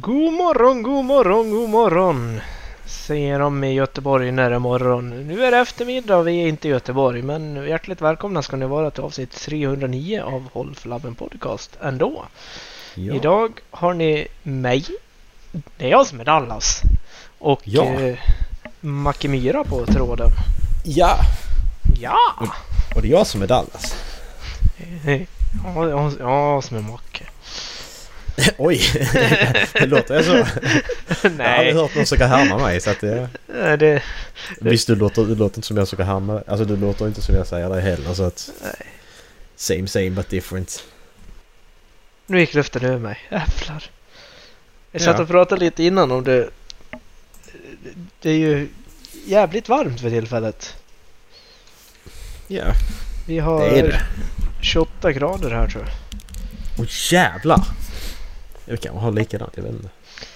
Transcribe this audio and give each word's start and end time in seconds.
God 0.00 0.32
morgon, 0.32 0.82
god 0.82 1.04
morgon, 1.04 1.50
god 1.50 1.68
morgon. 1.70 2.40
Säger 2.86 3.38
de 3.38 3.64
i 3.64 3.72
Göteborg 3.74 4.32
när 4.32 4.50
det 4.50 4.54
är 4.56 4.58
morgon. 4.58 5.26
Nu 5.28 5.44
är 5.44 5.50
det 5.50 5.58
eftermiddag 5.58 6.16
och 6.16 6.28
vi 6.28 6.42
är 6.42 6.48
inte 6.48 6.68
i 6.68 6.70
Göteborg. 6.70 7.22
Men 7.22 7.66
hjärtligt 7.68 8.00
välkomna 8.00 8.42
ska 8.42 8.56
ni 8.56 8.66
vara 8.66 8.90
till 8.90 9.02
avsnitt 9.02 9.30
309 9.30 10.22
av 10.22 10.48
Håll 10.52 10.74
Flabben 10.74 11.14
Podcast 11.14 11.76
ändå. 11.82 12.24
Ja. 12.94 13.14
Idag 13.14 13.52
har 13.70 13.94
ni 13.94 14.26
mig. 14.42 14.84
Det 15.76 15.86
är 15.86 15.90
jag 15.90 16.06
som 16.06 16.20
är 16.20 16.24
Dallas. 16.24 16.82
Och 17.38 17.60
Ja. 17.64 17.84
eh, 17.84 18.18
Macke 18.80 19.28
Myra 19.28 19.64
på 19.64 19.86
tråden. 19.86 20.28
ja, 20.84 21.16
Ja! 22.00 22.18
och 22.96 23.02
det 23.02 23.08
är 23.08 23.12
jag 23.12 23.26
som 23.26 23.42
är 23.42 23.46
Dallas. 23.46 23.94
Ja, 25.64 25.88
ja, 25.88 26.10
ja 26.20 26.62
som 26.62 26.76
är 26.76 26.80
Macke. 26.82 27.24
Oj, 28.58 28.80
det 29.72 29.86
låter 29.86 30.14
jag 30.14 30.24
så? 30.24 30.32
Jag 30.32 30.44
har 30.44 31.24
aldrig 31.24 31.36
Nej, 31.36 31.72
hört 31.74 31.94
någon 31.94 32.04
försöka 32.04 32.26
härma 32.26 32.58
mig 32.58 32.80
så 32.80 32.90
att 32.90 33.00
det... 33.00 33.28
det, 33.46 33.76
det, 33.76 34.02
Visst, 34.60 34.86
du 34.86 34.94
låter, 34.96 35.22
du 35.22 35.34
låter 35.34 35.58
inte 35.58 35.66
som 35.66 35.76
jag 35.76 35.86
försöker 35.86 36.04
härma 36.04 36.34
dig. 36.34 36.42
Alltså 36.46 36.64
du 36.64 36.76
låter 36.76 37.06
inte 37.06 37.22
som 37.22 37.34
jag 37.34 37.46
säger 37.46 37.68
det 37.70 37.80
heller 37.80 38.14
så 38.14 38.22
att... 38.24 38.50
Same 39.56 39.86
same 39.86 40.10
but 40.10 40.28
different. 40.28 40.84
Nu 42.26 42.40
gick 42.40 42.54
luften 42.54 42.84
över 42.84 42.98
mig. 42.98 43.18
Jävlar. 43.30 43.90
Jag 44.92 45.02
satt 45.02 45.16
Ja. 45.16 45.22
och 45.22 45.28
pratade 45.28 45.60
lite 45.64 45.82
innan 45.84 46.10
om 46.12 46.24
det. 46.24 46.48
Det 48.20 48.30
är 48.30 48.36
ju 48.38 48.68
jävligt 49.26 49.68
varmt 49.68 50.00
för 50.00 50.10
tillfället. 50.10 50.74
Ja, 52.48 52.64
Vi 53.26 53.38
har 53.38 53.60
det 53.60 53.78
är 53.78 53.82
det. 53.82 54.00
28 54.62 55.12
grader 55.12 55.50
här 55.50 55.68
tror 55.68 55.84
jag. 55.84 55.92
Åh 56.78 56.86
jävlar! 57.12 57.60
Jag 58.64 58.80
kan 58.80 58.96
ha 58.96 59.10
likadant, 59.10 59.52
jag 59.56 59.62
vet 59.64 59.72
inte. 59.72 59.88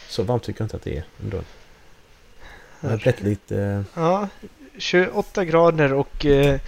Så 0.09 0.23
varmt 0.23 0.43
tycker 0.43 0.61
jag 0.61 0.65
inte 0.65 0.77
att 0.77 0.83
det 0.83 0.97
är 0.97 1.05
ändå. 1.23 1.41
Det 2.81 2.89
har 2.89 2.97
blivit 2.97 3.21
lite... 3.23 3.59
eh, 3.59 3.83
Ja, 4.03 4.29
28 4.79 5.45
grader 5.45 5.93
och 5.93 6.27
eh, 6.27 6.61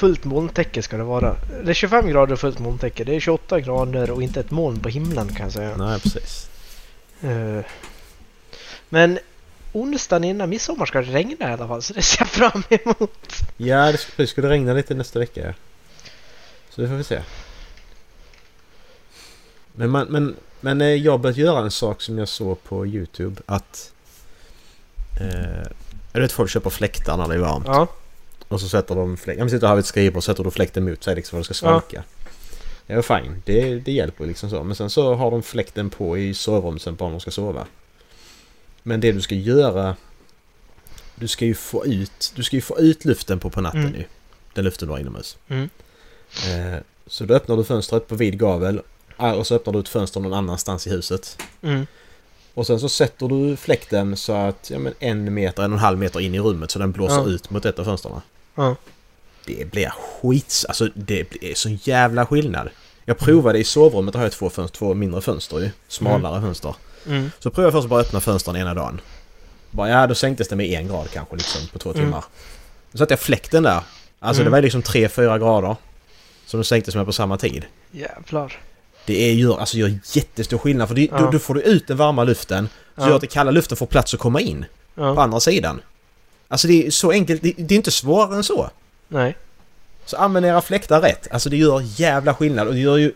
fullt 0.00 0.24
molntäcke 0.24 0.82
ska 0.82 0.96
det 0.96 1.04
vara. 1.04 1.36
Eller 1.60 1.74
25 1.74 2.06
grader 2.08 2.32
och 2.32 2.40
fullt 2.40 2.58
molntäcke. 2.58 3.04
Det 3.04 3.14
är 3.16 3.20
28 3.20 3.60
grader 3.60 4.10
och 4.10 4.22
inte 4.22 4.40
ett 4.40 4.50
moln 4.50 4.80
på 4.80 4.88
himlen 4.88 5.34
kan 5.34 5.46
jag 5.46 5.52
säga. 5.52 5.76
Nej, 5.76 6.00
precis. 6.00 6.50
Eh, 7.22 7.60
Men 8.88 9.18
onsdagen 9.72 10.24
innan 10.24 10.50
midsommar 10.50 10.86
ska 10.86 11.00
det 11.02 11.12
regna 11.12 11.50
i 11.50 11.52
alla 11.52 11.68
fall 11.68 11.82
så 11.82 11.92
det 11.92 12.02
ser 12.02 12.20
jag 12.20 12.28
fram 12.28 12.62
emot. 12.68 13.28
Ja, 13.56 13.92
det 13.92 13.98
skulle, 13.98 14.24
det 14.24 14.26
skulle 14.26 14.48
regna 14.48 14.72
lite 14.74 14.94
nästa 14.94 15.18
vecka. 15.18 15.54
Så 16.70 16.80
det 16.80 16.88
får 16.88 16.94
vi 16.94 17.04
se. 17.04 17.22
Men, 19.72 19.90
man, 19.90 20.06
men, 20.10 20.36
men 20.62 20.80
eh, 20.80 20.86
jag 20.88 21.12
har 21.12 21.18
börjat 21.18 21.36
göra 21.36 21.58
en 21.64 21.70
sak 21.70 22.02
som 22.02 22.18
jag 22.18 22.28
såg 22.28 22.64
på 22.64 22.86
YouTube. 22.86 23.42
Att... 23.46 23.92
Eh, 25.20 25.68
jag 26.12 26.20
vet 26.20 26.32
folk 26.32 26.50
köper 26.50 26.70
fläktar 26.70 27.16
när 27.16 27.28
det 27.28 27.34
är 27.34 27.38
varmt. 27.38 27.64
Ja, 27.66 27.88
Och 28.48 28.60
så 28.60 28.68
sätter 28.68 28.94
de 28.94 29.16
fläkten... 29.16 29.46
Ja 29.46 29.50
sitter 29.50 29.66
här 29.66 29.74
vid 29.74 29.80
ett 29.80 29.86
skrivbord 29.86 30.16
och 30.16 30.24
sätter 30.24 30.44
du 30.44 30.50
fläkten 30.50 30.84
mot 30.84 31.04
sig 31.04 31.14
liksom 31.14 31.36
för 31.36 31.40
att 31.40 31.48
det 31.48 31.54
ska 31.54 31.66
svalka. 31.66 32.02
Ja, 32.86 33.02
fine. 33.02 33.42
Det, 33.44 33.74
det 33.74 33.92
hjälper 33.92 34.26
liksom 34.26 34.50
så. 34.50 34.62
Men 34.64 34.76
sen 34.76 34.90
så 34.90 35.14
har 35.14 35.30
de 35.30 35.42
fläkten 35.42 35.90
på 35.90 36.18
i 36.18 36.34
sovrummet 36.34 36.82
sen 36.82 36.96
på 36.96 37.04
när 37.04 37.10
de 37.10 37.20
ska 37.20 37.30
sova. 37.30 37.66
Men 38.82 39.00
det 39.00 39.12
du 39.12 39.20
ska 39.20 39.34
göra... 39.34 39.96
Du 41.14 41.28
ska 41.28 41.44
ju 41.44 41.54
få 41.54 41.86
ut... 41.86 42.32
Du 42.36 42.42
ska 42.42 42.56
ju 42.56 42.62
få 42.62 42.78
ut 42.78 43.04
luften 43.04 43.38
på 43.38 43.50
på 43.50 43.60
natten 43.60 43.80
Mm. 43.80 43.94
ju. 43.94 44.04
Den 44.54 44.64
luften 44.64 44.88
du 44.88 44.92
har 44.94 45.00
inomhus. 45.00 45.36
Mm. 45.48 45.68
Eh, 46.48 46.78
så 47.06 47.24
då 47.24 47.34
öppnar 47.34 47.56
du 47.56 47.64
fönstret 47.64 48.08
på 48.08 48.14
vid 48.14 48.38
gavel. 48.38 48.80
Ah, 49.22 49.34
Och 49.34 49.46
så 49.46 49.54
öppnar 49.54 49.72
du 49.72 49.78
ett 49.80 49.88
fönster 49.88 50.20
någon 50.20 50.34
annanstans 50.34 50.86
i 50.86 50.90
huset. 50.90 51.38
mm, 51.62 51.86
Och 52.54 52.66
sen 52.66 52.80
så 52.80 52.88
sätter 52.88 53.28
du 53.28 53.56
fläkten 53.56 54.16
så 54.16 54.32
att 54.32 54.70
ja, 54.70 54.78
men 54.78 54.94
en 54.98 55.34
meter, 55.34 55.62
en 55.62 55.72
och 55.72 55.78
en 55.78 55.84
halv 55.84 55.98
meter 55.98 56.20
in 56.20 56.34
i 56.34 56.40
rummet 56.40 56.70
så 56.70 56.78
den 56.78 56.92
blåser 56.92 57.16
Ja. 57.16 57.26
ut 57.26 57.50
mot 57.50 57.64
ett 57.64 57.78
av 57.78 57.84
fönstren. 57.84 58.20
ja. 58.54 58.76
Det 59.46 59.70
blir 59.70 59.88
skits... 60.20 60.64
Alltså 60.64 60.88
det 60.94 61.30
blir 61.30 61.54
sån 61.54 61.74
jävla 61.82 62.26
skillnad. 62.26 62.68
Jag 63.04 63.18
provade 63.18 63.58
i 63.58 63.64
sovrummet, 63.64 64.12
där 64.12 64.18
har 64.18 64.24
jag 64.24 64.32
två, 64.32 64.50
fönster, 64.50 64.78
två 64.78 64.94
mindre 64.94 65.20
fönster 65.20 65.58
ju. 65.58 65.70
Smalare 65.88 66.40
fönster. 66.40 66.74
Mm. 67.06 67.30
Så 67.38 67.50
provade 67.50 67.66
jag 67.66 67.82
först 67.82 67.88
bara 67.88 68.00
öppna 68.00 68.20
fönstren 68.20 68.56
ena 68.56 68.74
dagen. 68.74 69.00
Bara, 69.70 69.88
ja, 69.88 70.06
då 70.06 70.14
sänktes 70.14 70.48
det 70.48 70.56
med 70.56 70.66
en 70.66 70.88
grad 70.88 71.10
kanske 71.12 71.36
liksom 71.36 71.60
på 71.72 71.78
två 71.78 71.90
Mm. 71.90 72.02
timmar. 72.04 72.24
Då 72.92 72.98
satte 72.98 73.12
jag 73.12 73.20
fläkten 73.20 73.62
där. 73.62 73.80
Alltså 74.18 74.42
Mm. 74.42 74.44
det 74.52 74.56
var 74.56 74.62
liksom 74.62 74.82
3-4 74.82 75.38
grader. 75.38 75.76
Som 76.46 76.60
de 76.60 76.64
sänktes 76.64 76.94
med 76.94 77.06
på 77.06 77.12
samma 77.12 77.38
tid. 77.38 77.64
Jävlar. 77.90 78.58
Det 79.06 79.30
är, 79.30 79.34
gör, 79.34 79.58
alltså, 79.58 79.76
gör 79.76 79.98
jättestor 80.12 80.58
skillnad 80.58 80.88
för 80.88 80.94
det, 80.94 81.08
Ja. 81.12 81.18
då, 81.18 81.30
då 81.30 81.38
får 81.38 81.54
du 81.54 81.60
ut 81.60 81.86
den 81.86 81.96
varma 81.96 82.24
luften. 82.24 82.68
Så 82.96 83.02
Ja. 83.02 83.08
gör 83.08 83.14
att 83.14 83.20
den 83.20 83.30
kalla 83.30 83.50
luften 83.50 83.76
får 83.76 83.86
plats 83.86 84.14
att 84.14 84.20
komma 84.20 84.40
in 84.40 84.64
på 84.94 85.02
Ja. 85.02 85.22
andra 85.22 85.40
sidan. 85.40 85.80
Alltså 86.48 86.68
det 86.68 86.86
är 86.86 86.90
så 86.90 87.10
enkelt, 87.10 87.42
det, 87.42 87.52
det 87.58 87.74
är 87.74 87.76
inte 87.76 87.90
svårare 87.90 88.36
än 88.36 88.44
så. 88.44 88.70
Nej. 89.08 89.36
Så 90.04 90.16
använd 90.16 90.46
era 90.46 90.60
fläktar 90.60 91.00
rätt. 91.00 91.28
Alltså 91.30 91.50
det 91.50 91.56
gör 91.56 91.82
jävla 92.00 92.34
skillnad 92.34 92.68
och 92.68 92.74
det 92.74 92.80
gör 92.80 92.96
ju... 92.96 93.12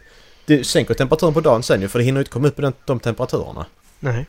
Det 0.47 0.65
sänker 0.65 0.95
temperaturen 0.95 1.35
på 1.35 1.41
dagen 1.41 1.63
sen 1.63 1.81
ju 1.81 1.89
för 1.89 1.99
det 1.99 2.05
hinner 2.05 2.19
ju 2.19 2.23
inte 2.23 2.31
komma 2.31 2.49
upp 2.49 2.59
i 2.59 2.63
den, 2.63 2.73
de 2.85 3.01
temperaturerna. 3.01 3.67
Nej. 3.99 4.27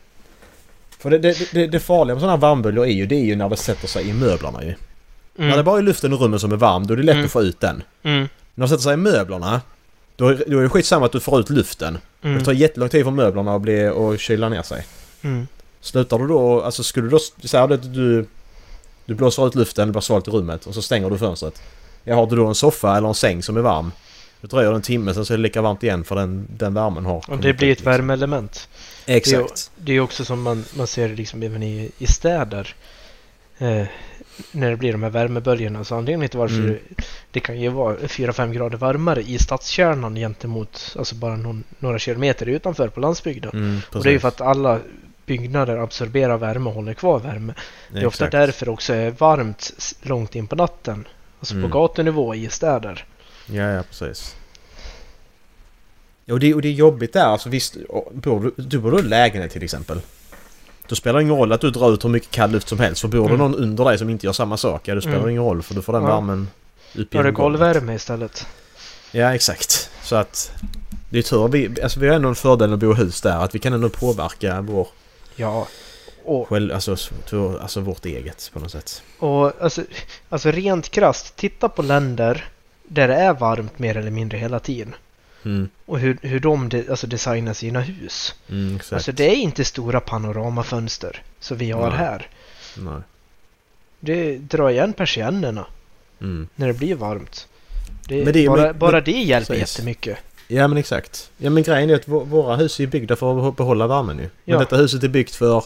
För 1.00 1.10
det, 1.10 1.18
det, 1.18 1.52
det, 1.54 1.68
det 1.68 1.80
farliga 1.80 2.16
med 2.16 2.22
sådana 2.22 2.34
här 2.36 2.42
varmböljor 2.42 2.86
är 2.86 2.92
ju 2.92 3.06
det 3.06 3.16
är 3.16 3.24
ju 3.26 3.36
när 3.36 3.50
det 3.50 3.58
sätter 3.58 3.88
sig 3.88 4.10
i 4.10 4.14
möblerna 4.14 4.64
ju. 4.64 4.70
Mm. 5.38 5.50
När 5.50 5.58
det 5.58 5.64
bara 5.64 5.78
är 5.78 5.82
luften 5.82 6.14
i 6.14 6.16
rummet 6.16 6.42
som 6.42 6.52
är 6.52 6.56
varm 6.56 6.88
då 6.88 6.94
är 6.94 6.98
det 6.98 7.04
lätt 7.04 7.14
Mm. 7.14 7.26
att 7.26 7.32
få 7.32 7.42
ut 7.42 7.60
den. 7.60 7.84
Mm. 8.04 8.28
När 8.56 8.66
det 8.66 8.70
sätter 8.70 8.84
sig 8.84 8.94
i 8.94 8.98
möblerna 8.98 9.62
då, 10.18 10.34
då 10.48 10.58
är 10.58 10.64
det 10.64 10.70
skitsamma 10.70 11.06
att 11.06 11.12
du 11.12 11.20
får 11.20 11.40
ut 11.40 11.50
luften. 11.50 11.98
Mm. 12.22 12.38
Det 12.38 12.46
tar 12.46 12.54
jättelång 12.54 12.90
tid 12.90 13.04
för 13.04 13.12
möblerna 13.12 13.56
att 13.56 13.62
bli, 13.62 13.90
och 13.90 14.20
kyla 14.20 14.50
ner 14.50 14.62
sig. 14.62 14.86
Mm. 15.22 15.48
Slutar 15.82 16.20
du 16.20 16.28
då, 16.28 16.62
alltså 16.62 16.84
skulle 16.84 17.06
du 17.06 17.10
då 17.10 17.48
säga 17.48 17.64
att 17.64 17.94
du, 17.94 18.26
du 19.06 19.16
blåser 19.16 19.48
ut 19.48 19.56
luften, 19.56 19.88
det 19.88 19.92
blir 19.92 20.02
svalt 20.02 20.28
i 20.28 20.32
rummet 20.32 20.66
och 20.66 20.74
så 20.74 20.82
stänger 20.82 21.10
du 21.10 21.18
fönstret. 21.18 21.62
Ja, 22.04 22.16
har 22.16 22.26
du 22.26 22.36
då 22.36 22.48
en 22.48 22.56
soffa 22.56 22.98
eller 22.98 23.08
en 23.08 23.16
säng 23.16 23.44
som 23.44 23.58
är 23.58 23.62
varm. 23.62 23.92
Då 24.42 24.48
dröjer 24.48 24.70
det 24.70 24.76
en 24.76 24.82
timme 24.82 25.14
sen 25.14 25.26
så 25.26 25.34
är 25.34 25.38
det 25.38 25.44
lika 25.44 25.62
varmt 25.62 25.84
igen 25.84 26.04
för 26.04 26.16
den, 26.16 26.48
den 26.50 26.74
värmen 26.74 27.06
har 27.06 27.30
Och 27.30 27.38
det 27.38 27.54
blir 27.54 27.54
ett 27.54 27.60
liksom. 27.60 27.86
värmeelement. 27.92 28.70
Exakt. 29.06 29.72
Det 29.76 29.92
är 29.92 29.94
ju 29.94 30.02
också 30.02 30.26
som 30.26 30.42
man, 30.42 30.66
man 30.78 30.88
ser 30.88 31.10
liksom 31.10 31.44
även 31.44 31.64
i, 31.64 31.92
i 31.98 32.08
städer. 32.08 32.76
Eh, 33.58 33.84
när 34.52 34.70
det 34.70 34.76
blir 34.78 34.92
de 34.92 35.04
här 35.04 35.10
värmeböljorna. 35.10 35.84
Så 35.84 35.96
anledningen 35.96 36.30
till 36.30 36.40
varför 36.40 36.56
Mm. 36.56 36.78
det, 36.90 37.04
det 37.32 37.40
kan 37.40 37.60
ju 37.60 37.70
vara 37.70 37.96
4-5 37.96 38.54
grader 38.54 38.78
varmare 38.78 39.22
i 39.22 39.38
stadskärnan 39.40 40.16
gentemot 40.16 40.96
alltså 41.00 41.16
bara 41.16 41.36
någon, 41.36 41.64
några 41.80 42.00
kilometer 42.00 42.46
utanför 42.46 42.88
på 42.88 43.00
landsbygden. 43.00 43.52
Mm, 43.54 43.80
Och 43.94 44.04
det 44.04 44.10
är 44.10 44.14
ju 44.14 44.20
för 44.20 44.28
att 44.28 44.42
alla 44.42 44.80
byggnader 45.26 45.78
absorberar 45.78 46.38
värme 46.38 46.70
och 46.70 46.76
håller 46.76 46.94
kvar 46.94 47.20
värme. 47.20 47.54
Det 47.94 48.00
är 48.00 48.06
ofta 48.06 48.26
Exakt. 48.26 48.32
därför 48.32 48.70
också 48.70 48.94
är 48.94 49.12
varmt 49.12 49.72
långt 50.02 50.36
in 50.36 50.48
på 50.48 50.56
natten. 50.56 51.08
Alltså 51.40 51.54
Mm. 51.56 51.70
på 51.72 51.80
gatunivå 51.80 52.36
i 52.36 52.50
städer. 52.50 53.06
Ja, 53.46 53.64
ja 53.64 53.84
precis. 53.84 54.36
Och 56.32 56.40
det, 56.40 56.54
och 56.54 56.62
det 56.62 56.68
är 56.68 56.72
jobbigt 56.74 57.14
där. 57.14 57.26
Alltså 57.26 57.50
visst, 57.50 57.78
bor 58.14 58.40
du, 58.58 58.64
du 58.64 58.80
bor 58.80 59.00
i 59.00 59.04
lägenhet 59.04 59.52
till 59.52 59.64
exempel. 59.64 60.00
Då 60.90 60.96
spelar 60.96 61.20
det 61.20 61.24
ingen 61.24 61.36
roll 61.38 61.52
att 61.52 61.62
du 61.62 61.70
drar 61.72 61.94
ut 61.94 62.04
hur 62.06 62.10
mycket 62.10 62.32
kall 62.32 62.52
luft 62.52 62.68
som 62.70 62.80
helst. 62.80 63.02
För 63.02 63.08
bor 63.08 63.20
det 63.30 63.34
Mm. 63.36 63.38
någon 63.38 63.56
under 63.56 63.86
dig 63.86 63.98
som 63.98 64.10
inte 64.10 64.26
gör 64.26 64.34
samma 64.34 64.58
sak, 64.58 64.88
ja 64.88 64.96
då 64.96 65.02
spelar 65.02 65.16
Mm. 65.18 65.26
det 65.26 65.32
ingen 65.32 65.44
roll 65.44 65.64
för 65.64 65.76
du 65.76 65.82
får 65.82 65.94
den 65.94 66.04
Ja. 66.04 66.08
värmen 66.16 66.48
upp 66.96 67.12
det 67.12 67.18
genom 67.18 67.34
golvet. 67.34 67.60
golvvärme 67.60 67.94
istället. 67.96 68.46
Ja, 69.12 69.36
exakt. 69.36 69.90
Så 70.04 70.16
att 70.16 70.52
det 71.10 71.18
är 71.18 71.24
tur. 71.24 71.48
Vi, 71.48 71.82
alltså, 71.84 72.00
vi 72.00 72.08
har 72.08 72.16
ändå 72.16 72.30
en 72.30 72.36
fördel 72.36 72.74
att 72.74 72.80
bo 72.80 72.92
i 72.92 72.96
hus 72.96 73.22
där. 73.22 73.38
Att 73.44 73.56
vi 73.56 73.60
kan 73.60 73.74
ändå 73.74 73.90
påverka 73.90 74.62
vår, 74.62 74.88
Ja. 75.36 75.68
Och 76.26 76.48
själv, 76.50 76.74
alltså, 76.74 76.96
alltså 77.62 77.80
vårt 77.82 78.06
eget 78.06 78.50
på 78.54 78.60
något 78.60 78.72
sätt. 78.72 79.02
Och 79.20 79.62
alltså, 79.64 79.82
alltså 80.30 80.52
rent 80.52 80.90
krasst, 80.90 81.36
titta 81.36 81.70
på 81.70 81.82
länder 81.82 82.46
där 82.84 83.08
det 83.08 83.16
är 83.16 83.34
varmt 83.34 83.80
mer 83.80 83.98
eller 83.98 84.12
mindre 84.12 84.38
hela 84.38 84.60
tiden. 84.60 84.96
Mm, 85.48 85.70
Och 85.86 86.00
hur, 86.00 86.18
hur 86.22 86.40
de 86.40 86.70
de, 86.70 86.90
alltså 86.90 87.08
designar 87.08 87.54
sina 87.54 87.82
hus. 87.82 88.36
mm, 88.50 88.76
exakt. 88.76 88.94
Alltså 88.94 89.12
det 89.12 89.24
är 89.30 89.36
inte 89.36 89.66
stora 89.66 90.00
panoramafönster 90.00 91.22
som 91.40 91.58
vi 91.58 91.72
har 91.72 91.90
Nej. 91.90 91.98
här. 91.98 92.28
Nej. 92.78 93.02
Det 94.00 94.38
drar 94.38 94.70
igen 94.70 94.94
persiennerna 94.94 95.66
Mm. 96.22 96.48
när 96.56 96.68
det 96.68 96.74
blir 96.74 96.96
varmt. 96.96 97.48
Det, 98.08 98.24
Men 98.24 98.34
det 98.34 98.48
bara, 98.48 98.62
men- 98.62 98.78
bara 98.80 99.02
det 99.02 99.12
hjälper 99.12 99.54
precis. 99.54 99.76
jättemycket. 99.78 100.18
Ja 100.48 100.68
men 100.68 100.78
exakt. 100.78 101.32
Ja 101.38 101.50
men 101.50 101.64
grejen 101.64 101.90
är 101.90 101.96
att 101.96 102.08
vå- 102.08 102.26
våra 102.26 102.56
hus 102.56 102.80
är 102.80 102.88
byggda 102.88 103.16
för 103.16 103.50
att 103.50 103.56
behålla 103.58 103.88
värmen 103.88 104.18
ju. 104.18 104.24
Men 104.24 104.30
Ja. 104.46 104.60
detta 104.60 104.76
huset 104.78 105.04
är 105.04 105.08
byggt 105.08 105.36
för 105.36 105.64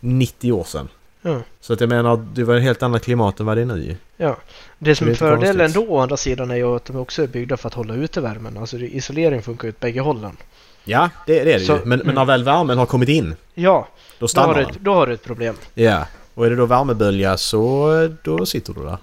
90 0.00 0.52
år 0.52 0.64
sedan. 0.64 0.88
Ja. 1.22 1.40
Så 1.60 1.72
att 1.72 1.80
jag 1.80 1.88
menar, 1.88 2.26
det 2.34 2.44
var 2.44 2.54
ett 2.56 2.62
helt 2.62 2.82
annat 2.82 3.02
klimat 3.02 3.40
än 3.40 3.46
vad 3.46 3.56
det 3.56 3.60
är 3.60 3.66
nu. 3.66 3.96
Ja. 4.16 4.36
Det 4.78 4.94
som 4.96 5.06
Det 5.06 5.12
är 5.12 5.14
fördelen 5.16 5.72
då 5.72 5.86
å 5.88 5.98
andra 6.00 6.16
sidan 6.16 6.50
är 6.50 6.56
ju 6.56 6.76
att 6.76 6.84
de 6.84 6.96
också 6.96 7.22
är 7.22 7.26
byggda 7.26 7.56
för 7.56 7.68
att 7.68 7.74
hålla 7.74 7.94
ute 7.94 8.20
värmen. 8.20 8.56
Alltså 8.58 8.78
isolering 8.78 9.42
funkar 9.42 9.68
ju 9.68 9.72
åt 9.72 9.80
bägge 9.80 10.00
hållen. 10.00 10.36
Ja, 10.84 11.10
det, 11.26 11.44
det 11.44 11.52
är 11.54 11.58
det 11.58 11.64
Så- 11.64 11.72
ju. 11.72 11.78
Men, 11.78 11.88
men 11.88 12.00
mm. 12.00 12.14
när 12.14 12.24
väl 12.24 12.44
värmen 12.44 12.78
har 12.78 12.86
kommit 12.86 13.08
in, 13.08 13.34
Ja, 13.54 13.88
då 13.90 13.96
då 14.18 14.22
har, 14.24 14.28
stannar 14.28 14.54
den. 14.54 14.70
ett, 14.70 14.76
då 14.80 14.94
har 14.94 15.06
du 15.06 15.12
ett 15.14 15.24
problem. 15.24 15.54
Ja. 15.74 16.06
Och 16.34 16.46
är 16.46 16.50
det 16.50 16.56
då 16.56 16.66
värmebölja 16.66 17.36
så 17.36 18.08
då 18.22 18.46
sitter 18.46 18.72
du 18.72 18.82
där. 18.82 18.98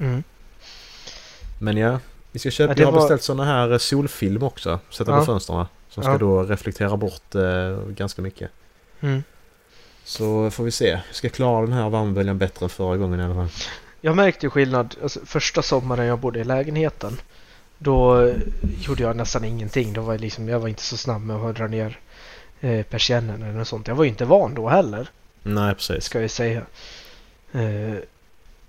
Mm. 0.00 0.22
Men 1.60 1.76
ja, 1.76 1.98
vi 2.32 2.38
ska 2.38 2.50
köpa, 2.50 2.72
Ja, 2.72 2.78
jag 2.80 2.86
har 2.86 2.92
var- 2.92 3.00
beställt 3.00 3.22
såna 3.22 3.44
här 3.44 3.72
eh, 3.72 3.78
solfilm 3.78 4.42
också. 4.42 4.78
Sätta 4.90 5.10
Ja. 5.10 5.18
på 5.18 5.24
fönstren. 5.24 5.66
Som 5.88 6.02
ska 6.02 6.12
Ja. 6.12 6.18
då 6.18 6.42
reflektera 6.42 6.96
bort 6.96 7.34
eh, 7.34 7.42
ganska 7.88 8.22
mycket. 8.22 8.50
Mm. 9.00 9.22
Så 10.04 10.50
får 10.50 10.64
vi 10.64 10.70
se. 10.70 10.88
Jag 10.88 11.00
ska 11.10 11.28
klara 11.28 11.60
den 11.66 11.72
här 11.72 11.88
varmböljan 11.88 12.38
bättre 12.38 12.64
än 12.66 12.70
förra 12.70 12.96
gången 12.96 13.20
i 13.20 13.22
alla 13.24 13.34
fall. 13.34 13.48
Jag 14.00 14.16
märkte 14.16 14.46
ju 14.46 14.50
skillnad. 14.50 14.96
Alltså, 15.02 15.20
första 15.26 15.62
sommaren 15.62 16.06
jag 16.06 16.18
bodde 16.18 16.40
i 16.40 16.44
lägenheten. 16.44 17.20
Då 17.78 18.20
eh, 18.26 18.34
gjorde 18.80 19.02
jag 19.02 19.16
nästan 19.16 19.44
ingenting. 19.44 19.92
Då 19.92 20.00
var 20.00 20.12
jag, 20.14 20.20
liksom, 20.20 20.48
jag 20.48 20.60
var 20.60 20.68
inte 20.68 20.82
så 20.82 20.96
snabb 20.96 21.22
med 21.22 21.36
att 21.36 21.56
dra 21.56 21.66
ner 21.66 21.98
eh, 22.60 22.82
persiennen 22.82 23.42
eller 23.42 23.52
något 23.58 23.68
sånt. 23.68 23.88
Jag 23.88 23.94
var 23.94 24.04
ju 24.04 24.10
inte 24.10 24.24
van 24.24 24.54
då 24.54 24.68
heller. 24.68 25.08
Nej, 25.42 25.74
precis. 25.74 26.04
Ska 26.04 26.20
jag 26.20 26.30
säga. 26.30 26.62
Eh, 27.52 27.94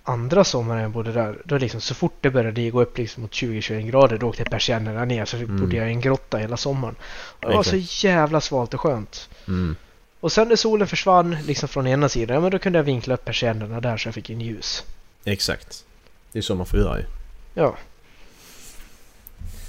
andra 0.04 0.44
sommaren 0.44 0.82
jag 0.82 0.92
bodde 0.92 1.12
där. 1.12 1.38
Då 1.46 1.58
liksom 1.58 1.82
så 1.82 1.96
fort 1.96 2.14
det 2.22 2.30
började 2.30 2.70
gå 2.70 2.82
upp 2.82 2.98
liksom 2.98 3.22
mot 3.24 3.32
20-21 3.32 3.82
grader. 3.92 4.18
Då 4.18 4.28
åkte 4.28 4.44
persiennerna 4.44 5.06
ner. 5.06 5.26
Så 5.26 5.38
Mm. 5.38 5.60
bodde 5.60 5.76
jag 5.76 5.88
i 5.88 5.92
en 5.92 6.02
grotta 6.02 6.38
hela 6.38 6.58
sommaren. 6.58 6.96
Det 7.40 7.48
var 7.48 7.64
så 7.64 7.76
jävla 8.08 8.42
svalt 8.42 8.74
och 8.74 8.82
skönt. 8.82 9.30
Mm. 9.48 9.76
Och 10.22 10.32
sen 10.32 10.48
när 10.48 10.56
solen 10.56 10.88
försvann 10.88 11.38
liksom 11.48 11.70
från 11.70 11.88
ena 11.88 12.10
sidan. 12.10 12.36
Ja 12.36 12.42
men 12.42 12.52
då 12.52 12.60
kunde 12.60 12.80
jag 12.80 12.84
vinkla 12.84 13.14
upp 13.14 13.26
persiennerna 13.26 13.82
där 13.82 13.98
så 13.98 14.08
jag 14.08 14.16
fick 14.16 14.30
in 14.30 14.42
ljus. 14.42 14.84
Exakt. 15.26 15.84
Det 16.32 16.40
är 16.40 16.44
så 16.44 16.56
man 16.56 16.66
får 16.66 16.80
göra 16.80 16.98
ju. 17.00 17.06
Ja. 17.54 17.76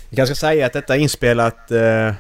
Jag 0.09 0.17
kanske 0.17 0.35
ska 0.35 0.41
säga 0.47 0.67
att 0.67 0.73
detta 0.73 0.95
är 0.95 0.99
inspelat 0.99 1.71
eh, 1.71 2.13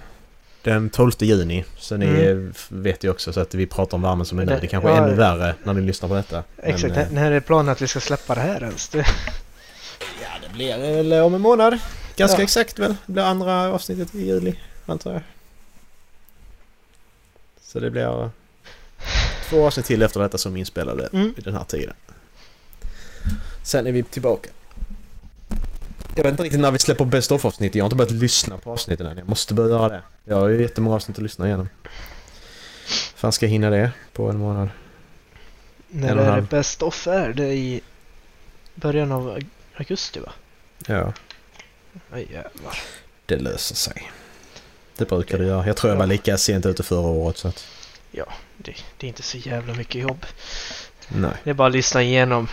den 0.62 0.90
12 0.90 1.10
juni. 1.18 1.64
Så 1.78 1.96
ni 1.96 2.06
Mm. 2.06 2.46
eh, 2.48 2.52
vet 2.68 3.04
ju 3.04 3.10
också 3.10 3.32
så 3.32 3.40
att 3.40 3.54
vi 3.54 3.66
pratar 3.66 3.96
om 3.96 4.02
värmen 4.02 4.26
som 4.26 4.38
är 4.38 4.44
nu. 4.44 4.58
Det- 4.60 4.66
kanske 4.66 4.90
är 4.90 4.96
ja. 4.96 5.04
ännu 5.06 5.14
värre 5.14 5.54
när 5.64 5.74
ni 5.74 5.80
lyssnar 5.80 6.08
på 6.08 6.14
detta. 6.14 6.44
Exakt, 6.62 6.94
Men, 6.94 7.04
eh, 7.06 7.12
när 7.12 7.32
är 7.32 7.40
planen 7.40 7.68
att 7.68 7.82
vi 7.82 7.86
ska 7.88 8.00
släppa 8.00 8.34
det 8.34 8.40
här 8.40 8.62
ens? 8.62 8.88
Det, 8.88 8.98
ja, 10.22 10.28
det 10.48 10.54
blir 10.54 10.78
väl 10.78 11.12
om 11.12 11.34
en 11.34 11.40
månad. 11.40 11.78
Ganska 12.16 12.38
Ja. 12.38 12.42
exakt 12.44 12.78
väl. 12.78 12.94
Det 13.06 13.12
blir 13.12 13.22
andra 13.22 13.72
avsnittet 13.72 14.14
i 14.14 14.26
juli, 14.26 14.54
antar 14.86 15.12
jag. 15.12 15.22
Så 17.72 17.80
det 17.80 17.90
blir 17.90 18.30
två 19.48 19.66
avsnitt 19.66 19.86
till 19.86 20.02
efter 20.02 20.20
detta 20.20 20.38
som 20.38 20.56
inspelade 20.56 21.08
Mm. 21.12 21.32
vid 21.36 21.44
den 21.44 21.54
här 21.54 21.64
tiden. 21.64 21.94
Sen 23.64 23.86
är 23.86 23.92
vi 23.92 24.02
tillbaka. 24.02 24.50
Jag 26.16 26.22
vet 26.24 26.30
inte 26.30 26.42
riktigt 26.42 26.60
när 26.60 26.70
vi 26.70 26.78
släpper 26.78 27.04
Best 27.04 27.32
of 27.32 27.44
avsnitt. 27.44 27.74
Jag 27.74 27.84
har 27.84 27.86
inte 27.86 27.96
börjat 27.96 28.12
lyssna 28.12 28.58
på 28.58 28.72
avsnitten 28.72 29.06
än. 29.06 29.18
Jag 29.18 29.28
måste 29.28 29.54
börja 29.54 29.70
göra 29.70 29.88
det. 29.88 30.02
Jag 30.24 30.36
har 30.36 30.48
ju 30.48 30.62
jättemånga 30.62 30.96
avsnitt 30.96 31.16
att 31.16 31.22
lyssna 31.22 31.46
igenom. 31.46 31.68
Fan 33.14 33.32
ska 33.32 33.46
jag 33.46 33.50
hinna 33.50 33.70
det 33.70 33.92
på 34.12 34.28
en 34.28 34.36
månad? 34.38 34.68
när 35.88 36.16
är 36.16 36.36
det. 36.36 36.42
Best 36.42 36.82
Off 36.82 37.06
är? 37.06 37.32
Det 37.32 37.44
är 37.44 37.52
i 37.52 37.80
början 38.74 39.12
av 39.12 39.28
au- 39.38 39.46
augusti 39.76 40.20
va? 40.20 40.32
Ja, 40.86 41.12
Aj 42.10 42.22
jävlar. 42.32 42.78
det 43.26 43.36
löser 43.36 43.74
sig. 43.74 44.12
Det 44.96 45.08
brukar 45.08 45.38
det 45.38 45.44
göra. 45.44 45.66
Jag 45.66 45.76
tror 45.76 45.92
jag 45.92 45.98
var 45.98 46.06
lika 46.06 46.38
sent 46.38 46.66
ute 46.66 46.82
förra 46.82 47.00
året 47.08 47.36
så 47.38 47.48
att... 47.48 47.66
Det, 48.58 48.74
det 48.98 49.06
är 49.06 49.08
inte 49.08 49.22
så 49.22 49.36
jävla 49.38 49.74
mycket 49.74 50.02
jobb. 50.02 50.26
Nej. 51.08 51.30
Det 51.44 51.50
är 51.50 51.54
bara 51.54 51.68
att 51.68 51.74
lyssna 51.74 52.02
igenom 52.02 52.48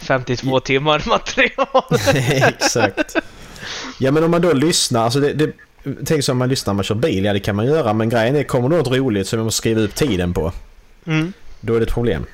52 0.00 0.60
timmar 0.60 1.02
material. 1.06 1.84
Exakt. 2.54 3.16
Ja 3.98 4.10
men 4.10 4.24
om 4.24 4.30
man 4.30 4.40
då 4.42 4.52
lyssnar, 4.52 5.04
alltså 5.04 5.20
det, 5.20 5.32
det, 5.32 5.52
tänk 6.04 6.24
så 6.24 6.32
om 6.32 6.38
man 6.38 6.48
lyssnar 6.48 6.72
när 6.72 6.76
man 6.76 6.84
kör 6.84 6.94
bil, 6.94 7.24
ja 7.24 7.32
det 7.32 7.40
kan 7.40 7.56
man 7.56 7.66
göra 7.66 7.92
men 7.92 8.08
grejen 8.08 8.36
är 8.36 8.42
kommer 8.42 8.68
det 8.68 8.76
något 8.76 8.86
roligt 8.96 9.28
som 9.28 9.38
man 9.38 9.44
måste 9.44 9.58
skriva 9.58 9.80
upp 9.80 9.94
tiden 9.94 10.34
på, 10.34 10.52
Mm. 11.06 11.32
då 11.60 11.74
är 11.74 11.80
det 11.80 11.86
ett 11.86 11.92
problem. 11.92 12.26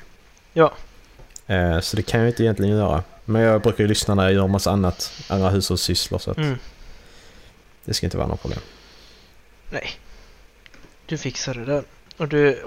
Ja. 0.53 0.73
Eh, 1.47 1.79
så 1.79 1.95
det 1.97 2.03
kan 2.03 2.19
jag 2.19 2.29
inte 2.29 2.43
egentligen 2.43 2.77
göra. 2.77 3.03
Men 3.25 3.41
jag 3.41 3.61
brukar 3.61 3.83
ju 3.83 3.87
lyssna 3.87 4.15
när 4.15 4.23
jag 4.23 4.33
gör 4.33 4.47
massa 4.47 4.71
annat, 4.71 5.11
andra 5.27 5.49
hushållssysslor 5.49 6.19
så 6.19 6.31
att 6.31 6.37
Mm. 6.37 6.57
det 7.85 7.93
ska 7.93 8.05
inte 8.05 8.17
vara 8.17 8.27
något 8.27 8.41
problem. 8.41 8.59
Nej. 9.71 9.91
Du 11.05 11.17
fixar 11.17 11.53
det 11.53 11.65
där. 11.65 11.83
Och 12.17 12.27
du... 12.27 12.63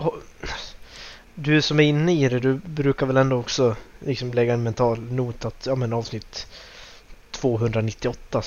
Du 1.34 1.62
som 1.62 1.80
är 1.80 1.84
inne 1.84 2.12
i 2.12 2.28
det, 2.28 2.40
du 2.40 2.54
brukar 2.54 3.06
väl 3.06 3.16
ändå 3.16 3.36
också 3.36 3.76
liksom 3.98 4.32
lägga 4.32 4.54
en 4.54 4.62
mental 4.62 5.00
not 5.00 5.44
att 5.44 5.66
ja 5.66 5.74
men 5.74 5.92
avsnitt 5.92 6.46
298 7.30 8.42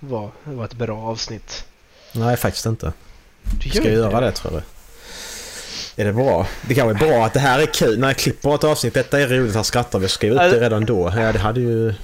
var, 0.00 0.30
var 0.44 0.64
ett 0.64 0.74
bra 0.74 0.98
avsnitt. 0.98 1.66
Nej 2.12 2.36
faktiskt 2.36 2.66
inte. 2.66 2.92
Du 3.62 3.68
Ska 3.68 3.78
jag 3.78 3.86
ju 3.86 3.92
göra 3.92 4.20
det 4.20 4.32
tror 4.32 4.52
du? 4.52 4.62
Är 5.96 6.04
det 6.04 6.12
bra? 6.12 6.46
Det 6.68 6.74
kanske 6.74 7.04
är 7.04 7.08
bra 7.08 7.24
att 7.26 7.32
det 7.34 7.40
här 7.40 7.58
är 7.58 7.66
kul. 7.66 7.98
När 7.98 8.08
jag 8.08 8.16
klipper 8.16 8.54
ett 8.54 8.64
avsnitt, 8.64 8.94
detta 8.94 9.20
är 9.20 9.26
roligt, 9.28 9.54
här 9.54 9.62
skrattar 9.62 9.98
vi 9.98 10.06
och 10.06 10.10
skriver 10.10 10.34
upp 10.36 10.40
Alltså- 10.42 10.58
det 10.58 10.64
redan 10.64 10.84
då. 10.84 11.12
Ja 11.16 11.32
det 11.32 11.38
hade 11.38 11.60
ju... 11.60 11.94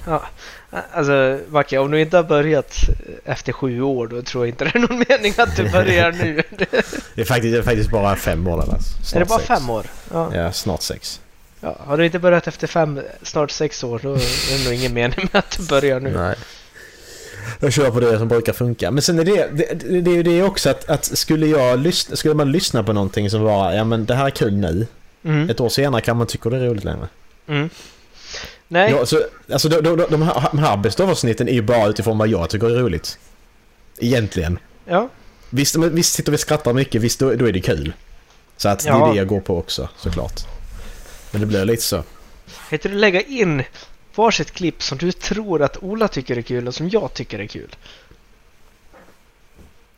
Alltså, 0.93 1.39
Macke, 1.49 1.77
om 1.77 1.91
du 1.91 2.01
inte 2.01 2.17
har 2.17 2.23
börjat 2.23 2.75
efter 3.25 3.53
sju 3.53 3.81
år 3.81 4.07
då 4.07 4.21
tror 4.21 4.45
jag 4.45 4.49
inte 4.53 4.63
det 4.73 4.75
är 4.75 4.79
någon 4.79 5.03
mening 5.09 5.33
att 5.37 5.55
du 5.55 5.69
börjar 5.69 6.11
nu. 6.11 6.43
Det 7.15 7.21
är 7.21 7.25
faktiskt, 7.25 7.53
det 7.53 7.57
är 7.57 7.61
faktiskt 7.63 7.89
bara 7.91 8.15
fem 8.15 8.47
år 8.47 8.59
alltså. 8.61 9.15
är 9.15 9.19
det 9.19 9.25
Snart 9.25 9.27
bara 9.27 9.39
sex. 9.39 9.47
fem 9.47 9.69
år? 9.69 9.85
Ja. 10.13 10.35
Ja, 10.35 10.51
snart 10.51 10.81
sex. 10.81 11.19
ja. 11.59 11.75
Har 11.79 11.97
du 11.97 12.05
inte 12.05 12.19
börjat 12.19 12.47
efter 12.47 12.67
fem, 12.67 13.01
snart 13.21 13.51
sex 13.51 13.83
år, 13.83 13.99
då 14.03 14.13
är 14.13 14.57
det 14.57 14.63
nog 14.63 14.73
ingen 14.73 14.93
mening 14.93 15.29
med 15.31 15.39
att 15.39 15.57
du 15.57 15.63
börjar 15.63 15.99
nu. 15.99 16.11
Nej. 16.17 16.35
Jag 17.59 17.73
kör 17.73 17.91
på 17.91 17.99
det 17.99 18.17
som 18.17 18.27
brukar 18.27 18.53
funka. 18.53 18.91
Men 18.91 19.01
sen 19.01 19.19
är 19.19 19.23
det, 19.23 19.49
det, 19.53 19.73
det, 19.73 20.01
det 20.01 20.11
är 20.11 20.15
ju 20.15 20.23
det 20.23 20.43
också 20.43 20.69
att, 20.69 20.89
att 20.89 21.05
skulle 21.05 21.47
jag 21.47 21.79
lyssna, 21.79 22.15
skulle 22.15 22.33
man 22.33 22.51
lyssna 22.51 22.83
på 22.83 22.93
någonting 22.93 23.29
som 23.29 23.41
var 23.41 23.73
ja 23.73 23.83
men 23.83 24.05
det 24.05 24.15
här 24.15 24.25
är 24.25 24.29
kul 24.29 24.53
nu. 24.53 24.87
Mm. 25.25 25.49
Ett 25.49 25.59
år 25.59 25.69
senare 25.69 26.01
kan 26.01 26.17
man 26.17 26.27
tycka 26.27 26.49
det 26.49 26.57
är 26.57 26.61
roligt 26.61 26.83
längre. 26.83 27.07
Mm. 27.47 27.69
Nej, 28.67 28.91
Ja, 28.91 29.05
så, 29.05 29.21
alltså 29.53 29.69
de, 29.69 29.81
de, 29.81 30.05
de 30.09 30.21
här, 30.21 30.47
de 30.51 30.57
här 30.59 30.77
best 30.77 30.99
of-avsnitten 30.99 31.47
är 31.49 31.53
ju 31.53 31.61
bara 31.61 31.87
utifrån 31.87 32.17
vad 32.17 32.27
jag 32.27 32.49
tycker 32.49 32.69
är 32.69 32.79
roligt. 32.79 33.17
Egentligen. 33.99 34.59
ja. 34.85 35.09
Visst, 35.49 35.75
men, 35.75 35.95
visst 35.95 36.13
sitter 36.13 36.31
vi 36.31 36.35
och 36.35 36.39
skrattar 36.41 36.73
mycket, 36.73 37.01
visst 37.01 37.19
då, 37.19 37.33
då 37.33 37.45
är 37.45 37.51
det 37.51 37.61
kul. 37.61 37.93
Så 38.57 38.69
att 38.69 38.79
det 38.79 38.89
Ja. 38.89 39.07
är 39.07 39.11
det 39.11 39.17
jag 39.17 39.27
går 39.27 39.39
på 39.39 39.57
också 39.57 39.89
såklart. 39.97 40.39
Men 41.31 41.41
det 41.41 41.47
blir 41.47 41.65
lite 41.65 41.83
så. 41.83 42.03
Heter 42.71 42.89
det 42.89 42.95
lägga 42.95 43.21
in 43.21 43.63
varsitt 44.15 44.51
klipp 44.51 44.83
som 44.83 44.97
du 44.97 45.11
tror 45.11 45.61
att 45.61 45.83
Ola 45.83 46.07
tycker 46.07 46.37
är 46.37 46.41
kul 46.41 46.67
och 46.67 46.75
som 46.75 46.89
jag 46.89 47.13
tycker 47.13 47.39
är 47.39 47.47
kul? 47.47 47.75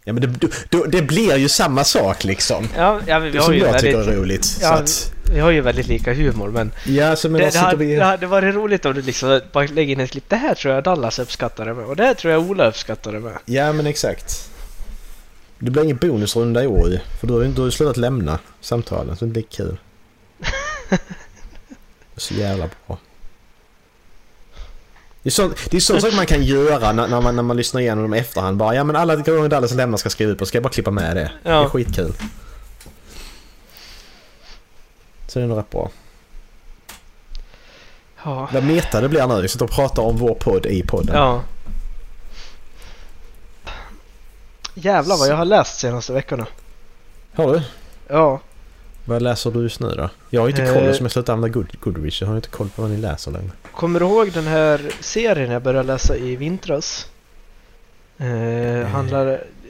Ja 0.07 0.13
men 0.13 0.21
det, 0.21 0.47
då, 0.69 0.83
det 0.83 1.01
blir 1.01 1.37
ju 1.37 1.49
samma 1.49 1.83
sak 1.83 2.23
liksom. 2.23 2.67
Ja, 2.77 2.99
ja 3.07 3.19
vi, 3.19 3.37
har 3.37 3.45
som 3.45 3.53
ju 3.53 3.59
jag 3.59 3.79
tycker 3.79 3.97
väldigt, 3.97 4.15
är 4.15 4.19
roligt. 4.19 4.57
ja, 4.61 4.73
att, 4.73 5.13
vi 5.33 5.39
har 5.39 5.51
ju 5.51 5.61
väldigt 5.61 5.87
lika 5.87 6.13
humor 6.13 6.49
men 6.49 6.71
ja, 6.85 7.15
så 7.15 7.29
men 7.29 7.41
det, 7.41 7.49
det, 7.49 7.59
hade, 7.59 7.77
vi... 7.77 7.95
det 7.95 8.03
hade 8.03 8.27
varit 8.27 8.55
roligt 8.55 8.85
om 8.85 8.93
du 8.93 9.01
liksom 9.01 9.41
bara 9.51 9.65
lägger 9.65 9.93
in 9.93 9.99
ett 9.99 10.11
klipp. 10.11 10.29
Det 10.29 10.35
här 10.35 10.55
tror 10.55 10.73
jag 10.73 10.83
Dallas 10.83 11.19
uppskattar 11.19 11.65
det 11.65 11.73
med 11.73 11.85
och 11.85 11.95
det 11.95 12.03
här 12.03 12.13
tror 12.13 12.33
jag 12.33 12.49
Ola 12.49 12.67
uppskattar 12.67 13.11
det 13.11 13.19
med. 13.19 13.37
Ja 13.45 13.73
men 13.73 13.87
exakt. 13.87 14.49
Det 15.59 15.71
blir 15.71 15.83
ingen 15.83 15.97
bonusrunda 15.97 16.63
i 16.63 16.67
år 16.67 16.89
ju. 16.89 16.99
För 17.19 17.27
du 17.27 17.33
har 17.33 17.41
ju 17.41 17.47
du 17.47 17.61
har 17.61 17.67
ju 17.67 17.71
slutat 17.71 17.97
lämna 17.97 18.39
samtalen 18.61 19.17
så 19.17 19.25
det 19.25 19.31
blir 19.31 19.43
kul. 19.43 19.77
Det 20.89 22.19
är 22.19 22.21
så 22.21 22.33
jävla 22.33 22.69
bra. 22.87 22.97
Det 25.25 25.29
är 25.29 25.31
sånt, 25.31 25.57
det 25.71 25.77
är 25.77 25.81
sånt 25.81 26.01
saker 26.01 26.15
man 26.15 26.25
kan 26.25 26.43
göra 26.43 26.91
när, 26.91 27.07
när, 27.07 27.21
man, 27.21 27.35
när 27.35 27.43
man 27.43 27.57
lyssnar 27.57 27.81
igenom 27.81 28.03
dem 28.03 28.13
i 28.13 28.17
efterhand. 28.19 28.57
Bara 28.57 28.75
ja 28.75 28.83
men 28.83 28.95
alla 28.95 29.15
gånger 29.15 29.49
Dallas 29.49 29.73
lämnar 29.73 29.97
ska 29.97 30.09
skriva 30.09 30.31
upp 30.31 30.41
och 30.41 30.47
ska 30.47 30.55
jag 30.57 30.63
bara 30.63 30.69
klippa 30.69 30.91
med 30.91 31.15
det. 31.15 31.31
Det 31.43 31.49
är 31.49 31.53
Ja. 31.53 31.69
skitkul. 31.69 32.13
Så 35.27 35.39
det 35.39 35.45
är 35.45 35.47
nog 35.47 35.57
rätt 35.57 35.69
bra. 35.69 35.89
Ja. 38.23 38.49
Vad 38.53 38.63
meta 38.63 39.01
det 39.01 39.09
blir 39.09 39.27
nu. 39.27 39.41
Vi 39.41 39.47
sitter 39.47 39.65
och 39.65 39.71
pratar 39.71 40.03
om 40.03 40.17
vår 40.17 40.35
podd 40.35 40.65
i 40.65 40.83
podden. 40.83 41.15
ja. 41.15 41.41
Jävlar 44.73 45.17
vad 45.17 45.27
jag 45.29 45.35
har 45.35 45.45
läst 45.45 45.79
senaste 45.79 46.13
veckorna. 46.13 46.47
Har 47.35 47.53
du? 47.53 47.61
Ja. 48.07 48.41
Vad 49.05 49.21
läser 49.21 49.51
du 49.51 49.61
just 49.63 49.79
nu 49.79 49.89
då? 49.89 50.09
Jag 50.29 50.41
har 50.41 50.49
inte 50.49 50.65
koll 50.65 50.75
Eh. 50.77 50.83
eftersom 50.83 51.05
jag 51.05 51.11
slutat 51.11 51.29
använda 51.33 51.53
Good, 51.53 51.79
Goodreach. 51.79 52.21
Jag 52.21 52.27
har 52.29 52.35
inte 52.35 52.49
koll 52.49 52.69
på 52.69 52.81
vad 52.81 52.91
ni 52.91 52.97
läser 52.97 53.31
längre. 53.31 53.51
Kommer 53.75 53.99
du 53.99 54.05
ihåg 54.05 54.31
den 54.31 54.47
här 54.47 54.91
serien 54.99 55.51
jag 55.51 55.61
började 55.61 55.87
läsa 55.87 56.15
i 56.17 56.35
vintras? 56.35 57.07
Eh, 58.17 58.87
handlar, 58.87 59.25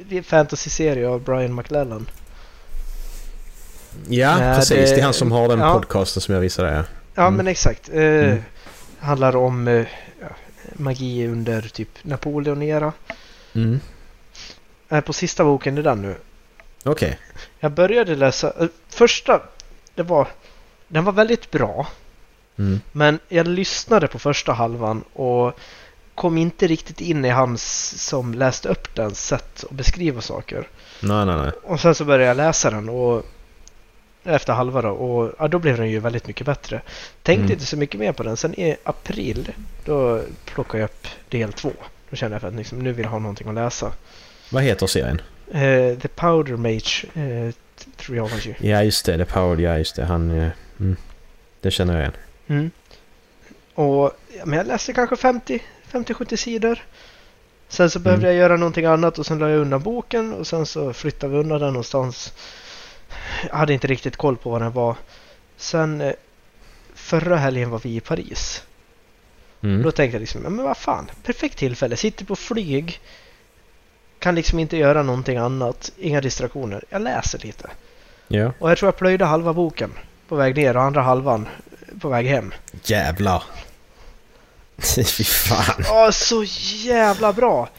det 0.10 0.16
är 0.16 0.18
en 0.18 0.24
fantasy-serie 0.24 1.08
av 1.10 1.22
Brian 1.24 1.56
McLellan. 1.56 2.10
Ja, 4.08 4.38
Nej, 4.38 4.56
precis. 4.56 4.90
det- 4.90 5.00
är 5.00 5.04
han 5.04 5.14
som 5.14 5.32
har 5.32 5.48
den 5.48 5.60
ja. 5.60 5.74
podcasten 5.74 6.22
som 6.22 6.34
jag 6.34 6.42
visade. 6.42 6.74
Ja. 6.76 6.84
Ja 7.16 7.22
Mm. 7.24 7.34
men 7.38 7.48
exakt. 7.48 7.90
Eh, 7.90 7.96
Mm. 8.04 8.42
Handlar 9.00 9.36
om 9.36 9.68
eh, 9.68 9.86
ja, 10.22 10.28
magi 10.74 11.28
under 11.28 11.62
typ 11.62 11.90
Napoleon-era. 12.02 12.94
Mm. 13.56 13.80
Är 14.90 15.02
på 15.02 15.14
sista 15.14 15.44
boken 15.44 15.78
i 15.78 15.82
den 15.82 16.02
nu. 16.02 16.16
Okej. 16.84 17.20
Jag 17.60 17.72
började 17.72 18.16
läsa, 18.16 18.54
eh, 18.60 18.68
första, 18.90 19.42
det 19.96 20.04
var, 20.04 20.28
den 20.88 21.04
var 21.04 21.12
väldigt 21.14 21.52
bra. 21.52 21.88
Mm. 22.58 22.82
Men 22.92 23.20
jag 23.30 23.48
lyssnade 23.48 24.08
på 24.08 24.20
första 24.20 24.54
halvan 24.54 25.04
och 25.14 25.60
kom 26.16 26.38
inte 26.38 26.68
riktigt 26.68 27.02
in 27.02 27.26
i 27.26 27.30
hans 27.30 27.94
som 28.08 28.34
läste 28.34 28.70
upp 28.70 28.96
den 28.96 29.16
sätt 29.16 29.64
att 29.64 29.72
beskriva 29.72 30.22
saker. 30.22 30.68
Nej, 31.00 31.26
nej, 31.26 31.36
nej. 31.38 31.52
Och 31.64 31.80
sen 31.80 31.96
så 31.96 32.06
började 32.06 32.26
jag 32.26 32.38
läsa 32.38 32.70
den 32.72 32.90
och 32.90 33.26
efter 34.24 34.54
halva 34.54 34.82
då 34.82 34.90
och 34.90 35.34
ja, 35.40 35.48
då 35.48 35.60
blev 35.60 35.78
den 35.78 35.90
ju 35.90 36.00
väldigt 36.00 36.28
mycket 36.28 36.46
bättre. 36.46 36.82
Tänkte 37.24 37.42
Mm. 37.42 37.52
inte 37.52 37.66
så 37.66 37.78
mycket 37.78 38.00
mer 38.00 38.12
på 38.12 38.24
den. 38.24 38.38
Sen 38.38 38.60
i 38.60 38.76
april 38.84 39.52
då 39.86 40.22
plockade 40.46 40.80
jag 40.80 40.88
upp 40.88 41.08
del 41.30 41.54
två. 41.54 41.72
Då 42.10 42.16
kände 42.16 42.36
jag 42.36 42.42
för 42.42 42.48
att 42.48 42.54
liksom, 42.56 42.80
nu 42.80 42.92
vill 42.94 43.04
jag 43.06 43.12
ha 43.12 43.20
någonting 43.20 43.48
att 43.48 43.56
läsa. 43.56 43.92
Vad 44.50 44.64
heter 44.64 44.88
serien? 44.88 45.22
Eh, 45.52 46.00
The 46.00 46.08
Powder 46.08 46.56
Mage, 46.58 47.06
eh, 47.14 47.54
jag 48.16 48.30
var 48.30 48.38
ju. 48.42 48.54
Ja 48.60 48.84
just 48.84 49.06
det, 49.06 49.18
The 49.18 49.26
Powered, 49.26 49.60
ja 49.60 49.78
just 49.78 49.96
det. 49.96 50.06
Han... 50.06 50.40
eh, 50.40 50.50
Mm, 50.80 50.96
det 51.62 51.72
känner 51.72 51.94
jag 51.94 52.02
igen. 52.02 52.14
Mm. 52.48 52.72
Och 53.74 54.12
ja, 54.38 54.46
men 54.46 54.58
jag 54.58 54.68
läste 54.68 54.94
kanske 54.94 55.16
50 55.16 55.64
50-70 55.92 56.36
sidor. 56.36 56.80
Sen 57.68 57.90
så 57.90 58.00
behövde 58.00 58.28
Mm. 58.28 58.36
jag 58.38 58.42
göra 58.50 58.58
någonting 58.58 58.86
annat 58.86 59.20
och 59.20 59.26
sen 59.26 59.40
la 59.40 59.50
jag 59.50 59.60
undan 59.60 59.82
boken 59.84 60.34
och 60.34 60.48
sen 60.48 60.66
så 60.66 60.94
flyttade 60.94 61.34
vi 61.34 61.40
undan 61.40 61.60
den 61.60 61.68
någonstans. 61.74 62.34
Jag 63.50 63.56
hade 63.58 63.74
inte 63.74 63.88
riktigt 63.88 64.16
koll 64.18 64.38
på 64.38 64.50
vad 64.50 64.62
den 64.62 64.72
var. 64.72 64.96
Sen 65.58 66.02
eh, 66.02 66.14
förra 66.94 67.38
helgen 67.38 67.70
var 67.70 67.80
vi 67.84 67.96
i 67.96 68.00
Paris. 68.00 68.64
Mm. 69.64 69.84
Då 69.84 69.92
tänkte 69.92 70.16
jag 70.16 70.20
liksom, 70.20 70.42
men 70.42 70.58
vad 70.66 70.78
fan, 70.78 71.12
perfekt 71.24 71.58
tillfälle. 71.58 71.98
Sitter 71.98 72.26
på 72.26 72.36
flyg. 72.36 73.00
Kan 74.20 74.36
liksom 74.36 74.60
inte 74.60 74.78
göra 74.78 75.04
någonting 75.04 75.38
annat. 75.38 75.92
Inga 75.98 76.22
distraktioner. 76.22 76.84
Jag 76.90 77.02
läser 77.02 77.40
lite. 77.40 77.70
Ja. 78.28 78.52
Och 78.60 78.70
jag 78.72 78.78
tror 78.78 78.88
jag 78.88 78.98
plöjde 78.98 79.26
halva 79.26 79.54
boken 79.54 79.92
på 80.28 80.36
väg 80.36 80.56
ner 80.56 80.78
och 80.78 80.84
andra 80.84 81.02
halvan 81.02 81.48
på 82.02 82.10
väg 82.10 82.26
hem. 82.28 82.54
Jävlar. 82.84 83.44
Fy 85.06 85.24
fan. 85.24 85.84
Ja, 85.88 86.12
så 86.12 86.44
jävla 86.84 87.34
bra! 87.34 87.70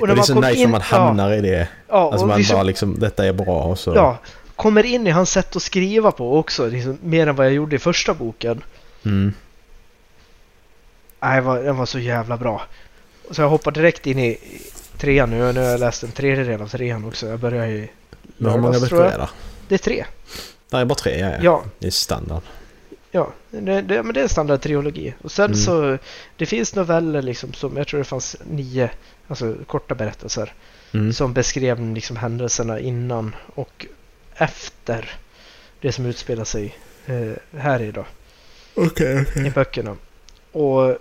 Och 0.00 0.06
det 0.06 0.12
är 0.12 0.22
så 0.22 0.40
nice 0.40 0.60
när 0.60 0.66
man 0.66 0.80
hamnar 0.80 1.32
i 1.32 1.40
det. 1.40 1.58
Ja, 1.58 1.66
ja, 1.88 2.04
Alltså 2.04 2.24
och 2.24 2.28
man 2.28 2.38
liksom, 2.38 2.54
bara 2.54 2.62
liksom, 2.62 2.98
detta 2.98 3.26
är 3.26 3.32
bra 3.32 3.62
och 3.62 3.78
så. 3.78 3.94
ja, 3.94 4.18
kommer 4.56 4.86
in 4.86 5.06
i 5.06 5.10
hans 5.10 5.30
sätt 5.30 5.56
att 5.56 5.62
skriva 5.62 6.10
på 6.10 6.38
också. 6.38 6.66
Liksom, 6.66 6.98
mer 7.02 7.26
än 7.26 7.36
vad 7.36 7.46
jag 7.46 7.52
gjorde 7.52 7.76
i 7.76 7.78
första 7.78 8.14
boken. 8.14 8.62
Mm. 9.04 9.34
Nej, 11.20 11.40
var, 11.40 11.62
den 11.62 11.76
var 11.76 11.86
så 11.86 11.98
jävla 11.98 12.36
bra. 12.36 12.62
Så 13.30 13.42
jag 13.42 13.48
hoppar 13.48 13.70
direkt 13.70 14.06
in 14.06 14.18
i 14.18 14.38
trean 14.98 15.30
nu. 15.30 15.52
Nu 15.52 15.60
har 15.60 15.66
jag 15.68 15.80
läst 15.80 16.02
en 16.02 16.12
tredjedel 16.12 16.62
av 16.62 16.68
trean 16.68 17.04
också. 17.04 17.26
Jag 17.28 17.38
börjar 17.38 17.66
i 17.66 17.90
Men 18.36 18.52
hur 18.52 18.60
många 18.60 18.80
böcker 18.80 18.96
är 18.96 19.18
det? 19.18 19.28
Det 19.68 19.74
är 19.74 19.78
tre. 19.78 20.04
Är 20.72 20.84
bara 20.84 20.94
tre, 20.94 21.20
ja, 21.20 21.28
ja. 21.28 21.38
Ja, 21.42 21.62
Det 21.78 21.86
är 21.86 21.90
standard. 21.90 22.42
Ja. 23.10 23.32
Det, 23.50 23.80
det, 23.80 24.02
men 24.02 24.14
det 24.14 24.20
är 24.20 24.22
en 24.22 24.28
standardtrilogi. 24.28 25.14
Och 25.22 25.32
sen 25.32 25.44
Mm. 25.44 25.56
så, 25.56 25.98
det 26.36 26.46
finns 26.46 26.74
noveller 26.74 27.22
liksom 27.22 27.52
som, 27.52 27.76
jag 27.76 27.86
tror 27.88 27.98
det 27.98 28.04
fanns 28.04 28.36
nio, 28.50 28.90
alltså 29.28 29.54
korta 29.66 29.94
berättelser. 29.94 30.52
Mm. 30.94 31.12
Som 31.12 31.32
beskrev 31.32 31.80
liksom 31.94 32.16
händelserna 32.16 32.80
innan 32.80 33.34
och 33.54 33.86
efter 34.34 35.10
det 35.80 35.92
som 35.92 36.06
utspelar 36.06 36.44
sig 36.44 36.74
eh, 37.06 37.32
här 37.60 37.82
idag 37.82 38.04
Okej, 38.74 39.20
okej. 39.30 39.46
i 39.46 39.50
böckerna. 39.50 39.96
Och 40.52 40.96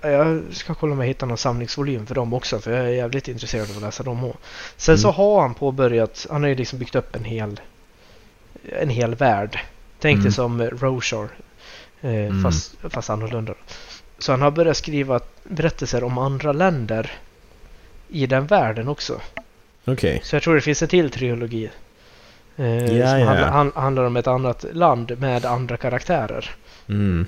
jag 0.00 0.42
ska 0.52 0.74
kolla 0.74 0.92
om 0.92 1.00
jag 1.00 1.06
hittar 1.06 1.26
någon 1.26 1.38
samlingsvolym 1.38 2.06
för 2.06 2.14
dem 2.14 2.34
också 2.34 2.58
för 2.60 2.72
jag 2.72 2.84
är 2.86 2.88
jävligt 2.90 3.28
intresserad 3.28 3.70
av 3.70 3.76
att 3.76 3.82
läsa 3.82 4.02
dem 4.02 4.24
också. 4.24 4.38
Sen 4.76 4.98
så 4.98 5.08
Mm. 5.08 5.16
har 5.16 5.40
han 5.42 5.54
påbörjat, 5.54 6.26
han 6.30 6.42
har 6.42 6.48
ju 6.48 6.54
liksom 6.54 6.78
byggt 6.78 6.94
upp 6.94 7.16
en 7.16 7.24
hel 7.24 7.60
en 8.72 8.88
hel 8.88 9.14
värld. 9.14 9.58
Tänk 10.02 10.14
Mm. 10.16 10.22
dig 10.24 10.32
som 10.32 10.62
Roshar 10.62 11.28
eh, 12.00 12.10
Mm. 12.10 12.42
fast, 12.42 12.74
fast 12.82 13.10
annorlunda. 13.10 13.54
Så 14.18 14.32
han 14.32 14.42
har 14.42 14.50
börjat 14.50 14.76
skriva 14.76 15.20
berättelser 15.44 16.04
om 16.04 16.18
andra 16.18 16.52
länder 16.52 17.10
i 18.08 18.26
den 18.26 18.46
världen 18.46 18.88
också. 18.88 19.20
Okej. 19.84 20.20
Så 20.24 20.36
jag 20.36 20.42
tror 20.42 20.54
det 20.54 20.60
finns 20.60 20.82
en 20.82 20.88
till 20.88 21.10
trilogi. 21.10 21.70
Eh, 22.56 22.96
Ja, 22.98 23.08
som 23.10 23.18
ja. 23.20 23.26
Handlar, 23.26 23.48
han, 23.50 23.72
handlar 23.74 24.04
om 24.04 24.16
ett 24.16 24.26
annat 24.26 24.64
land 24.72 25.18
med 25.18 25.44
andra 25.44 25.76
karaktärer. 25.76 26.50
Mm. 26.88 27.26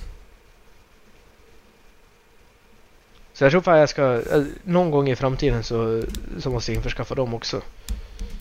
Så 3.32 3.44
jag 3.44 3.50
tror 3.50 3.60
fan 3.60 3.78
jag 3.78 3.88
ska, 3.88 4.12
eh, 4.14 4.42
någon 4.64 4.90
gång 4.90 5.08
i 5.08 5.16
framtiden 5.16 5.62
så, 5.62 6.02
så 6.38 6.50
måste 6.50 6.72
jag 6.72 6.76
införskaffa 6.76 7.14
dem 7.14 7.34
också. 7.34 7.60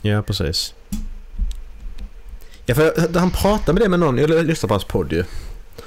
Ja, 0.01 0.21
precis. 0.21 0.73
Ja, 2.65 2.75
för 2.75 3.19
han 3.19 3.31
pratade 3.31 3.73
med 3.73 3.81
det 3.81 3.89
med 3.89 3.99
någon, 3.99 4.17
jag 4.17 4.29
lyssnade 4.29 4.67
på 4.67 4.73
hans 4.73 4.83
podd 4.83 5.11
ju. 5.11 5.23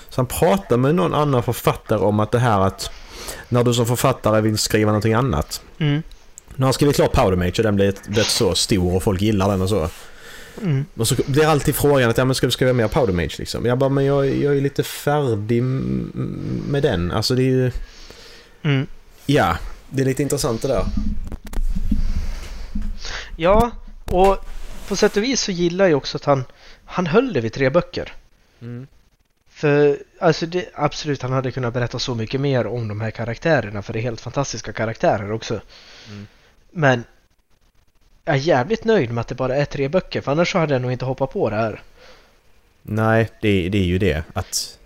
Så 0.09 0.21
han 0.21 0.27
pratade 0.27 0.77
med 0.77 0.95
någon 0.95 1.15
annan 1.15 1.43
författare 1.43 1.99
om 1.99 2.21
att 2.21 2.33
det 2.33 2.39
här 2.39 2.61
att 2.61 2.91
när 3.49 3.65
du 3.65 3.75
som 3.75 3.87
författare 3.87 4.41
vill 4.41 4.59
skriva 4.59 4.91
någonting 4.91 5.15
annat. 5.15 5.63
Mm. 5.79 6.03
När 6.57 6.67
han 6.67 6.73
skriver 6.73 6.93
klart 6.93 7.13
Powder 7.13 7.53
och 7.59 7.63
den 7.63 7.77
blir 7.77 7.95
blivit 8.07 8.27
så 8.27 8.55
stor 8.55 8.95
och 8.95 9.03
folk 9.03 9.21
gillar 9.21 9.49
den 9.49 9.63
och 9.63 9.69
så. 9.69 9.89
Mm. 10.63 10.85
Och 10.97 11.09
så 11.09 11.15
blir 11.27 11.47
alltid 11.47 11.75
frågan 11.75 12.11
att 12.11 12.19
ja, 12.19 12.25
men 12.25 12.35
ska 12.35 12.47
du 12.47 12.51
skriva 12.51 12.73
mer 12.73 12.89
Powder 12.89 13.13
Mage 13.13 13.35
liksom? 13.39 13.67
Jag 13.67 13.79
bara, 13.79 13.91
men 13.91 14.05
jag, 14.05 14.27
jag 14.37 14.57
är 14.57 14.61
lite 14.61 14.83
färdig 14.83 15.63
med 15.63 16.83
den. 16.83 17.13
Alltså 17.13 17.35
det 17.35 17.43
är 17.43 17.51
ju... 17.51 17.71
Mm. 18.63 18.87
Ja, 19.27 19.57
det 19.91 20.03
är 20.03 20.07
lite 20.07 20.23
intressant 20.23 20.63
det 20.63 20.69
där. 20.69 20.85
Ja, 23.37 23.71
och 24.05 24.45
på 24.89 24.97
sätt 24.97 25.17
och 25.17 25.23
vis 25.23 25.41
så 25.41 25.53
gillar 25.53 25.87
jag 25.87 25.97
också 25.97 26.17
att 26.17 26.25
han, 26.25 26.45
han 26.87 27.07
höll 27.07 27.33
det 27.33 27.41
vid 27.41 27.53
tre 27.53 27.71
böcker. 27.71 28.13
Mm. 28.61 28.87
För 29.49 29.99
alltså 30.19 30.47
det, 30.47 30.69
absolut, 30.75 31.23
han 31.23 31.33
hade 31.33 31.51
kunnat 31.53 31.75
berätta 31.75 31.99
så 31.99 32.15
mycket 32.15 32.41
mer 32.41 32.67
om 32.67 32.89
de 32.89 33.01
här 33.01 33.11
karaktärerna 33.11 33.83
för 33.83 33.93
det 33.93 33.99
är 33.99 34.03
helt 34.03 34.21
fantastiska 34.21 34.73
karaktärer 34.73 35.33
också. 35.33 35.61
Mm. 36.11 36.27
Men 36.71 37.05
jag 38.25 38.35
är 38.35 38.41
jävligt 38.41 38.85
nöjd 38.85 39.11
med 39.13 39.21
att 39.21 39.29
det 39.29 39.35
bara 39.35 39.57
är 39.57 39.65
tre 39.65 39.89
böcker 39.89 40.21
för 40.21 40.33
annars 40.33 40.53
så 40.53 40.59
hade 40.59 40.73
jag 40.73 40.83
nog 40.83 40.93
inte 40.93 41.05
hoppat 41.05 41.33
på 41.33 41.51
det 41.51 41.57
här. 41.57 41.83
Nej, 42.83 43.31
det, 43.41 43.69
det 43.69 43.79
är 43.79 43.85
ju 43.85 43.99
det. 43.99 44.25
Att 44.33 44.79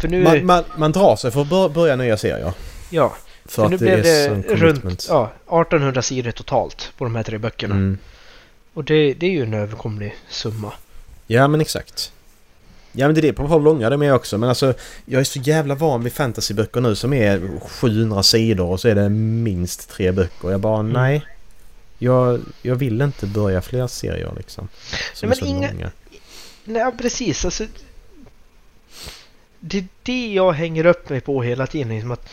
För 0.00 0.08
nu, 0.08 0.22
man, 0.22 0.46
man, 0.46 0.64
man 0.76 0.92
drar 0.92 1.16
sig 1.16 1.30
för 1.30 1.40
att 1.42 1.48
bör- 1.48 1.68
börja 1.68 1.96
nya 1.96 2.16
serier. 2.16 2.52
ja, 2.90 3.14
För 3.44 3.62
för 3.62 3.68
nu 3.68 3.76
det 3.76 3.84
blev 3.84 4.02
det 4.02 4.26
sån 4.26 4.42
runt 4.42 5.06
ja, 5.08 5.30
1800 5.46 6.02
sidor 6.02 6.30
totalt 6.30 6.92
på 6.98 7.04
de 7.04 7.16
här 7.16 7.22
tre 7.22 7.38
böckerna. 7.38 7.74
Mm. 7.74 7.98
Och 8.74 8.84
det, 8.84 9.14
det 9.14 9.26
är 9.26 9.30
ju 9.30 9.42
en 9.42 9.54
överkomlig 9.54 10.16
summa. 10.28 10.72
Ja, 11.26 11.48
men 11.48 11.60
exakt. 11.60 12.12
Ja, 12.92 13.06
men 13.06 13.14
det 13.14 13.20
är 13.20 13.22
det 13.22 13.32
på 13.32 13.46
hur 13.46 13.60
långa 13.60 13.90
de 13.90 14.02
är 14.02 14.12
också. 14.12 14.38
Men 14.38 14.48
alltså, 14.48 14.74
jag 15.04 15.20
är 15.20 15.24
så 15.24 15.38
jävla 15.38 15.74
van 15.74 16.04
vid 16.04 16.12
fantasyböcker 16.12 16.80
nu 16.80 16.94
som 16.96 17.12
är 17.12 17.60
700 17.68 18.22
sidor 18.22 18.66
och 18.66 18.80
så 18.80 18.88
är 18.88 18.94
det 18.94 19.08
minst 19.08 19.90
tre 19.90 20.12
böcker. 20.12 20.50
Jag 20.50 20.60
bara, 20.60 20.80
Mm. 20.80 20.92
nej. 20.92 21.26
Jag, 21.98 22.40
jag 22.62 22.74
vill 22.76 23.00
inte 23.00 23.26
börja 23.26 23.60
fler 23.62 23.86
serier 23.86 24.32
liksom. 24.36 24.68
Som 25.14 25.28
Nej, 25.28 25.38
är 25.38 25.42
men 25.42 25.48
så 25.48 25.56
inga- 25.56 25.72
långa. 25.72 25.90
Nej, 26.64 26.92
precis. 26.98 27.44
Alltså, 27.44 27.66
det 29.60 29.78
är 29.78 29.84
det 30.02 30.32
jag 30.32 30.52
hänger 30.52 30.86
upp 30.86 31.08
mig 31.08 31.20
på 31.20 31.42
hela 31.42 31.66
tiden. 31.66 31.88
Liksom 31.88 32.10
att, 32.10 32.28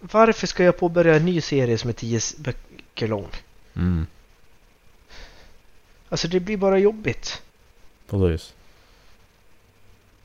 varför 0.00 0.46
ska 0.46 0.64
jag 0.64 0.78
påbörja 0.78 1.16
en 1.16 1.24
ny 1.24 1.40
serie 1.40 1.78
som 1.78 1.88
är 1.90 1.94
tio 1.94 2.20
böcker 2.38 3.08
lång? 3.08 3.26
Mm, 3.76 4.06
Alltså 6.08 6.28
det 6.28 6.40
blir 6.40 6.56
bara 6.56 6.78
jobbigt. 6.78 7.42
precis. 8.10 8.52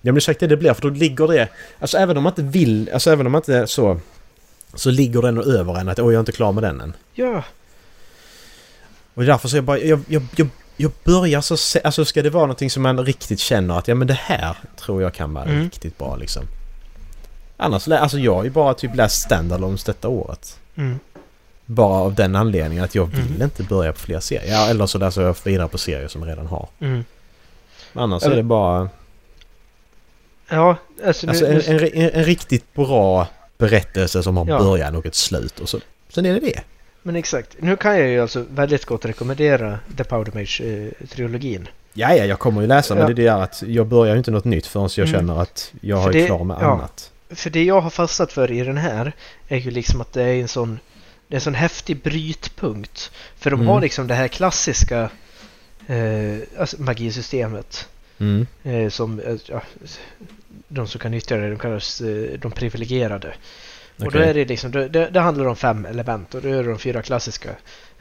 Ja 0.01 0.11
men 0.11 0.17
exakt 0.17 0.39
det 0.39 0.47
det 0.47 0.57
blir 0.57 0.73
för 0.73 0.81
då 0.81 0.89
ligger 0.89 1.27
det... 1.27 1.49
Alltså 1.79 1.97
även 1.97 2.17
om 2.17 2.23
man 2.23 2.31
inte 2.31 2.41
vill, 2.41 2.89
alltså 2.93 3.11
även 3.11 3.25
om 3.25 3.31
man 3.31 3.39
inte 3.39 3.55
är 3.57 3.65
så... 3.65 3.99
Så 4.73 4.91
ligger 4.91 5.27
ändå 5.27 5.43
över 5.43 5.79
en 5.79 5.89
att 5.89 5.99
oj 5.99 6.05
jag 6.05 6.13
är 6.13 6.19
inte 6.19 6.31
klar 6.31 6.51
med 6.51 6.63
den 6.63 6.81
än. 6.81 6.93
Ja, 7.13 7.43
Och 9.13 9.23
därför 9.25 9.47
så 9.47 9.57
jag 9.57 9.63
bara, 9.63 9.77
jag, 9.79 9.99
jag, 10.07 10.23
jag, 10.35 10.47
jag 10.77 10.91
börjar 11.03 11.41
så 11.41 11.57
se, 11.57 11.81
Alltså 11.83 12.05
ska 12.05 12.21
det 12.21 12.29
vara 12.29 12.43
någonting 12.45 12.69
som 12.69 12.83
man 12.83 13.05
riktigt 13.05 13.39
känner 13.39 13.77
att 13.77 13.87
ja 13.87 13.95
men 13.95 14.07
det 14.07 14.13
här 14.13 14.57
tror 14.77 15.01
jag 15.01 15.13
kan 15.13 15.33
vara 15.33 15.45
Mm. 15.45 15.63
riktigt 15.63 15.97
bra 15.97 16.15
liksom. 16.15 16.43
Annars, 17.57 17.87
alltså 17.87 18.17
jag 18.19 18.35
har 18.35 18.43
ju 18.43 18.49
bara 18.49 18.73
typ 18.73 18.95
läst 18.95 19.21
standalones 19.21 19.83
detta 19.83 20.07
året. 20.07 20.59
mm. 20.75 20.99
Bara 21.65 21.93
av 21.99 22.15
den 22.15 22.35
anledningen 22.35 22.83
att 22.83 22.95
jag 22.95 23.05
vill 23.05 23.27
Mm. 23.27 23.41
inte 23.41 23.63
börja 23.63 23.93
på 23.93 23.99
fler 23.99 24.19
serier. 24.19 24.51
Ja, 24.51 24.69
eller 24.69 24.85
så 24.85 24.97
läser 24.97 25.21
jag 25.21 25.35
vidare 25.43 25.67
på 25.67 25.77
serier 25.77 26.07
som 26.07 26.21
jag 26.21 26.29
redan 26.29 26.47
har. 26.47 26.67
Mm. 26.79 27.03
Annars 27.93 28.23
Eller- 28.23 28.33
är 28.33 28.37
det 28.37 28.43
bara... 28.43 28.89
ja 30.49 30.75
alltså, 31.05 31.27
Alltså 31.27 31.45
nu, 31.45 31.61
en, 31.65 31.79
en, 31.79 32.09
en, 32.13 32.23
riktigt 32.23 32.73
bra 32.73 33.27
berättelse 33.57 34.23
som 34.23 34.37
har 34.37 34.47
Ja. 34.47 34.59
början 34.59 34.95
och 34.95 35.05
ett 35.05 35.15
slut 35.15 35.59
och 35.59 35.69
så... 35.69 35.79
Sen 36.09 36.25
är 36.25 36.33
det 36.33 36.39
det. 36.39 36.61
men 37.01 37.15
exakt. 37.15 37.55
Nu 37.59 37.75
kan 37.75 37.99
jag 37.99 38.07
ju 38.07 38.21
alltså 38.21 38.45
väldigt 38.49 38.85
gott 38.85 39.05
rekommendera 39.05 39.79
The 39.97 40.03
Powder 40.03 40.31
Mage-trilogin. 40.31 41.67
Ja, 41.93 42.15
ja, 42.15 42.25
jag 42.25 42.39
kommer 42.39 42.61
ju 42.61 42.67
läsa 42.67 42.95
men 42.95 43.01
Ja. 43.01 43.07
det 43.13 43.21
är 43.21 43.35
det 43.35 43.43
att 43.43 43.63
jag 43.67 43.87
börjar 43.87 44.13
ju 44.13 44.17
inte 44.17 44.31
något 44.31 44.45
nytt 44.45 44.65
förrän 44.67 44.89
jag 44.97 45.07
Mm. 45.07 45.19
känner 45.19 45.41
att 45.41 45.73
jag 45.81 45.97
har 45.97 46.11
det- 46.11 46.25
klar 46.25 46.43
med 46.43 46.57
ja. 46.61 46.65
annat. 46.71 47.09
För 47.29 47.49
det 47.49 47.63
jag 47.63 47.81
har 47.81 47.89
fastnat 47.89 48.31
för 48.33 48.51
i 48.51 48.61
den 48.63 48.77
här 48.77 49.11
är 49.47 49.57
ju 49.57 49.71
liksom 49.71 50.01
att 50.01 50.13
det 50.13 50.23
är 50.23 50.41
en 50.41 50.47
sån 50.47 50.79
det 51.33 51.35
är 51.35 51.39
en 51.39 51.41
sån 51.41 51.53
häftig 51.55 51.97
brytpunkt. 51.97 53.11
För 53.37 53.49
de 53.51 53.55
Mm. 53.59 53.67
har 53.67 53.81
liksom 53.81 54.07
det 54.07 54.13
här 54.13 54.27
klassiska 54.27 55.09
eh, 55.87 56.37
alltså 56.59 56.81
magisystemet 56.81 57.87
Mm. 58.19 58.47
eh, 58.63 58.89
som 58.89 59.19
eh, 59.19 59.35
ja, 59.45 59.61
de 60.67 60.87
som 60.87 60.99
kan 60.99 61.11
nyttja 61.11 61.37
det, 61.37 61.49
de 61.49 61.59
kallas 61.59 62.01
eh, 62.01 62.39
de 62.39 62.51
privilegierade. 62.51 63.33
Och 63.99 64.11
då 64.11 64.19
är 64.19 64.33
det 64.33 64.45
liksom, 64.45 64.71
det, 64.71 64.87
det, 64.87 65.09
det 65.09 65.19
handlar 65.19 65.45
om 65.45 65.55
fem 65.55 65.85
element 65.85 66.35
och 66.35 66.41
då 66.41 66.49
är 66.49 66.63
det 66.63 66.69
de 66.69 66.79
fyra 66.79 67.01
klassiska. 67.01 67.49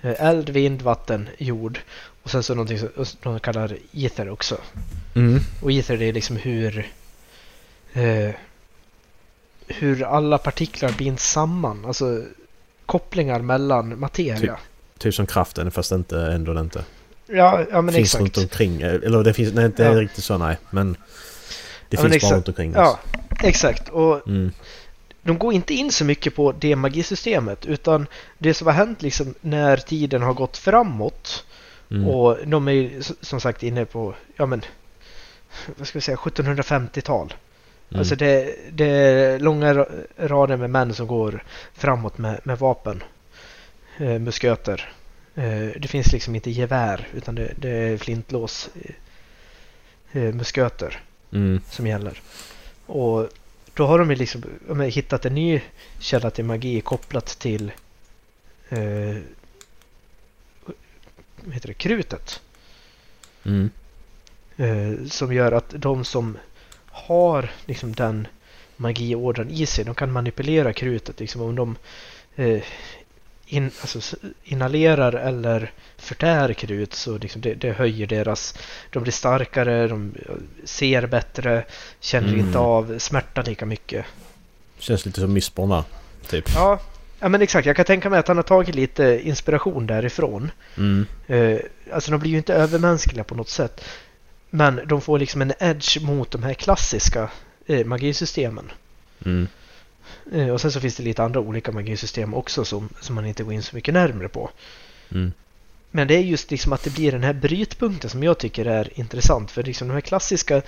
Eh, 0.02 0.14
eld, 0.26 0.48
vind, 0.48 0.82
vatten, 0.82 1.28
jord 1.38 1.80
och 2.22 2.30
sen 2.30 2.42
så 2.42 2.54
någonting 2.54 2.78
som 2.78 2.88
de 3.22 3.40
kallar 3.40 3.76
ether 3.92 4.30
också. 4.30 4.58
Mm. 5.14 5.40
Och 5.62 5.72
ether 5.72 5.96
det 5.96 6.04
är 6.04 6.12
liksom 6.12 6.36
hur 6.36 6.90
eh, 7.92 8.30
hur 9.66 10.02
alla 10.02 10.38
partiklar 10.38 10.92
binds 10.98 11.30
samman. 11.30 11.84
Alltså 11.84 12.24
kopplingar 12.86 13.40
mellan 13.40 13.98
materia. 14.00 14.58
Typ 14.98 15.14
som 15.14 15.26
kraften 15.26 15.70
fast 15.70 15.92
inte 15.92 16.20
ändå 16.20 16.60
inte. 16.60 16.84
Ja, 17.26 17.64
ja 17.70 17.80
men 17.82 17.94
finns 17.94 18.08
exakt. 18.14 18.20
runt 18.22 18.36
omkring. 18.38 18.80
Eller 18.82 19.24
det 19.24 19.32
finns, 19.34 19.54
nej 19.54 19.64
inte 19.64 19.82
Ja. 19.82 20.00
riktigt 20.00 20.24
så 20.24 20.38
nej. 20.38 20.56
Men 20.70 20.92
det 20.92 20.98
Ja, 21.96 22.02
men 22.02 22.10
finns 22.10 22.10
bara 22.10 22.16
exakt. 22.16 22.32
runt 22.32 22.48
omkring 22.48 22.72
Ja, 22.76 22.90
oss. 22.92 22.98
exakt. 23.44 23.88
Och 23.88 24.28
Mm. 24.28 24.52
de 25.22 25.38
går 25.38 25.52
inte 25.52 25.74
in 25.74 25.92
så 25.92 26.04
mycket 26.04 26.34
på 26.36 26.52
det 26.52 26.76
magisystemet 26.76 27.66
utan 27.66 28.06
det 28.38 28.54
som 28.54 28.66
har 28.66 28.74
hänt 28.74 29.02
liksom 29.02 29.34
när 29.40 29.76
tiden 29.76 30.22
har 30.22 30.34
gått 30.34 30.56
framåt 30.56 31.44
Mm. 31.90 32.08
och 32.08 32.36
de 32.46 32.68
är 32.68 32.90
som 33.20 33.40
sagt 33.40 33.62
inne 33.62 33.84
på, 33.84 34.14
ja 34.36 34.46
men, 34.46 34.62
vad 35.76 35.86
ska 35.86 35.98
vi 35.98 36.02
säga, 36.02 36.16
1750-tal. 36.16 37.34
Mm. 37.92 37.98
Alltså 38.00 38.16
det, 38.16 38.56
det 38.72 38.84
är 38.86 39.38
långa 39.38 39.74
ra- 39.74 40.06
rader 40.18 40.56
med 40.56 40.70
män 40.70 40.94
som 40.94 41.06
går 41.06 41.42
framåt 41.74 42.18
med, 42.18 42.40
med 42.44 42.58
vapen, 42.58 43.02
eh, 43.98 44.18
musköter. 44.18 44.92
Eh, 45.34 45.68
det 45.80 45.88
finns 45.88 46.12
liksom 46.12 46.34
inte 46.34 46.50
gevär 46.50 47.08
utan 47.14 47.34
det, 47.34 47.52
det 47.56 47.68
är 47.70 47.96
flintlås 47.96 48.70
eh, 48.82 50.22
eh, 50.22 50.34
musköter 50.34 51.00
Mm. 51.32 51.60
som 51.70 51.86
gäller. 51.86 52.20
Och 52.86 53.28
då 53.74 53.86
har 53.86 53.98
de 53.98 54.10
ju 54.10 54.16
liksom 54.16 54.42
hittat 54.92 55.24
en 55.26 55.34
ny 55.34 55.60
källa 55.98 56.30
till 56.30 56.44
magi 56.44 56.80
kopplat 56.80 57.26
till 57.26 57.72
eh, 58.68 59.16
heter 61.52 61.68
det, 61.68 61.74
krutet. 61.74 62.40
Mm. 63.44 63.70
Eh, 64.56 65.06
som 65.08 65.32
gör 65.32 65.52
att 65.52 65.70
de 65.76 66.04
som 66.04 66.38
har 67.06 67.50
liksom 67.66 67.92
den 67.92 68.26
magiordern 68.76 69.50
i 69.50 69.66
sig, 69.66 69.84
de 69.84 69.94
kan 69.94 70.12
manipulera 70.12 70.72
krutet. 70.72 71.20
Liksom, 71.20 71.40
om 71.40 71.56
de 71.56 71.76
eh, 72.36 72.62
in, 73.46 73.70
alltså, 73.80 74.16
inhalerar 74.44 75.12
eller 75.12 75.70
förtär 75.96 76.52
krut 76.52 76.94
så 76.94 77.18
liksom 77.18 77.40
det, 77.40 77.54
det 77.54 77.72
höjer 77.72 78.06
deras... 78.06 78.54
De 78.90 79.02
blir 79.02 79.12
starkare, 79.12 79.88
de 79.88 80.14
eh, 80.28 80.34
ser 80.64 81.06
bättre, 81.06 81.64
känner 82.00 82.28
Mm. 82.28 82.40
inte 82.46 82.58
av 82.58 82.98
smärta 82.98 83.42
lika 83.42 83.66
mycket. 83.66 84.04
Känns 84.78 85.06
lite 85.06 85.20
som 85.20 85.32
Mistborn 85.32 85.70
där. 85.70 85.84
Typ. 86.28 86.44
Ja, 86.54 86.80
ja 87.20 87.28
men 87.28 87.42
exakt. 87.42 87.66
Jag 87.66 87.76
kan 87.76 87.84
tänka 87.84 88.10
mig 88.10 88.18
att 88.18 88.28
han 88.28 88.36
har 88.36 88.44
tagit 88.44 88.74
lite 88.74 89.20
inspiration 89.24 89.86
därifrån. 89.86 90.50
Mm. 90.76 91.06
Eh, 91.26 91.58
alltså 91.92 92.10
de 92.10 92.20
blir 92.20 92.30
ju 92.30 92.36
inte 92.36 92.54
övermänskliga 92.54 93.24
på 93.24 93.34
något 93.34 93.48
sätt. 93.48 93.84
Men 94.54 94.80
de 94.86 95.00
får 95.00 95.18
liksom 95.18 95.42
en 95.42 95.52
edge 95.58 96.00
mot 96.00 96.30
de 96.30 96.42
här 96.42 96.54
klassiska 96.54 97.30
eh, 97.66 97.86
magisystemen. 97.86 98.72
Mm. 99.24 99.48
Eh, 100.32 100.48
och 100.48 100.60
sen 100.60 100.72
så 100.72 100.80
finns 100.80 100.96
det 100.96 101.02
lite 101.02 101.22
andra 101.22 101.40
olika 101.40 101.72
magisystem 101.72 102.34
också 102.34 102.64
som, 102.64 102.88
som 103.00 103.14
man 103.14 103.26
inte 103.26 103.42
går 103.42 103.52
in 103.52 103.62
så 103.62 103.76
mycket 103.76 103.94
närmare 103.94 104.28
på. 104.28 104.50
Mm. 105.10 105.32
Men 105.90 106.08
det 106.08 106.14
är 106.14 106.20
just 106.20 106.50
liksom 106.50 106.72
att 106.72 106.82
det 106.82 106.90
blir 106.90 107.12
den 107.12 107.22
här 107.22 107.32
brytpunkten 107.32 108.10
som 108.10 108.22
jag 108.22 108.38
tycker 108.38 108.64
är 108.64 109.00
intressant. 109.00 109.50
För 109.50 109.62
liksom 109.62 109.88
de 109.88 109.94
här 109.94 110.00
klassiska 110.00 110.62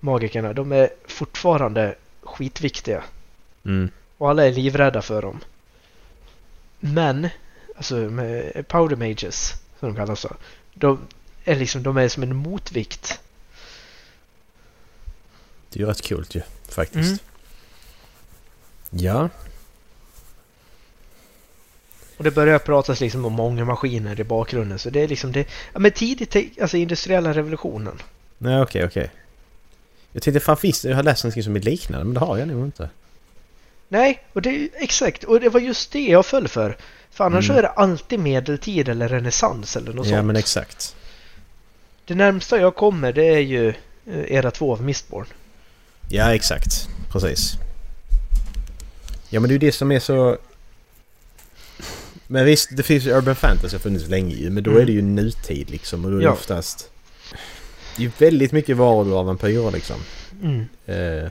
magikerna, 0.00 0.52
de 0.52 0.72
är 0.72 0.90
fortfarande 1.06 1.94
skitviktiga. 2.22 3.04
Mm. 3.64 3.90
Och 4.18 4.30
alla 4.30 4.46
är 4.46 4.52
livrädda 4.52 5.02
för 5.02 5.22
dem. 5.22 5.40
Men, 6.80 7.28
alltså 7.76 7.94
med 7.94 8.68
Powder 8.68 8.96
Mages, 8.96 9.54
som 9.78 9.88
de 9.88 9.96
kallas 9.96 10.20
så. 10.20 10.36
De 10.74 10.98
är 11.44 11.56
liksom, 11.56 11.82
de 11.82 11.96
är 11.96 12.08
som 12.08 12.22
en 12.22 12.36
motvikt. 12.36 13.20
Det 15.70 15.76
är 15.78 15.80
ju 15.80 15.86
rätt 15.86 16.08
coolt 16.08 16.34
ju. 16.34 16.42
Faktiskt. 16.68 16.96
Mm. 16.96 17.18
Ja. 18.90 19.28
Och 22.16 22.24
det 22.24 22.30
börjar 22.30 22.58
pratas 22.58 23.00
liksom 23.00 23.24
om 23.24 23.32
många 23.32 23.64
maskiner 23.64 24.20
i 24.20 24.24
bakgrunden. 24.24 24.78
Så 24.78 24.90
det 24.90 25.00
är 25.00 25.08
liksom 25.08 25.32
det, 25.32 25.46
ja 25.72 25.78
men 25.78 25.90
tidigt, 25.90 26.36
alltså 26.60 26.76
industriella 26.76 27.32
revolutionen. 27.34 28.02
Nej 28.38 28.60
okej 28.62 28.84
okej. 28.84 29.10
Jag 30.12 30.22
tänkte 30.22 30.40
fan 30.40 30.56
finns 30.56 30.82
det, 30.82 30.88
jag 30.88 30.96
har 30.96 31.02
läst 31.02 31.24
någonting 31.24 31.42
som 31.42 31.56
är 31.56 31.60
liknande 31.60 32.04
men 32.04 32.14
det 32.14 32.20
har 32.20 32.38
jag 32.38 32.48
nog 32.48 32.64
inte. 32.66 32.90
Nej, 33.88 34.22
och 34.32 34.42
det 34.42 34.50
är 34.50 34.68
exakt, 34.74 35.24
och 35.24 35.40
det 35.40 35.48
var 35.48 35.60
just 35.60 35.92
det 35.92 36.00
jag 36.06 36.26
föll 36.26 36.48
för. 36.48 36.76
För 37.10 37.24
annars 37.24 37.44
Mm. 37.44 37.54
så 37.56 37.58
är 37.58 37.62
det 37.62 37.68
alltid 37.68 38.18
medeltid 38.20 38.88
eller 38.88 39.08
renässans 39.08 39.76
eller 39.76 39.92
något 39.92 40.06
ja 40.06 40.16
sånt. 40.16 40.26
men 40.26 40.36
exakt. 40.36 40.96
Det 42.04 42.14
närmsta 42.14 42.60
jag 42.60 42.74
kommer 42.76 43.12
det 43.12 43.24
är 43.26 43.38
ju 43.40 43.68
eh, 44.06 44.32
era 44.32 44.50
två 44.50 44.72
av 44.72 44.82
Mistborn. 44.82 45.26
Ja 46.12 46.34
exakt. 46.34 46.88
Precis. 47.12 47.52
Ja 49.28 49.40
men 49.40 49.48
det 49.48 49.52
är 49.52 49.54
ju 49.54 49.58
det 49.58 49.72
som 49.72 49.92
är 49.92 50.00
så... 50.00 50.36
Men 52.26 52.44
visst, 52.44 52.68
det 52.76 52.82
finns 52.82 53.04
ju 53.04 53.10
Urban 53.16 53.36
Fantasy 53.36 53.74
har 53.76 53.80
funnits 53.80 54.08
länge 54.08 54.34
ju, 54.34 54.50
men 54.50 54.62
då 54.62 54.70
Mm. 54.70 54.82
är 54.82 54.86
det 54.86 54.92
ju 54.92 55.02
nutid 55.02 55.70
liksom. 55.70 56.04
Och 56.04 56.10
då 56.10 56.16
är 56.16 56.20
det 56.20 56.26
Ja. 56.26 56.32
oftast... 56.32 56.90
Det 57.96 58.02
är 58.02 58.06
ju 58.06 58.10
väldigt 58.18 58.52
mycket 58.52 58.76
varor 58.76 59.18
av 59.18 59.26
vampyrer 59.26 59.70
liksom. 59.70 59.96
Mm. 60.42 60.64
Eh, 60.86 61.30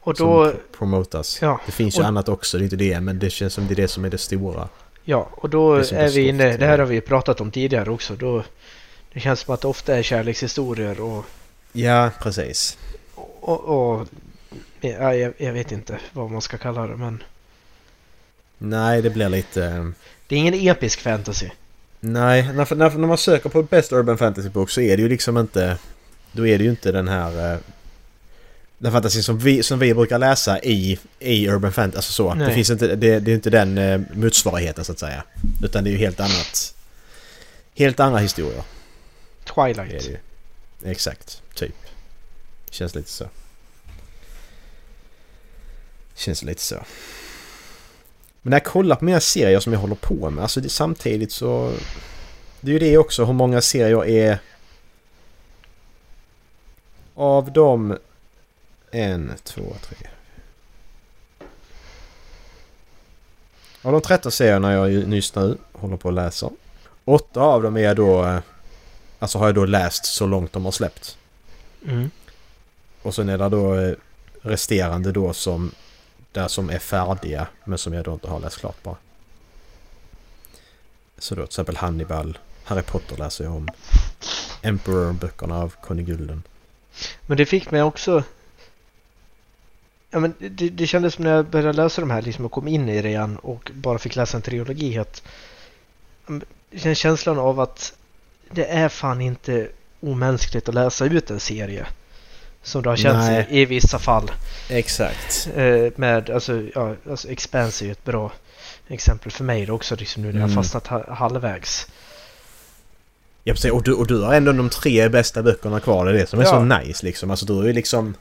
Och 0.00 0.16
som 0.16 0.26
då, 0.26 0.44
pro- 0.50 0.60
promotas. 0.78 1.38
ja, 1.42 1.60
Det 1.66 1.72
finns 1.72 1.96
ju 1.96 2.00
och- 2.00 2.06
annat 2.06 2.28
också, 2.28 2.58
det 2.58 2.62
är 2.62 2.64
inte 2.64 2.76
det. 2.76 3.00
Men 3.00 3.18
det 3.18 3.30
känns 3.30 3.54
som 3.54 3.66
det 3.66 3.74
är 3.74 3.76
det 3.76 3.88
som 3.88 4.04
är 4.04 4.10
det 4.10 4.18
stora. 4.18 4.68
ja, 5.04 5.28
och 5.32 5.50
då 5.50 5.74
är 5.74 5.82
som 5.82 5.96
är 5.98 6.08
vi 6.08 6.28
inne, 6.28 6.56
det 6.56 6.66
här 6.66 6.78
har 6.78 6.86
vi 6.86 7.00
pratat 7.00 7.40
om 7.40 7.50
tidigare 7.50 7.90
också. 7.90 8.14
Då, 8.16 8.44
det 9.12 9.20
känns 9.20 9.40
som 9.40 9.54
att 9.54 9.60
det 9.60 9.68
ofta 9.68 9.96
är 9.96 10.02
kärlekshistorier 10.02 11.00
och, 11.00 11.24
Ja, 11.72 12.10
precis. 12.22 12.78
Och, 13.42 13.60
och 14.00 14.08
ja, 14.80 15.14
jag, 15.14 15.32
jag 15.38 15.52
vet 15.52 15.72
inte 15.72 15.98
vad 16.12 16.30
man 16.30 16.42
ska 16.42 16.58
kalla 16.58 16.86
det 16.86 16.96
men 16.96 17.22
Nej, 18.58 19.02
det 19.02 19.10
blir 19.10 19.28
lite... 19.28 19.64
eh, 19.64 19.88
det 20.26 20.34
är 20.34 20.38
ingen 20.38 20.54
episk 20.54 21.00
fantasy. 21.00 21.48
Nej, 22.00 22.42
när, 22.52 22.74
när, 22.74 22.90
när 22.90 23.08
man 23.08 23.18
söker 23.18 23.48
på 23.48 23.62
Best 23.62 23.92
Urban 23.92 24.18
Fantasy 24.18 24.48
Book 24.48 24.70
så 24.70 24.80
är 24.80 24.96
det 24.96 25.02
ju 25.02 25.08
liksom 25.08 25.38
inte... 25.38 25.76
Då 26.32 26.46
är 26.46 26.58
det 26.58 26.64
ju 26.64 26.70
inte 26.70 26.92
den 26.92 27.08
här... 27.08 27.52
eh, 27.52 27.58
Den 28.78 28.92
fantasy 28.92 29.22
som 29.22 29.38
vi, 29.38 29.62
som 29.62 29.78
vi 29.78 29.94
brukar 29.94 30.18
läsa 30.18 30.58
i, 30.60 30.98
i 31.18 31.48
Urban 31.48 31.72
Fantasy. 31.72 31.96
Alltså 31.98 32.12
så. 32.12 32.28
Det, 32.34 32.34
Nej. 32.34 32.54
finns 32.54 32.70
inte, 32.70 32.96
det, 32.96 33.20
det 33.20 33.30
är 33.30 33.34
inte 33.34 33.50
den 33.50 33.78
eh, 33.78 34.00
motsvarigheten 34.14 34.84
så 34.84 34.92
att 34.92 34.98
säga. 34.98 35.24
Utan 35.62 35.84
det 35.84 35.90
är 35.90 35.92
ju 35.92 35.98
helt 35.98 36.20
annat. 36.20 36.74
Helt 37.74 38.00
andra 38.00 38.18
historier. 38.18 38.62
Det 39.44 39.52
Twilight. 39.52 39.90
det 40.04 40.10
ju. 40.10 40.16
Exakt, 40.90 41.42
typ. 41.54 41.74
Känns 42.72 42.94
lite 42.94 43.10
så. 43.10 43.24
Känns 46.14 46.42
lite 46.42 46.62
så. 46.62 46.74
Men 48.42 48.50
när 48.50 48.56
jag 48.56 48.64
kollar 48.64 48.96
på 48.96 49.04
mina 49.04 49.20
serier 49.20 49.60
som 49.60 49.72
jag 49.72 49.80
håller 49.80 49.94
på 49.94 50.30
med, 50.30 50.42
alltså 50.42 50.60
det, 50.60 50.68
samtidigt 50.68 51.32
så... 51.32 51.72
Det 52.60 52.70
är 52.70 52.72
ju 52.72 52.78
det 52.78 52.98
också, 52.98 53.24
hur 53.24 53.32
många 53.32 53.60
serier 53.60 54.04
är... 54.04 54.38
Av 57.14 57.52
dem... 57.52 57.98
En, 58.90 59.32
två, 59.44 59.76
tre... 59.82 60.08
Av 63.82 63.92
de 63.92 64.00
13 64.00 64.32
serierna 64.32 64.72
jag 64.72 64.90
ju 64.90 65.06
nyss 65.06 65.34
nu 65.34 65.58
håller 65.72 65.96
på 65.96 66.08
att 66.08 66.14
läsa. 66.14 66.50
Åtta 67.04 67.40
av 67.40 67.62
dem 67.62 67.76
är 67.76 67.80
jag 67.80 67.96
då... 67.96 68.24
Eh, 68.24 68.40
alltså 69.18 69.38
har 69.38 69.46
jag 69.46 69.54
då 69.54 69.64
läst 69.64 70.04
så 70.04 70.26
långt 70.26 70.52
de 70.52 70.64
har 70.64 70.72
släppt. 70.72 71.18
Mm. 71.86 72.10
Och 73.02 73.14
sen 73.14 73.28
är 73.28 73.38
det 73.38 73.48
då 73.48 73.74
eh, 73.74 73.94
resterande 74.42 75.12
då 75.12 75.32
som... 75.32 75.72
Där 76.32 76.48
som 76.48 76.70
är 76.70 76.78
färdiga 76.78 77.46
men 77.64 77.78
som 77.78 77.92
jag 77.92 78.04
då 78.04 78.12
inte 78.12 78.28
har 78.28 78.40
läst 78.40 78.58
klart 78.58 78.82
bara. 78.82 78.96
Så 81.18 81.34
då 81.34 81.42
till 81.42 81.48
exempel 81.48 81.76
Hannibal, 81.76 82.38
Harry 82.64 82.82
Potter 82.82 83.16
läser 83.16 83.44
jag 83.44 83.54
om. 83.54 83.68
Emperor-böckerna 84.62 85.62
av 85.62 85.74
Conny 85.82 86.02
Gulden. 86.02 86.42
Men 87.26 87.36
det 87.36 87.46
fick 87.46 87.70
mig 87.70 87.82
också... 87.82 88.24
Ja, 90.10 90.20
men 90.20 90.34
det, 90.38 90.68
det 90.68 90.86
kändes 90.86 91.14
som 91.14 91.24
när 91.24 91.34
jag 91.34 91.46
började 91.46 91.72
läsa 91.72 92.00
de 92.00 92.10
här 92.10 92.22
liksom 92.22 92.44
och 92.44 92.52
kom 92.52 92.68
in 92.68 92.88
i 92.88 93.02
det 93.02 93.08
igen 93.08 93.36
och 93.36 93.70
bara 93.74 93.98
fick 93.98 94.16
läsa 94.16 94.36
en 94.36 94.42
trilogi 94.42 94.98
att 94.98 95.22
Den 96.70 96.94
känslan 96.94 97.38
av 97.38 97.60
att 97.60 97.94
det 98.50 98.64
är 98.64 98.88
fan 98.88 99.20
inte 99.20 99.68
omänskligt 100.00 100.68
att 100.68 100.74
läsa 100.74 101.04
ut 101.04 101.30
en 101.30 101.40
serie. 101.40 101.86
Som 102.62 102.82
det 102.82 102.88
har 102.88 102.96
känts 102.96 103.26
Nej. 103.26 103.46
i, 103.50 103.60
i 103.60 103.64
vissa 103.64 103.98
fall. 103.98 104.30
Exakt. 104.68 105.48
Eh, 105.56 105.92
med, 105.96 106.30
alltså, 106.30 106.62
ja, 106.74 106.94
alltså 107.10 107.28
Expanse 107.28 107.84
är 107.84 107.86
ju 107.86 107.92
ett 107.92 108.04
bra 108.04 108.32
exempel 108.88 109.32
för 109.32 109.44
mig 109.44 109.70
också 109.70 109.96
liksom 109.96 110.22
nu 110.22 110.32
när 110.32 110.40
jag 110.40 110.50
Mm. 110.50 110.56
fastnat 110.62 110.86
ha, 110.86 111.14
halvvägs. 111.14 111.86
Ja, 113.44 113.52
precis. 113.54 113.70
Och, 113.72 113.82
du, 113.82 113.92
och 113.92 114.06
du 114.06 114.20
har 114.22 114.34
ändå 114.34 114.52
de 114.52 114.70
tre 114.70 115.08
bästa 115.08 115.42
böckerna 115.42 115.80
kvar. 115.80 116.04
Det 116.06 116.10
är 116.10 116.14
det 116.14 116.26
som 116.26 116.40
är 116.40 116.44
Ja. 116.44 116.50
så 116.50 116.64
nice 116.64 117.06
liksom. 117.06 117.30
Alltså 117.30 117.46
du 117.46 117.58
är 117.60 117.64
ju 117.66 117.72
liksom... 117.72 118.14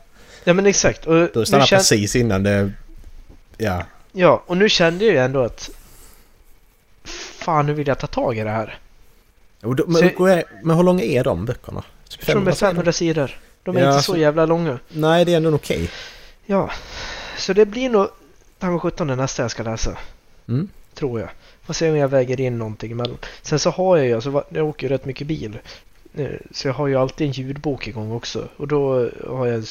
Ja 0.43 0.53
men 0.53 0.65
exakt. 0.65 1.05
Och 1.05 1.29
Du 1.33 1.45
stannar 1.45 1.65
kän- 1.65 1.77
precis 1.77 2.15
innan 2.15 2.43
det... 2.43 2.71
Ja. 3.57 3.83
Ja, 4.11 4.43
och 4.47 4.57
nu 4.57 4.69
kände 4.69 5.05
jag 5.05 5.13
ju 5.13 5.19
ändå 5.19 5.43
att 5.43 5.69
Fan, 7.03 7.65
nu 7.65 7.73
vill 7.73 7.87
jag 7.87 7.99
ta 7.99 8.07
tag 8.07 8.37
i 8.37 8.41
det 8.43 8.49
här. 8.49 8.77
Och 9.63 9.75
då, 9.75 9.83
Så- 9.83 9.89
men, 9.89 10.03
hur 10.03 10.27
är- 10.29 10.43
men 10.63 10.75
hur 10.77 10.83
långa 10.83 11.03
är 11.03 11.23
de 11.23 11.45
böckerna? 11.45 11.83
Typ 12.09 12.19
Jag 12.19 12.25
tror 12.27 12.35
de 12.45 12.47
är 12.51 12.55
500 12.55 12.55
500 12.55 12.91
sidor. 12.91 13.39
De 13.63 13.77
är 13.77 13.81
Ja, 13.81 13.91
inte 13.91 14.03
så 14.03 14.17
jävla 14.17 14.45
långa. 14.45 14.79
Nej, 14.89 15.25
det 15.25 15.33
är 15.33 15.37
ändå 15.37 15.55
okej. 15.55 15.89
Ja, 16.45 16.71
så 17.37 17.53
det 17.53 17.65
blir 17.65 17.89
nog 17.89 18.07
Tango 18.59 18.79
17 18.79 19.07
det 19.07 19.15
nästa 19.15 19.41
jag 19.41 19.51
ska 19.51 19.63
läsa. 19.63 19.97
Mm. 20.47 20.69
Tror 20.93 21.19
jag. 21.19 21.29
Får 21.63 21.73
se 21.73 21.89
om 21.89 21.97
jag 21.97 22.07
väger 22.07 22.39
in 22.41 22.57
någonting 22.57 22.91
emellan. 22.91 23.17
Sen 23.41 23.59
så 23.59 23.69
har 23.69 23.97
jag 23.97 24.05
ju, 24.07 24.13
alltså, 24.13 24.43
jag 24.49 24.65
åker 24.67 24.87
ju 24.87 24.93
rätt 24.93 25.05
mycket 25.05 25.27
bil. 25.27 25.59
eh, 26.13 26.27
så 26.51 26.67
jag 26.67 26.73
har 26.73 26.87
ju 26.87 26.95
alltid 26.95 27.27
en 27.27 27.31
ljudbok 27.33 27.87
igång 27.87 28.11
också. 28.11 28.47
Och 28.57 28.67
då 28.67 29.09
har 29.27 29.45
jag 29.47 29.63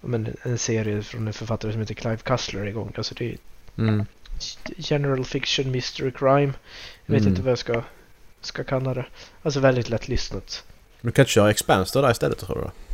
men, 0.00 0.36
en 0.42 0.58
serie 0.58 1.02
från 1.02 1.26
en 1.26 1.32
författare 1.32 1.72
som 1.72 1.80
heter 1.80 1.94
Clive 1.94 2.16
Cussler 2.16 2.66
igång. 2.66 2.92
Alltså 2.96 3.14
det 3.14 3.24
är 3.30 3.36
Mm. 3.78 4.06
general 4.76 5.24
fiction, 5.24 5.70
mystery 5.70 6.10
crime. 6.10 6.52
Jag 7.06 7.12
vet 7.14 7.20
Mm. 7.20 7.28
inte 7.28 7.42
vad 7.42 7.50
jag 7.50 7.58
ska, 7.58 7.82
ska 8.40 8.64
kalla 8.64 8.94
det. 8.94 9.04
Alltså 9.42 9.60
väldigt 9.60 9.88
lätt 9.88 10.08
lyssnat. 10.08 10.64
Du 11.00 11.10
kan 11.10 11.24
köra 11.26 11.50
Expanse 11.50 12.00
där 12.00 12.10
istället 12.10 12.38
tror 12.38 12.56
du? 12.56 12.89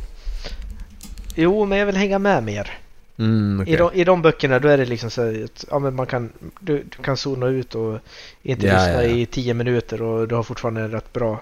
Jo, 1.39 1.65
men 1.65 1.77
jag 1.77 1.85
vill 1.85 1.97
hänga 1.97 2.19
med 2.19 2.43
mer. 2.43 2.77
Mm, 3.17 3.59
okej. 3.61 3.73
I, 3.73 3.77
de, 3.77 3.93
I 3.93 4.03
de 4.03 4.21
böckerna 4.21 4.59
då 4.59 4.67
är 4.67 4.77
det 4.77 4.85
liksom 4.85 5.09
så 5.09 5.43
att 5.43 5.65
ja, 5.71 5.79
men 5.79 5.95
man 5.95 6.05
kan, 6.05 6.29
du, 6.59 6.83
du 6.83 7.03
kan 7.03 7.17
zona 7.17 7.47
ut 7.47 7.75
och 7.75 7.99
inte 8.43 8.67
Ja, 8.67 8.73
lyssna 8.73 8.93
ja, 8.93 9.03
ja. 9.03 9.09
i 9.09 9.25
tio 9.25 9.53
minuter 9.53 10.01
och 10.01 10.27
du 10.27 10.35
har 10.35 10.43
fortfarande 10.43 10.81
en 10.81 10.91
rätt 10.91 11.13
bra 11.13 11.41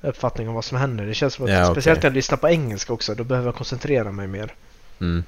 uppfattning 0.00 0.48
om 0.48 0.54
vad 0.54 0.64
som 0.64 0.78
händer. 0.78 1.06
Det 1.06 1.14
känns 1.14 1.34
som 1.34 1.44
att 1.44 1.50
Ja, 1.50 1.62
okej. 1.62 1.74
speciellt 1.74 2.02
när 2.02 2.10
jag 2.10 2.14
lyssnar 2.14 2.36
på 2.38 2.48
engelska 2.48 2.92
också, 2.92 3.14
då 3.14 3.24
behöver 3.24 3.48
jag 3.48 3.54
koncentrera 3.54 4.12
mig 4.12 4.26
mer. 4.26 4.54
Mm. 5.00 5.24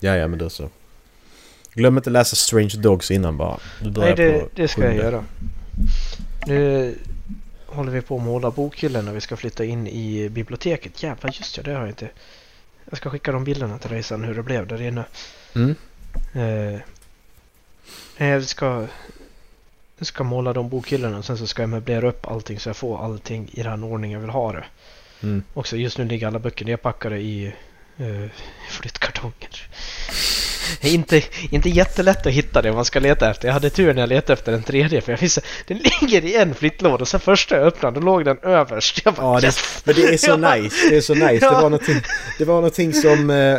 Ja, 0.00 0.16
ja, 0.16 0.28
men 0.28 0.38
då 0.38 0.50
så. 0.50 0.68
Glöm 1.74 1.96
inte 1.96 2.10
läsa 2.10 2.36
Strange 2.36 2.74
Dogs 2.78 3.10
innan 3.10 3.36
bara. 3.36 3.58
Nej, 3.96 4.14
det, 4.16 4.44
det 4.54 4.68
ska 4.68 4.84
jag 4.84 4.96
göra. 4.96 5.24
Nu 6.46 6.94
håller 7.72 7.92
vi 7.92 8.00
på 8.00 8.16
att 8.16 8.22
måla 8.22 8.50
bokhyllan 8.50 9.04
när 9.04 9.12
vi 9.12 9.20
ska 9.20 9.36
flytta 9.36 9.64
in 9.64 9.86
i 9.86 10.28
biblioteket. 10.28 11.02
Jävlar, 11.02 11.30
just 11.38 11.56
ja, 11.56 11.62
det 11.62 11.72
har 11.72 11.80
jag 11.80 11.88
inte. 11.88 12.08
Jag 12.90 12.96
ska 12.96 13.10
skicka 13.10 13.32
de 13.32 13.44
bilderna 13.44 13.78
till 13.78 13.90
dig 13.90 14.02
sen 14.02 14.24
hur 14.24 14.34
det 14.34 14.42
blev 14.42 14.66
där 14.66 14.82
inne. 14.82 15.04
Mm. 15.54 15.74
Eh, 16.32 16.80
jag 18.28 18.44
ska, 18.44 18.86
jag 19.98 20.06
ska 20.06 20.24
måla 20.24 20.52
de 20.52 20.68
bokhyllorna 20.68 21.18
och 21.18 21.24
sen 21.24 21.38
så 21.38 21.46
ska 21.46 21.62
jag 21.62 21.70
möblera 21.70 22.08
upp 22.08 22.26
allting 22.26 22.60
så 22.60 22.68
jag 22.68 22.76
får 22.76 23.04
allting 23.04 23.50
i 23.52 23.62
den 23.62 23.84
ordning 23.84 24.12
jag 24.12 24.20
vill 24.20 24.30
ha 24.30 24.52
det. 24.52 24.64
Mm. 25.22 25.42
Också 25.54 25.76
just 25.76 25.98
nu 25.98 26.04
ligger 26.04 26.26
alla 26.26 26.38
böcker 26.38 26.64
nedpackade 26.64 27.18
i 27.18 27.54
eh, 27.98 28.30
flyttkartonger. 28.70 29.68
Inte, 30.80 31.22
inte 31.50 31.68
jättelätt 31.68 32.26
att 32.26 32.32
hitta 32.32 32.62
det 32.62 32.72
man 32.72 32.84
ska 32.84 33.00
leta 33.00 33.30
efter. 33.30 33.48
Jag 33.48 33.52
hade 33.52 33.70
tur 33.70 33.94
när 33.94 34.02
jag 34.02 34.08
letade 34.08 34.32
efter 34.32 34.52
den 34.52 34.62
tredje 34.62 35.00
för 35.00 35.12
jag 35.12 35.18
visste 35.18 35.40
den 35.66 35.78
ligger 35.78 36.24
i 36.24 36.36
en 36.36 36.54
flyttlåda 36.54 37.02
och 37.02 37.08
sen 37.08 37.20
första 37.20 37.56
jag 37.56 37.66
öppnade 37.66 38.00
då 38.00 38.06
låg 38.06 38.24
den 38.24 38.38
överst. 38.42 39.00
Jag 39.04 39.14
bara, 39.14 39.34
Ja, 39.34 39.40
det, 39.40 39.46
yes! 39.46 39.82
men 39.84 39.94
det 39.94 40.02
är 40.02 40.16
så 40.16 40.36
nice. 40.36 40.88
Det 40.90 40.96
är 40.96 41.00
så 41.00 41.14
nice. 41.14 41.46
Det 41.46 41.50
var 41.50 41.62
någonting, 41.62 42.00
det 42.38 42.44
var 42.44 42.54
någonting 42.54 42.92
som... 42.94 43.30
Eh, 43.30 43.58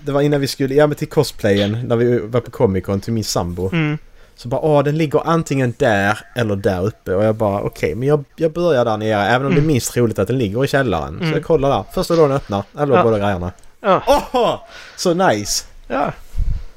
det 0.00 0.12
var 0.12 0.20
innan 0.20 0.40
vi 0.40 0.46
skulle, 0.46 0.74
ja 0.74 0.86
men 0.86 0.96
till 0.96 1.08
cosplayen, 1.08 1.88
när 1.88 1.96
vi 1.96 2.18
var 2.18 2.40
på 2.40 2.50
Comic 2.50 2.84
Con 2.84 3.00
till 3.00 3.12
min 3.12 3.24
sambo. 3.24 3.70
Mm, 3.72 3.98
Så 4.38 4.48
bara 4.48 4.60
åh 4.60 4.82
den 4.82 4.98
ligger 4.98 5.26
antingen 5.28 5.74
där 5.78 6.18
eller 6.36 6.56
där 6.56 6.86
uppe 6.86 7.14
och 7.14 7.24
jag 7.24 7.34
bara 7.34 7.60
okej 7.62 7.94
men 7.94 8.08
jag, 8.08 8.24
jag 8.36 8.52
börjar 8.52 8.84
där 8.84 8.96
nere 8.96 9.26
även 9.28 9.46
om 9.46 9.52
det 9.52 9.58
är 9.58 9.62
Mm. 9.62 9.66
minst 9.66 9.92
troligt 9.92 10.18
att 10.18 10.28
den 10.28 10.38
ligger 10.38 10.64
i 10.64 10.68
källaren. 10.68 11.16
Så 11.18 11.24
Mm. 11.24 11.32
jag 11.34 11.44
kollar 11.44 11.70
där. 11.70 11.84
Första 11.92 12.16
dagen 12.16 12.32
öppnar, 12.32 12.62
eller 12.78 12.96
Ja. 12.96 13.02
båda 13.02 13.18
grejerna. 13.18 13.52
ja, 13.80 14.02
Åh! 14.32 14.54
Så 14.96 15.14
nice! 15.14 15.64
ja. 15.88 16.12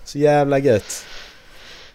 Så 0.03 0.17
jävla 0.17 0.57
gött. 0.59 1.05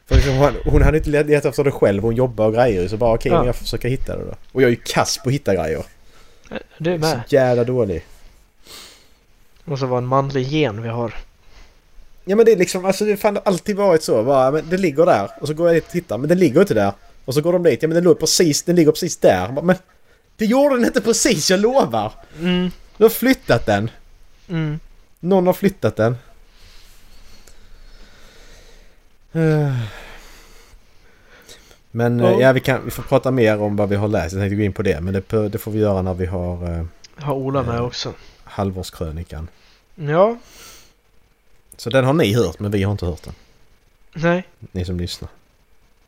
För 0.06 0.14
liksom 0.14 0.36
hon, 0.36 0.52
hon 0.64 0.82
hade 0.82 0.98
inte 0.98 1.10
letat 1.10 1.44
efter 1.44 1.64
det 1.64 1.70
själv, 1.70 2.02
hon 2.02 2.14
jobbar 2.16 2.46
och 2.46 2.54
grejer 2.54 2.88
så 2.88 2.96
bara 2.96 3.14
okej 3.14 3.32
Ja. 3.32 3.38
men 3.38 3.46
jag 3.46 3.56
försöker 3.56 3.88
hitta 3.88 4.16
det 4.16 4.24
då. 4.24 4.34
Och 4.52 4.62
jag 4.62 4.66
är 4.66 4.70
ju 4.70 4.80
kass 4.84 5.18
på 5.18 5.28
att 5.28 5.34
hitta 5.34 5.54
grejer. 5.54 5.82
Du 6.78 6.90
är 6.94 6.98
Så 6.98 7.00
med. 7.00 7.20
jävla 7.28 7.64
dålig. 7.64 8.04
Det 9.64 9.70
måste 9.70 9.86
vara 9.86 9.98
en 9.98 10.06
manlig 10.06 10.42
gen 10.42 10.82
vi 10.82 10.88
har. 10.88 11.14
Ja 12.28 12.36
men 12.36 12.46
det 12.46 12.52
är 12.52 12.56
liksom, 12.56 12.84
alltså 12.84 13.04
det 13.04 13.22
har 13.22 13.42
alltid 13.44 13.76
varit 13.76 14.02
så. 14.02 14.24
Bara, 14.24 14.50
men 14.50 14.68
det 14.70 14.76
ligger 14.76 15.06
där. 15.06 15.30
Och 15.40 15.46
så 15.46 15.54
går 15.54 15.66
jag 15.68 15.76
dit 15.76 15.84
och 15.84 15.90
tittar, 15.90 16.18
men 16.18 16.28
den 16.28 16.38
ligger 16.38 16.60
inte 16.60 16.74
där. 16.74 16.92
Och 17.24 17.34
så 17.34 17.40
går 17.40 17.52
de 17.52 17.62
dit, 17.62 17.82
ja 17.82 17.88
men 17.88 17.94
den, 17.94 18.04
låg 18.04 18.18
precis, 18.20 18.62
den 18.62 18.76
ligger 18.76 18.92
precis 18.92 19.16
där. 19.16 19.48
Bara, 19.52 19.64
Men 19.64 19.76
det 20.36 20.44
gjorde 20.44 20.74
den 20.76 20.84
inte 20.84 21.00
precis, 21.00 21.50
jag 21.50 21.60
lovar! 21.60 22.12
Mm, 22.40 22.70
Du 22.96 23.04
har 23.04 23.08
flyttat 23.10 23.66
den. 23.66 23.90
mm. 24.48 24.80
Någon 25.20 25.46
har 25.46 25.54
flyttat 25.54 25.96
den. 25.96 26.16
Men 31.90 32.18
Ja. 32.18 32.40
ja, 32.40 32.52
vi, 32.52 32.60
kan, 32.60 32.84
vi 32.84 32.90
får 32.90 33.02
prata 33.02 33.30
mer 33.30 33.60
om 33.60 33.76
vad 33.76 33.88
vi 33.88 33.96
har 33.96 34.08
läst. 34.08 34.32
Jag 34.34 34.42
tänkte 34.42 34.56
gå 34.56 34.62
in 34.62 34.72
på 34.72 34.82
det. 34.82 35.00
Men 35.00 35.14
det, 35.28 35.48
det 35.48 35.58
får 35.58 35.70
vi 35.70 35.78
göra 35.78 36.02
när 36.02 36.14
vi 36.14 36.26
har 36.26 36.78
eh, 36.78 36.84
Har 37.24 37.34
Ola 37.34 37.62
med 37.62 37.74
Eh. 37.76 37.84
också. 37.84 38.12
halvårskrönikan. 38.44 39.48
Ja, 39.94 40.36
Så 41.76 41.90
den 41.90 42.04
har 42.04 42.12
ni 42.12 42.34
hört, 42.34 42.58
men 42.58 42.70
vi 42.70 42.82
har 42.82 42.92
inte 42.92 43.06
hört 43.06 43.22
den. 43.22 43.34
nej. 44.14 44.48
Ni 44.72 44.84
som 44.84 45.00
lyssnar. 45.00 45.30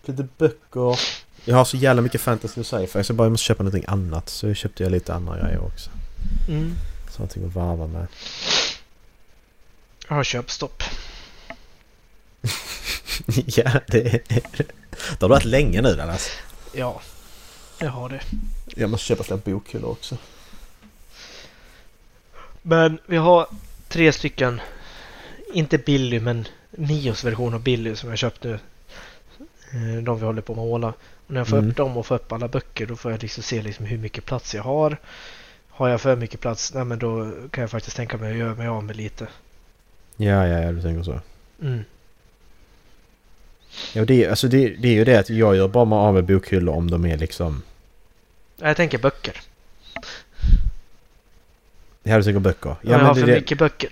Lite 0.05 0.29
böcker. 0.39 1.01
Jag 1.45 1.57
har 1.57 1.65
så 1.65 1.77
jävla 1.77 2.03
mycket 2.03 2.21
fantasy 2.21 2.61
och 2.61 2.67
sci-fi 2.67 3.05
så 3.05 3.11
jag 3.11 3.17
bara 3.17 3.29
måste 3.29 3.45
köpa 3.45 3.63
någonting 3.63 3.85
annat. 3.89 4.29
Så 4.29 4.55
köpte 4.55 4.83
jag 4.83 4.93
lite 4.93 5.15
andra 5.15 5.39
grejer 5.39 5.65
också. 5.65 5.91
Mm. 6.49 6.75
Så 7.11 7.19
någonting 7.19 7.45
att 7.45 7.55
varva 7.55 7.87
med. 7.87 8.07
Jag 10.09 10.17
har 10.17 10.25
köpstopp. 10.25 10.83
ja, 13.47 13.71
det, 13.87 14.29
det 14.29 15.21
har 15.21 15.29
varit 15.29 15.45
länge 15.45 15.83
nu 15.83 15.95
Dallas. 15.95 16.31
Ja, 16.73 17.01
jag 17.79 17.91
har 17.91 18.09
det. 18.09 18.21
Jag 18.67 18.91
måste 18.91 19.07
köpa 19.07 19.25
fler 19.25 19.37
bokhyllor 19.37 19.91
också. 19.91 20.17
Men 22.63 22.99
vi 23.07 23.17
har 23.17 23.47
tre 23.89 24.13
stycken, 24.13 24.61
inte 25.53 25.79
Billy 25.79 26.21
men 26.21 26.47
Mios 26.71 27.25
version 27.25 27.55
av 27.55 27.63
Billy 27.63 27.97
som 27.97 28.09
jag 28.09 28.19
köpt 28.19 28.45
nu. 28.45 28.53
Eh, 29.73 30.03
De 30.03 30.19
vi 30.19 30.25
håller 30.25 30.43
på 30.43 30.53
att 30.53 30.57
måla. 30.57 30.89
Och 31.27 31.33
när 31.35 31.41
jag 31.41 31.49
får 31.49 31.57
Mm. 31.59 31.71
upp 31.71 31.77
dem 31.77 31.97
och 31.97 32.07
får 32.07 32.15
upp 32.15 32.33
alla 32.33 32.49
böcker 32.49 32.87
då 32.87 32.97
får 32.97 33.11
jag 33.11 33.23
liksom 33.23 33.43
se 33.43 33.63
liksom 33.63 33.85
hur 33.87 33.99
mycket 33.99 34.25
plats 34.25 34.55
jag 34.55 34.63
har. 34.63 34.97
Har 35.69 35.89
jag 35.89 36.01
för 36.01 36.17
mycket 36.17 36.41
plats, 36.41 36.75
nej 36.75 36.85
men 36.85 36.99
då 36.99 37.33
kan 37.51 37.63
jag 37.63 37.71
faktiskt 37.71 37.97
tänka 37.97 38.17
mig 38.17 38.33
att 38.33 38.39
göra 38.39 38.55
mig 38.55 38.67
av 38.69 38.85
med 38.85 38.97
lite. 38.97 39.29
Ja, 40.17 40.47
ja, 40.47 40.61
ja, 40.61 40.73
du 40.73 40.83
tänker 40.83 41.03
så. 41.03 41.21
Mm. 41.63 41.85
Ja, 43.95 44.05
det, 44.05 44.25
är- 44.25 44.31
alltså 44.31 44.49
det, 44.49 44.69
det 44.69 44.89
är 44.89 44.93
ju 44.93 45.05
det 45.05 45.17
att 45.19 45.31
jag 45.31 45.57
gör 45.57 45.69
bara 45.69 45.85
mig 45.85 45.97
av 45.97 46.15
med 46.15 46.25
bokhyllor 46.25 46.75
om 46.75 46.91
de 46.91 47.05
är 47.07 47.17
liksom... 47.19 47.63
Jag 48.57 48.77
tänker 48.77 48.99
böcker. 48.99 49.41
Ja, 52.03 52.17
du 52.17 52.23
tänker 52.23 52.41
böcker. 52.41 52.69
Ja, 52.69 52.77
Ja, 52.83 52.91
jag 52.91 52.99
har 52.99 53.05
men 53.07 53.15
för 53.15 53.27
det, 53.27 53.35
mycket 53.35 53.59
böcker. 53.59 53.91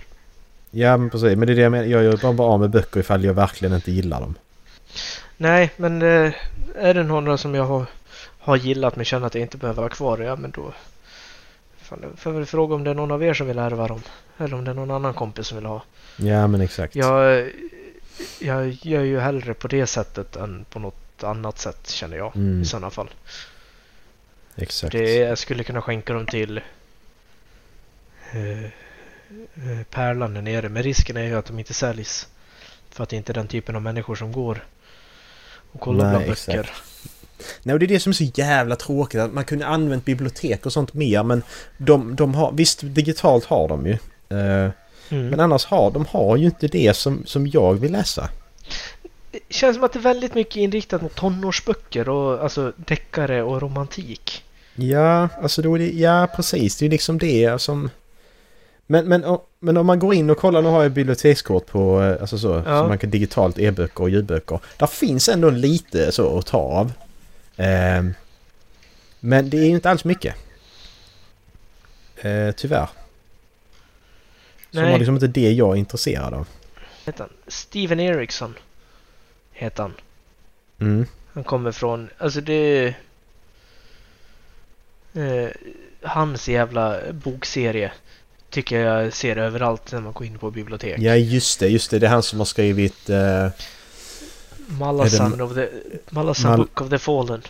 Ja, 0.76 0.96
men 0.96 1.10
precis. 1.10 1.36
Men 1.36 1.46
det 1.46 1.52
är 1.52 1.56
det 1.56 1.62
jag 1.62 1.72
menar. 1.72 1.84
Jag 1.84 2.04
gör 2.04 2.32
bara 2.32 2.48
av 2.48 2.60
med 2.60 2.70
böcker 2.70 3.00
ifall 3.00 3.24
jag 3.24 3.34
verkligen 3.34 3.74
inte 3.74 3.92
gillar 3.92 4.20
dem. 4.20 4.34
Nej, 5.36 5.70
men 5.76 6.02
eh, 6.02 6.32
är 6.74 6.94
det 6.94 7.02
några 7.02 7.36
som 7.36 7.54
jag 7.54 7.64
har, 7.64 7.84
har 8.38 8.56
gillat 8.56 8.96
men 8.96 9.04
känner 9.04 9.26
att 9.26 9.34
jag 9.34 9.42
inte 9.42 9.56
behöver 9.56 9.82
ha 9.82 9.88
kvar, 9.88 10.18
ja 10.18 10.36
men 10.36 10.50
då 10.50 10.72
fan, 11.78 11.98
jag 12.02 12.18
får 12.18 12.30
väl 12.32 12.46
fråga 12.46 12.74
om 12.74 12.84
det 12.84 12.90
är 12.90 12.94
någon 12.94 13.10
av 13.10 13.24
er 13.24 13.34
som 13.34 13.46
vill 13.46 13.58
ärva 13.58 13.88
dem. 13.88 14.02
Eller 14.38 14.54
om 14.54 14.64
det 14.64 14.70
är 14.70 14.74
någon 14.74 14.90
annan 14.90 15.14
kompis 15.14 15.46
som 15.46 15.56
vill 15.58 15.66
ha. 15.66 15.82
Ja, 16.16 16.46
men 16.46 16.60
exakt. 16.60 16.94
Jag, 16.96 17.50
jag 18.40 18.68
gör 18.68 19.02
ju 19.02 19.18
hellre 19.20 19.54
på 19.54 19.68
det 19.68 19.86
sättet 19.86 20.36
än 20.36 20.64
på 20.70 20.78
något 20.78 21.24
annat 21.24 21.58
sätt 21.58 21.88
känner 21.90 22.16
jag 22.16 22.36
Mm, 22.36 22.62
i 22.62 22.64
sådana 22.64 22.90
fall. 22.90 23.08
exakt. 24.56 24.92
Det, 24.92 25.14
jag 25.14 25.38
skulle 25.38 25.64
kunna 25.64 25.82
skänka 25.82 26.12
dem 26.12 26.26
till 26.26 26.60
eh, 28.32 28.70
Pärlan 29.90 30.34
där 30.34 30.42
nere. 30.42 30.68
Men 30.68 30.82
risken 30.82 31.16
är 31.16 31.24
ju 31.24 31.34
att 31.34 31.46
de 31.46 31.58
inte 31.58 31.74
säljs. 31.74 32.28
För 32.90 33.02
att 33.02 33.08
det 33.08 33.16
inte 33.16 33.32
är 33.32 33.34
den 33.34 33.48
typen 33.48 33.76
av 33.76 33.82
människor 33.82 34.14
som 34.14 34.32
går 34.32 34.64
och 35.72 35.80
kollar 35.80 36.04
Nej, 36.04 36.16
bland 36.16 36.32
exakt. 36.32 36.56
böcker. 36.56 36.70
Nej, 37.62 37.72
och 37.72 37.78
det 37.78 37.86
är 37.86 37.88
det 37.88 38.00
som 38.00 38.10
är 38.10 38.14
så 38.14 38.24
jävla 38.24 38.76
tråkigt. 38.76 39.20
Att 39.20 39.32
man 39.32 39.44
kunde 39.44 39.66
använt 39.66 40.04
bibliotek 40.04 40.66
och 40.66 40.72
sånt 40.72 40.94
mer 40.94 41.22
men 41.22 41.42
de, 41.78 42.16
de 42.16 42.34
har... 42.34 42.52
Visst, 42.52 42.80
digitalt 42.82 43.44
har 43.44 43.68
de 43.68 43.86
ju. 43.86 43.98
Eh, 44.38 44.70
Mm. 45.08 45.28
Men 45.28 45.40
annars 45.40 45.64
har 45.64 45.90
de 45.90 46.06
har 46.06 46.36
ju 46.36 46.44
inte 46.44 46.68
det 46.68 46.96
som, 46.96 47.22
som 47.26 47.46
jag 47.46 47.74
vill 47.74 47.92
läsa. 47.92 48.28
Det 49.30 49.40
känns 49.48 49.76
som 49.76 49.84
att 49.84 49.92
det 49.92 49.98
är 49.98 50.02
väldigt 50.02 50.34
mycket 50.34 50.56
inriktat 50.56 51.02
mot 51.02 51.14
tonårsböcker 51.14 52.08
och 52.08 52.42
alltså 52.42 52.72
deckare 52.76 53.42
och 53.42 53.62
romantik. 53.62 54.44
Ja, 54.74 55.28
alltså 55.42 55.62
då 55.62 55.74
är 55.74 55.78
det... 55.78 55.90
Ja, 55.90 56.28
precis. 56.36 56.76
Det 56.76 56.86
är 56.86 56.90
liksom 56.90 57.18
det 57.18 57.60
som... 57.60 57.90
Men, 58.86 59.08
men, 59.08 59.38
men 59.58 59.76
om 59.76 59.86
man 59.86 59.98
går 59.98 60.14
in 60.14 60.30
och 60.30 60.38
kollar, 60.38 60.62
nu 60.62 60.68
har 60.68 60.82
jag 60.82 60.92
bibliotekskort 60.92 61.66
på, 61.66 62.02
eh, 62.02 62.20
alltså 62.20 62.38
så, 62.38 62.48
Ja. 62.66 62.82
så 62.82 62.88
man 62.88 62.98
kan 62.98 63.10
digitalt 63.10 63.58
e-böcker 63.58 64.00
och 64.02 64.10
ljudböcker. 64.10 64.60
Där 64.76 64.86
finns 64.86 65.28
ändå 65.28 65.50
lite 65.50 66.12
så 66.12 66.38
att 66.38 66.46
ta 66.46 66.58
av. 66.58 66.92
Ehm, 67.56 68.14
men 69.20 69.50
det 69.50 69.56
är 69.56 69.62
ju 69.64 69.70
inte 69.70 69.90
alls 69.90 70.04
mycket. 70.04 70.34
Eh, 72.16 72.50
tyvärr. 72.56 72.88
Som 74.70 74.82
Nej. 74.82 74.90
har 74.90 74.98
liksom 74.98 75.14
inte 75.14 75.26
det 75.26 75.52
jag 75.52 75.72
är 75.72 75.76
intresserad 75.78 76.34
av. 76.34 76.48
Heter 77.04 77.20
han? 77.24 77.32
Steven 77.46 78.00
Eriksson 78.00 78.54
heter 79.52 79.82
han. 79.82 79.94
Mm. 80.80 81.06
Han 81.32 81.44
kommer 81.44 81.72
från, 81.72 82.08
alltså 82.18 82.40
det... 82.40 82.94
Eh, 85.14 85.48
hans 86.02 86.48
jävla 86.48 87.00
bokserie 87.12 87.92
tycker 88.56 88.80
jag 88.80 89.12
ser 89.12 89.36
överallt 89.36 89.92
när 89.92 90.00
man 90.00 90.12
går 90.12 90.26
in 90.26 90.38
på 90.38 90.50
bibliotek. 90.50 90.98
Ja, 90.98 91.14
just 91.16 91.60
det, 91.60 91.68
just 91.68 91.90
det. 91.90 91.98
Det 91.98 92.06
är 92.06 92.10
han 92.10 92.22
som 92.22 92.38
har 92.38 92.46
skrivit... 92.46 93.10
Malasan 94.66 95.32
Är 95.32 95.36
det- 95.36 95.44
of 95.44 95.54
the... 95.54 95.68
Malasan 96.10 96.50
Mal- 96.52 96.56
Book 96.56 96.80
of 96.80 96.90
the 96.90 96.98
Fallen. 96.98 97.42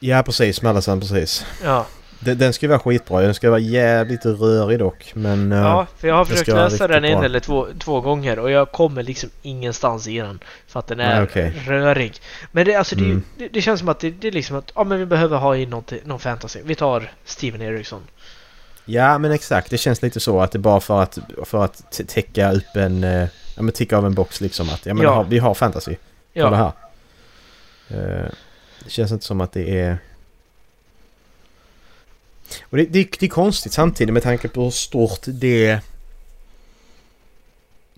Ja 0.00 0.22
precis, 0.22 0.56
Smällasen 0.56 1.00
precis. 1.00 1.44
Ja, 1.64 1.86
Den, 2.20 2.38
den 2.38 2.52
ska 2.52 2.68
vara 2.68 2.78
skitbra. 2.78 3.20
Den 3.20 3.34
ska 3.34 3.50
vara 3.50 3.60
jävligt 3.60 4.24
rörig 4.26 4.78
dock. 4.78 5.12
Men... 5.14 5.52
eh, 5.52 5.58
ja 5.58 5.86
för 5.98 6.08
jag 6.08 6.14
har 6.14 6.24
försökt 6.24 6.48
läsa 6.48 6.88
den 6.88 7.04
en 7.04 7.24
eller 7.24 7.40
två, 7.40 7.66
två 7.78 8.00
gånger 8.00 8.38
och 8.38 8.50
jag 8.50 8.72
kommer 8.72 9.02
liksom 9.02 9.30
ingenstans 9.42 10.08
i 10.08 10.18
den. 10.18 10.38
För 10.66 10.78
att 10.78 10.86
den 10.86 11.00
är 11.00 11.14
Nej, 11.14 11.22
okej. 11.22 11.62
rörig. 11.66 12.12
Men 12.52 12.64
det, 12.66 12.74
alltså, 12.74 12.94
Mm. 12.98 13.22
det, 13.38 13.48
det 13.48 13.60
känns 13.62 13.80
som 13.80 13.88
att 13.88 14.00
det, 14.00 14.10
det 14.10 14.28
är 14.28 14.32
liksom 14.32 14.56
att 14.56 14.72
ja, 14.74 14.84
men 14.84 14.98
vi 14.98 15.06
behöver 15.06 15.36
ha 15.38 15.56
in 15.56 15.70
något, 15.70 15.92
någon 16.04 16.20
fantasy. 16.20 16.60
Vi 16.64 16.74
tar 16.74 17.12
Steven 17.24 17.62
Eriksson. 17.62 18.02
Ja 18.90 19.18
men 19.18 19.32
exakt. 19.32 19.70
Det 19.70 19.78
känns 19.78 20.02
lite 20.02 20.20
så 20.20 20.40
att 20.40 20.52
det 20.52 20.56
är 20.56 20.60
bara 20.60 20.80
för 20.80 21.02
att, 21.02 21.18
för 21.44 21.64
att 21.64 22.00
täcka 22.08 22.52
upp 22.52 22.76
en... 22.76 23.04
eh, 23.04 23.28
Ja 23.56 23.62
men 23.62 23.72
ticka 23.72 23.96
av 23.96 24.06
en 24.06 24.14
box 24.14 24.40
liksom 24.40 24.68
att 24.68 24.86
ja 24.86 24.94
men 24.94 25.04
Ja. 25.04 25.22
Vi 25.22 25.38
har 25.38 25.54
fantasy. 25.54 25.96
Kolla 26.34 26.58
Ja, 26.58 26.72
här. 27.88 28.22
Eh, 28.24 28.30
det 28.84 28.90
känns 28.90 29.12
inte 29.12 29.24
som 29.24 29.40
att 29.40 29.52
det 29.52 29.78
är... 29.80 29.98
Och 32.62 32.76
det, 32.76 32.84
det, 32.84 33.08
det 33.20 33.26
är 33.26 33.30
konstigt 33.30 33.72
samtidigt 33.72 34.14
med 34.14 34.22
tanke 34.22 34.48
på 34.48 34.62
hur 34.64 34.70
stort 34.70 35.20
det... 35.26 35.80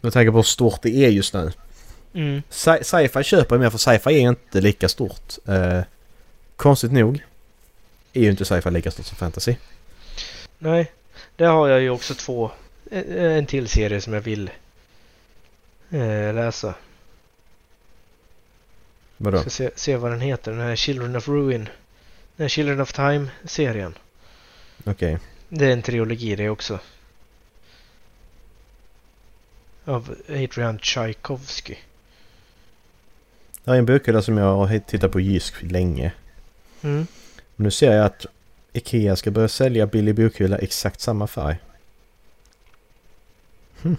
Med 0.00 0.12
tanke 0.12 0.31
på 0.31 0.37
hur 0.38 0.42
stort 0.42 0.83
det 0.83 0.96
är 0.96 1.09
just 1.09 1.35
nu. 1.35 1.52
mm, 2.14 2.42
Sci- 2.50 2.83
Sci-fi 2.83 3.22
köper 3.24 3.55
jag 3.57 3.61
mer 3.62 3.70
för 3.70 3.78
sci-fi 3.78 4.11
är 4.14 4.28
inte 4.28 4.61
lika 4.61 4.88
stort. 4.88 5.33
Eh, 5.48 5.81
konstigt 6.57 6.92
nog 6.92 7.24
är 8.12 8.20
ju 8.20 8.31
inte 8.31 8.44
sci-fi 8.44 8.70
lika 8.70 8.90
stort 8.90 9.07
som 9.07 9.16
fantasy. 9.16 9.55
Nej. 10.62 10.92
Där 11.37 11.46
har 11.46 11.68
jag 11.68 11.81
ju 11.81 11.90
också 11.90 12.14
två. 12.14 12.51
En, 12.90 13.18
en 13.18 13.46
till 13.46 13.68
serie 13.68 14.01
som 14.01 14.12
jag 14.12 14.20
vill 14.20 14.51
eh, 15.90 16.35
läsa. 16.35 16.75
Vadå? 19.16 19.40
Ska 19.40 19.51
se, 19.51 19.70
se 19.75 19.96
vad 19.96 20.11
den 20.11 20.20
heter. 20.20 20.53
Den 20.53 20.61
här 20.61 20.77
Children 20.77 21.16
of 21.16 21.29
Ruin. 21.29 21.64
Den 22.37 22.44
här 22.44 22.48
Children 22.48 22.81
of 22.81 22.92
Time-serien. 22.92 23.94
Okej. 24.85 25.18
Det 25.48 25.66
är 25.66 25.72
en 25.72 25.83
trilogi 25.83 26.37
det 26.37 26.48
också. 26.48 26.79
Av 29.85 30.14
Adrian 30.29 30.79
Tchaikovsky. 30.79 31.77
Det 33.64 33.70
här 33.70 33.75
är 33.75 33.79
en 33.79 33.87
bokhylla 33.87 34.22
som 34.22 34.38
jag 34.38 34.57
har 34.57 34.79
tittat 34.79 35.12
på 35.12 35.20
Jysk 35.20 35.62
länge. 35.62 36.12
Mm. 36.83 37.07
Men 37.57 37.64
nu 37.64 37.70
ser 37.70 37.92
jag 37.96 38.07
att 38.07 38.27
Ikea 38.73 39.17
ska 39.17 39.31
börja 39.31 39.49
sälja 39.49 39.87
billig 39.87 40.15
bokhylla 40.15 40.59
exakt 40.59 41.01
samma 41.01 41.27
färg. 41.27 41.57
Hm. 43.83 43.97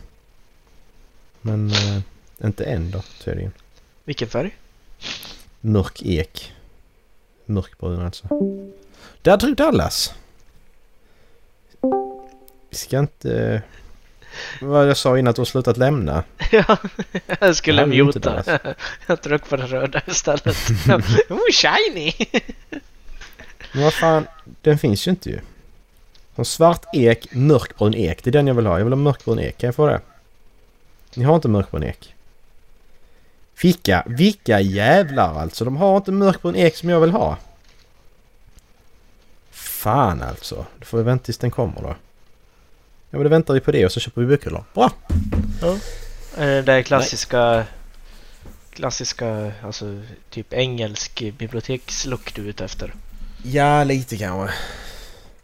Men 1.42 1.70
eh, 1.70 2.00
inte 2.44 2.66
än 2.66 2.92
då 2.92 3.02
tydligen. 3.24 3.52
Vilken 4.04 4.28
färg? 4.28 4.58
Mörk 5.62 6.02
ek. 6.02 6.54
Mörkbrun 7.46 8.02
alltså. 8.02 8.28
Där 9.22 9.38
drog 9.38 9.56
Dallas. 9.56 10.14
Vi 12.70 12.78
ska 12.78 13.00
inte... 13.00 13.62
Vad 14.62 14.90
jag 14.90 14.98
sa 14.98 15.18
innan 15.18 15.30
att 15.30 15.36
du 15.36 15.40
har 15.40 15.46
slutat 15.46 15.78
lämna. 15.78 16.24
ja, 16.52 16.78
jag 17.40 17.56
skulle 17.56 17.86
muta. 17.86 18.44
jag 19.08 19.22
tryckte 19.22 19.50
på 19.50 19.56
den 19.56 19.68
röda 19.68 20.02
istället. 20.08 20.46
oh, 21.30 21.52
shiny! 21.52 22.14
Men 23.74 23.84
vad 23.84 23.94
fan, 23.94 24.28
den 24.62 24.78
finns 24.78 25.08
ju 25.08 25.12
inte 25.12 25.30
ju. 25.30 25.40
Som 26.36 26.46
svart 26.46 26.86
ek, 26.94 27.28
mörkbrun 27.32 27.96
ek. 27.96 28.24
Det 28.24 28.30
är 28.30 28.32
den 28.32 28.48
jag 28.48 28.54
vill 28.54 28.66
ha. 28.66 28.78
Jag 28.78 28.86
vill 28.86 28.94
ha 28.94 29.00
mörkbrun 29.00 29.40
ek. 29.40 29.58
Kan 29.58 29.68
jag 29.68 29.76
få 29.76 29.88
det? 29.88 30.02
Ni 31.16 31.24
har 31.24 31.36
inte 31.36 31.48
mörkbrun 31.48 31.84
ek. 31.84 32.16
Vilka, 33.62 34.04
vilka 34.08 34.60
jävlar 34.60 35.40
alltså. 35.40 35.66
De 35.66 35.78
har 35.78 35.98
inte 35.98 36.12
mörkbrun 36.12 36.56
ek 36.56 36.76
som 36.76 36.90
jag 36.90 37.00
vill 37.00 37.12
ha. 37.12 37.38
Fan 39.52 40.22
alltså. 40.22 40.66
Då 40.80 40.86
får 40.86 40.98
vi 40.98 41.04
vänta 41.04 41.26
tills 41.26 41.38
den 41.38 41.52
kommer 41.52 41.82
då. 41.82 41.96
Ja 43.10 43.18
men 43.18 43.24
då 43.24 43.30
väntar 43.30 43.54
vi 43.54 43.60
på 43.60 43.72
det 43.72 43.86
och 43.86 43.92
så 43.92 44.00
köper 44.00 44.22
vi 44.22 44.28
bokhyllor. 44.28 44.64
Bra! 44.74 44.92
Ja. 45.62 45.72
Eh, 46.38 46.46
det 46.46 46.62
där 46.62 46.82
klassiska... 46.82 47.66
Klassiska, 48.72 49.52
alltså 49.64 50.02
typ 50.30 50.54
engelsk 50.54 51.24
bibliotekslook 51.38 52.36
du 52.36 52.42
är 52.42 52.48
ute 52.48 52.66
efter. 52.66 52.94
Ja, 53.44 53.84
lite 53.84 54.18
kanske. 54.18 54.56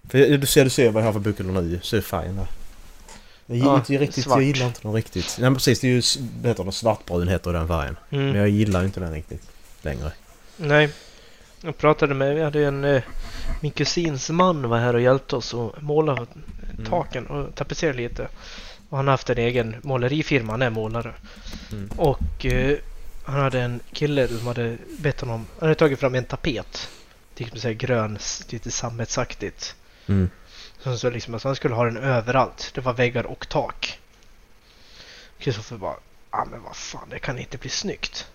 För 0.10 0.38
du 0.38 0.48
ser, 0.48 0.64
du 0.64 0.70
ser 0.70 0.92
vad 0.92 1.04
jag 1.04 1.08
har 1.08 1.14
för 1.14 1.20
bokhyllor 1.20 1.62
nu. 1.62 1.80
Ser 1.84 2.02
färgen 2.02 2.36
där. 2.36 2.48
Jag 3.46 3.58
gillar 3.58 3.72
Ja, 3.72 3.78
inte 3.78 3.98
riktigt, 3.98 4.24
svart. 4.24 4.38
jag 4.38 4.44
gillar 4.44 4.66
inte 4.66 4.82
dem 4.82 4.94
riktigt. 4.94 5.38
Nej 5.40 5.54
precis, 5.54 5.80
det 5.80 5.88
är 5.88 5.92
ju 5.92 6.02
vad 6.42 6.50
heter 6.50 6.64
det, 6.64 6.72
svartbrun 6.72 7.28
heter 7.28 7.54
den 7.54 7.68
färgen. 7.68 7.98
Mm. 8.10 8.26
Men 8.26 8.36
jag 8.36 8.50
gillar 8.50 8.84
inte 8.84 9.00
den 9.00 9.14
riktigt 9.14 9.42
längre. 9.82 10.12
Nej. 10.58 10.90
Jag 11.62 11.78
pratade 11.78 12.14
med, 12.14 12.36
vi 12.36 12.42
hade 12.42 12.66
en, 12.66 12.84
eh, 12.84 13.02
min 13.62 13.72
kusins 13.72 14.30
man 14.30 14.70
var 14.70 14.78
här 14.78 14.94
och 14.94 15.02
hjälpte 15.02 15.36
oss 15.36 15.54
att 15.54 15.82
måla 15.82 16.26
taken 16.90 17.28
och 17.28 17.56
tapetsera 17.56 17.94
lite. 17.94 18.28
Och 18.90 18.98
han 18.98 19.08
har 19.08 19.12
haft 19.14 19.30
en 19.30 19.38
egen 19.38 19.76
målerifirma, 19.82 20.54
han 20.54 20.62
är 20.62 20.70
målare. 20.70 21.14
Mm. 21.72 21.90
Och 21.98 22.46
eh, 22.46 22.78
han 23.24 23.40
hade 23.40 23.62
en 23.62 23.80
kille 23.94 24.28
som 24.28 24.48
hade 24.48 24.78
bett 25.00 25.22
honom, 25.22 25.46
han 25.60 25.70
hade 25.70 25.76
tagit 25.80 26.00
fram 26.00 26.16
en 26.16 26.24
tapet. 26.26 26.90
Typ 27.40 27.60
så 27.60 27.68
här 27.68 27.76
grön, 27.76 28.20
lite 28.50 28.72
sammetsaktigt. 28.72 29.76
Mm. 30.08 30.30
Så, 30.80 30.98
så 30.98 31.10
liksom, 31.10 31.34
alltså 31.34 31.48
han 31.48 31.56
skulle 31.56 31.76
ha 31.76 31.86
den 31.86 31.98
överallt. 31.98 32.72
Det 32.74 32.82
var 32.82 32.94
väggar 32.94 33.24
och 33.26 33.50
tak. 33.50 34.00
Kristoffer 35.40 35.78
bara, 35.78 35.96
ja 36.32 36.48
men 36.52 36.64
vad 36.64 36.76
fan, 36.76 37.10
det 37.10 37.20
kan 37.20 37.38
inte 37.40 37.58
bli 37.58 37.70
snyggt. 37.70 38.28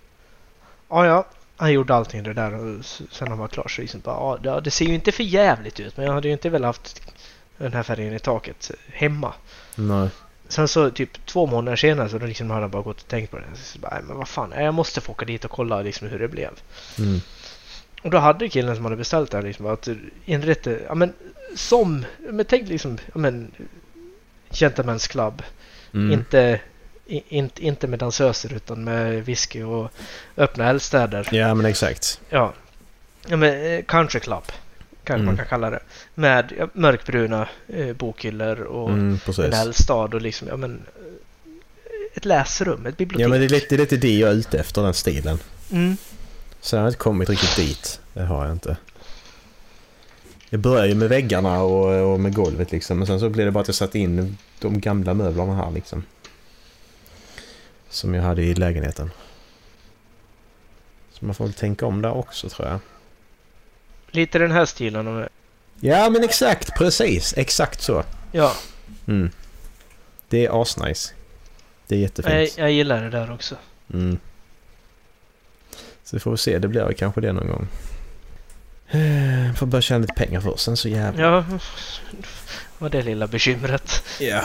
Ja, 0.89 1.05
ja, 1.05 1.25
han 1.57 1.73
gjorde 1.73 1.95
allting 1.95 2.23
det 2.23 2.33
där 2.33 2.53
och 2.53 2.85
sen 2.85 3.27
han 3.27 3.37
var 3.37 3.47
klar 3.47 3.67
så 3.67 3.81
liksom 3.81 3.99
bara, 3.99 4.15
ja, 4.15 4.37
det- 4.55 4.61
det 4.61 4.71
ser 4.71 4.85
ju 4.85 4.93
inte 4.93 5.11
för 5.11 5.23
jävligt 5.23 5.79
ut 5.79 5.97
men 5.97 6.05
jag 6.05 6.13
hade 6.13 6.27
ju 6.27 6.31
inte 6.33 6.49
velat 6.49 6.67
haft 6.75 7.01
den 7.57 7.73
här 7.73 7.83
färgen 7.83 8.13
i 8.13 8.19
taket 8.19 8.71
hemma. 8.93 9.33
Nej. 9.75 10.09
Sen 10.47 10.67
så 10.67 10.89
typ 10.89 11.25
två 11.25 11.45
månader 11.45 11.75
senare 11.75 12.09
så 12.09 12.17
då 12.17 12.25
liksom 12.25 12.49
hade 12.49 12.61
han 12.61 12.71
bara 12.71 12.81
gått 12.81 13.01
och 13.01 13.07
tänkt 13.07 13.31
på 13.31 13.37
det. 13.37 13.45
Så 13.55 13.79
bara, 13.79 13.93
"Nej, 13.93 14.03
men 14.03 14.17
vad 14.17 14.27
fan, 14.27 14.53
jag 14.57 14.73
måste 14.73 15.01
få 15.01 15.11
åka 15.11 15.25
dit 15.25 15.45
och 15.45 15.51
kolla 15.51 15.81
liksom 15.81 16.07
hur 16.07 16.19
det 16.19 16.27
blev. 16.27 16.51
Mm. 16.99 17.21
Och 18.05 18.11
då 18.11 18.17
hade 18.17 18.49
killen 18.49 18.75
som 18.75 18.85
hade 18.85 18.97
beställt 18.97 19.31
det 19.31 19.37
här 19.37 19.43
liksom 19.43 19.65
att 19.65 19.87
inrätta, 20.25 20.71
ja 20.71 20.95
men 20.95 21.13
som, 21.55 22.05
men 22.29 22.45
tänk 22.45 22.69
liksom, 22.69 22.97
ja 23.13 23.19
men 23.19 23.51
Gentlemen's 24.49 25.09
Club. 25.09 25.41
Mm. 25.93 26.11
Inte, 26.11 26.59
i, 27.05 27.23
inte, 27.27 27.65
inte 27.65 27.87
med 27.87 27.99
dansöser 27.99 28.53
utan 28.53 28.83
med 28.83 29.25
whisky 29.25 29.63
och 29.63 29.91
öppna 30.37 30.69
eldstäder. 30.69 31.27
Ja 31.31 31.53
men 31.53 31.65
exakt. 31.65 32.21
Ja. 32.29 32.53
ja 33.27 33.37
men 33.37 33.65
eh, 33.65 33.81
Country 33.85 34.19
Club. 34.19 34.43
Kanske 35.03 35.13
Mm. 35.13 35.25
man 35.25 35.37
kan 35.37 35.45
kalla 35.45 35.69
det. 35.69 35.79
Med 36.15 36.53
ja, 36.57 36.67
mörkbruna 36.73 37.49
eh, 37.67 37.93
bokhyllor 37.93 38.59
och 38.61 38.89
Mm, 38.89 39.19
en 39.37 39.53
eldstad 39.53 39.93
och 40.15 40.21
liksom, 40.21 40.47
ja 40.47 40.57
men 40.57 40.81
eh, 40.95 42.17
ett 42.17 42.25
läsrum, 42.25 42.85
ett 42.85 42.97
bibliotek. 42.97 43.23
Ja 43.23 43.27
men 43.29 43.39
det 43.39 43.45
är, 43.45 43.49
lite, 43.49 43.67
det 43.69 43.75
är 43.75 43.79
lite 43.79 43.97
det 43.97 44.17
jag 44.17 44.29
är 44.29 44.33
ute 44.35 44.59
efter, 44.59 44.83
den 44.83 44.93
stilen. 44.93 45.39
Mm. 45.71 45.97
Sen 46.65 46.79
har 46.79 46.85
jag 46.85 46.89
inte 46.89 46.99
kommit 46.99 47.29
riktigt 47.29 47.55
dit. 47.55 47.99
Det 48.13 48.23
har 48.23 48.45
jag 48.45 48.51
inte. 48.51 48.77
Jag 50.49 50.59
börjar 50.59 50.85
ju 50.85 50.95
med 50.95 51.09
väggarna 51.09 51.61
och, 51.61 52.11
och 52.13 52.19
med 52.19 52.35
golvet 52.35 52.71
liksom. 52.71 52.97
Men 52.97 53.07
sen 53.07 53.19
så 53.19 53.29
blev 53.29 53.45
det 53.45 53.51
bara 53.51 53.59
att 53.59 53.67
jag 53.67 53.75
satte 53.75 53.99
in 53.99 54.37
de 54.59 54.79
gamla 54.79 55.13
möblerna 55.13 55.55
här 55.55 55.71
liksom. 55.71 56.03
Som 57.89 58.13
jag 58.13 58.23
hade 58.23 58.41
i 58.43 58.55
lägenheten. 58.55 59.11
Så 61.11 61.25
man 61.25 61.35
får 61.35 61.45
väl 61.45 61.53
tänka 61.53 61.85
om 61.85 62.01
där 62.01 62.11
också 62.11 62.49
tror 62.49 62.67
jag. 62.67 62.79
Lite 64.07 64.39
den 64.39 64.51
här 64.51 64.65
stilen. 64.65 65.07
och- 65.07 65.29
Ja 65.79 66.09
men 66.09 66.23
exakt, 66.23 66.77
precis. 66.77 67.33
Exakt 67.37 67.81
så. 67.81 68.03
Ja, 68.31 68.53
Mm. 69.07 69.29
Det 70.29 70.45
är 70.45 70.61
asnice. 70.61 71.13
Det 71.87 71.95
är 71.95 71.99
jättefint. 71.99 72.57
jag, 72.57 72.65
jag 72.65 72.71
gillar 72.71 73.03
det 73.03 73.09
där 73.09 73.31
också. 73.33 73.55
Mm. 73.93 74.19
Så 76.05 76.15
vi 76.15 76.19
får 76.19 76.31
väl 76.31 76.37
se, 76.37 76.59
det 76.59 76.67
blir 76.67 76.83
väl 76.83 76.93
kanske 76.93 77.21
det 77.21 77.33
någon 77.33 77.47
gång. 77.47 77.67
Eh, 78.89 79.53
Får 79.55 79.65
börja 79.65 79.81
tjäna 79.81 79.99
lite 79.99 80.13
pengar 80.13 80.41
först, 80.41 80.59
sen 80.63 80.77
så 80.77 80.89
jävlar. 80.89 81.23
Ja, 81.23 81.43
var 82.77 82.89
det 82.89 83.01
lilla 83.01 83.27
bekymret. 83.27 84.03
Ja. 84.19 84.41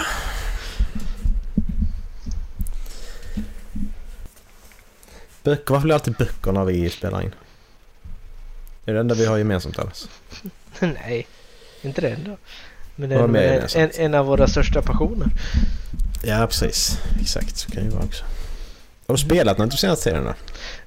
Böcker, 5.43 5.73
varför 5.75 5.85
blir 5.85 5.95
alltid 5.95 6.15
böcker 6.15 6.53
när 6.53 6.65
vi 6.65 6.91
spelar 6.91 7.23
in? 7.23 7.35
Det 8.85 8.91
är 8.91 8.95
det 8.95 9.01
enda 9.01 9.15
vi 9.15 9.27
har 9.27 9.39
gemensamt 9.39 9.79
Alice. 9.79 10.09
Nej, 10.81 11.27
inte 11.83 12.01
det 12.01 12.09
ändå. 12.09 12.37
Men 12.97 13.09
det 13.09 13.15
är 13.17 13.77
en, 13.77 13.83
en, 13.83 13.91
en 13.95 14.15
av 14.15 14.27
våra 14.27 14.47
största 14.49 14.83
passioner. 14.83 15.29
Ja, 16.23 16.47
precis. 16.47 16.99
Exakt, 17.21 17.57
så 17.57 17.71
kan 17.71 17.83
det 17.83 17.89
ju 17.91 17.95
vara 17.95 18.05
också. 18.05 18.25
Har 19.11 19.17
du 19.17 19.23
spelat 19.23 19.59
något 19.59 19.71
på 19.71 19.77
senaste 19.77 20.21
då? 20.21 20.35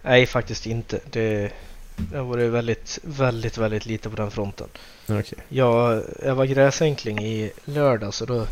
Nej, 0.01 0.25
faktiskt 0.25 0.65
inte. 0.65 0.99
Det, 1.11 1.51
det 1.95 2.17
har 2.17 2.23
varit 2.23 2.51
väldigt, 2.51 2.99
väldigt, 3.03 3.57
väldigt 3.57 3.85
lite 3.85 4.09
på 4.09 4.15
den 4.15 4.31
fronten. 4.31 4.67
Okej. 5.07 5.37
Jag, 5.49 6.03
jag 6.25 6.35
var 6.35 6.45
gräsänkling 6.45 7.19
i 7.25 7.51
lördag 7.65 8.13
så 8.13 8.25
då 8.25 8.47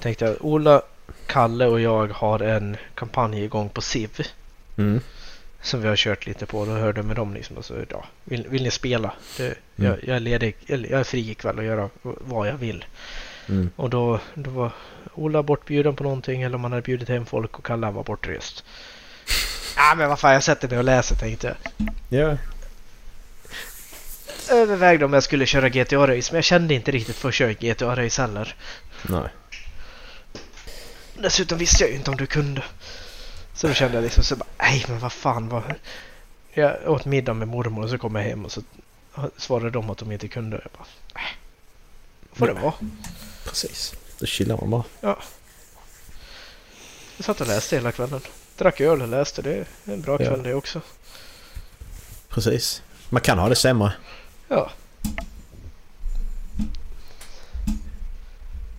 tänkte 0.00 0.24
jag 0.24 0.36
Ola, 0.40 0.82
Kalle 1.26 1.66
och 1.66 1.80
jag 1.80 2.08
har 2.08 2.40
en 2.40 2.76
kampanj 2.94 3.44
igång 3.44 3.68
på 3.68 3.80
SIV. 3.82 4.20
Mm. 4.76 5.00
som 5.62 5.82
vi 5.82 5.88
har 5.88 5.96
kört 5.96 6.26
lite 6.26 6.46
på. 6.46 6.64
Då 6.64 6.72
hörde 6.72 6.98
jag 6.98 7.06
med 7.06 7.16
dem 7.16 7.34
liksom. 7.34 7.56
Och 7.56 7.64
så, 7.64 7.74
ja, 7.90 8.04
vill, 8.24 8.46
vill 8.48 8.62
ni 8.62 8.70
spela? 8.70 9.12
Det, 9.36 9.44
Mm. 9.44 9.90
jag, 9.90 10.04
jag 10.04 10.16
är 10.16 10.20
ledig, 10.20 10.56
jag 10.66 11.00
är 11.00 11.04
fri 11.04 11.30
ikväll 11.30 11.58
och 11.58 11.64
göra 11.64 11.90
vad 12.02 12.48
jag 12.48 12.54
vill. 12.54 12.84
Mm. 13.48 13.70
Och 13.76 13.90
då, 13.90 14.20
då 14.34 14.50
var 14.50 14.72
Ola 15.14 15.42
bortbjuden 15.42 15.96
på 15.96 16.04
någonting 16.04 16.42
eller 16.42 16.54
om 16.54 16.62
han 16.62 16.72
hade 16.72 16.82
bjudit 16.82 17.08
hem 17.08 17.26
folk 17.26 17.58
och 17.58 17.66
Kalle 17.66 17.90
var 17.90 18.02
bortrest. 18.02 18.64
Ja 19.76 19.94
men 19.96 20.08
vad 20.08 20.18
fan 20.18 20.32
jag 20.32 20.42
sätter 20.42 20.68
mig 20.68 20.78
och 20.78 20.84
läser 20.84 21.16
tänkte 21.16 21.46
jag. 21.46 21.86
Ja. 22.20 22.36
Övervägde 24.50 25.04
om 25.04 25.12
jag 25.12 25.22
skulle 25.22 25.46
köra 25.46 25.68
GTA 25.68 26.06
Race 26.06 26.32
men 26.32 26.36
jag 26.36 26.44
kände 26.44 26.74
inte 26.74 26.90
riktigt 26.90 27.16
för 27.16 27.28
att 27.28 27.34
köra 27.34 27.52
GTA 27.52 27.96
Race 27.96 28.22
heller. 28.22 28.56
Nej. 29.02 29.28
Dessutom 31.14 31.58
visste 31.58 31.84
jag 31.84 31.90
ju 31.90 31.96
inte 31.96 32.10
om 32.10 32.16
du 32.16 32.26
kunde. 32.26 32.62
Så 33.54 33.68
då 33.68 33.74
kände 33.74 33.96
jag 33.96 34.02
liksom 34.02 34.24
så 34.24 34.36
bara, 34.36 34.48
nej 34.58 34.84
men 34.88 34.98
vad 34.98 35.12
fan 35.12 35.48
vad... 35.48 35.62
Jag 36.54 36.90
åt 36.90 37.04
middag 37.04 37.34
med 37.34 37.48
mormor 37.48 37.82
och 37.82 37.90
så 37.90 37.98
kom 37.98 38.14
jag 38.14 38.22
hem 38.22 38.44
och 38.44 38.52
så 38.52 38.62
svarade 39.36 39.70
de 39.70 39.90
att 39.90 39.98
de 39.98 40.12
inte 40.12 40.28
kunde. 40.28 40.56
Jag 40.56 40.72
bara, 40.72 40.86
nej. 41.14 41.24
Får 42.32 42.46
det 42.46 42.52
vara. 42.52 42.74
Precis. 43.44 43.94
Då 44.18 44.26
chillar 44.26 44.56
man 44.56 44.70
bara. 44.70 44.84
Jag 47.16 47.24
satt 47.24 47.40
och 47.40 47.46
läste 47.46 47.76
hela 47.76 47.92
kvällen. 47.92 48.20
Drack 48.58 48.80
öl 48.80 49.02
och 49.02 49.08
läste. 49.08 49.42
Det 49.42 49.54
är 49.54 49.66
en 49.84 50.00
bra 50.02 50.16
Ja. 50.20 50.26
kväll 50.28 50.42
det 50.42 50.54
också. 50.54 50.80
Precis. 52.28 52.82
Man 53.08 53.20
kan 53.22 53.38
ha 53.38 53.48
det 53.48 53.56
sämre. 53.56 53.92
Ja. 54.48 54.70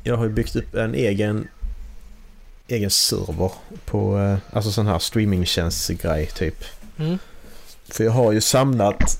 Jag 0.04 0.18
har 0.18 0.24
ju 0.24 0.30
byggt 0.30 0.56
upp 0.56 0.76
en 0.76 0.96
egen 0.96 1.48
egen 2.68 2.90
server 2.90 3.52
på 3.86 4.20
eh, 4.20 4.38
alltså 4.58 4.72
sån 4.72 4.88
här 4.88 5.00
streamingtjänstgrej 5.00 6.28
typ. 6.28 6.64
Mm. 6.98 7.18
För 7.88 8.04
jag 8.04 8.12
har 8.12 8.32
ju 8.32 8.42
samlat 8.42 9.20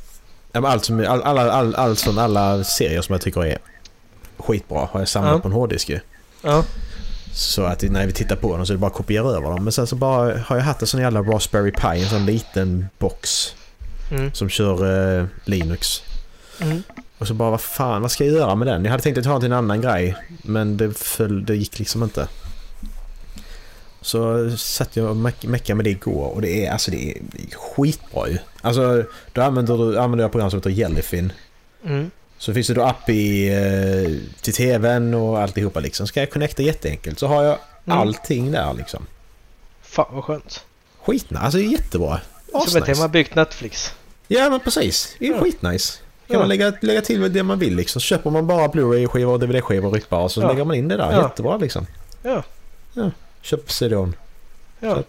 ja, 0.52 0.68
allt 0.68 0.86
som, 0.86 1.00
all, 1.00 1.22
alla, 1.22 1.52
all, 1.52 1.76
all, 1.76 1.98
sån, 1.98 2.18
alla 2.18 2.64
serier 2.64 3.02
som 3.02 3.14
jag 3.14 3.22
tycker 3.22 3.46
är 3.46 3.58
skitbra 4.44 4.88
har 4.92 5.00
jag 5.00 5.08
samlat 5.10 5.34
Ja. 5.34 5.40
på 5.40 5.48
en 5.48 5.54
hårddisk 5.54 5.90
ju. 5.90 6.00
Ja. 6.42 6.64
Så 7.34 7.64
att 7.64 7.82
när 7.82 8.08
vi 8.08 8.14
tittar 8.14 8.36
på 8.36 8.58
dem 8.58 8.66
så 8.66 8.74
är 8.74 8.76
det 8.76 8.80
bara 8.82 8.88
att 8.88 8.94
kopiera 8.94 9.28
över 9.30 9.50
dem. 9.50 9.64
Men 9.64 9.74
sen 9.74 9.88
så 9.88 9.96
bara 9.96 10.38
har 10.40 10.56
jag 10.56 10.64
haft 10.64 10.82
en 10.82 10.88
sån 10.88 11.02
jävla 11.02 11.22
Raspberry 11.22 11.72
Pi, 11.72 12.02
en 12.04 12.10
sån 12.10 12.26
liten 12.26 12.86
box 13.00 13.56
Mm. 14.12 14.34
som 14.34 14.50
kör 14.50 15.18
eh, 15.20 15.26
Linux. 15.46 16.02
Mm. 16.62 16.84
Och 17.18 17.28
så 17.28 17.34
bara 17.34 17.50
vad 17.50 17.62
fan, 17.62 18.02
vad 18.02 18.12
ska 18.12 18.26
jag 18.26 18.34
göra 18.36 18.56
med 18.56 18.68
den? 18.68 18.84
Jag 18.86 18.92
hade 18.92 19.04
tänkt 19.04 19.18
att 19.18 19.24
ta 19.24 19.32
den 19.32 19.40
till 19.42 19.52
en 19.52 19.58
annan 19.58 19.82
grej. 19.82 20.16
Men 20.44 20.78
det, 20.78 20.98
föll, 20.98 21.46
det 21.46 21.56
gick 21.56 21.80
liksom 21.80 22.04
inte. 22.04 22.28
Så 24.02 24.50
satt 24.58 24.96
jag 24.96 25.10
och 25.10 25.16
meck- 25.16 25.48
meckade 25.48 25.76
med 25.76 25.86
det 25.86 25.90
igår 25.90 26.28
och 26.36 26.42
det 26.42 26.66
är, 26.66 26.72
alltså 26.72 26.92
det 26.92 27.12
är 27.12 27.18
skitbra 27.76 28.28
ju. 28.28 28.38
Alltså 28.62 29.04
då 29.34 29.42
använder, 29.42 29.78
du, 29.78 30.00
använder 30.00 30.24
jag 30.24 30.32
program 30.32 30.50
som 30.50 30.60
heter 30.60 30.70
Jellyfin. 30.70 31.34
Mm. 31.86 32.12
Så 32.44 32.54
finns 32.54 32.68
det 32.68 32.74
då 32.74 32.84
app 32.84 33.10
i, 33.10 33.48
eh, 33.54 34.42
till 34.42 34.54
tvn 34.54 35.14
och 35.14 35.40
alltihopa 35.42 35.80
liksom. 35.80 36.08
Ska 36.08 36.20
jag 36.20 36.32
connecta 36.32 36.62
jätteenkelt 36.62 37.20
så 37.20 37.28
har 37.28 37.44
jag 37.44 37.58
Mm. 37.86 37.98
allting 37.98 38.52
där 38.52 38.74
liksom. 38.74 39.06
Fan 39.82 40.06
vad 40.16 40.24
skönt. 40.24 40.66
Skitna, 41.06 41.40
alltså 41.40 41.58
det 41.58 41.66
är 41.66 41.68
jättebra. 41.72 42.22
Som 42.52 42.60
att 42.62 42.68
Asnice. 42.68 42.86
de 42.94 43.00
har 43.00 43.08
byggt 43.08 43.36
Netflix. 43.36 43.94
Ja 44.28 44.50
men 44.50 44.60
precis, 44.60 45.16
det 45.20 45.28
är 45.28 45.32
Ja. 45.32 45.40
skitnice. 45.42 46.00
Kan 46.28 46.34
Ja. 46.34 46.40
man 46.40 46.48
lägga, 46.48 46.74
lägga 46.82 47.02
till 47.02 47.34
det 47.34 47.44
man 47.44 47.60
vill 47.60 47.76
liksom. 47.76 48.02
Så 48.02 48.06
köper 48.06 48.30
man 48.30 48.48
bara 48.48 48.68
Blu-ray-skivor 48.68 49.34
och 49.34 49.40
DVD-skivor 49.40 50.04
och 50.10 50.24
och 50.24 50.32
så 50.32 50.42
Ja. 50.42 50.48
lägger 50.48 50.66
man 50.66 50.76
in 50.76 50.88
det 50.88 50.98
där. 50.98 51.12
Ja. 51.12 51.22
Jättebra 51.24 51.58
liksom. 51.58 51.88
Ja. 52.24 52.44
Köp 53.42 53.72
CD-ON. 53.72 54.16
Ja. 54.80 55.04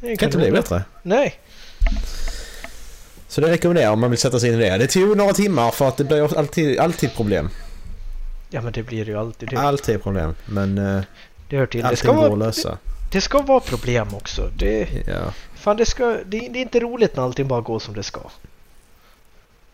Det 0.00 0.16
Kan 0.16 0.28
inte 0.28 0.38
bli 0.38 0.50
bättre. 0.50 0.82
Nej. 1.02 1.34
Så 3.36 3.42
det 3.42 3.50
rekommenderar 3.50 3.84
jag 3.84 3.92
om 3.92 4.00
man 4.00 4.10
vill 4.10 4.18
sätta 4.18 4.40
sig 4.40 4.48
in 4.48 4.54
i 4.54 4.58
det. 4.70 4.78
Det 4.78 4.86
tog 4.86 5.16
några 5.16 5.32
timmar 5.32 5.70
för 5.70 5.88
att 5.88 5.96
det 5.96 6.04
blir 6.04 6.38
alltid, 6.38 6.78
alltid 6.78 7.14
problem. 7.14 7.50
Ja 8.50 8.60
men 8.60 8.72
det 8.72 8.82
blir 8.82 9.04
det 9.04 9.10
ju 9.10 9.18
alltid. 9.18 9.48
Det, 9.48 9.56
Alltid 9.56 10.02
problem. 10.02 10.34
Men 10.46 10.78
uh, 10.78 11.02
det 11.48 11.56
hör 11.56 11.66
till. 11.66 11.80
Det 11.80 11.86
allting 11.86 11.96
ska, 11.98 12.12
går 12.12 12.24
att 12.24 12.30
vara, 12.30 12.38
det, 12.40 12.46
lösa. 12.46 12.78
det 13.12 13.20
ska 13.20 13.38
vara 13.42 13.60
problem 13.60 14.14
också. 14.14 14.50
Det, 14.58 14.88
Ja. 15.06 15.32
fan, 15.54 15.76
det, 15.76 15.86
ska, 15.86 16.04
det, 16.06 16.20
det 16.24 16.38
är 16.58 16.62
inte 16.62 16.80
roligt 16.80 17.16
när 17.16 17.22
allting 17.22 17.48
bara 17.48 17.60
går 17.60 17.78
som 17.78 17.94
det 17.94 18.02
ska. 18.02 18.20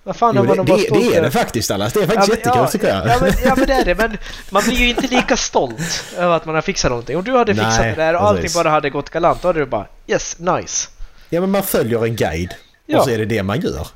Vad 0.02 0.16
fan 0.16 0.34
Jo, 0.36 0.42
är 0.42 0.46
man 0.46 0.66
det, 0.66 0.72
det, 0.76 0.88
det 0.98 1.16
är 1.16 1.22
det 1.22 1.30
faktiskt 1.30 1.68
Dallas. 1.68 1.92
Det 1.92 2.02
är 2.02 2.06
faktiskt 2.06 2.28
men- 2.28 2.36
jättekul 2.38 2.60
ja, 2.62 2.68
tycker 2.68 2.88
jag. 2.88 3.06
Ja 3.08 3.18
men, 3.20 3.32
ja 3.44 3.54
men 3.56 3.66
det 3.66 3.74
är 3.74 3.84
det. 3.84 3.94
Men 3.94 4.16
man 4.50 4.62
blir 4.62 4.76
ju 4.76 4.88
inte 4.88 5.06
lika 5.06 5.36
stolt 5.36 6.04
över 6.16 6.36
att 6.36 6.44
man 6.46 6.54
har 6.54 6.62
fixat 6.62 6.90
någonting. 6.90 7.16
Om 7.16 7.24
du 7.24 7.36
hade 7.36 7.54
fixat 7.54 7.78
Nej, 7.80 7.90
det 7.96 8.02
där 8.02 8.14
och 8.14 8.22
allting 8.22 8.42
precis. 8.42 8.56
bara 8.56 8.70
hade 8.70 8.90
gått 8.90 9.10
galant. 9.10 9.42
Då 9.42 9.48
hade 9.48 9.58
du 9.60 9.66
bara 9.66 9.86
yes, 10.06 10.36
nice. 10.38 10.88
Ja 11.28 11.40
men 11.40 11.50
man 11.50 11.62
följer 11.62 12.04
en 12.04 12.16
guide. 12.16 12.54
Ja. 12.92 12.98
Och 12.98 13.04
så 13.04 13.10
är 13.10 13.18
det 13.18 13.24
det 13.24 13.42
man 13.42 13.60
gör. 13.60 13.86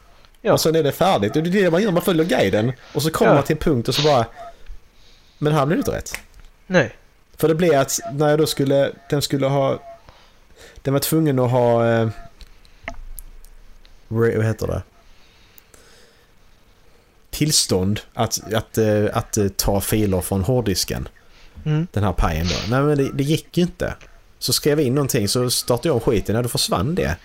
Ja. 0.43 0.53
Och 0.53 0.61
sen 0.61 0.75
är 0.75 0.83
det 0.83 0.93
färdigt. 0.93 1.37
Och 1.37 1.43
det 1.43 1.59
är 1.59 1.65
det 1.65 1.71
man 1.71 1.83
gör. 1.83 1.91
Man 1.93 2.03
följer 2.03 2.25
guiden. 2.25 2.73
Och 2.95 3.03
så 3.03 3.11
kommer 3.11 3.31
Ja. 3.31 3.35
man 3.35 3.45
till 3.45 3.57
en 3.57 3.63
punkt 3.63 3.89
och 3.89 3.95
så 3.95 4.03
bara... 4.03 4.27
Men 5.39 5.53
här 5.53 5.67
blev 5.67 5.77
det 5.77 5.81
inte 5.81 5.93
rätt. 5.93 6.13
Nej. 6.67 6.97
För 7.37 7.49
det 7.49 7.55
blev 7.55 7.81
att 7.81 7.99
när 8.13 8.29
jag 8.29 8.39
då 8.39 8.47
skulle... 8.47 8.93
Den 9.11 9.23
skulle 9.23 9.47
ha... 9.47 9.83
Den 10.83 10.93
var 10.93 11.01
tvungen 11.01 11.39
att 11.39 11.51
ha... 11.51 11.89
Eh, 11.89 12.09
vad 14.09 14.45
heter 14.45 14.67
det? 14.67 14.83
Tillstånd 17.31 18.01
att, 18.15 18.55
att, 18.55 18.79
eh, 18.79 19.05
att, 19.13 19.37
eh, 19.37 19.49
ta 19.49 19.81
filer 19.81 20.21
från 20.21 20.43
hårddisken. 20.45 21.09
Mm. 21.65 21.87
Den 21.93 22.05
här 22.05 22.13
pajen 22.13 22.47
då. 22.47 22.55
Nej 22.71 22.83
men 22.83 22.99
det, 22.99 23.11
det 23.15 23.23
gick 23.25 23.57
ju 23.57 23.63
inte. 23.63 23.95
Så 24.39 24.53
skrev 24.53 24.79
jag 24.79 24.87
in 24.87 24.95
någonting 24.95 25.29
så 25.29 25.51
startade 25.51 25.89
jag 25.89 25.95
om 25.95 26.01
skiten. 26.01 26.35
När 26.35 26.43
då 26.43 26.49
försvann 26.49 26.95
det. 26.95 27.17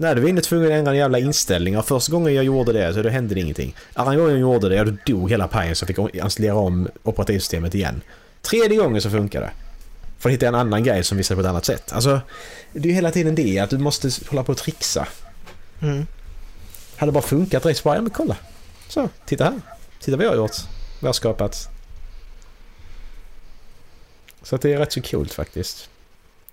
Nej, 0.00 0.14
då 0.14 0.20
var 0.20 0.28
inne 0.28 0.40
tvungen 0.40 0.66
att 0.66 0.78
ändra 0.78 0.92
en 0.92 0.98
jävla 0.98 1.18
inställningar. 1.18 1.82
Första 1.82 2.12
gången 2.12 2.34
jag 2.34 2.44
gjorde 2.44 2.72
det 2.72 2.94
så 2.94 3.02
då 3.02 3.08
hände 3.08 3.34
det 3.34 3.40
ingenting. 3.40 3.74
Andra 3.94 4.16
gången 4.16 4.30
jag 4.30 4.40
gjorde 4.40 4.68
det, 4.68 4.84
då 4.84 4.96
dog 5.06 5.30
hela 5.30 5.48
pajen 5.48 5.76
så 5.76 5.86
jag 5.88 5.96
fick 5.96 6.14
installera 6.14 6.54
om 6.54 6.88
operativsystemet 7.02 7.74
igen. 7.74 8.00
Tredje 8.42 8.76
gången 8.76 9.02
så 9.02 9.10
funkade 9.10 9.46
det. 9.46 9.52
För 10.18 10.28
att 10.28 10.32
hitta 10.32 10.48
en 10.48 10.54
annan 10.54 10.84
grej 10.84 11.04
som 11.04 11.18
visar 11.18 11.34
på 11.34 11.40
ett 11.40 11.46
annat 11.46 11.64
sätt. 11.64 11.92
Alltså, 11.92 12.20
det 12.72 12.78
är 12.78 12.86
ju 12.86 12.92
hela 12.92 13.10
tiden 13.10 13.34
det 13.34 13.58
att 13.58 13.70
du 13.70 13.78
måste 13.78 14.10
hålla 14.28 14.44
på 14.44 14.52
och 14.52 14.58
trixa. 14.58 15.08
Mm. 15.80 16.06
Hade 16.96 17.10
det 17.10 17.14
bara 17.14 17.22
funkat 17.22 17.66
rätt 17.66 17.76
så 17.76 17.82
bara, 17.82 17.94
ja 17.94 18.02
men 18.02 18.10
kolla. 18.10 18.36
Så, 18.88 19.08
titta 19.26 19.44
här. 19.44 19.60
Titta 20.00 20.16
vad 20.16 20.26
jag 20.26 20.30
har 20.30 20.36
gjort. 20.36 20.56
Vad 21.00 21.02
jag 21.02 21.08
har 21.08 21.12
skapat. 21.12 21.68
Så 24.42 24.54
att 24.54 24.62
det 24.62 24.74
är 24.74 24.78
rätt 24.78 24.92
så 24.92 25.02
coolt 25.02 25.32
faktiskt. 25.32 25.88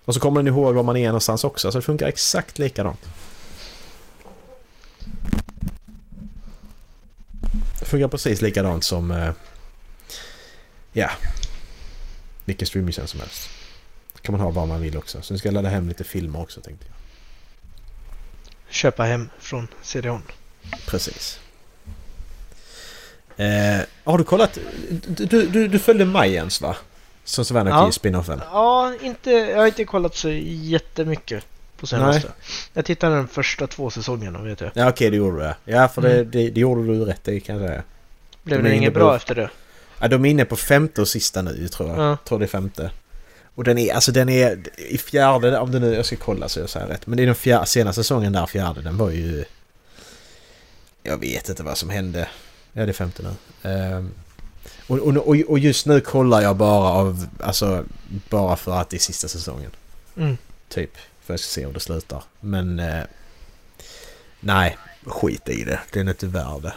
Och 0.04 0.14
så 0.14 0.20
kommer 0.20 0.42
den 0.42 0.54
ihåg 0.54 0.74
var 0.74 0.82
man 0.82 0.96
är 0.96 1.06
någonstans 1.06 1.44
också. 1.44 1.72
Så 1.72 1.78
det 1.78 1.82
funkar 1.82 2.06
exakt 2.06 2.58
likadant. 2.58 3.00
Funkar 7.86 8.08
precis 8.08 8.42
likadant 8.42 8.84
som... 8.84 9.10
eh, 9.10 9.30
Ja. 10.92 11.10
Vilken 12.44 12.66
streamingtjänst 12.66 13.10
som 13.10 13.20
helst. 13.20 13.48
kan 14.22 14.32
man 14.32 14.40
ha 14.40 14.50
vad 14.50 14.68
man 14.68 14.80
vill 14.80 14.96
också. 14.96 15.22
Så 15.22 15.34
nu 15.34 15.38
ska 15.38 15.48
jag 15.48 15.54
ladda 15.54 15.68
hem 15.68 15.88
lite 15.88 16.04
filmer 16.04 16.40
också 16.40 16.60
tänkte 16.60 16.86
jag. 16.86 16.94
Köpa 18.74 19.02
hem 19.04 19.28
från 19.38 19.68
CD-ON. 19.82 20.22
Precis. 20.86 21.40
Eh, 23.36 23.80
har 24.04 24.18
du 24.18 24.24
kollat? 24.24 24.58
Du, 25.06 25.46
du, 25.46 25.68
du 25.68 25.78
följde 25.78 26.04
Mayans 26.04 26.60
va? 26.60 26.76
Som 27.24 27.44
Svanaki 27.44 27.74
Ja. 27.76 27.88
i 27.88 27.92
spinoffen. 27.92 28.40
Ja, 28.52 28.94
inte, 29.02 29.30
jag 29.30 29.56
har 29.58 29.66
inte 29.66 29.84
kollat 29.84 30.16
så 30.16 30.30
jättemycket 30.30 31.44
på 31.76 31.86
senaste. 31.86 32.28
Jag 32.72 32.84
tittade 32.84 33.14
den 33.16 33.28
första 33.28 33.66
två 33.66 33.90
säsongerna 33.90 34.42
vet 34.42 34.60
jag. 34.60 34.70
Ja 34.74 34.88
okej, 34.88 35.10
det 35.10 35.16
gjorde 35.16 35.54
du 35.64 35.72
ja. 35.72 35.88
för 35.88 36.02
det, 36.02 36.12
Mm. 36.14 36.30
det, 36.30 36.50
det 36.50 36.60
gjorde 36.60 36.86
du 36.86 37.04
rätt 37.04 37.28
i 37.28 37.40
kan 37.40 37.56
jag 37.56 37.68
säga. 37.68 37.82
Blev 38.42 38.58
De 38.62 38.68
det 38.68 38.74
inget 38.74 38.82
inne 38.82 38.90
på- 38.90 38.98
bra 38.98 39.16
efter 39.16 39.34
det? 39.34 39.50
Ja, 40.00 40.08
de 40.08 40.24
är 40.24 40.30
inne 40.30 40.44
på 40.44 40.56
femte 40.56 41.00
och 41.00 41.08
sista 41.08 41.42
nu 41.42 41.68
tror 41.68 41.88
jag. 41.88 41.98
Ja. 41.98 42.16
Tror 42.24 42.38
det 42.38 42.44
är 42.44 42.48
femte. 42.48 42.90
Och 43.54 43.64
den 43.64 43.78
är, 43.78 43.94
alltså 43.94 44.12
den 44.12 44.28
är 44.28 44.58
i 44.76 44.98
fjärde, 44.98 45.58
om 45.58 45.70
det 45.72 45.78
nu, 45.78 45.94
jag 45.94 46.06
ska 46.06 46.16
kolla 46.16 46.48
så 46.48 46.60
jag 46.60 46.70
säger 46.70 46.86
rätt. 46.86 47.06
Men 47.06 47.16
det 47.16 47.22
är 47.22 47.26
den 47.26 47.34
fjärde, 47.34 47.66
senaste 47.66 48.02
säsongen 48.04 48.32
där, 48.32 48.46
fjärde, 48.46 48.82
den 48.82 48.96
var 48.96 49.10
ju... 49.10 49.44
Jag 51.02 51.18
vet 51.20 51.48
inte 51.48 51.62
vad 51.62 51.78
som 51.78 51.90
hände. 51.90 52.28
Ja, 52.72 52.84
det 52.86 52.90
är 52.90 52.92
femte 52.92 53.22
nu. 53.22 54.08
Och, 54.86 54.98
och, 54.98 55.16
och, 55.16 55.36
och 55.48 55.58
just 55.58 55.86
nu 55.86 56.00
kollar 56.00 56.40
jag 56.42 56.56
bara 56.56 56.88
av, 56.90 57.26
alltså 57.40 57.84
bara 58.30 58.56
för 58.56 58.72
att 58.80 58.90
det 58.90 58.96
är 58.96 58.98
sista 58.98 59.28
säsongen. 59.28 59.70
Mm. 60.16 60.36
Typ. 60.68 60.90
För 61.26 61.32
jag 61.32 61.40
ska 61.40 61.48
se 61.60 61.66
hur 61.66 61.72
det 61.72 61.80
slutar. 61.80 62.22
Men... 62.40 62.78
Eh, 62.78 63.02
nej, 64.40 64.76
skit 65.06 65.48
i 65.48 65.64
det. 65.64 65.80
Den 65.92 66.08
är 66.08 66.12
inte 66.12 66.26
värd 66.26 66.62
det. 66.62 66.74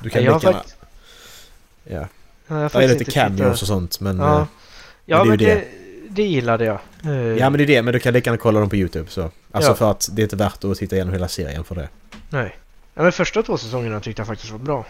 Du 0.00 0.10
kan 0.10 0.22
lika 0.22 0.32
gärna... 0.32 0.62
Ja. 1.84 2.08
Ja, 2.46 2.68
Det 2.72 2.84
är 2.84 2.88
lite 2.88 3.04
cameos 3.10 3.62
och 3.62 3.68
sånt 3.68 4.00
men... 4.00 4.18
Ja, 4.18 4.40
eh, 4.40 4.46
ja 5.04 5.16
det 5.16 5.22
är 5.22 5.26
men 5.28 5.38
ju 5.38 5.46
det, 5.46 5.64
det 6.08 6.22
gillade 6.22 6.64
jag. 6.64 6.78
Eh, 7.04 7.12
Ja 7.12 7.50
men 7.50 7.58
det 7.58 7.64
är 7.64 7.66
det, 7.66 7.82
men 7.82 7.92
du 7.94 8.00
kan 8.00 8.12
lika 8.14 8.30
gärna 8.30 8.38
kolla 8.42 8.60
dem 8.60 8.68
på 8.70 8.76
YouTube 8.76 9.10
så. 9.10 9.30
Alltså 9.52 9.70
Ja. 9.70 9.74
för 9.74 9.90
att 9.90 10.08
det 10.12 10.22
är 10.22 10.24
inte 10.24 10.36
värt 10.36 10.64
att 10.64 10.78
titta 10.78 10.96
igenom 10.96 11.12
hela 11.12 11.28
serien 11.28 11.64
för 11.64 11.74
det. 11.74 11.88
Nej. 12.30 12.56
Ja, 12.94 13.02
men 13.02 13.12
första 13.12 13.42
två 13.42 13.58
säsongerna 13.58 14.00
tyckte 14.00 14.20
jag 14.20 14.26
faktiskt 14.26 14.52
var 14.52 14.58
bra. 14.58 14.86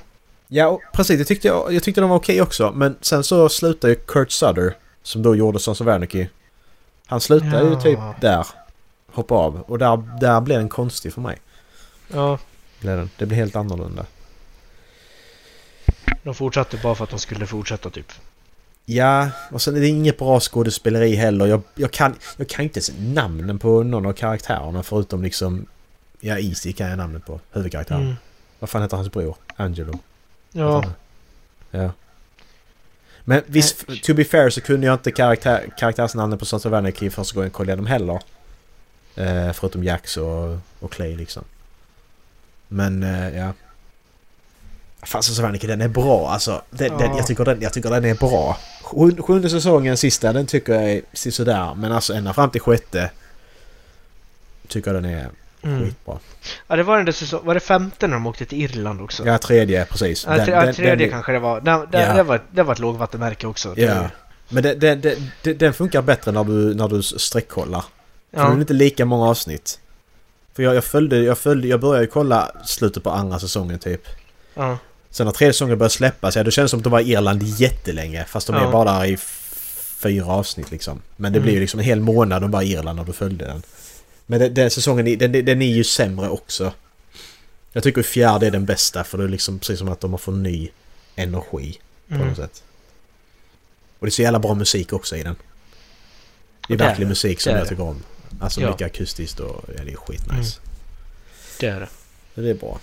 Ja, 0.49 0.80
precis. 0.93 1.18
Det 1.18 1.24
tyckte 1.24 1.49
jag, 1.49 1.72
jag 1.72 1.82
tyckte 1.82 2.01
de 2.01 2.11
var 2.11 2.16
okej 2.16 2.43
också. 2.43 2.72
Men 2.74 2.97
sen 3.01 3.24
så 3.24 3.49
slutade 3.49 3.93
ju 3.93 3.99
Kurt 4.07 4.30
Sutter, 4.30 4.76
som 5.03 5.22
då 5.22 5.37
gjorde 5.37 5.59
Sons 5.59 5.80
of 5.80 5.87
Anarchy. 5.87 6.26
Han 7.07 7.20
slutade 7.20 7.62
ju 7.64 7.70
Ja. 7.72 7.80
typ 7.80 7.99
där. 8.20 8.47
Hoppa 9.14 9.34
av. 9.34 9.60
Och 9.60 9.78
där, 9.78 10.02
där 10.20 10.40
blev 10.40 10.58
den 10.58 10.68
konstig 10.68 11.12
för 11.12 11.20
mig. 11.20 11.38
Ja, 12.12 12.38
Blev 12.80 12.96
den. 12.96 13.10
Det 13.18 13.26
blev 13.26 13.38
helt 13.38 13.56
annorlunda. 13.56 14.06
de 16.22 16.34
fortsatte 16.34 16.76
bara 16.82 16.94
för 16.94 17.04
att 17.04 17.10
de 17.10 17.18
skulle 17.18 17.46
fortsätta 17.46 17.90
typ. 17.90 18.12
Ja, 18.84 19.30
och 19.50 19.62
sen 19.62 19.76
är 19.76 19.80
det 19.80 19.88
inget 19.88 20.18
bra 20.18 20.40
skådespeleri 20.40 21.14
heller. 21.14 21.46
Jag, 21.46 21.62
jag, 21.74 21.90
kan, 21.92 22.14
jag 22.36 22.48
kan 22.48 22.62
inte 22.64 22.78
ens 22.78 22.92
namnen 23.14 23.58
på 23.58 23.82
någon 23.82 24.06
av 24.06 24.12
karaktärerna 24.12 24.82
förutom 24.82 25.22
liksom... 25.22 25.66
Ja, 26.20 26.38
Easy 26.38 26.72
kan 26.72 26.88
jag 26.88 26.96
namnet 26.98 27.26
på. 27.26 27.40
Huvudkaraktären. 27.52 28.02
Mm. 28.02 28.14
Vad 28.58 28.70
fan 28.70 28.82
heter 28.82 28.96
hans 28.96 29.12
bror? 29.12 29.36
Angelo. 29.56 29.98
Ja, 30.52 30.84
Ja. 31.70 31.90
Men 33.24 33.42
visst, 33.46 33.86
to 34.02 34.14
be 34.14 34.24
fair 34.24 34.50
så 34.50 34.60
kunde 34.60 34.86
jag 34.86 34.94
inte 34.94 35.10
karaktär, 35.10 35.70
karaktärsnamnen 35.78 36.38
på 36.38 36.44
Sons 36.44 36.66
of 36.66 36.72
Anarchy 36.72 37.10
första 37.10 37.34
gången 37.34 37.46
jag 37.46 37.52
kollade 37.52 37.76
dem 37.76 37.86
heller. 37.86 38.20
Eh, 39.16 39.52
förutom 39.52 39.84
Jax 39.84 40.16
och, 40.16 40.58
och 40.80 40.92
Clay 40.92 41.16
liksom. 41.16 41.44
Men 42.68 43.02
eh, 43.02 43.36
ja. 43.38 43.52
Sons 45.06 45.38
of 45.38 45.44
Anarchy 45.44 45.66
den 45.66 45.80
är 45.80 45.88
bra 45.88 46.30
alltså. 46.30 46.62
Den, 46.70 46.98
den, 46.98 47.10
Ja. 47.10 47.16
jag, 47.16 47.26
tycker 47.26 47.44
den, 47.44 47.60
jag 47.60 47.72
tycker 47.72 47.90
den 47.90 48.04
är 48.04 48.14
bra. 48.14 48.58
Sjun- 48.82 49.22
Sjunde 49.22 49.50
säsongen, 49.50 49.96
sista, 49.96 50.32
den 50.32 50.46
tycker 50.46 50.72
jag 50.72 50.90
är 50.92 51.30
sådär. 51.30 51.74
Men 51.74 51.92
alltså 51.92 52.14
ända 52.14 52.32
fram 52.32 52.50
till 52.50 52.60
sjätte. 52.60 53.10
Tycker 54.68 54.94
jag 54.94 55.02
den 55.02 55.12
är 55.12 55.28
mm. 55.62 55.84
skitbra. 55.84 56.18
ja 56.68 56.76
det 56.76 56.82
var 56.82 56.96
den 56.96 57.04
där 57.06 57.12
säsong, 57.12 57.40
var 57.44 57.54
det 57.54 57.60
femte 57.60 58.06
när 58.06 58.14
de 58.14 58.26
åkte 58.26 58.44
till 58.44 58.62
Irland 58.62 59.00
också? 59.00 59.26
Ja, 59.26 59.38
tredje 59.38 59.84
precis. 59.84 60.24
Ja, 60.28 60.36
Den- 60.36 60.44
tre- 60.46 60.54
ja, 60.54 60.64
den- 60.64 60.74
tredje 60.74 60.96
den- 60.96 61.10
kanske 61.10 61.32
det 61.32 61.38
var. 61.38 61.60
Det, 61.60 61.86
det, 61.92 62.00
Ja. 62.02 62.14
det, 62.14 62.22
var, 62.22 62.42
det 62.50 62.62
var 62.62 62.72
ett 62.72 62.78
lågvattenmärke 62.78 63.46
också. 63.46 63.74
Ja. 63.76 64.08
Men 64.48 64.62
det, 64.62 64.74
det, 65.42 65.52
den 65.54 65.74
funkar 65.74 66.02
bättre 66.02 66.32
när 66.32 66.44
du, 66.44 66.74
när 66.74 66.88
du 66.88 67.02
streckkollar. 67.02 67.84
För 68.35 68.41
det 68.43 68.47
är 68.49 68.55
Ja. 68.55 68.61
inte 68.61 68.72
lika 68.72 69.05
många 69.05 69.26
avsnitt. 69.28 69.80
För 70.55 70.62
jag, 70.62 70.74
jag 70.74 70.85
följde, 70.85 71.18
jag 71.18 71.39
följde, 71.39 71.68
jag 71.68 71.80
började 71.80 72.05
ju 72.05 72.11
kolla 72.11 72.53
slutet 72.64 73.03
på 73.03 73.11
andra 73.11 73.39
säsongen 73.39 73.78
typ. 73.78 74.03
ja. 74.55 74.78
Sen 75.11 75.26
när 75.26 75.32
tredje 75.32 75.53
säsongen 75.53 75.78
började 75.78 75.95
släppas, 75.95 76.37
ja 76.37 76.43
då 76.45 76.51
kändes 76.51 76.70
det 76.70 76.70
som 76.70 76.80
att 76.80 76.85
de 76.85 76.91
var 76.91 77.01
i 77.01 77.12
Irland 77.12 77.43
jättelänge. 77.43 78.24
Fast 78.24 78.47
de 78.47 78.57
Ja. 78.57 78.68
är 78.68 78.72
bara 78.72 78.99
där 78.99 79.05
i 79.05 79.16
fyra 79.16 80.26
avsnitt 80.26 80.70
liksom. 80.70 81.01
Men 81.16 81.32
det 81.32 81.37
Mm. 81.39 81.43
blir 81.45 81.55
ju 81.55 81.61
liksom 81.61 81.80
en 81.80 81.87
hel 81.87 82.01
månad 82.01 82.43
de 82.43 82.51
var 82.51 82.62
i 82.62 82.72
Irland 82.72 82.97
när 82.97 83.05
du 83.05 83.12
följde 83.12 83.45
den. 83.47 83.62
Men 84.26 84.41
den, 84.41 84.55
den 84.55 84.70
säsongen, 84.70 85.18
den, 85.18 85.32
den 85.32 85.62
är 85.62 85.66
ju 85.74 85.85
sämre 85.85 86.28
också. 86.28 86.72
Jag 87.72 87.82
tycker 87.82 88.03
fjärde 88.03 88.47
är 88.47 88.51
den 88.51 88.64
bästa 88.64 89.05
för 89.05 89.18
det 89.18 89.24
är 89.24 89.28
liksom 89.28 89.59
precis 89.59 89.78
som 89.78 89.89
att 89.89 90.01
de 90.01 90.11
har 90.11 90.18
fått 90.18 90.35
ny 90.35 90.68
energi 91.16 91.78
på 92.09 92.14
Mm. 92.14 92.28
något 92.28 92.37
sätt. 92.37 92.62
Och 93.99 94.07
det 94.07 94.09
är 94.09 94.11
så 94.12 94.22
jävla 94.22 94.39
bra 94.39 94.55
musik 94.55 94.93
också 94.93 95.16
i 95.16 95.22
den. 95.22 95.37
Det 96.68 96.74
är 96.74 96.78
verkligen 96.78 97.09
det. 97.09 97.12
musik 97.12 97.41
som 97.41 97.53
jag 97.53 97.68
tycker 97.68 97.82
om. 97.82 98.03
Alltså 98.41 98.61
Ja. 98.61 98.70
mycket 98.70 98.87
akustiskt 98.87 99.41
och 99.41 99.64
ja, 99.76 99.85
det 99.85 99.93
är 99.93 99.97
skitnice. 99.97 100.61
Det 101.61 101.66
är 101.66 101.80
det. 101.80 101.89
Det 102.43 102.51
är 102.51 102.55
bra. 102.55 102.80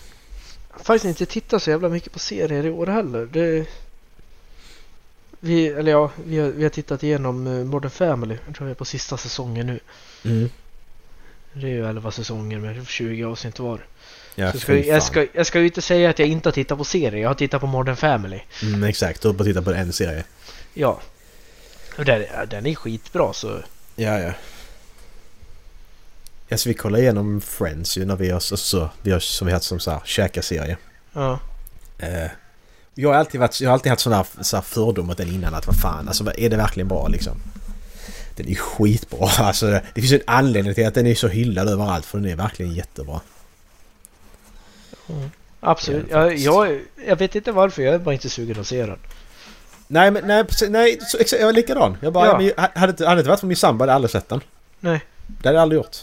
Jag 0.70 0.78
har 0.78 0.84
faktiskt 0.84 1.06
inte 1.06 1.26
tittat 1.26 1.64
så 1.64 1.70
jävla 1.70 1.90
mycket 1.90 2.12
på 2.14 2.20
serier 2.20 2.66
i 2.66 2.70
år 2.70 2.88
heller. 2.88 3.26
Det... 3.32 3.66
Vi, 5.40 5.68
eller 5.68 5.92
ja, 5.92 6.12
vi 6.26 6.40
har, 6.40 6.48
vi 6.48 6.64
har 6.64 6.70
tittat 6.70 7.04
igenom 7.04 7.48
eh, 7.48 7.54
Modern 7.66 7.90
Family. 7.92 8.38
Jag 8.46 8.56
tror 8.56 8.66
vi 8.66 8.72
är 8.72 8.76
på 8.76 8.86
sista 8.86 9.18
säsongen 9.18 9.68
nu. 9.68 9.80
Mm. 10.26 10.50
Det 11.54 11.68
är 11.68 11.72
ju 11.72 11.86
11 11.90 12.12
säsonger 12.12 12.60
med 12.60 12.88
20 12.88 13.24
avsnitt 13.24 13.60
var. 13.60 13.86
Ja, 14.36 14.52
Så 14.52 14.60
ska, 14.60 14.78
jag, 14.78 15.04
ska, 15.04 15.28
jag 15.34 15.48
ska 15.48 15.60
ju 15.60 15.66
inte 15.66 15.82
säga 15.82 16.10
att 16.10 16.20
jag 16.20 16.28
inte 16.28 16.50
har 16.50 16.54
tittat 16.54 16.78
på 16.78 16.84
serier. 16.84 17.22
Jag 17.22 17.30
har 17.30 17.36
tittat 17.36 17.62
på 17.62 17.68
Modern 17.68 17.96
Family. 17.96 18.40
Mm, 18.64 18.84
exakt, 18.84 19.22
du 19.22 19.28
har 19.28 19.34
bara 19.34 19.44
tittat 19.44 19.66
på 19.66 19.72
en 19.72 19.94
serie. 19.94 20.24
Ja. 20.74 21.02
Och 21.98 22.06
den, 22.06 22.26
den 22.50 22.66
är 22.66 22.76
skitbra 22.76 23.34
så... 23.34 23.60
Ja, 23.96 24.20
ja. 24.20 24.34
Ja, 26.52 26.58
så 26.58 26.70
vi 26.70 26.76
kollar 26.76 27.00
igenom 27.00 27.42
Friends 27.42 27.98
ju 27.98 28.06
när 28.06 28.16
vi 28.16 28.30
har 28.30 28.40
så, 28.40 28.58
så 28.58 28.90
vi 29.02 29.12
har, 29.12 29.20
som 29.20 29.48
vi 29.48 29.54
haft 29.54 29.66
som 29.66 29.80
så 29.80 29.92
här 29.92 30.02
käka-serie. 30.06 30.78
Ja. 31.14 31.40
Eh, 32.00 32.28
jag 32.96 33.10
har 33.10 33.16
alltid 33.16 33.40
varit, 33.40 33.62
jag 33.62 33.70
har 33.70 33.74
alltid 33.74 33.90
haft 33.90 34.02
sådana 34.02 34.18
här, 34.36 34.44
så 34.44 34.58
här 34.58 34.62
fördom 34.62 35.08
mot 35.08 35.18
den 35.18 35.28
innan 35.28 35.54
att 35.56 35.68
vad 35.68 35.76
fan, 35.76 36.08
alltså 36.08 36.32
är 36.38 36.50
det 36.50 36.58
verkligen 36.58 36.88
bra 36.88 37.08
liksom? 37.08 37.38
Den 38.36 38.48
är 38.48 38.56
skitbra. 38.56 39.28
Alltså, 39.40 39.66
det 39.94 40.02
finns 40.02 40.12
en 40.12 40.22
anledning 40.28 40.74
till 40.74 40.88
att 40.88 40.94
den 40.94 41.08
är 41.08 41.16
så 41.16 41.28
hyllad 41.28 41.70
överallt 41.70 42.06
för 42.06 42.18
den 42.18 42.32
är 42.32 42.36
verkligen 42.36 42.74
jättebra. 42.74 43.20
Absolut. 45.60 46.06
Ja, 46.10 46.32
Jag, 46.32 46.38
jag, 46.38 46.80
jag 47.08 47.16
vet 47.16 47.36
inte 47.36 47.52
varför. 47.52 47.82
Jag 47.82 47.96
är 47.96 48.00
bara 48.00 48.14
inte 48.14 48.30
sugen 48.30 48.60
att 48.60 48.68
se 48.68 48.86
den. 48.86 49.00
Nej, 49.88 50.12
men 50.12 50.28
nej, 50.28 50.46
nej 50.70 51.00
så, 51.02 51.18
jag 51.36 51.50
är 51.50 51.54
likadan. 51.54 51.98
Jag 52.02 52.14
bara, 52.14 52.26
Ja. 52.28 52.38
men, 52.38 52.52
hade, 52.82 53.06
hade 53.06 53.16
det 53.16 53.20
inte 53.20 53.30
varit 53.30 53.40
för 53.40 53.48
min 53.48 53.58
sambo 53.58 53.82
hade 53.82 53.92
jag 53.92 53.96
aldrig 53.96 54.12
sett 54.12 54.30
den. 54.30 54.42
Nej. 54.80 55.02
Det 55.28 55.48
hade 55.48 55.56
jag 55.58 55.62
aldrig 55.62 55.78
gjort. 55.82 55.98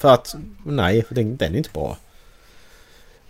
För 0.00 0.14
att, 0.14 0.34
nej, 0.64 1.04
den, 1.08 1.36
den 1.36 1.52
är 1.54 1.58
inte 1.58 1.70
bra. 1.72 1.96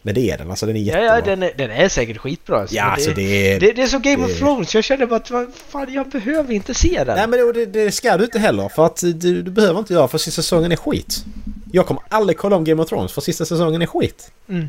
Men 0.02 0.14
det 0.14 0.30
är 0.30 0.38
den, 0.38 0.50
alltså 0.50 0.66
den 0.66 0.76
är 0.76 0.80
Ja, 0.80 0.86
jättebra. 0.86 1.14
ja 1.16 1.20
den, 1.20 1.42
är, 1.42 1.52
den 1.56 1.70
är 1.70 1.88
säkert 1.88 2.18
skitbra. 2.18 2.60
Alltså. 2.60 2.76
Ja, 2.76 2.84
Men 2.84 2.92
alltså 2.92 3.10
det, 3.10 3.14
det 3.14 3.52
är... 3.54 3.60
det, 3.60 3.72
det 3.72 3.82
är 3.82 3.86
som 3.86 4.02
Game 4.02 4.26
det- 4.26 4.32
of 4.32 4.38
Thrones. 4.38 4.74
Jag 4.74 4.84
känner 4.84 5.06
bara 5.06 5.16
att 5.16 5.48
fan, 5.68 5.92
jag 5.92 6.08
behöver 6.08 6.54
inte 6.54 6.74
se 6.74 7.04
den. 7.04 7.16
Nej 7.16 7.26
men 7.28 7.52
det, 7.54 7.66
det 7.66 7.92
ska 7.92 8.16
du 8.16 8.24
inte 8.24 8.38
heller 8.38 8.68
för 8.68 8.86
att 8.86 8.96
du, 8.96 9.42
du 9.42 9.50
behöver 9.50 9.78
inte 9.78 9.92
göra 9.94 10.08
för 10.08 10.18
sista 10.18 10.42
säsongen 10.42 10.72
är 10.72 10.76
skit. 10.76 11.24
Jag 11.72 11.86
kommer 11.86 12.02
aldrig 12.08 12.38
kolla 12.38 12.56
om 12.56 12.64
Game 12.64 12.82
of 12.82 12.88
Thrones 12.88 13.12
för 13.12 13.20
sista 13.20 13.44
säsongen 13.44 13.82
är 13.82 13.86
skit. 13.86 14.30
Mm. 14.48 14.68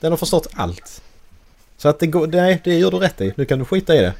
Den 0.00 0.12
har 0.12 0.16
förstått 0.16 0.46
allt. 0.54 1.02
Så 1.76 1.88
att 1.88 1.98
det 1.98 2.06
går, 2.06 2.26
nej 2.26 2.60
det 2.64 2.74
gör 2.74 2.90
du 2.90 2.96
rätt 2.98 3.20
i. 3.20 3.32
Nu 3.36 3.44
kan 3.44 3.58
du 3.58 3.64
skita 3.64 3.94
i 3.96 3.98
det. 4.00 4.12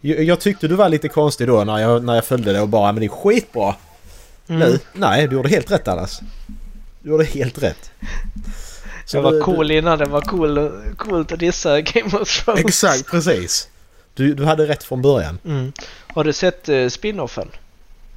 Jag, 0.00 0.22
jag 0.22 0.40
tyckte 0.40 0.68
du 0.68 0.74
var 0.74 0.88
lite 0.88 1.08
konstig 1.08 1.46
då 1.46 1.64
när 1.64 1.78
jag, 1.78 2.04
när 2.04 2.14
jag 2.14 2.24
följde 2.24 2.52
det 2.52 2.60
och 2.60 2.68
bara 2.68 2.92
men 2.92 3.00
det 3.00 3.06
är 3.06 3.08
skitbra. 3.08 3.74
Mm. 4.48 4.60
Nu? 4.60 4.78
Nej, 4.92 5.28
du 5.28 5.36
gjorde 5.36 5.48
helt 5.48 5.70
rätt 5.70 5.84
Dallas. 5.84 6.20
Du 7.02 7.10
gjorde 7.10 7.24
helt 7.24 7.62
rätt. 7.62 7.90
Så 9.04 9.16
Det 9.16 9.22
var 9.22 9.32
du- 9.32 9.40
cool 9.40 9.70
innan 9.70 9.98
det 9.98 10.04
var 10.04 10.20
cool, 10.20 10.70
coolt 10.96 11.32
att 11.32 11.38
dissa 11.38 11.80
Game 11.80 12.06
of 12.06 12.12
du, 12.12 12.24
Thrones. 12.44 12.64
Exakt, 12.64 13.10
precis. 13.10 13.68
Du, 14.14 14.34
du 14.34 14.44
hade 14.44 14.66
rätt 14.66 14.82
från 14.84 15.02
början. 15.02 15.38
Mm. 15.44 15.72
Har 16.06 16.24
du 16.24 16.32
sett 16.32 16.68
uh, 16.68 16.88
spin-offen? 16.88 17.48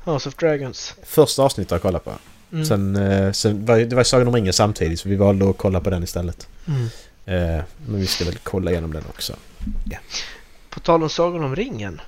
House 0.04 0.30
of 0.30 0.36
Dragons? 0.36 0.94
Första 1.04 1.44
avsnittet 1.44 1.72
jag 1.72 1.82
kollade 1.82 2.04
på. 2.04 2.12
Mm. 2.52 2.66
Sen, 2.66 2.96
eh, 2.96 3.32
sen 3.32 3.66
var, 3.66 3.78
det 3.80 3.96
var 3.96 4.04
Sagan 4.04 4.28
om 4.28 4.36
ringen 4.36 4.54
samtidigt 4.54 5.00
så 5.00 5.10
vi 5.10 5.16
valde 5.16 5.50
att 5.50 5.58
kolla 5.58 5.82
på 5.82 5.90
den 5.90 6.04
istället. 6.04 6.48
Mm. 6.68 6.84
Eh, 7.26 7.64
men 7.88 8.00
vi 8.00 8.08
ska 8.08 8.26
väl 8.26 8.38
kolla 8.44 8.72
igenom 8.72 8.94
den 8.94 9.04
också. 9.10 9.34
På 10.70 10.80
tal 10.80 11.04
om 11.04 11.10
Sagan 11.10 11.44
om 11.44 11.56
ringen. 11.56 12.02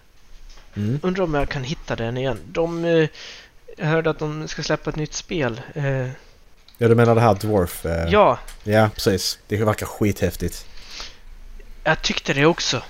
Mm. 0.75 0.99
Undrar 1.03 1.23
om 1.23 1.33
jag 1.33 1.49
kan 1.49 1.63
hitta 1.63 1.95
den 1.95 2.17
igen. 2.17 2.39
De... 2.51 3.07
jag 3.79 3.85
hörde 3.85 4.09
att 4.09 4.19
de 4.19 4.47
ska 4.47 4.63
släppa 4.63 4.89
ett 4.89 4.95
nytt 4.95 5.13
spel. 5.13 5.61
Eh, 5.75 6.07
Ja 6.81 6.87
du 6.87 6.95
menar 6.95 7.15
det 7.15 7.21
här 7.21 7.35
Dwarf? 7.35 7.85
eh, 7.85 8.09
ja, 8.11 8.39
Ja 8.63 8.89
precis. 8.93 9.39
Det 9.47 9.57
verkar 9.57 9.85
skithäftigt. 9.85 10.65
jag 11.83 12.01
tyckte 12.01 12.33
det 12.33 12.45
också. 12.45 12.81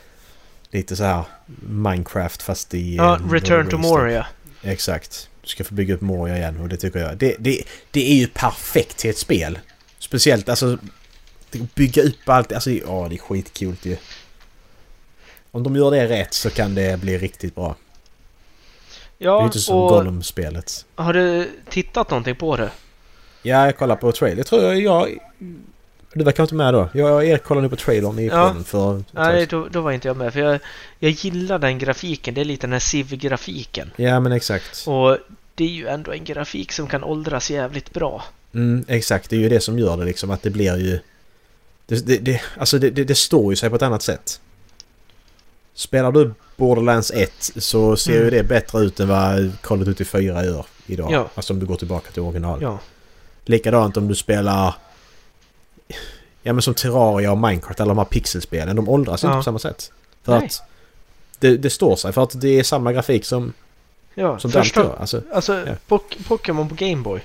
Lite 0.72 0.96
så 0.96 1.04
här 1.04 1.24
Minecraft 1.68 2.42
fast 2.42 2.74
i... 2.74 2.96
Ja, 2.96 3.16
eh, 3.16 3.32
Return 3.32 3.70
to. 3.70 3.78
Moria. 3.78 4.28
Exakt. 4.64 5.30
Du 5.42 5.48
ska 5.48 5.64
få 5.64 5.74
bygga 5.74 5.94
upp 5.96 6.02
Moria 6.02 6.38
igen 6.38 6.58
och 6.60 6.70
det 6.70 6.78
tycker 6.78 7.00
jag. 7.00 7.18
Det, 7.18 7.36
det, 7.40 7.64
det 7.92 8.12
är 8.12 8.16
ju 8.16 8.28
perfekt 8.28 8.98
till 8.98 9.10
ett 9.10 9.18
spel. 9.18 9.60
Speciellt 10.00 10.50
alltså... 10.50 10.78
Bygga 11.76 12.02
upp 12.04 12.30
allt. 12.30 12.52
Alltså 12.52 12.72
ja, 12.72 13.08
det 13.10 13.16
är 13.16 13.20
skitkul 13.20 13.76
ju. 13.82 13.98
Om 15.52 15.64
de 15.64 15.76
gör 15.76 15.92
det 15.92 16.08
rätt 16.08 16.34
så 16.34 16.50
kan 16.50 16.76
det 16.76 17.00
bli 17.00 17.18
riktigt 17.18 17.56
bra. 17.56 17.76
Det 19.20 19.26
är 19.26 19.28
Ja, 19.30 19.46
inte 19.46 19.60
som 19.60 19.76
och 19.78 19.90
Gollum-spelet. 19.90 20.86
har 20.96 21.14
du 21.14 21.50
tittat 21.70 22.10
någonting 22.10 22.36
på 22.36 22.58
det? 22.58 22.70
Ja, 23.42 23.66
jag 23.66 23.78
kollar 23.78 23.96
på 23.96 24.12
trailer. 24.12 24.38
Jag 24.38 24.46
tror 24.48 24.64
jag... 24.64 24.80
jag 24.82 25.18
du 26.14 26.24
verkar 26.24 26.44
inte 26.44 26.56
med 26.56 26.74
då. 26.74 26.90
Jag 26.94 27.14
och 27.16 27.24
Erik 27.26 27.44
kollar 27.44 27.62
nu 27.62 27.70
på 27.70 27.76
trailern 27.76 28.20
i 28.20 28.28
Ja. 28.28 28.48
podden 28.48 28.64
för... 28.64 29.04
Nej, 29.12 29.46
då, 29.46 29.68
då 29.72 29.82
var 29.82 29.92
inte 29.92 30.08
jag 30.08 30.18
med. 30.18 30.34
För 30.34 30.40
jag, 30.40 30.60
jag 31.00 31.12
gillar 31.12 31.60
den 31.60 31.78
grafiken. 31.80 32.34
Det 32.34 32.42
är 32.42 32.46
lite 32.46 32.68
den 32.68 32.72
här 32.72 32.80
Civ-grafiken. 32.80 33.92
Ja, 33.96 34.20
men 34.20 34.32
exakt. 34.32 34.84
Och 34.88 35.18
det 35.56 35.64
är 35.64 35.68
ju 35.70 35.88
ändå 35.88 36.12
en 36.12 36.24
grafik 36.24 36.72
som 36.72 36.88
kan 36.88 37.04
åldras 37.04 37.52
jävligt 37.52 37.94
bra. 37.94 38.24
Mm, 38.54 38.86
exakt. 38.88 39.30
Det 39.30 39.36
är 39.36 39.40
ju 39.40 39.50
det 39.50 39.60
som 39.60 39.80
gör 39.80 39.98
det 39.98 40.06
liksom 40.06 40.32
att 40.32 40.42
det 40.44 40.50
blir 40.50 40.78
ju... 40.78 41.00
Det, 41.86 42.06
det, 42.08 42.18
det, 42.18 42.42
alltså 42.58 42.80
det, 42.80 42.90
det, 42.90 43.04
det 43.04 43.16
står 43.16 43.52
ju 43.52 43.56
sig 43.56 43.70
på 43.70 43.76
ett 43.76 43.82
annat 43.82 44.02
sätt. 44.02 44.42
Spelar 45.80 46.12
du 46.12 46.32
Borderlands 46.56 47.12
1 47.12 47.52
så 47.58 47.96
ser 47.98 48.12
ju 48.14 48.20
Mm. 48.20 48.32
det 48.34 48.44
bättre 48.44 48.80
ut 48.80 49.00
än 49.00 49.08
vad 49.08 49.52
Call 49.62 49.80
of 49.82 49.86
Duty 49.86 50.04
4 50.06 50.46
gör 50.46 50.66
idag. 50.88 51.12
Ja. 51.12 51.30
Alltså 51.36 51.54
om 51.54 51.60
du 51.60 51.66
går 51.66 51.76
tillbaka 51.76 52.12
till 52.12 52.22
original. 52.22 52.62
Ja. 52.62 52.80
Likadant 53.46 53.98
om 53.98 54.08
du 54.08 54.16
spelar... 54.16 54.76
Ja 56.44 56.54
men 56.54 56.62
som 56.62 56.74
Terraria 56.74 57.32
och 57.32 57.38
Minecraft, 57.38 57.80
alla 57.80 57.88
de 57.90 57.98
här 57.98 58.06
pixelspelen. 58.06 58.76
De 58.76 58.90
åldras 58.90 59.24
inte 59.24 59.34
Ja. 59.34 59.38
på 59.40 59.44
samma 59.44 59.60
sätt. 59.60 59.92
För 60.24 60.32
Nej. 60.40 60.46
att 60.46 60.62
det, 61.40 61.58
det 61.58 61.70
står 61.70 61.96
sig 61.96 62.14
för 62.14 62.24
att 62.24 62.42
det 62.42 62.60
är 62.60 62.64
samma 62.64 62.94
grafik 62.94 63.26
som, 63.26 63.54
Ja, 64.16 64.40
som 64.40 64.52
första, 64.52 64.80
gör. 64.84 64.96
Alltså, 65.00 65.22
alltså 65.34 65.54
Ja. 65.68 65.74
Pok- 65.88 66.28
Pokémon 66.28 66.70
på 66.70 66.76
Gameboy. 66.76 67.22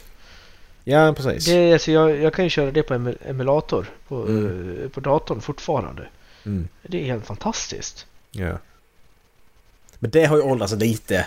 ja 0.84 1.14
precis. 1.16 1.44
Det, 1.46 1.72
alltså 1.72 1.90
jag, 1.92 2.16
jag 2.22 2.34
kan 2.34 2.44
ju 2.44 2.50
köra 2.50 2.70
det 2.70 2.82
på 2.82 2.94
emul- 2.94 3.18
emulator 3.30 3.86
på, 4.08 4.16
Mm. 4.16 4.78
eh, 4.82 4.88
på 4.88 5.00
datorn 5.00 5.40
fortfarande. 5.40 6.08
Mm, 6.46 6.68
Det 6.82 7.00
är 7.00 7.04
helt 7.04 7.26
fantastiskt. 7.26 8.06
Ja. 8.34 8.58
Men 9.98 10.10
det 10.10 10.24
har 10.24 10.36
ju 10.36 10.42
åldrats 10.42 10.72
lite. 10.72 11.26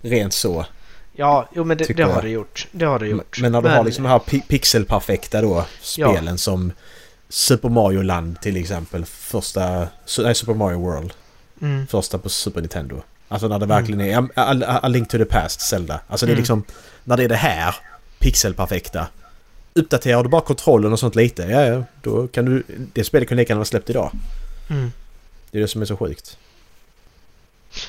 Rent 0.00 0.32
så. 0.32 0.66
Ja, 1.12 1.48
jo 1.54 1.64
men 1.64 1.76
det, 1.78 1.84
det 1.96 2.02
har 2.02 2.22
det 2.22 2.28
gjort. 2.28 2.66
Det 2.72 2.84
har 2.84 2.98
det 2.98 3.06
gjort. 3.06 3.38
Men 3.40 3.52
när 3.52 3.62
du 3.62 3.68
har 3.68 3.84
liksom 3.84 4.04
de 4.04 4.10
här 4.10 4.18
pi- 4.18 4.42
pixelperfekta 4.48 5.40
då 5.42 5.64
spelen 5.80 6.26
Ja. 6.26 6.36
som 6.36 6.72
Super 7.28 7.68
Mario 7.68 8.02
Land 8.02 8.40
till 8.40 8.56
exempel. 8.56 9.04
Första... 9.04 9.88
Nej, 10.18 10.34
Super 10.34 10.54
Mario 10.54 10.78
World. 10.80 11.12
Mm. 11.62 11.86
Första 11.86 12.18
på 12.18 12.28
Super 12.28 12.60
Nintendo. 12.60 13.02
Alltså 13.28 13.48
när 13.48 13.58
det 13.58 13.66
verkligen 13.66 14.00
är... 14.00 14.18
A, 14.18 14.28
a, 14.36 14.78
a 14.82 14.88
Link 14.88 15.08
to 15.10 15.18
the 15.18 15.24
Past, 15.24 15.60
Zelda. 15.60 16.00
Alltså 16.08 16.26
det 16.26 16.30
är 16.30 16.34
Mm. 16.34 16.40
liksom... 16.40 16.64
När 17.04 17.16
det 17.16 17.24
är 17.24 17.28
det 17.28 17.36
här 17.36 17.74
pixelperfekta. 18.18 19.06
Uppdaterar 19.74 20.22
du 20.22 20.28
bara 20.28 20.40
kontrollen 20.42 20.92
och 20.92 20.98
sånt 20.98 21.14
lite, 21.16 21.42
ja, 21.42 21.62
ja 21.66 21.84
då 22.02 22.26
kan 22.28 22.44
du... 22.44 22.62
Det 22.92 23.04
spelet 23.04 23.28
kunde 23.28 23.40
lika 23.42 23.50
gärna 23.50 23.58
vara 23.58 23.64
släppt 23.64 23.90
idag. 23.90 24.10
Mm. 24.70 24.92
Det 25.52 25.58
är 25.58 25.62
det 25.62 25.68
som 25.68 25.82
är 25.82 25.86
så 25.86 25.96
sjukt. 25.96 26.38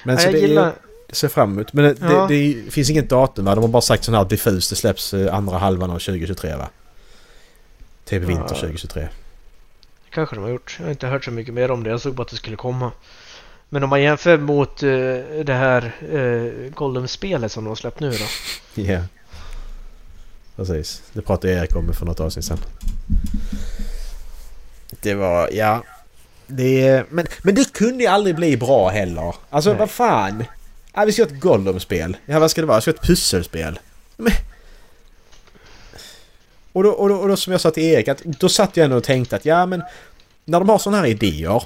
Men 0.04 0.16
Ja, 0.16 0.22
så 0.22 0.32
det, 0.32 0.40
gillar... 0.40 0.68
är, 0.68 0.74
det 1.08 1.16
ser 1.16 1.28
fram 1.28 1.52
emot. 1.54 1.74
Men 1.74 1.84
det, 1.86 1.96
Ja. 2.02 2.28
det, 2.28 2.54
det 2.54 2.72
finns 2.72 2.90
inget 2.90 3.10
datum 3.10 3.46
va? 3.46 3.56
De 3.56 3.62
har 3.62 3.68
bara 3.68 3.82
sagt 3.82 4.04
sån 4.04 4.14
här 4.14 4.26
diffus. 4.26 4.70
Det 4.70 4.76
släpps 4.76 5.14
eh, 5.14 5.36
andra 5.36 5.58
halvan 5.58 5.90
av 5.92 6.00
2023 6.00 6.56
va? 6.56 6.70
Typ 8.06 8.22
vinter 8.24 8.44
Ja. 8.50 8.56
2023. 8.62 9.08
kanske 10.10 10.36
de 10.36 10.42
har 10.44 10.50
gjort. 10.52 10.76
Jag 10.80 10.86
har 10.86 10.92
inte 10.92 11.08
hört 11.08 11.26
så 11.26 11.32
mycket 11.32 11.54
mer 11.54 11.72
om 11.72 11.84
det. 11.84 11.90
Jag 11.90 12.02
såg 12.02 12.14
bara 12.16 12.22
att 12.24 12.30
det 12.30 12.36
skulle 12.36 12.56
komma. 12.56 12.92
Men 13.70 13.84
om 13.84 13.90
man 13.90 14.02
jämför 14.02 14.38
mot 14.38 14.84
eh, 14.84 14.90
det 15.46 15.54
här 15.54 15.92
uh, 16.14 16.72
Gollum-spelet 16.74 17.52
som 17.52 17.64
de 17.64 17.68
har 17.70 17.76
släppt 17.76 18.00
nu 18.00 18.12
då. 18.12 18.26
Ja. 18.82 19.00
Precis. 20.56 21.02
Det 21.14 21.22
pratade 21.22 21.54
Erik 21.54 21.76
om 21.76 21.94
för 21.94 22.06
något 22.06 22.20
avsnitt 22.20 22.46
sedan. 22.46 22.60
Det 25.02 25.14
var, 25.14 25.50
ja. 25.54 25.84
Det, 26.48 27.04
men, 27.10 27.28
men 27.44 27.56
det 27.56 27.74
kunde 27.74 28.04
ju 28.04 28.10
aldrig 28.10 28.36
bli 28.36 28.58
bra 28.58 28.90
heller. 28.90 29.36
Alltså 29.50 29.70
Nej. 29.70 29.80
vad 29.80 29.90
fan. 29.90 30.44
Ja, 30.94 31.06
vi 31.06 31.12
ska 31.12 31.24
ha 31.24 31.28
ett 31.30 31.40
Gollum-spel. 31.40 32.18
Ja 32.26 32.40
vad 32.40 32.52
ska 32.52 32.62
det 32.62 32.68
vara? 32.68 32.78
Vi 32.78 32.82
ska 32.82 32.92
ha 32.92 32.96
ett 32.96 33.08
pusselspel. 33.08 33.80
Men... 34.18 34.34
Och, 36.74 36.84
då, 36.84 36.90
och, 36.90 37.10
då, 37.10 37.16
och 37.16 37.28
då 37.28 37.36
som 37.38 37.52
jag 37.52 37.62
sa 37.62 37.72
till 37.72 37.84
Erik 37.84 38.08
att 38.08 38.24
då 38.24 38.50
satt 38.50 38.78
jag 38.78 38.84
ändå 38.86 38.98
och 38.98 39.04
tänkte 39.04 39.36
att 39.36 39.46
ja 39.46 39.66
men 39.66 39.84
när 40.46 40.60
de 40.60 40.70
har 40.70 40.78
sådana 40.78 40.98
här 40.98 41.08
idéer 41.08 41.64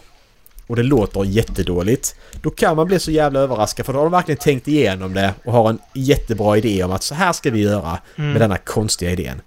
och 0.67 0.75
det 0.75 0.83
låter 0.83 1.23
jättedåligt 1.25 2.15
då 2.41 2.49
kan 2.49 2.75
man 2.75 2.87
bli 2.87 2.99
så 2.99 3.11
jävla 3.11 3.39
överraskad 3.39 3.85
för 3.85 3.93
då 3.93 3.99
har 3.99 4.05
de 4.05 4.11
verkligen 4.11 4.37
tänkt 4.37 4.67
igenom 4.67 5.13
det 5.13 5.33
och 5.45 5.53
har 5.53 5.69
en 5.69 5.79
jättebra 5.93 6.57
idé 6.57 6.83
om 6.83 6.91
att 6.91 7.03
så 7.03 7.15
här 7.15 7.33
ska 7.33 7.51
vi 7.51 7.61
göra 7.61 7.97
Mm. 8.15 8.31
med 8.31 8.41
denna 8.41 8.57
konstiga 8.57 9.11
idén. 9.11 9.41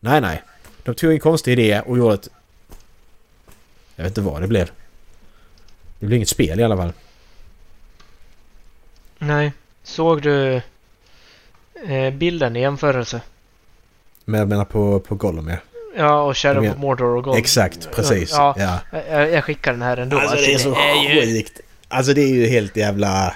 Nej, 0.00 0.20
nej. 0.20 0.42
De 0.84 0.94
tog 0.94 1.12
en 1.12 1.20
konstig 1.20 1.52
idé 1.52 1.80
och 1.86 1.98
gjorde 1.98 2.14
ett... 2.14 2.28
Jag 4.00 4.04
vet 4.04 4.10
inte 4.18 4.20
vad 4.30 4.40
det 4.42 4.48
blev. 4.48 4.70
Det 5.98 6.06
blev 6.06 6.16
inget 6.16 6.28
spel 6.28 6.60
i 6.60 6.64
alla 6.64 6.76
fall. 6.76 6.92
Nej. 9.18 9.52
Såg 9.82 10.22
du 10.22 10.60
eh, 11.88 12.14
bilden 12.14 12.56
i 12.56 12.60
jämförelse? 12.60 13.20
Men 14.24 14.40
jag 14.40 14.48
menar 14.48 14.64
på, 14.64 15.00
på 15.00 15.14
Gollum 15.14 15.48
ja. 15.48 15.56
Ja, 15.96 16.22
och 16.22 16.36
Shadow 16.36 16.62
Men- 16.62 16.72
of 16.72 16.78
Mordor 16.78 17.16
och 17.16 17.24
Gollum. 17.24 17.38
Exakt, 17.38 17.88
precis. 17.94 18.30
Ja, 18.32 18.54
Ja. 18.58 18.78
jag, 19.10 19.30
jag 19.30 19.44
skickar 19.44 19.72
den 19.72 19.82
här 19.82 19.96
ändå. 19.96 20.18
Alltså 20.18 20.36
det 20.36 20.54
är 20.54 20.58
så 20.58 20.76
ju... 21.08 21.20
sjukt. 21.20 21.60
Alltså 21.88 22.14
det 22.14 22.20
är 22.22 22.28
ju 22.34 22.46
helt 22.46 22.76
jävla... 22.76 23.34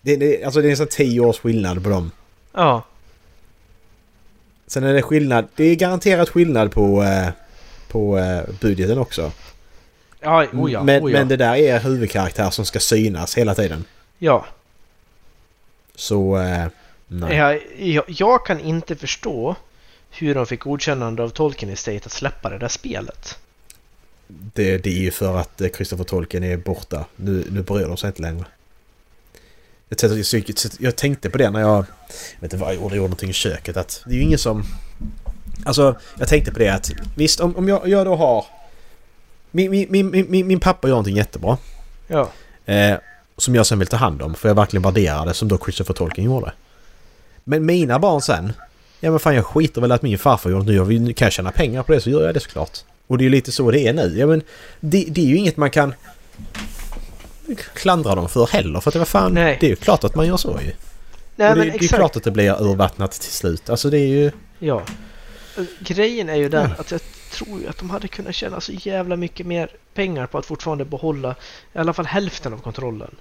Det, 0.00 0.16
det, 0.16 0.44
alltså 0.44 0.60
det 0.60 0.68
är 0.68 0.70
nästan 0.70 0.88
10 0.88 1.20
års 1.20 1.38
skillnad 1.38 1.82
på 1.84 1.88
dem. 1.90 2.10
Ja. 2.52 2.82
Sen 4.66 4.84
är 4.84 4.94
det 4.94 5.02
skillnad. 5.02 5.48
Det 5.56 5.64
är 5.64 5.74
garanterat 5.74 6.28
skillnad 6.28 6.72
på, 6.72 7.02
eh, 7.02 7.28
på 7.88 8.18
eh, 8.18 8.40
budgeten 8.60 8.98
också. 8.98 9.32
Ja, 10.20 10.46
oh 10.52 10.72
ja, 10.72 10.82
men, 10.82 11.04
oh 11.04 11.12
ja. 11.12 11.18
men 11.18 11.28
det 11.28 11.36
där 11.36 11.56
är 11.56 11.80
huvudkaraktär 11.80 12.50
som 12.50 12.64
ska 12.64 12.80
synas 12.80 13.38
hela 13.38 13.54
tiden. 13.54 13.84
ja. 14.18 14.46
Så... 15.98 16.38
Eh, 16.38 16.66
nej. 17.06 17.36
Jag, 17.36 17.60
jag, 17.78 18.04
jag 18.08 18.46
kan 18.46 18.60
inte 18.60 18.96
förstå 18.96 19.56
hur 20.10 20.34
de 20.34 20.46
fick 20.46 20.60
godkännande 20.60 21.22
av 21.22 21.28
Tolkien 21.28 21.72
Estate 21.72 22.00
att 22.04 22.12
släppa 22.12 22.48
det 22.50 22.58
där 22.58 22.68
spelet. 22.68 23.38
Det, 24.28 24.78
det 24.78 24.90
är 24.90 25.00
ju 25.00 25.10
för 25.10 25.36
att 25.36 25.60
eh, 25.60 25.68
Christopher 25.68 26.04
Tolkien 26.04 26.44
är 26.44 26.56
borta. 26.56 27.04
Nu, 27.16 27.46
nu 27.50 27.62
bryr 27.62 27.86
de 27.86 27.96
sig 27.96 28.08
inte 28.08 28.22
längre. 28.22 28.44
Jag, 29.88 29.98
tänkte- 29.98 30.42
jag, 30.46 30.70
jag 30.78 30.96
tänkte 30.96 31.30
på 31.30 31.38
det 31.38 31.50
när 31.50 31.60
jag... 31.60 31.78
Jag 31.78 32.40
vet 32.40 32.52
inte 32.52 32.56
vad 32.56 32.68
jag 32.68 32.74
gjorde, 32.74 32.86
jag 32.86 32.96
gjorde 32.96 33.08
någonting 33.08 33.30
i 33.30 33.32
köket. 33.32 33.76
Att 33.76 34.02
det 34.06 34.12
är 34.12 34.16
ju 34.16 34.22
ingen 34.22 34.38
som... 34.38 34.64
Alltså, 35.64 35.96
jag 36.18 36.28
tänkte 36.28 36.52
på 36.52 36.58
det 36.58 36.68
att 36.68 36.90
visst 37.14 37.40
om, 37.40 37.56
om 37.56 37.68
jag, 37.68 37.88
jag 37.88 38.06
då 38.06 38.16
har... 38.16 38.44
Min, 39.50 39.70
min, 39.70 40.10
min, 40.10 40.26
min, 40.30 40.46
min 40.46 40.60
pappa 40.60 40.88
gör 40.88 40.92
någonting 40.92 41.16
jättebra. 41.16 41.58
Ja. 42.06 42.30
Eh, 42.66 42.96
som 43.36 43.54
jag 43.54 43.66
sen 43.66 43.78
vill 43.78 43.88
ta 43.88 43.96
hand 43.96 44.22
om. 44.22 44.34
För 44.34 44.48
jag 44.48 44.54
verkligen 44.54 44.82
värderar 44.82 45.26
det 45.26 45.34
som 45.34 45.48
då 45.48 45.58
Christopher 45.58 45.94
Tolkien 45.94 46.26
gjorde. 46.26 46.52
Men 47.44 47.66
mina 47.66 47.98
barn 47.98 48.22
sen. 48.22 48.52
Ja 49.00 49.10
men 49.10 49.20
fan 49.20 49.34
jag 49.34 49.46
skiter 49.46 49.80
väl 49.80 49.92
att 49.92 50.02
min 50.02 50.18
farfar 50.18 50.50
gjorde 50.50 50.72
nu. 50.72 50.98
Nu 50.98 51.12
kan 51.12 51.26
jag 51.26 51.32
tjäna 51.32 51.52
pengar 51.52 51.82
på 51.82 51.92
det 51.92 52.00
så 52.00 52.10
gör 52.10 52.24
jag 52.26 52.34
det 52.34 52.40
såklart. 52.40 52.78
Och 53.06 53.18
det 53.18 53.22
är 53.22 53.24
ju 53.24 53.30
lite 53.30 53.52
så 53.52 53.70
det 53.70 53.80
är 53.80 53.92
nu. 53.92 54.14
Ja 54.18 54.26
men 54.26 54.42
det, 54.80 55.04
det 55.08 55.20
är 55.20 55.26
ju 55.26 55.36
inget 55.36 55.56
man 55.56 55.70
kan 55.70 55.94
klandra 57.74 58.14
dem 58.14 58.28
för 58.28 58.46
heller. 58.46 58.80
För 58.80 58.90
att 58.90 58.92
det 58.92 58.98
var 58.98 59.06
fan, 59.06 59.34
Nej. 59.34 59.56
det 59.60 59.66
är 59.66 59.70
ju 59.70 59.76
klart 59.76 60.04
att 60.04 60.14
man 60.14 60.26
gör 60.26 60.36
så 60.36 60.48
ju. 60.48 60.54
Nej, 60.56 60.74
det, 61.36 61.56
men 61.56 61.58
det 61.58 61.72
är 61.72 61.74
exakt. 61.74 61.94
klart 61.94 62.16
att 62.16 62.24
det 62.24 62.30
blir 62.30 62.62
urvattnat 62.62 63.12
till 63.12 63.32
slut. 63.32 63.70
Alltså 63.70 63.90
det 63.90 63.98
är 63.98 64.06
ju... 64.06 64.30
Ja. 64.58 64.82
Grejen 65.80 66.28
är 66.28 66.36
ju 66.36 66.48
den 66.48 66.72
att 66.78 66.90
jag 66.90 67.00
tror 67.30 67.60
ju 67.60 67.68
att 67.68 67.78
de 67.78 67.90
hade 67.90 68.08
kunnat 68.08 68.34
tjäna 68.34 68.60
så 68.60 68.72
jävla 68.72 69.16
mycket 69.16 69.46
mer 69.46 69.68
pengar 69.94 70.26
på 70.26 70.38
att 70.38 70.46
fortfarande 70.46 70.84
behålla 70.84 71.34
i 71.72 71.78
alla 71.78 71.92
fall 71.92 72.06
hälften 72.06 72.52
av 72.52 72.58
kontrollen. 72.58 73.16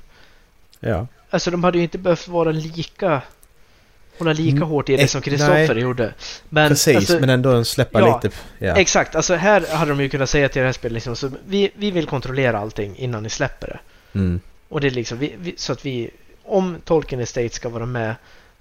Ja. 0.80 1.08
Alltså 1.30 1.52
de 1.52 1.64
hade 1.64 1.78
ju 1.78 1.84
inte 1.84 1.98
behövt 1.98 2.28
vara 2.28 2.52
lika 2.52 3.22
hålla 4.18 4.34
lika 4.34 4.56
Mm, 4.56 4.70
hårt 4.70 4.90
i 4.90 4.96
det 4.96 5.02
eh, 5.02 5.08
som 5.08 5.22
Kristoffer 5.22 5.76
gjorde. 5.76 6.14
Men, 6.50 6.70
Precis, 6.70 6.96
alltså, 6.96 7.20
men 7.20 7.30
ändå 7.30 7.64
släppa 7.64 8.00
ja, 8.00 8.20
lite... 8.24 8.36
Ja. 8.60 8.76
Exakt, 8.76 9.16
alltså 9.16 9.36
här 9.36 9.76
hade 9.76 9.92
de 9.92 10.02
ju 10.02 10.10
kunnat 10.10 10.30
säga 10.30 10.50
till 10.50 10.60
det 10.60 10.66
här 10.66 10.74
spelet 10.74 10.94
liksom, 10.94 11.16
så 11.16 11.32
vi, 11.48 11.72
vi 11.76 11.92
vill 11.92 12.06
kontrollera 12.06 12.60
allting 12.60 12.98
innan 12.98 13.24
ni 13.24 13.30
släpper 13.30 13.68
det. 13.68 13.80
Mm. 14.20 14.40
Och 14.70 14.82
det 14.82 14.88
är 14.88 14.92
liksom, 14.92 15.18
vi, 15.18 15.36
vi, 15.38 15.54
så 15.58 15.74
att 15.74 15.86
vi, 15.86 16.10
om 16.44 16.78
Tolkien 16.86 17.22
Estate 17.22 17.50
ska 17.50 17.70
vara 17.70 17.86
med 17.86 18.16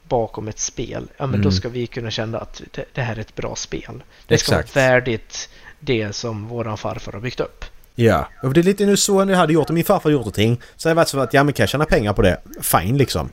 bakom 0.09 0.49
ett 0.49 0.59
spel, 0.59 1.09
ja 1.17 1.27
men 1.27 1.41
då 1.43 1.49
Mm. 1.49 1.53
ska 1.53 1.69
vi 1.69 1.87
kunna 1.87 2.11
känna 2.11 2.39
att 2.39 2.63
det, 2.73 2.85
det 2.93 3.01
här 3.01 3.17
är 3.17 3.21
ett 3.21 3.35
bra 3.35 3.57
spel. 3.57 4.03
Det 4.27 4.39
ska 4.39 4.53
Exakt. 4.53 4.77
vara 4.77 4.87
värdigt 4.87 5.49
det 5.81 6.13
som 6.13 6.49
våran 6.49 6.79
farfar 6.79 7.13
har 7.13 7.21
byggt 7.21 7.41
upp. 7.41 7.65
Ja, 7.95 8.29
och 8.43 8.53
det 8.55 8.61
är 8.61 8.63
lite 8.63 8.87
nu 8.87 8.97
så 8.97 9.21
jag 9.29 9.37
hade 9.37 9.53
gjort 9.53 9.69
om 9.69 9.75
min 9.75 9.85
farfar 9.85 10.11
gjort 10.11 10.21
någonting. 10.21 10.61
Så 10.77 10.89
hade 10.89 10.95
det 10.95 10.97
varit 10.97 11.09
så 11.09 11.21
att 11.21 11.35
ja 11.35 11.45
men 11.45 11.55
kan 11.55 11.63
jag 11.63 11.71
tjäna 11.71 11.85
pengar 11.85 12.13
på 12.13 12.23
det? 12.23 12.41
Fine 12.63 12.99
liksom. 12.99 13.29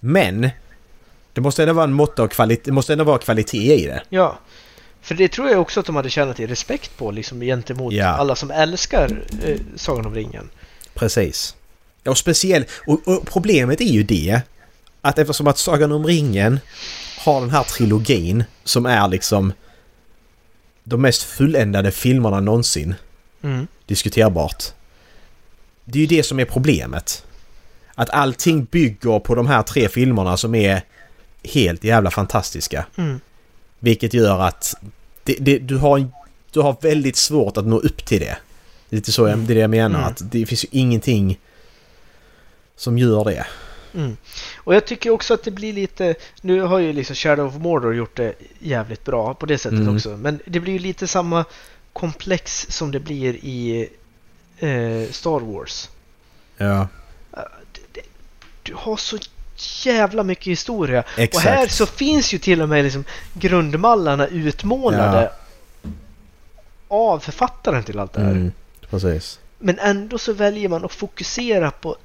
Men 0.00 0.50
det 1.32 1.40
måste 1.40 1.62
ändå 1.62 1.74
vara 1.74 1.84
en 1.84 1.92
mått 1.92 2.18
av 2.18 2.28
kvalitet, 2.28 2.62
det 2.64 2.72
måste 2.72 2.92
ändå 2.92 3.04
vara 3.04 3.18
kvalitet 3.18 3.74
i 3.74 3.86
det. 3.86 4.02
Ja, 4.08 4.38
för 5.00 5.14
det 5.14 5.28
tror 5.28 5.48
jag 5.50 5.60
också 5.60 5.80
att 5.80 5.86
de 5.86 5.96
hade 5.96 6.10
tjänat 6.10 6.40
i 6.40 6.46
respekt 6.46 6.96
på 6.96 7.10
liksom 7.10 7.40
gentemot 7.40 7.92
Ja. 7.92 8.06
alla 8.06 8.34
som 8.36 8.50
älskar 8.50 9.22
eh, 9.44 9.56
Sagan 9.76 10.06
om 10.06 10.14
ringen. 10.14 10.50
Precis. 10.94 11.56
Ja, 12.02 12.10
och 12.10 12.18
speciellt, 12.18 12.68
och, 12.86 13.08
och 13.08 13.26
problemet 13.26 13.80
är 13.80 13.84
ju 13.84 14.02
det 14.02 14.40
att 15.02 15.18
eftersom 15.18 15.46
att 15.46 15.58
Sagan 15.58 15.92
om 15.92 16.06
ringen 16.06 16.60
har 17.18 17.40
den 17.40 17.50
här 17.50 17.62
trilogin 17.62 18.44
som 18.64 18.86
är 18.86 19.08
liksom 19.08 19.52
de 20.84 21.02
mest 21.02 21.22
fulländade 21.22 21.90
filmerna 21.90 22.40
någonsin. 22.40 22.94
Mm. 23.42 23.66
Diskuterbart. 23.86 24.64
Det 25.84 25.98
är 25.98 26.00
ju 26.00 26.06
det 26.06 26.22
som 26.22 26.40
är 26.40 26.44
problemet. 26.44 27.24
Att 27.94 28.10
allting 28.10 28.64
bygger 28.64 29.18
på 29.18 29.34
de 29.34 29.46
här 29.46 29.62
tre 29.62 29.88
filmerna 29.88 30.36
som 30.36 30.54
är 30.54 30.82
helt 31.44 31.84
jävla 31.84 32.10
fantastiska. 32.10 32.86
Mm. 32.96 33.20
Vilket 33.78 34.14
gör 34.14 34.40
att 34.40 34.74
det, 35.24 35.36
det, 35.40 35.58
du, 35.58 35.76
har, 35.76 36.08
du 36.50 36.60
har 36.60 36.76
väldigt 36.80 37.16
svårt 37.16 37.56
att 37.56 37.66
nå 37.66 37.78
upp 37.78 38.04
till 38.04 38.20
det. 38.20 38.36
Det 38.88 38.94
är 38.94 38.96
lite 38.96 39.12
så 39.12 39.28
jag, 39.28 39.38
det 39.38 39.52
är 39.52 39.54
det 39.54 39.60
jag 39.60 39.70
menar. 39.70 39.98
Mm. 39.98 40.10
Att 40.10 40.32
det 40.32 40.46
finns 40.46 40.64
ju 40.64 40.68
ingenting 40.70 41.38
som 42.76 42.98
gör 42.98 43.24
det. 43.24 43.46
Mm. 43.94 44.16
Och 44.56 44.74
jag 44.74 44.86
tycker 44.86 45.10
också 45.10 45.34
att 45.34 45.42
det 45.44 45.50
blir 45.50 45.72
lite, 45.72 46.14
nu 46.40 46.60
har 46.60 46.78
ju 46.78 46.92
liksom 46.92 47.16
Shadow 47.16 47.46
of 47.46 47.54
Mordor 47.54 47.94
gjort 47.94 48.16
det 48.16 48.34
jävligt 48.58 49.04
bra 49.04 49.34
på 49.34 49.46
det 49.46 49.58
sättet 49.58 49.78
Mm. 49.78 49.94
också. 49.96 50.08
Men 50.16 50.40
det 50.46 50.60
blir 50.60 50.72
ju 50.72 50.78
lite 50.78 51.06
samma 51.06 51.44
komplex 51.92 52.66
som 52.70 52.90
det 52.90 53.00
blir 53.00 53.34
i 53.34 53.88
eh, 54.58 55.10
Star 55.10 55.40
Wars. 55.40 55.88
Ja, 56.56 56.88
Du 58.62 58.74
har 58.74 58.96
så 58.96 59.18
jävla 59.84 60.22
mycket 60.22 60.46
historia. 60.46 61.04
exakt. 61.16 61.34
Och 61.46 61.52
här 61.52 61.66
så 61.66 61.86
finns 61.86 62.34
ju 62.34 62.38
till 62.38 62.62
och 62.62 62.68
med 62.68 62.84
liksom 62.84 63.04
grundmallarna 63.34 64.26
utmålade 64.26 65.32
av 66.88 67.18
författaren 67.18 67.84
till 67.84 67.98
allt 67.98 68.12
det 68.12 68.20
här. 68.20 68.30
Mm, 68.30 68.52
precis. 68.90 69.38
Men 69.58 69.78
ändå 69.78 70.18
så 70.18 70.32
väljer 70.32 70.68
man 70.68 70.84
att 70.84 70.92
fokusera 70.92 71.70
på 71.70 71.96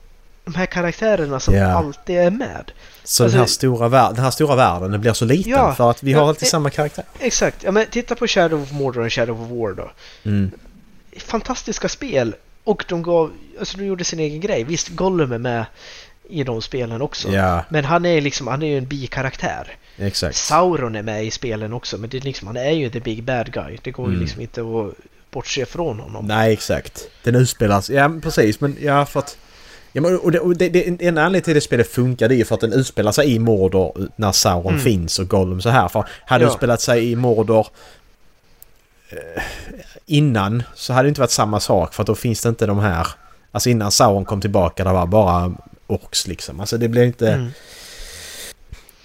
de 0.48 0.56
här 0.56 0.66
karaktärerna 0.66 1.40
som 1.40 1.54
Ja. 1.56 1.66
alltid 1.68 2.16
är 2.18 2.32
med. 2.32 2.72
Så 3.04 3.24
Alltså- 3.24 3.36
den, 3.38 3.40
här 3.40 3.48
stora 3.48 3.88
vär- 3.90 4.14
den 4.14 4.24
här 4.24 4.32
stora 4.32 4.56
världen 4.56 4.92
den 4.92 5.02
blir 5.02 5.14
så 5.14 5.26
liten 5.26 5.52
Ja. 5.52 5.76
för 5.76 5.90
att 5.92 6.04
vi 6.04 6.14
har 6.14 6.22
Ja, 6.22 6.28
alltid 6.30 6.44
eh, 6.48 6.50
samma 6.50 6.70
karaktär. 6.70 7.06
Exakt. 7.20 7.64
Ja, 7.64 7.72
men 7.72 7.86
titta 7.92 8.16
på 8.16 8.28
Shadow 8.28 8.62
of 8.64 8.72
Mordor 8.72 9.06
och 9.06 9.14
Shadow 9.14 9.42
of 9.42 9.50
War 9.50 9.74
då. 9.74 9.92
Mm. 10.30 10.52
Fantastiska 11.18 11.90
spel. 11.90 12.36
Och 12.64 12.86
de 12.90 13.04
gav, 13.04 13.32
alltså 13.60 13.78
de 13.78 13.86
gjorde 13.86 14.04
sin 14.04 14.20
egen 14.20 14.42
grej. 14.42 14.64
Visst, 14.64 14.88
Gollum 14.90 15.32
är 15.32 15.38
med 15.38 15.66
i 16.30 16.44
de 16.44 16.62
spelen 16.62 17.02
också. 17.02 17.30
Ja, 17.32 17.66
Men 17.70 17.86
han 17.86 18.06
är 18.06 18.22
liksom, 18.22 18.48
han 18.48 18.64
är 18.64 18.68
ju 18.68 18.78
en 18.78 18.88
bikaraktär. 18.88 19.76
exakt. 19.98 20.36
Sauron 20.36 20.96
är 20.96 21.02
med 21.04 21.26
i 21.26 21.32
spelen 21.32 21.74
också 21.74 21.98
men 21.98 22.10
det 22.10 22.18
är 22.18 22.22
liksom, 22.22 22.48
han 22.48 22.58
är 22.58 22.72
ju 22.72 22.90
the 22.90 23.00
big 23.00 23.24
bad 23.24 23.52
guy. 23.52 23.78
Det 23.82 23.92
går 23.92 24.06
ju 24.08 24.12
Mm. 24.14 24.22
liksom 24.22 24.42
inte 24.42 24.62
att 24.62 24.94
bortse 25.32 25.66
från 25.66 26.00
honom. 26.00 26.26
Nej, 26.26 26.54
exakt. 26.54 27.08
Den 27.24 27.36
utspelas... 27.36 27.90
Ja, 27.90 28.12
precis. 28.24 28.62
Men 28.62 28.78
ja, 28.82 29.06
för 29.06 29.20
att... 29.20 29.38
Ja, 29.98 30.02
men, 30.02 30.20
och 30.20 30.32
det, 30.32 30.40
och 30.40 30.58
det, 30.58 30.70
det, 30.70 30.88
en 31.08 31.18
anledning 31.18 31.42
till 31.42 31.52
att 31.52 31.56
det 31.56 31.62
spelet 31.62 31.88
funkar 31.92 32.28
det 32.30 32.36
är 32.36 32.38
ju 32.38 32.46
för 32.46 32.56
att 32.56 32.62
den 32.62 32.74
utspelar 32.74 33.12
sig 33.12 33.34
i 33.34 33.40
Mordor 33.40 34.10
när 34.16 34.32
Sauron 34.32 34.72
Mm. 34.72 34.84
finns 34.84 35.20
och 35.20 35.28
Gollum 35.28 35.62
så 35.62 35.70
här. 35.70 35.88
För 35.88 36.00
hade 36.26 36.44
Ja. 36.44 36.48
det 36.50 36.54
utspelat 36.54 36.82
sig 36.82 37.12
i 37.12 37.16
Mordor 37.16 37.68
eh, 39.10 39.44
innan 40.06 40.64
så 40.76 40.94
hade 40.94 41.06
det 41.06 41.10
inte 41.10 41.22
varit 41.22 41.32
samma 41.32 41.60
sak 41.60 41.94
för 41.94 42.04
att 42.04 42.08
då 42.08 42.16
finns 42.16 42.42
det 42.42 42.50
inte 42.50 42.66
de 42.66 42.80
här... 42.80 43.08
Alltså 43.52 43.70
innan 43.70 43.92
Sauron 43.92 44.26
kom 44.26 44.42
tillbaka 44.42 44.84
det 44.84 44.94
var 44.94 45.06
bara 45.06 45.54
orks 45.88 46.28
liksom. 46.28 46.60
Alltså 46.60 46.78
det 46.78 46.88
blev 46.88 47.04
inte... 47.06 47.32
Mm. 47.34 47.50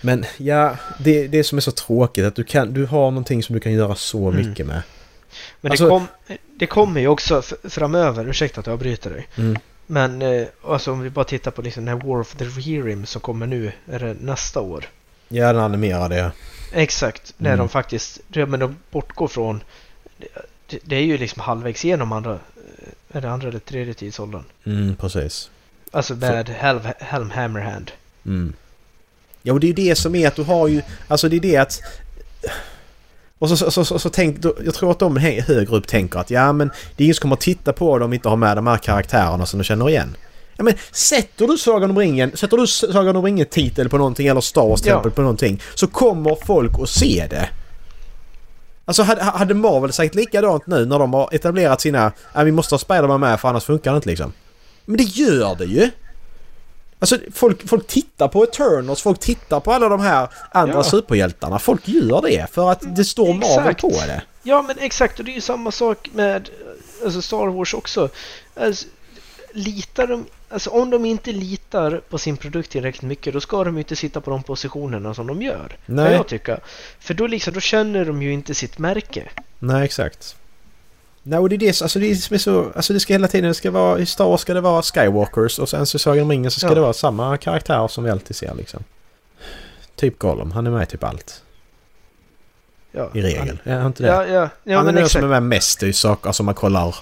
Men 0.03 0.25
ja, 0.39 0.77
det, 0.99 1.27
det 1.29 1.45
som 1.45 1.59
är 1.59 1.63
så 1.63 1.71
tråkigt 1.73 2.25
att 2.25 2.35
du 2.37 2.45
kan... 2.45 2.73
Du 2.75 2.87
har 2.87 3.11
någonting 3.11 3.43
som 3.43 3.55
du 3.55 3.61
kan 3.61 3.73
göra 3.73 3.95
så 3.95 4.31
Mm. 4.31 4.49
mycket 4.49 4.67
med. 4.67 4.83
Men 5.61 5.71
Alltså- 5.73 5.85
det, 5.85 5.91
kom, 5.91 6.07
det 6.59 6.67
kommer 6.67 7.01
ju 7.01 7.09
också 7.09 7.43
framöver, 7.65 8.29
ursäkta 8.29 8.61
att 8.61 8.67
jag 8.67 8.73
avbryter 8.75 9.11
dig. 9.11 9.29
Mm. 9.37 9.59
Men 9.93 10.23
eh, 10.23 10.47
alltså 10.65 10.93
om 10.93 11.01
vi 11.01 11.11
bara 11.11 11.25
tittar 11.25 11.51
på 11.51 11.63
liksom 11.63 11.85
den 11.85 11.99
här 12.01 12.07
War 12.09 12.21
of 12.21 12.35
the 12.35 12.45
Realm 12.45 13.07
som 13.07 13.21
kommer 13.21 13.47
nu, 13.47 13.73
är 13.91 13.99
det 13.99 14.15
nästa 14.21 14.61
år? 14.61 14.85
Ja, 15.29 15.53
den 15.53 15.63
animerade 15.63 16.17
ja. 16.17 16.31
Exakt, 16.73 17.35
när 17.37 17.51
Mm. 17.51 17.59
de 17.59 17.69
faktiskt, 17.69 18.21
ja, 18.33 18.47
men 18.47 18.61
de 18.61 18.77
bortgår 18.91 19.29
från, 19.29 19.63
det, 20.67 20.79
det 20.83 20.97
är 20.97 21.01
ju 21.01 21.19
liksom 21.19 21.43
halvvägs 21.43 21.85
igenom 21.85 22.13
andra, 22.13 22.39
är 23.13 23.21
det 23.21 23.31
andra 23.31 23.49
eller 23.49 23.59
tredje 23.59 23.95
tidsåldern? 23.95 24.45
Mm, 24.65 24.97
precis. 24.97 25.51
Alltså 25.91 26.15
med 26.15 26.49
Helm, 26.49 26.81
Helm 26.99 27.31
Hammerhand. 27.31 27.91
Mm. 28.27 28.53
Ja, 29.43 29.53
och 29.53 29.61
det 29.61 29.69
är 29.69 29.73
det 29.75 29.95
som 29.99 30.15
är 30.15 30.29
att 30.29 30.37
du 30.37 30.43
har 30.43 30.69
ju... 30.69 30.83
Alltså 31.09 31.29
det 31.29 31.37
är 31.37 31.41
det 31.41 31.57
att... 31.57 31.81
Och 33.43 33.49
så, 33.49 33.57
så, 33.57 33.71
så, 33.71 33.85
så, 33.85 33.99
så 33.99 34.09
tänk, 34.09 34.39
då, 34.39 34.55
jag 34.65 34.75
tror 34.75 34.91
att 34.91 34.99
de 34.99 35.17
högre 35.17 35.77
upp 35.77 35.87
tänker 35.87 36.19
att 36.19 36.31
ja 36.31 36.53
men 36.53 36.71
det 36.97 37.03
är 37.03 37.05
ingen 37.05 37.15
som 37.15 37.23
kommer 37.23 37.37
att 37.37 37.41
titta 37.41 37.73
på 37.73 37.99
dem 37.99 38.07
om 38.07 38.13
inte 38.13 38.29
har 38.29 38.37
med 38.37 38.57
de 38.57 38.67
här 38.67 38.77
karaktärerna 38.77 39.47
som 39.47 39.59
de 39.59 39.65
känner 39.65 39.89
igen. 39.89 40.17
Ja 40.57 40.65
men 40.65 40.75
sätter 40.93 41.47
du 41.47 41.59
Sagan 41.59 41.91
om 41.91 41.99
ringen, 41.99 42.37
sätter 42.37 42.57
du 42.57 42.67
Sagan 42.67 43.17
om 43.17 43.25
ringen 43.25 43.47
titel 43.47 43.89
på 43.89 43.99
någonting 43.99 44.27
eller 44.27 44.41
Star 44.41 44.69
Wars 44.69 44.81
Ja. 44.85 45.01
på 45.01 45.21
någonting 45.21 45.63
så 45.75 45.87
kommer 45.87 46.37
folk 46.47 46.73
att 46.83 46.89
se 46.89 47.27
det. 47.31 47.49
Alltså 48.85 49.03
hade, 49.03 49.23
hade 49.23 49.55
Marvel 49.55 49.93
sagt 49.93 50.15
likadant 50.15 50.67
nu 50.67 50.87
när 50.87 50.99
de 50.99 51.15
har 51.15 51.29
etablerat 51.33 51.81
sina... 51.81 52.13
Vi 52.45 52.53
måste 52.53 52.75
ha 52.75 52.79
Spiderman 52.79 53.21
med 53.21 53.41
för 53.41 53.49
annars 53.49 53.65
funkar 53.65 53.91
det 53.91 53.97
inte 53.97 54.09
liksom. 54.09 54.33
Men 54.85 54.97
det 54.97 55.03
gör 55.03 55.55
det 55.55 55.65
ju! 55.65 55.91
Alltså 57.03 57.19
folk, 57.35 57.69
folk 57.69 57.87
tittar 57.87 58.29
på 58.29 58.45
Eternals, 58.45 59.03
folk 59.03 59.19
tittar 59.19 59.61
på 59.61 59.73
alla 59.73 59.89
de 59.89 60.01
här 60.01 60.29
andra 60.51 60.75
Ja. 60.75 60.83
superhjältarna. 60.85 61.59
Folk 61.59 61.89
gör 61.89 62.23
det 62.23 62.47
för 62.53 62.71
att 62.71 62.97
det 62.97 63.05
står 63.05 63.35
Marvel 63.35 63.75
på 63.75 63.89
det. 63.89 64.23
Ja 64.43 64.63
men 64.63 64.79
exakt 64.79 65.19
och 65.19 65.25
det 65.25 65.31
är 65.31 65.35
ju 65.35 65.41
samma 65.41 65.71
sak 65.71 66.11
med 66.15 66.49
alltså 67.05 67.23
Star 67.23 67.47
Wars 67.47 67.75
också. 67.75 68.09
Alltså, 68.55 68.87
litar 69.53 70.07
de, 70.07 70.25
alltså 70.49 70.71
om 70.71 70.91
de 70.91 71.05
inte 71.05 71.33
litar 71.33 72.01
på 72.09 72.19
sin 72.19 72.37
produkt 72.37 72.71
tillräckligt 72.71 73.03
mycket 73.03 73.33
då 73.35 73.41
ska 73.41 73.65
de 73.65 73.75
ju 73.75 73.81
inte 73.81 73.97
sitta 73.97 74.21
på 74.21 74.31
de 74.31 74.43
positionerna 74.43 75.15
som 75.15 75.27
de 75.27 75.43
gör. 75.43 75.77
Nej. 75.87 76.05
Kan 76.07 76.15
jag 76.15 76.29
tycka. 76.29 76.61
För 77.01 77.15
då, 77.15 77.27
liksom, 77.27 77.55
då 77.55 77.61
känner 77.61 78.05
de 78.05 78.23
ju 78.23 78.33
inte 78.33 78.55
sitt 78.55 78.79
märke. 78.79 79.29
Nej, 79.59 79.85
exakt. 79.85 80.37
Nej, 81.23 81.39
och 81.39 81.49
det 81.49 81.57
är 81.57 81.59
det, 81.59 81.83
alltså 81.83 81.99
det 81.99 82.07
är 82.11 82.15
som 82.15 82.35
är 82.35 82.39
så... 82.39 82.73
Alltså 82.77 82.93
det 82.93 83.01
ska 83.01 83.13
hela 83.15 83.29
tiden, 83.29 83.49
det 83.49 83.55
ska 83.55 83.71
vara... 83.71 83.99
I 83.99 84.07
Star 84.07 84.25
Wars 84.25 84.41
ska 84.41 84.55
det 84.55 84.61
vara 84.61 84.83
Skywalkers 84.83 85.59
och 85.59 85.69
sen 85.69 85.87
så 85.87 85.97
i 85.97 85.99
Sagan 85.99 86.23
om 86.25 86.31
ringen 86.31 86.51
så 86.51 86.61
ska 86.61 86.69
Ja. 86.69 86.75
det 86.75 86.81
vara 86.81 86.93
samma 86.93 87.37
karaktär 87.37 87.89
som 87.89 88.05
vi 88.05 88.11
alltid 88.11 88.37
ser 88.37 88.55
liksom. 88.55 88.85
Typ 89.97 90.19
Gollum, 90.19 90.51
han 90.53 90.67
är 90.67 90.71
med 90.71 90.83
i 90.83 90.87
typ 90.87 91.05
allt. 91.05 91.43
Ja, 92.93 93.11
I 93.15 93.23
regel. 93.23 93.59
Han, 93.65 93.73
Är 93.75 93.87
inte 93.87 94.03
det? 94.03 94.09
ja, 94.09 94.27
ja, 94.27 94.49
ja 94.65 94.77
han 94.79 94.89
är 94.89 94.93
den 94.93 95.09
som 95.09 95.25
är 95.25 95.29
med 95.29 95.43
mest 95.43 95.83
i 95.83 95.93
saker, 95.93 96.27
alltså 96.27 96.43
man 96.43 96.55
kollar 96.55 96.97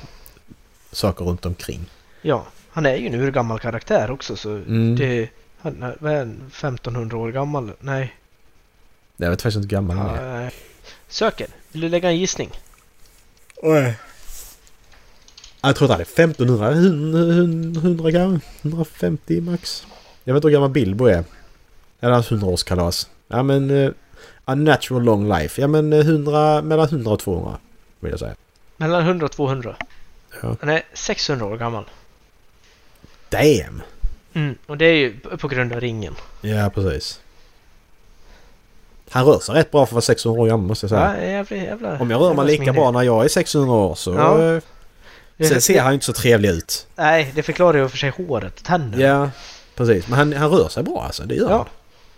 saker 0.92 1.24
runt 1.24 1.46
omkring. 1.46 1.90
Ja, 2.22 2.46
han 2.70 2.86
är 2.86 2.96
ju 2.96 3.06
en 3.06 3.14
urgammal 3.14 3.58
karaktär 3.58 4.10
också 4.10 4.36
så 4.36 4.50
Mm. 4.50 4.96
det... 4.96 5.28
Han 5.62 5.82
är, 5.82 5.96
vad 6.00 6.12
är 6.12 6.18
han, 6.18 6.30
1500 6.48 7.16
år 7.16 7.30
gammal? 7.30 7.72
Nej. 7.80 8.14
Jag 9.16 9.30
vet 9.30 9.42
faktiskt 9.42 9.56
inte 9.56 9.66
hur 9.66 9.80
gammal 9.82 9.96
han 9.96 10.14
är. 10.16 10.44
Ja, 10.44 10.50
söker. 11.08 11.46
Vill 11.72 11.80
du 11.80 11.88
lägga 11.88 12.08
en 12.10 12.16
gissning? 12.18 12.50
Oj. 13.56 13.94
Jag 15.62 15.76
tror 15.76 15.86
att 15.86 15.92
han 15.92 16.00
är 16.00 16.04
1500, 16.04 16.70
100, 16.70 17.80
100 17.80 18.12
kanske? 18.12 18.48
150 18.62 19.40
max. 19.40 19.86
Jag 20.24 20.34
vet 20.34 20.38
inte 20.38 20.48
hur 20.48 20.52
gammal 20.52 20.70
Bilbo 20.70 21.06
är. 21.06 21.24
Eller 22.00 22.12
hans 22.12 22.30
100-årskalas. 22.30 23.08
Ja 23.28 23.42
men... 23.42 23.70
Uh, 23.70 23.92
a 24.44 24.54
natural 24.54 25.02
long 25.02 25.28
life. 25.28 25.61
Ja 25.61 25.66
men 25.66 25.92
eh, 25.92 25.98
100, 25.98 26.62
mellan 26.62 26.86
100 26.86 27.11
och 27.11 27.18
200. 27.18 27.58
Vill 28.00 28.11
jag 28.11 28.20
säga. 28.20 28.34
Mellan 28.76 29.02
100 29.02 29.26
och 29.26 29.32
200. 29.32 29.76
Ja. 30.42 30.56
Han 30.61 30.68
är 30.68 30.82
600 30.92 31.46
år 31.46 31.56
gammal. 31.56 31.84
Damn! 33.28 33.82
Mm, 34.32 34.54
och 34.66 34.76
det 34.76 34.84
är 34.84 34.94
ju 34.94 35.20
på 35.20 35.48
grund 35.48 35.72
av 35.72 35.80
ringen. 35.80 36.14
Ja 36.40 36.70
precis. 36.74 37.20
Han 39.11 39.24
rör 39.26 39.38
sig 39.38 39.54
rätt 39.54 39.70
bra 39.70 39.86
för 39.86 39.90
att 39.90 39.92
vara 39.92 40.02
600 40.02 40.40
år 40.40 40.46
gammal 40.46 40.66
måste 40.66 40.84
jag 40.84 40.90
säga. 40.90 41.16
Ja, 41.18 41.26
jävla, 41.26 41.56
jävla, 41.56 41.98
Om 41.98 42.11
jag 42.11 42.20
rör 42.20 42.34
mig 42.34 42.46
lika 42.46 42.72
bra 42.72 42.90
när 42.90 43.02
jag 43.02 43.24
är 43.24 43.28
600 43.28 43.74
år 43.74 43.94
så... 43.94 44.14
Ja. 44.14 44.61
Sen 45.49 45.61
ser 45.61 45.80
han 45.80 45.91
ju 45.93 45.95
inte 45.95 46.07
så 46.07 46.12
trevlig 46.12 46.49
ut. 46.49 46.86
Nej, 46.97 47.32
det 47.34 47.43
förklarar 47.43 47.78
ju 47.78 47.88
för 47.88 47.97
sig 47.99 48.11
håret, 48.11 48.64
tänderna. 48.64 49.03
Ja, 49.05 49.30
precis. 49.74 50.09
Men 50.09 50.18
han, 50.18 50.32
han 50.32 50.51
rör 50.51 50.68
sig 50.68 50.82
bra 50.82 51.03
alltså. 51.03 51.22
Det 51.22 51.34
gör 51.34 51.51
Ja. 51.51 51.57
han. 51.57 51.66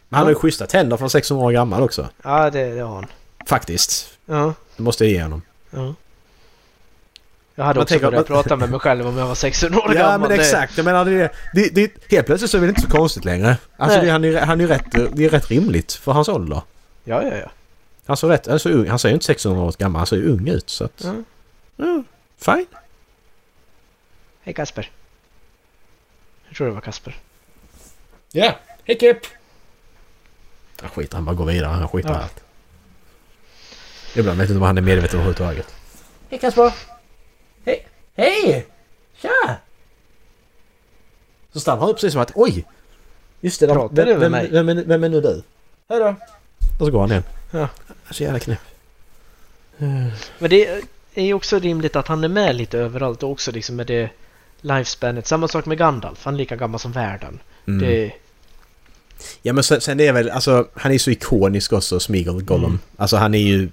Men 0.09 0.17
han 0.19 0.27
har 0.27 0.31
ju 0.31 0.35
schyssta 0.39 0.67
tänder 0.67 0.97
för 0.97 1.09
600 1.09 1.47
år 1.47 1.53
gammal 1.53 1.83
också. 1.83 2.09
Ja, 2.25 2.51
det, 2.51 2.75
det 2.75 2.81
har 2.81 2.95
han. 2.95 3.07
Faktiskt. 3.47 4.09
Ja, 4.27 4.55
Det 4.77 4.83
måste 4.83 5.05
jag 5.05 5.13
ge 5.13 5.23
honom. 5.23 5.43
ja. 5.71 5.95
Jag 7.55 7.65
hade 7.65 7.79
Man 7.79 7.83
också 7.83 7.99
börjat 7.99 8.27
prata 8.27 8.57
med 8.57 8.71
mig 8.71 8.81
själv 8.81 9.07
om 9.07 9.17
jag 9.19 9.27
var 9.27 9.35
600 9.35 9.79
år 9.81 9.85
Ja 9.95 10.01
gammal. 10.03 10.21
men 10.21 10.29
Det- 10.29 10.35
exakt. 10.45 10.77
Jag 10.77 10.85
menar 10.85 11.05
det, 11.05 11.31
det, 11.55 11.69
det, 11.75 11.93
helt 12.11 12.27
plötsligt 12.27 12.51
så 12.51 12.57
är 12.57 12.61
det 12.61 12.69
inte 12.69 12.81
så 12.81 12.89
konstigt 12.91 13.25
längre. 13.25 13.57
Alltså 13.77 13.97
Nej. 13.99 14.07
det, 14.07 14.13
han, 14.13 14.25
är, 14.25 14.41
han 14.41 14.61
är 14.61 14.67
rätt, 14.67 14.85
det 15.13 15.25
är 15.25 15.29
rätt 15.29 15.51
rimligt 15.51 15.93
för 15.93 16.13
hans 16.13 16.29
ålder. 16.29 16.61
Ja, 17.05 17.23
ja, 17.23 17.37
ja. 17.37 17.51
Han 18.07 18.17
ser 18.17 18.29
rätt, 18.29 18.67
ung, 18.67 18.89
han 18.89 18.99
ser 18.99 19.09
ju 19.09 19.15
inte 19.15 19.27
600 19.27 19.63
år 19.63 19.75
gammal, 19.79 19.99
han 20.01 20.07
ser 20.07 20.17
ju 20.17 20.33
ung 20.33 20.49
ut 20.49 20.71
så 20.71 20.85
att... 20.85 20.93
ja. 21.05 21.15
Ja, 21.77 22.03
fine. 22.39 22.67
Hej 24.43 24.55
Kasper. 24.55 24.91
Jag 26.49 26.57
tror 26.57 26.67
det 26.67 26.73
var 26.73 26.81
Kasper. 26.81 27.17
Ja, 28.33 28.59
hej 28.85 28.99
Kip! 28.99 29.17
Han 30.81 30.91
skiter, 30.91 31.15
han 31.17 31.25
bara 31.25 31.35
går 31.37 31.45
vidare, 31.47 31.69
han 31.69 31.89
skiter 31.89 32.09
i 32.09 32.13
Ja. 32.13 32.19
allt. 32.19 32.43
Ibland 34.17 34.39
vet 34.41 34.49
inte 34.51 34.61
vad 34.61 34.69
han 34.69 34.79
är 34.79 34.83
medveten 34.83 35.19
om 35.21 35.27
överhuvudtaget. 35.27 35.75
Hej 36.31 36.39
Kasper! 36.39 36.73
Hej! 37.65 37.89
Hej! 38.17 38.67
Tja! 39.17 39.57
Så 41.53 41.61
stannar 41.61 41.81
han 41.81 41.89
upp 41.91 41.97
precis 41.97 42.13
som 42.13 42.23
att 42.23 42.33
oj! 42.35 42.65
Just 43.41 43.61
det, 43.61 43.67
Pratar 43.67 43.95
vem, 43.97 44.07
du 44.07 44.13
med 44.13 44.21
vem, 44.21 44.33
mig? 44.33 44.51
vem, 44.51 44.69
är, 44.69 44.85
vem 44.85 45.05
är 45.05 45.09
nu 45.09 45.21
du? 45.21 45.43
Hej 45.89 45.99
då! 46.01 46.15
Och 46.81 46.87
så 46.87 46.91
går 46.93 47.01
han 47.01 47.11
igen. 47.11 47.23
Ja. 47.51 47.69
Så 48.11 48.23
jävla 48.23 48.39
knäpp. 48.39 48.61
Men 50.39 50.51
det 50.51 50.83
är 51.15 51.23
ju 51.25 51.35
också 51.35 51.59
rimligt 51.59 51.97
att 51.97 52.09
han 52.09 52.25
är 52.25 52.29
med 52.29 52.57
lite 52.57 52.79
överallt 52.79 53.23
och 53.23 53.31
också 53.31 53.51
liksom 53.53 53.77
med 53.77 53.87
det 53.87 54.11
lifespanet. 54.63 55.27
Samma 55.27 55.49
sak 55.49 55.67
med 55.67 55.79
Gandalf, 55.79 56.25
han 56.25 56.35
är 56.35 56.39
lika 56.39 56.57
gammal 56.57 56.81
som 56.81 56.93
världen. 56.93 57.39
Mm. 57.67 57.81
Det, 57.89 58.13
Ja 59.43 59.53
men 59.53 59.65
sen, 59.65 59.81
sen 59.81 59.99
det 59.99 60.07
är 60.07 60.13
väl, 60.13 60.31
alltså 60.31 60.69
han 60.75 60.93
är 60.93 60.99
så 60.99 61.11
ikonisk 61.11 61.73
också, 61.73 62.01
Smeagol 62.01 62.43
Gollum. 62.43 62.65
Mm. 62.65 62.79
Alltså 62.97 63.17
han 63.17 63.35
är 63.35 63.39
ju... 63.39 63.69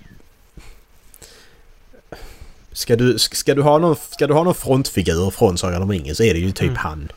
Ska 2.72 2.96
du, 2.96 3.20
ska, 3.20 3.56
du 3.56 3.62
ha 3.62 3.78
någon, 3.78 3.96
ska 4.10 4.28
du 4.28 4.34
ha 4.34 4.44
någon 4.44 4.56
frontfigur 4.56 5.30
från 5.30 5.58
Sagan 5.58 5.82
om 5.82 5.92
ringen 5.92 6.16
så 6.16 6.24
är 6.24 6.34
det 6.34 6.40
ju 6.40 6.52
typ 6.52 6.62
Mm. 6.62 6.76
han 6.76 7.12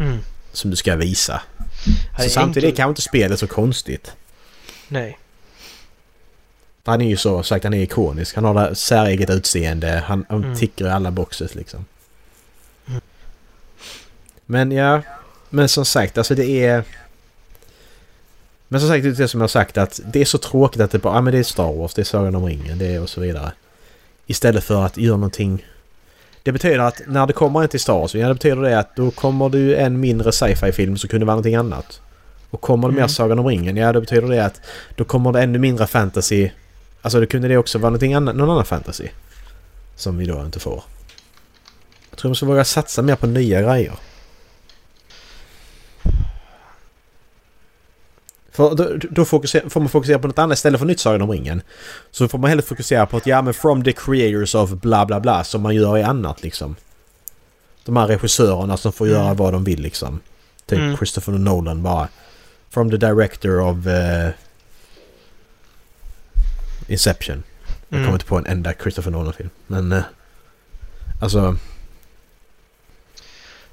mm. 0.00 0.18
som 0.52 0.70
du 0.70 0.76
ska 0.76 0.96
visa. 0.96 1.42
Så 2.16 2.22
är 2.22 2.28
samtidigt 2.28 2.64
är 2.64 2.68
enkel. 2.68 2.76
kanske 2.76 2.90
inte 2.90 3.02
spelet 3.02 3.38
så 3.40 3.46
konstigt. 3.46 4.12
Nej. 4.88 5.18
Han 6.84 7.00
är 7.00 7.08
ju 7.08 7.16
så 7.16 7.42
sagt, 7.42 7.64
han 7.64 7.74
är 7.74 7.82
ikonisk. 7.82 8.34
Han 8.34 8.44
har 8.44 8.54
det 8.54 8.74
säreget 8.74 9.30
utseende. 9.30 10.02
Han, 10.06 10.24
han 10.28 10.44
Mm. 10.44 10.56
tickar 10.56 10.86
i 10.86 10.90
alla 10.90 11.10
boxes 11.10 11.54
liksom. 11.54 11.84
Men 14.50 14.72
ja, 14.72 15.02
men 15.50 15.68
som 15.68 15.84
sagt 15.84 16.18
alltså 16.18 16.34
det 16.34 16.66
är... 16.66 16.84
Men 18.68 18.80
som 18.80 18.88
sagt 18.88 19.02
det 19.02 19.08
är 19.08 19.12
det 19.12 19.28
som 19.28 19.40
jag 19.40 19.42
har 19.42 19.48
sagt 19.48 19.78
att 19.78 20.00
det 20.12 20.20
är 20.20 20.24
så 20.24 20.38
tråkigt 20.38 20.80
att 20.80 20.90
det 20.90 20.98
bara, 20.98 21.14
ja 21.14 21.20
men 21.20 21.32
det 21.32 21.38
är 21.38 21.42
Star 21.42 21.72
Wars, 21.72 21.94
det 21.94 22.02
är 22.02 22.04
Sagan 22.04 22.34
om 22.34 22.44
ringen, 22.44 22.78
det 22.78 22.86
är 22.86 23.02
och 23.02 23.08
så 23.08 23.20
vidare. 23.20 23.52
Istället 24.26 24.64
för 24.64 24.84
att 24.86 24.96
göra 24.96 25.16
någonting... 25.16 25.66
Det 26.42 26.52
betyder 26.52 26.78
att 26.78 27.00
när 27.06 27.26
det 27.26 27.32
kommer 27.32 27.62
en 27.62 27.68
till 27.68 27.80
Star 27.80 27.92
Wars, 27.92 28.14
ja 28.14 28.28
det 28.28 28.34
betyder 28.34 28.62
det 28.62 28.78
att 28.78 28.96
då 28.96 29.10
kommer 29.10 29.48
det 29.48 29.58
ju 29.58 29.76
en 29.76 30.00
mindre 30.00 30.32
sci-fi 30.32 30.72
film 30.72 30.96
som 30.96 31.08
kunde 31.08 31.26
vara 31.26 31.34
någonting 31.34 31.54
annat. 31.54 32.00
Och 32.50 32.60
kommer 32.60 32.88
det 32.88 32.94
mer 32.94 33.00
Mm. 33.00 33.08
Sagan 33.08 33.38
om 33.38 33.46
ringen, 33.46 33.76
ja 33.76 33.92
det 33.92 34.00
betyder 34.00 34.28
det 34.28 34.44
att 34.44 34.60
då 34.96 35.04
kommer 35.04 35.32
det 35.32 35.42
ännu 35.42 35.58
mindre 35.58 35.86
fantasy. 35.86 36.50
Alltså 37.02 37.20
det 37.20 37.26
kunde 37.26 37.48
det 37.48 37.56
också 37.56 37.78
vara 37.78 37.90
någonting 37.90 38.14
annat, 38.14 38.36
någon 38.36 38.50
annan 38.50 38.64
fantasy. 38.64 39.08
Som 39.96 40.18
vi 40.18 40.26
då 40.26 40.44
inte 40.44 40.60
får. 40.60 40.82
Jag 42.10 42.18
tror 42.18 42.28
man 42.28 42.36
ska 42.36 42.46
våga 42.46 42.64
satsa 42.64 43.02
mer 43.02 43.16
på 43.16 43.26
nya 43.26 43.62
grejer. 43.62 43.94
För 48.52 48.74
då, 48.74 48.96
då 49.10 49.24
får 49.24 49.78
man 49.80 49.88
fokusera 49.88 50.18
på 50.18 50.26
något 50.26 50.38
annat 50.38 50.58
istället 50.58 50.78
för 50.80 50.86
nytt 50.86 51.00
Sagan 51.00 51.22
om 51.22 51.30
ringen. 51.30 51.62
Så 52.10 52.28
får 52.28 52.38
man 52.38 52.48
hellre 52.50 52.62
fokusera 52.62 53.06
på 53.06 53.16
att 53.16 53.26
ja 53.26 53.42
men 53.42 53.54
from 53.54 53.84
the 53.84 53.92
creators 53.92 54.54
of 54.54 54.70
bla 54.70 55.06
bla 55.06 55.20
bla 55.20 55.44
som 55.44 55.62
man 55.62 55.74
gör 55.74 55.98
i 55.98 56.02
annat 56.02 56.42
liksom. 56.42 56.76
De 57.84 57.96
här 57.96 58.06
regissörerna 58.06 58.76
som 58.76 58.92
får 58.92 59.08
göra 59.08 59.24
Mm. 59.24 59.36
vad 59.36 59.52
de 59.52 59.64
vill 59.64 59.80
liksom. 59.80 60.20
Typ 60.66 60.78
Mm. 60.78 60.96
Christopher 60.96 61.32
Nolan 61.32 61.82
bara. 61.82 62.08
From 62.70 62.90
the 62.90 62.96
director 62.96 63.60
of 63.60 63.86
eh, 63.86 64.30
Inception. 66.88 67.42
Jag 67.88 67.96
Mm. 67.96 68.04
kommer 68.06 68.16
inte 68.16 68.24
på 68.26 68.36
en 68.38 68.46
enda 68.46 68.72
Christopher 68.82 69.10
Nolan-film. 69.10 69.50
Men... 69.66 69.92
eh, 69.92 70.02
alltså... 71.22 71.56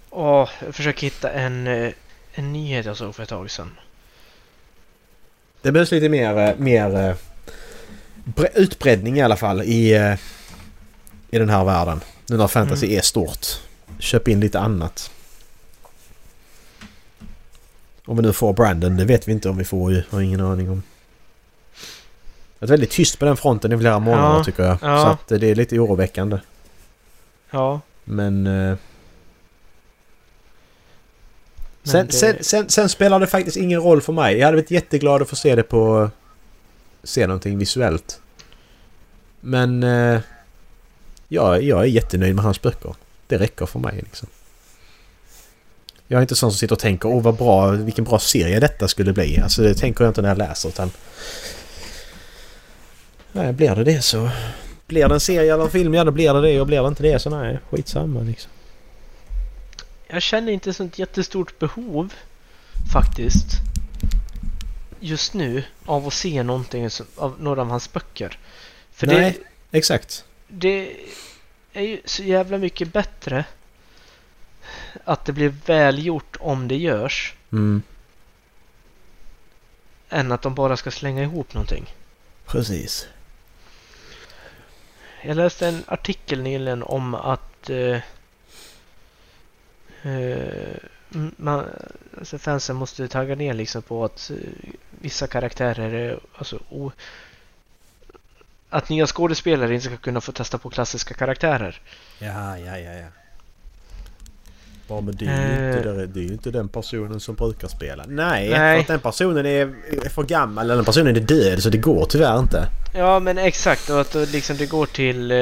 Åh, 0.10 0.50
jag 0.66 0.76
försöker 0.76 1.02
hitta 1.02 1.32
en, 1.32 1.68
eh, 1.68 1.92
en 2.32 2.54
nyhet 2.54 2.86
jag 2.86 2.98
såg 2.98 3.16
för 3.16 3.24
ett 3.24 3.30
tag 3.30 3.52
sedan. 3.52 3.72
Det 5.68 5.72
behövs 5.72 5.92
lite 5.92 6.10
mer, 6.10 6.38
eh, 6.38 6.56
mer 6.58 6.96
eh, 7.10 7.16
bre- 8.26 8.52
utbredning 8.56 9.18
i 9.18 9.22
alla 9.22 9.36
fall 9.36 9.62
i, 9.62 9.94
eh, 9.96 10.14
i 11.30 11.38
den 11.40 11.50
här 11.50 11.64
världen. 11.66 12.02
Nu 12.28 12.38
när 12.38 12.48
fantasy 12.48 12.86
Mm. 12.86 12.98
är 12.98 13.02
stort. 13.02 13.48
Köp 14.00 14.28
in 14.28 14.40
lite 14.40 14.60
annat. 14.60 15.12
Om 18.06 18.18
vi 18.18 18.24
nu 18.24 18.34
får 18.34 18.54
Brandon, 18.54 18.98
det 18.98 19.06
vet 19.06 19.28
vi 19.28 19.32
inte 19.32 19.50
om 19.50 19.58
vi 19.58 19.64
får 19.64 19.92
ju. 19.92 20.04
Har 20.10 20.22
ingen 20.22 20.42
aning 20.42 20.70
om. 20.70 20.84
Det 22.60 22.66
är 22.66 22.70
väldigt 22.70 22.92
tyst 22.92 23.20
på 23.20 23.26
den 23.26 23.38
fronten 23.38 23.72
i 23.74 23.78
flera 23.78 24.00
månader 24.00 24.38
Ja, 24.38 24.44
tycker 24.44 24.64
jag. 24.64 24.78
ja. 24.82 25.02
Så 25.04 25.08
att 25.36 25.40
det 25.42 25.48
är 25.50 25.56
lite 25.56 25.80
oroväckande. 25.80 26.38
Ja. 27.52 27.82
Men... 28.04 28.48
Sen, 31.92 32.08
det- 32.08 32.14
sen, 32.14 32.36
sen, 32.42 32.70
sen 32.70 32.90
spelar 32.90 33.20
det 33.20 33.28
faktiskt 33.28 33.58
ingen 33.58 33.82
roll 33.82 34.02
för 34.02 34.14
mig. 34.14 34.38
Jag 34.38 34.46
hade 34.46 34.58
varit 34.58 34.72
jätteglad 34.72 35.22
att 35.22 35.30
få 35.30 35.36
se 35.36 35.56
det 35.56 35.64
på... 35.64 36.12
Se 37.04 37.28
någonting 37.28 37.58
visuellt. 37.58 38.22
Men... 39.42 39.84
Eh, 39.84 40.20
jag, 41.28 41.64
jag 41.64 41.80
är 41.82 41.86
jättenöjd 41.86 42.36
med 42.36 42.44
hans 42.44 42.62
böcker. 42.62 42.96
Det 43.28 43.38
räcker 43.38 43.66
för 43.66 43.80
mig 43.80 43.96
liksom. 44.04 44.28
Jag 46.08 46.18
är 46.18 46.22
inte 46.22 46.36
sån 46.36 46.52
som 46.52 46.58
sitter 46.58 46.76
och 46.76 46.80
tänker 46.80 47.10
åh 47.10 47.22
vad 47.24 47.36
bra, 47.36 47.68
vilken 47.72 48.06
bra 48.06 48.20
serie 48.20 48.60
detta 48.60 48.88
skulle 48.88 49.14
bli. 49.14 49.40
Alltså 49.44 49.62
det 49.62 49.74
tänker 49.74 50.04
jag 50.04 50.10
inte 50.10 50.22
när 50.22 50.30
jag 50.30 50.38
läser 50.38 50.70
utan... 50.70 50.92
Nej, 53.32 53.54
blir 53.54 53.76
det 53.76 53.84
det 53.84 54.02
så... 54.02 54.30
Blir 54.88 55.08
det 55.08 55.14
en 55.14 55.20
serie 55.20 55.54
eller 55.54 55.64
en 55.64 55.70
film, 55.70 55.94
ja 55.94 56.04
då 56.04 56.12
blir 56.12 56.34
det 56.34 56.42
det. 56.42 56.62
Och 56.62 56.68
blir 56.68 56.82
det 56.82 56.88
inte 56.88 57.04
det 57.04 57.20
så 57.20 57.30
nej, 57.30 57.60
skitsamma 57.70 58.20
liksom. 58.20 58.52
Jag 60.08 60.22
känner 60.22 60.52
inte 60.52 60.74
sånt 60.74 61.00
jättestort 61.00 61.60
behov 61.60 62.14
faktiskt 62.94 63.46
just 65.00 65.34
nu 65.34 65.64
av 65.86 66.08
att 66.08 66.14
se 66.14 66.44
någonting 66.44 66.90
som, 66.90 67.06
av 67.16 67.42
några 67.42 67.62
av 67.62 67.70
hans 67.70 67.94
böcker. 67.94 68.40
För 68.92 69.08
det, 69.08 69.20
Nej. 69.22 69.40
Exakt. 69.72 70.26
det 70.48 70.96
är 71.74 71.82
ju 71.82 72.02
så 72.06 72.24
jävla 72.24 72.58
mycket 72.58 72.94
bättre 72.94 73.46
att 75.04 75.26
det 75.26 75.34
blir 75.34 75.54
välgjort 75.66 76.38
om 76.40 76.68
det 76.68 76.76
görs 76.78 77.34
Mm. 77.52 77.82
än 80.10 80.32
att 80.32 80.42
de 80.42 80.56
bara 80.56 80.78
ska 80.78 80.92
slänga 80.92 81.24
ihop 81.24 81.54
någonting. 81.54 81.96
Precis. 82.46 83.08
Jag 85.24 85.38
läste 85.38 85.68
en 85.68 85.84
artikel 85.88 86.42
nyligen 86.42 86.84
om 86.84 87.16
att 87.16 87.70
eh, 87.70 87.98
man, 91.38 91.66
alltså 92.18 92.38
fansen 92.38 92.76
måste 92.76 93.08
tagga 93.08 93.36
ner 93.36 93.54
liksom 93.54 93.82
på 93.82 94.06
att 94.06 94.32
eh, 94.32 94.38
vissa 95.00 95.28
karaktärer 95.28 95.94
är 95.94 96.20
alltså, 96.38 96.60
o, 96.70 96.92
att 98.70 98.90
nya 98.90 99.08
skådespelare 99.08 99.74
inte 99.74 99.86
ska 99.86 99.98
kunna 99.98 100.22
få 100.22 100.32
testa 100.32 100.58
på 100.58 100.70
klassiska 100.70 101.14
karaktärer. 101.14 101.82
Ja, 102.20 102.58
ja, 102.58 102.78
ja, 102.78 102.94
ja. 102.94 103.06
Ja, 104.90 105.02
men 105.02 105.16
det 105.16 105.26
är, 105.26 105.58
ju 105.58 105.64
Eh. 105.70 105.78
inte, 105.78 105.92
det, 105.94 106.08
det 106.08 106.20
är 106.20 106.24
ju 106.24 106.32
inte 106.32 106.52
den 106.52 106.70
personen 106.70 107.20
som 107.20 107.36
brukar 107.36 107.68
spela. 107.68 108.06
Nej, 108.08 108.50
Nej. 108.50 108.76
för 108.76 108.82
att 108.82 108.88
den 108.88 109.00
personen 109.00 109.46
är, 109.46 109.76
är 110.06 110.10
för 110.10 110.24
gammal 110.24 110.66
eller 110.66 110.76
den 110.76 110.86
personen 110.86 111.16
är 111.16 111.20
död 111.20 111.64
så 111.64 111.70
det 111.70 111.78
går 111.78 112.06
tyvärr 112.06 112.40
inte. 112.40 112.70
Ja 112.94 113.20
men 113.20 113.38
exakt 113.38 113.90
och 113.90 114.02
att 114.02 114.14
liksom 114.16 114.58
det 114.58 114.66
går 114.66 114.86
till 114.86 115.32
eh, 115.32 115.38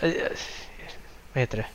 eh, 0.00 0.12
vad 1.32 1.40
heter 1.40 1.56
det? 1.56 1.66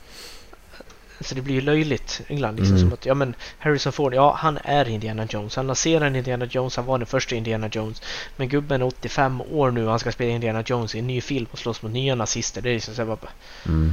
Alltså 1.18 1.34
det 1.34 1.40
blir 1.42 1.54
ju 1.54 1.60
löjligt 1.60 2.20
ibland 2.28 2.56
liksom 2.58 2.76
Mm. 2.76 2.88
som 2.88 2.92
att 2.92 3.06
ja 3.06 3.14
men 3.14 3.34
Harrison 3.58 3.92
Ford, 3.92 4.14
ja 4.14 4.36
han 4.38 4.58
är 4.64 4.88
Indiana 4.88 5.26
Jones. 5.30 5.56
Han 5.56 5.66
lanserar 5.66 6.16
Indiana 6.16 6.44
Jones, 6.50 6.76
han 6.76 6.86
var 6.86 6.98
den 6.98 7.06
första 7.06 7.34
Indiana 7.34 7.68
Jones. 7.72 8.02
Men 8.36 8.48
gubben 8.48 8.82
är 8.82 8.86
85 8.86 9.40
år 9.40 9.70
nu 9.70 9.84
och 9.84 9.90
han 9.90 9.98
ska 9.98 10.12
spela 10.12 10.30
Indiana 10.30 10.62
Jones 10.66 10.94
i 10.94 10.98
en 10.98 11.06
ny 11.06 11.20
film 11.20 11.46
och 11.52 11.58
slåss 11.58 11.82
mot 11.82 11.92
nya 11.92 12.14
nazister. 12.14 12.60
Det 12.62 12.70
är 12.70 12.74
liksom 12.74 12.94
så 12.94 13.00
här 13.02 13.06
bara, 13.08 13.30
Mm. 13.66 13.92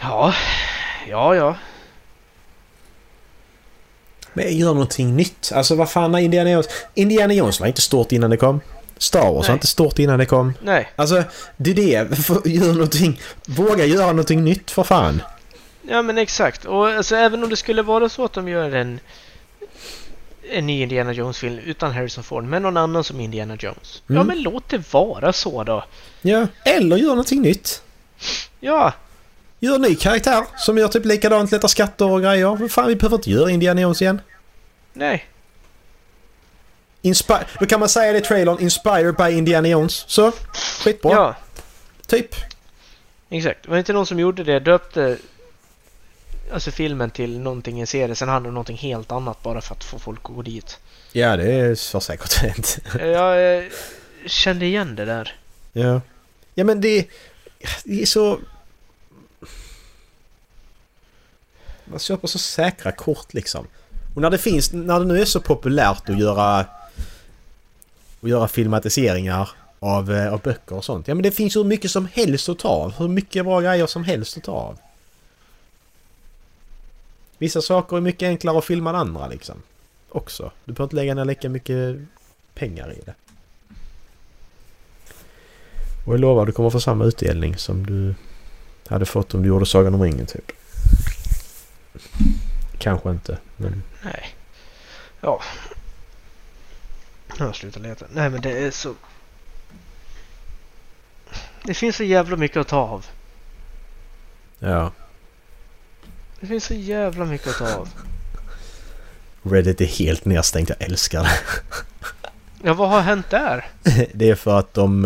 ja, 0.00 0.34
ja, 1.08 1.34
ja. 1.34 1.56
Men 4.32 4.58
gör 4.58 4.74
någonting 4.74 5.16
nytt. 5.16 5.52
Alltså 5.54 5.74
vad 5.74 5.90
fan 5.90 6.14
har 6.14 6.20
Indiana 6.20 6.50
Jones... 6.50 6.68
Indiana 6.94 7.34
Jones 7.34 7.60
var 7.60 7.66
inte 7.66 7.80
stort 7.80 8.12
innan 8.12 8.30
det 8.30 8.36
kom. 8.36 8.60
Star 8.98 9.20
Wars 9.20 9.32
var 9.34 9.42
Nej. 9.42 9.52
inte 9.52 9.66
stort 9.66 9.98
innan 9.98 10.18
det 10.18 10.26
kom. 10.26 10.52
Nej, 10.62 10.88
Alltså, 10.96 11.22
det 11.56 11.70
är 11.70 11.74
det. 11.74 12.48
Gör 12.50 12.72
någonting. 12.72 13.20
Våga 13.46 13.84
göra 13.84 14.06
någonting 14.06 14.44
nytt 14.44 14.70
för 14.70 14.82
fan. 14.82 15.22
Ja 15.90 16.02
men 16.02 16.18
exakt. 16.18 16.64
Och 16.64 16.88
alltså 16.88 17.16
även 17.16 17.42
om 17.44 17.50
det 17.50 17.56
skulle 17.56 17.82
vara 17.82 18.08
så 18.08 18.24
att 18.24 18.32
de 18.32 18.48
gör 18.48 18.74
en 18.74 19.00
en 20.52 20.66
ny 20.66 20.82
Indiana 20.82 21.12
Jones-film 21.12 21.58
utan 21.58 21.92
Harrison 21.92 22.24
Ford 22.24 22.44
med 22.44 22.62
någon 22.62 22.76
annan 22.76 23.04
som 23.04 23.20
Indiana 23.20 23.56
Jones. 23.60 24.02
Ja 24.06 24.14
Mm. 24.14 24.26
men 24.26 24.42
låt 24.42 24.68
det 24.68 24.92
vara 24.92 25.32
så 25.32 25.64
då. 25.64 25.84
Ja. 26.22 26.46
Eller 26.64 26.96
gör 26.96 27.08
någonting 27.08 27.42
nytt. 27.42 27.82
Ja, 28.60 28.92
Gör 29.62 29.74
en 29.74 29.82
ny 29.82 29.94
karaktär 29.94 30.44
som 30.56 30.78
gör 30.78 30.88
typ 30.88 31.04
likadant, 31.04 31.52
letar 31.52 31.68
skatter 31.68 32.10
och 32.10 32.22
grejer. 32.22 32.56
Vad 32.56 32.70
fan, 32.70 32.86
vi 32.88 32.96
behöver 32.96 33.16
inte 33.16 33.30
göra 33.30 33.50
Indiana 33.50 33.80
Jones 33.80 34.02
igen. 34.02 34.20
nej. 34.92 35.26
Inspi- 37.02 37.44
Då 37.60 37.66
kan 37.66 37.80
man 37.80 37.88
säga 37.88 38.12
det 38.12 38.18
i 38.18 38.20
trailern, 38.20 38.58
Inspired 38.60 39.14
by 39.16 39.30
Indiana 39.38 39.68
Jones. 39.68 40.04
Så, 40.08 40.32
skitbra. 40.84 41.12
Ja, 41.12 41.34
Typ. 42.06 42.34
exakt. 43.30 43.62
Det 43.62 43.70
var 43.70 43.78
inte 43.78 43.92
någon 43.92 44.06
som 44.06 44.18
gjorde 44.18 44.44
det. 44.44 44.60
Döpte 44.60 45.16
alltså 46.52 46.70
filmen 46.70 47.10
till 47.10 47.40
någonting 47.40 47.78
i 47.78 47.80
en 47.80 47.86
serie. 47.86 48.14
Sen 48.14 48.28
hade 48.28 48.44
de 48.44 48.54
någonting 48.54 48.76
helt 48.76 49.12
annat 49.12 49.42
bara 49.42 49.60
för 49.60 49.74
att 49.74 49.84
få 49.84 49.98
folk 49.98 50.20
att 50.22 50.34
gå 50.34 50.42
dit. 50.42 50.78
Ja, 51.12 51.36
det 51.36 51.52
är 51.52 51.74
så 51.74 52.00
säkert 52.00 52.32
hänt. 52.32 52.78
Jag 53.00 53.56
eh, 53.58 53.64
kände 54.26 54.66
igen 54.66 54.96
det 54.96 55.04
där. 55.04 55.36
ja. 55.72 56.00
Ja, 56.54 56.64
men 56.64 56.80
det, 56.80 57.06
det 57.84 58.02
är 58.02 58.06
så... 58.06 58.38
Man 61.84 61.98
köper 61.98 62.28
så 62.28 62.38
säkra 62.38 62.92
kort 62.92 63.34
liksom. 63.34 63.66
Och 64.14 64.22
när 64.22 64.30
det 64.30 64.38
finns, 64.38 64.72
när 64.72 65.00
det 65.00 65.06
nu 65.06 65.20
är 65.20 65.24
så 65.24 65.40
populärt 65.40 66.08
att 66.08 66.18
göra... 66.18 66.58
Att 68.22 68.28
göra 68.28 68.48
filmatiseringar 68.48 69.50
av, 69.78 70.12
eh, 70.12 70.32
av 70.32 70.40
böcker 70.40 70.76
och 70.76 70.84
sånt. 70.84 71.08
Ja 71.08 71.14
men 71.14 71.22
det 71.22 71.30
finns 71.30 71.56
hur 71.56 71.64
mycket 71.64 71.90
som 71.90 72.08
helst 72.12 72.48
att 72.48 72.58
ta 72.58 72.68
av. 72.68 72.94
Hur 72.98 73.08
mycket 73.08 73.44
bra 73.44 73.60
grejer 73.60 73.86
som 73.86 74.04
helst 74.04 74.36
att 74.36 74.44
ta 74.44 74.52
av. 74.52 74.78
Vissa 77.40 77.62
saker 77.62 77.96
är 77.96 78.00
mycket 78.00 78.26
enklare 78.26 78.58
att 78.58 78.64
filma 78.64 78.90
än 78.90 78.96
andra 78.96 79.26
liksom. 79.26 79.62
Också. 80.08 80.52
Du 80.64 80.72
behöver 80.72 80.84
inte 80.84 80.96
lägga 80.96 81.14
ner 81.14 81.24
lika 81.24 81.48
mycket 81.48 81.98
pengar 82.54 82.92
i 82.92 83.00
det. 83.06 83.14
Och 86.06 86.14
jag 86.14 86.20
lovar, 86.20 86.46
du 86.46 86.52
kommer 86.52 86.70
få 86.70 86.80
samma 86.80 87.04
utdelning 87.04 87.56
som 87.56 87.86
du 87.86 88.14
hade 88.88 89.06
fått 89.06 89.34
om 89.34 89.42
du 89.42 89.48
gjorde 89.48 89.66
Sagan 89.66 89.94
om 89.94 90.02
ringen 90.02 90.26
typ. 90.26 90.52
Kanske 92.78 93.10
inte, 93.10 93.38
men... 93.56 93.82
Nej. 94.04 94.34
Ja. 95.20 95.42
Jag 97.38 97.46
har 97.46 97.52
slutat 97.52 97.82
leta. 97.82 98.06
Nej 98.12 98.30
men 98.30 98.40
det 98.40 98.66
är 98.66 98.70
så... 98.70 98.94
Det 101.62 101.74
finns 101.74 101.96
så 101.96 102.04
jävla 102.04 102.36
mycket 102.36 102.56
att 102.56 102.68
ta 102.68 102.78
av. 102.78 103.06
Ja. 104.58 104.92
Det 106.40 106.46
finns 106.46 106.64
så 106.64 106.74
jävla 106.74 107.24
mycket 107.24 107.48
att 107.48 107.58
ta 107.58 107.74
av. 107.74 107.88
Reddit 109.42 109.80
är 109.80 109.84
helt 109.84 110.24
nedstängt, 110.24 110.68
jag 110.68 110.82
älskar 110.82 111.22
det. 111.22 111.30
Ja, 112.62 112.74
vad 112.74 112.88
har 112.88 113.00
hänt 113.00 113.30
där? 113.30 113.64
Det 114.12 114.30
är 114.30 114.34
för 114.34 114.58
att 114.58 114.74
de... 114.74 115.04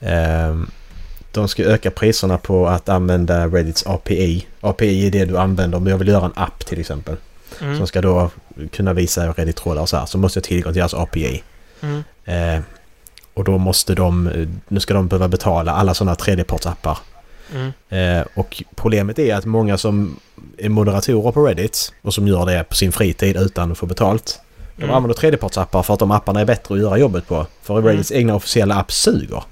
ehm, 0.00 0.70
de 1.32 1.48
ska 1.48 1.62
öka 1.64 1.90
priserna 1.90 2.38
på 2.38 2.68
att 2.68 2.88
använda 2.88 3.46
Reddits 3.46 3.86
API. 3.86 4.46
API 4.60 5.06
är 5.06 5.10
det 5.10 5.24
du 5.24 5.38
använder 5.38 5.78
om 5.78 5.86
jag 5.86 5.98
vill 5.98 6.08
göra 6.08 6.24
en 6.24 6.32
app 6.34 6.66
till 6.66 6.80
exempel. 6.80 7.16
Mm. 7.60 7.76
Som 7.76 7.86
ska 7.86 8.00
då 8.00 8.30
kunna 8.72 8.92
visa 8.92 9.32
Reddit-trådar 9.32 9.82
och 9.82 9.88
så 9.88 9.96
här. 9.96 10.06
Så 10.06 10.18
måste 10.18 10.36
jag 10.38 10.44
tillgång 10.44 10.72
till 10.72 10.80
deras 10.80 10.94
API. 10.94 11.42
Mm. 11.80 12.04
Eh, 12.24 12.60
och 13.34 13.44
då 13.44 13.58
måste 13.58 13.94
de... 13.94 14.26
eh, 14.26 14.48
Nu 14.68 14.80
ska 14.80 14.94
de 14.94 15.08
behöva 15.08 15.28
betala 15.28 15.72
alla 15.72 15.94
sådana 15.94 16.14
tredjepartsappar. 16.14 16.98
Mm. 17.54 17.72
Eh, 17.88 18.26
och 18.34 18.62
problemet 18.74 19.18
är 19.18 19.34
att 19.34 19.44
många 19.44 19.78
som 19.78 20.16
är 20.58 20.68
moderatorer 20.68 21.32
på 21.32 21.46
Reddit 21.46 21.92
och 22.02 22.14
som 22.14 22.28
gör 22.28 22.46
det 22.46 22.64
på 22.64 22.74
sin 22.74 22.92
fritid 22.92 23.36
utan 23.36 23.72
att 23.72 23.78
få 23.78 23.86
betalt. 23.86 24.40
De 24.76 24.82
Mm. 24.82 24.96
använder 24.96 25.14
tredjepartsappar 25.14 25.82
för 25.82 25.94
att 25.94 26.00
de 26.00 26.10
apparna 26.10 26.40
är 26.40 26.44
bättre 26.44 26.74
att 26.74 26.80
göra 26.80 26.98
jobbet 26.98 27.28
på. 27.28 27.46
För 27.62 27.82
Reddits 27.82 28.12
egna 28.12 28.34
officiella 28.34 28.74
app 28.74 28.92
suger. 28.92 29.42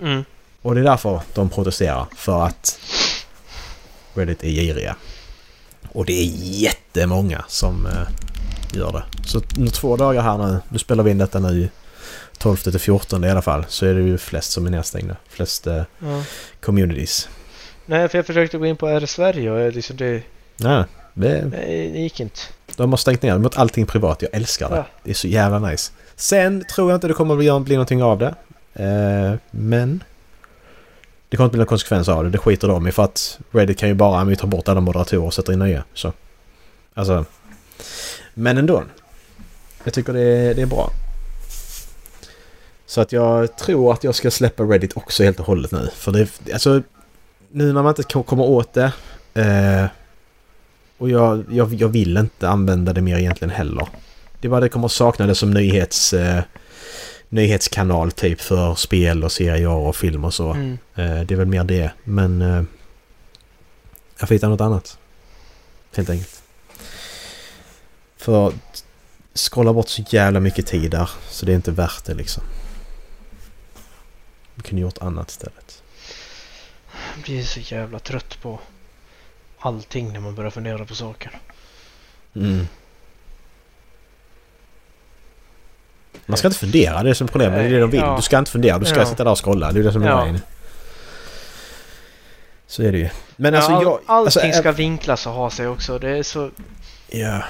Mm. 0.00 0.24
Och 0.62 0.74
det 0.74 0.80
är 0.80 0.84
därför 0.84 1.20
de 1.34 1.48
protesterar. 1.48 2.06
För 2.16 2.42
att 2.46 2.78
Reddit 4.14 4.44
är 4.44 4.48
giriga. 4.48 4.96
Och 5.92 6.04
det 6.04 6.12
är 6.12 6.30
jättemånga 6.42 7.44
som 7.48 7.86
eh, 7.86 8.78
gör 8.78 8.92
det. 8.92 9.02
Så 9.28 9.40
nu 9.56 9.68
två 9.68 9.96
dagar 9.96 10.22
här 10.22 10.38
nu. 10.38 10.58
Nu 10.68 10.78
spelar 10.78 11.04
vi 11.04 11.10
in 11.10 11.18
detta 11.18 11.38
nu 11.38 11.68
12 12.38 12.56
till 12.56 12.78
14 12.78 13.24
i 13.24 13.30
alla 13.30 13.42
fall. 13.42 13.64
Så 13.68 13.86
är 13.86 13.94
det 13.94 14.00
ju 14.02 14.18
flest 14.18 14.52
som 14.52 14.66
är 14.66 14.70
nedstängda. 14.70 15.16
Flest 15.28 15.66
eh, 15.66 15.82
Ja. 15.98 16.22
communities. 16.60 17.28
Nej, 17.86 18.08
för 18.08 18.18
jag 18.18 18.26
försökte 18.26 18.58
gå 18.58 18.66
in 18.66 18.76
på 18.76 18.88
R 18.88 19.06
Sverige 19.06 19.50
och 19.50 19.72
liksom 19.72 19.96
det, 19.96 20.22
Nej, 20.56 20.84
det, 21.14 21.44
nej, 21.44 21.90
det 21.92 21.98
gick 21.98 22.20
inte. 22.20 22.40
de 22.76 22.92
har 22.92 22.96
stängt 22.96 23.22
ner. 23.22 23.30
De 23.30 23.36
har 23.36 23.42
gjort 23.44 23.56
allting 23.58 23.86
privat. 23.86 24.22
Jag 24.22 24.30
älskar 24.34 24.70
det. 24.70 24.76
Ja. 24.76 24.86
Det 25.04 25.10
är 25.10 25.14
så 25.14 25.28
jävla 25.28 25.58
nice. 25.58 25.92
Sen 26.16 26.64
tror 26.74 26.90
jag 26.90 26.96
inte 26.96 27.08
det 27.08 27.14
kommer 27.14 27.34
att 27.34 27.38
bli, 27.38 27.60
bli 27.64 27.74
någonting 27.74 28.02
av 28.02 28.18
det. 28.18 28.34
Eh, 28.84 29.38
men... 29.50 30.04
Det 31.28 31.36
kommer 31.36 31.44
inte 31.46 31.52
bli 31.52 31.58
någon 31.58 31.66
konsekvens 31.66 32.08
av 32.08 32.24
det. 32.24 32.30
Det 32.30 32.38
skiter 32.38 32.68
de 32.68 32.88
i 32.88 32.92
för 32.92 33.02
att 33.04 33.38
Reddit 33.50 33.78
kan 33.78 33.88
ju 33.88 33.94
bara 33.94 34.24
vi 34.24 34.36
tar 34.36 34.48
bort 34.48 34.68
alla 34.68 34.80
moderatorer 34.80 35.22
och 35.24 35.34
sätter 35.34 35.52
in 35.52 35.58
nya. 35.58 35.84
Så. 35.94 36.12
Alltså... 36.94 37.24
Men 38.34 38.58
ändå. 38.58 38.82
Jag 39.84 39.94
tycker 39.94 40.12
det 40.12 40.20
är, 40.20 40.54
det 40.54 40.62
är 40.62 40.66
bra. 40.66 40.90
Så 42.86 43.00
att 43.00 43.12
jag 43.12 43.58
tror 43.58 43.92
att 43.92 44.04
jag 44.04 44.14
ska 44.14 44.30
släppa 44.30 44.62
Reddit 44.62 44.96
också 44.96 45.22
helt 45.22 45.40
och 45.40 45.46
hållet 45.46 45.70
nu. 45.72 45.90
För 45.94 46.12
det... 46.12 46.28
Alltså... 46.52 46.82
Nu 47.50 47.72
när 47.72 47.82
man 47.82 47.88
inte 47.90 48.02
ko- 48.02 48.22
kommer 48.22 48.44
åt 48.44 48.72
det. 48.72 48.92
Eh, 49.34 49.86
och 50.98 51.10
jag, 51.10 51.44
jag, 51.50 51.74
jag 51.74 51.88
vill 51.88 52.16
inte 52.16 52.48
använda 52.48 52.92
det 52.92 53.00
mer 53.00 53.18
egentligen 53.18 53.50
heller. 53.54 53.88
Det 54.40 54.48
var 54.48 54.60
det 54.60 54.68
kommer 54.68 54.88
sakna 54.88 55.26
det 55.26 55.34
som 55.34 55.50
nyhets, 55.50 56.12
eh, 56.12 56.42
nyhetskanal 57.28 58.12
typ 58.12 58.40
för 58.40 58.74
spel 58.74 59.24
och 59.24 59.32
serier 59.32 59.68
och 59.68 59.96
film 59.96 60.24
och 60.24 60.34
så. 60.34 60.50
Mm. 60.52 60.78
Eh, 60.94 61.20
det 61.20 61.34
är 61.34 61.36
väl 61.36 61.46
mer 61.46 61.64
det. 61.64 61.90
Men 62.04 62.42
eh, 62.42 62.62
jag 64.18 64.28
får 64.28 64.34
hitta 64.34 64.48
något 64.48 64.60
annat. 64.60 64.98
Helt 65.96 66.10
enkelt. 66.10 66.42
För 68.16 68.48
att 68.48 68.84
scrolla 69.34 69.72
bort 69.72 69.88
så 69.88 70.02
jävla 70.10 70.40
mycket 70.40 70.66
tid 70.66 70.90
där. 70.90 71.10
Så 71.30 71.46
det 71.46 71.52
är 71.52 71.56
inte 71.56 71.70
värt 71.70 72.04
det 72.04 72.14
liksom. 72.14 72.44
Kunde 74.64 74.82
gjort 74.82 74.98
annat 74.98 75.30
istället. 75.30 75.82
Jag 77.14 77.24
blir 77.24 77.42
så 77.42 77.60
jävla 77.60 77.98
trött 77.98 78.38
på 78.42 78.60
allting 79.58 80.12
när 80.12 80.20
man 80.20 80.34
börjar 80.34 80.50
fundera 80.50 80.84
på 80.84 80.94
saker. 80.94 81.38
Mm. 82.36 82.66
Man 86.26 86.36
ska 86.38 86.48
inte 86.48 86.58
fundera, 86.60 87.02
det 87.02 87.10
är 87.10 87.14
som 87.14 87.28
problemet. 87.28 87.58
Det 87.58 87.64
är 87.64 87.70
det 87.70 87.80
de 87.80 87.90
vill. 87.90 88.00
Ja. 88.00 88.16
Du 88.16 88.22
ska 88.22 88.38
inte 88.38 88.50
fundera, 88.50 88.78
du 88.78 88.84
ska 88.86 88.98
Ja. 88.98 89.06
sitta 89.06 89.24
där 89.24 89.30
och 89.30 89.44
scrolla. 89.44 89.72
Det 89.72 89.80
är 89.80 89.84
det 89.84 89.92
som 89.92 90.02
är 90.02 90.06
Ja. 90.08 90.20
grejen. 90.22 90.40
Så 92.66 92.82
är 92.82 92.92
det 92.92 92.98
ju. 92.98 93.08
Men 93.36 93.54
Ja, 93.54 93.58
alltså 93.60 93.72
all, 93.72 93.82
jag... 93.82 94.00
allting 94.06 94.42
alltså, 94.42 94.60
ska 94.60 94.72
vinklas 94.72 95.26
och 95.26 95.32
ha 95.32 95.50
sig 95.50 95.68
också. 95.68 95.98
Det 95.98 96.08
är 96.18 96.22
så... 96.22 96.50
Ja. 97.08 97.42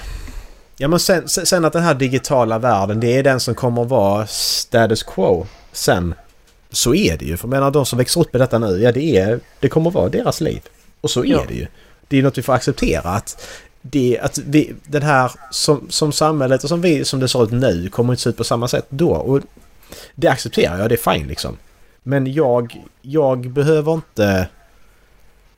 Ja 0.77 0.89
men 0.89 0.99
sen, 1.01 1.29
sen 1.29 1.47
sen 1.47 1.65
att 1.65 1.73
den 1.73 1.83
här 1.83 1.95
digitala 1.95 2.59
världen, 2.59 3.01
det 3.01 3.17
är 3.17 3.23
den 3.23 3.41
som 3.41 3.55
kommer 3.55 3.83
att 3.83 3.89
vara 3.89 4.27
status 4.27 5.03
quo 5.03 5.47
sen. 5.73 6.15
Så 6.75 6.95
är 6.95 7.17
det 7.17 7.25
ju. 7.25 7.37
För 7.37 7.49
jag 7.49 7.51
menar 7.51 7.71
de 7.71 7.87
som 7.87 7.99
växer 7.99 8.21
upp 8.21 8.35
i 8.35 8.39
detta 8.39 8.59
nu, 8.59 8.83
ja 8.83 8.93
det 8.93 9.17
är... 9.17 9.41
Det 9.61 9.69
kommer 9.69 9.91
att 9.91 9.95
vara 9.95 10.09
deras 10.09 10.41
liv. 10.41 10.61
Och 11.01 11.11
så 11.11 11.25
är 11.25 11.29
Ja. 11.29 11.45
det 11.49 11.55
ju. 11.55 11.67
Det 12.09 12.19
är 12.19 12.23
något 12.23 12.39
vi 12.39 12.43
får 12.43 12.53
acceptera 12.53 13.09
att... 13.11 13.47
Det, 13.83 14.19
att 14.23 14.39
vi, 14.39 14.75
den 14.87 15.03
här 15.03 15.33
som, 15.51 15.87
som 15.89 16.13
samhället 16.13 16.63
och 16.63 16.69
som 16.69 16.81
vi 16.81 17.05
som 17.05 17.21
det 17.21 17.29
ser 17.29 17.45
ut 17.45 17.51
nu 17.51 17.89
kommer 17.89 18.13
inte 18.13 18.23
se 18.23 18.31
ut 18.31 18.37
på 18.37 18.45
samma 18.45 18.69
sätt 18.69 18.87
då. 18.89 19.11
Och 19.11 19.41
det 20.15 20.29
accepterar 20.29 20.79
jag, 20.79 20.89
det 20.89 20.95
är 20.95 21.13
fine 21.13 21.27
liksom. 21.29 21.57
Men 22.03 22.33
jag, 22.33 22.85
jag 23.03 23.51
behöver 23.51 23.95
inte... 23.95 24.49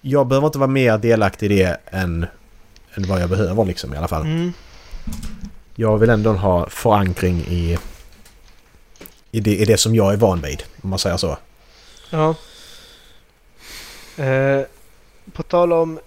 Jag 0.00 0.26
behöver 0.26 0.46
inte 0.46 0.58
vara 0.58 0.70
mer 0.70 0.98
delaktig 0.98 1.52
i 1.52 1.56
det 1.58 1.76
än, 1.90 2.26
än 2.94 3.08
vad 3.08 3.20
jag 3.22 3.30
behöver 3.30 3.64
liksom 3.64 3.94
i 3.94 3.96
alla 3.96 4.08
fall. 4.08 4.22
Mm. 4.22 4.52
Jag 5.74 5.98
vill 5.98 6.10
ändå 6.10 6.32
ha 6.32 6.68
förankring 6.68 7.38
i, 7.40 7.78
i, 9.37 9.41
det, 9.41 9.57
i 9.57 9.64
det 9.64 9.76
som 9.78 9.95
jag 9.95 10.12
är 10.12 10.16
van 10.16 10.41
vid. 10.41 10.62
Om 10.82 10.91
man 10.91 10.99
säger 10.99 11.16
så. 11.16 11.39
Ja. 12.11 12.34
Eh, 14.24 14.61
på 15.32 15.43
tal 15.43 15.72
om 15.72 16.01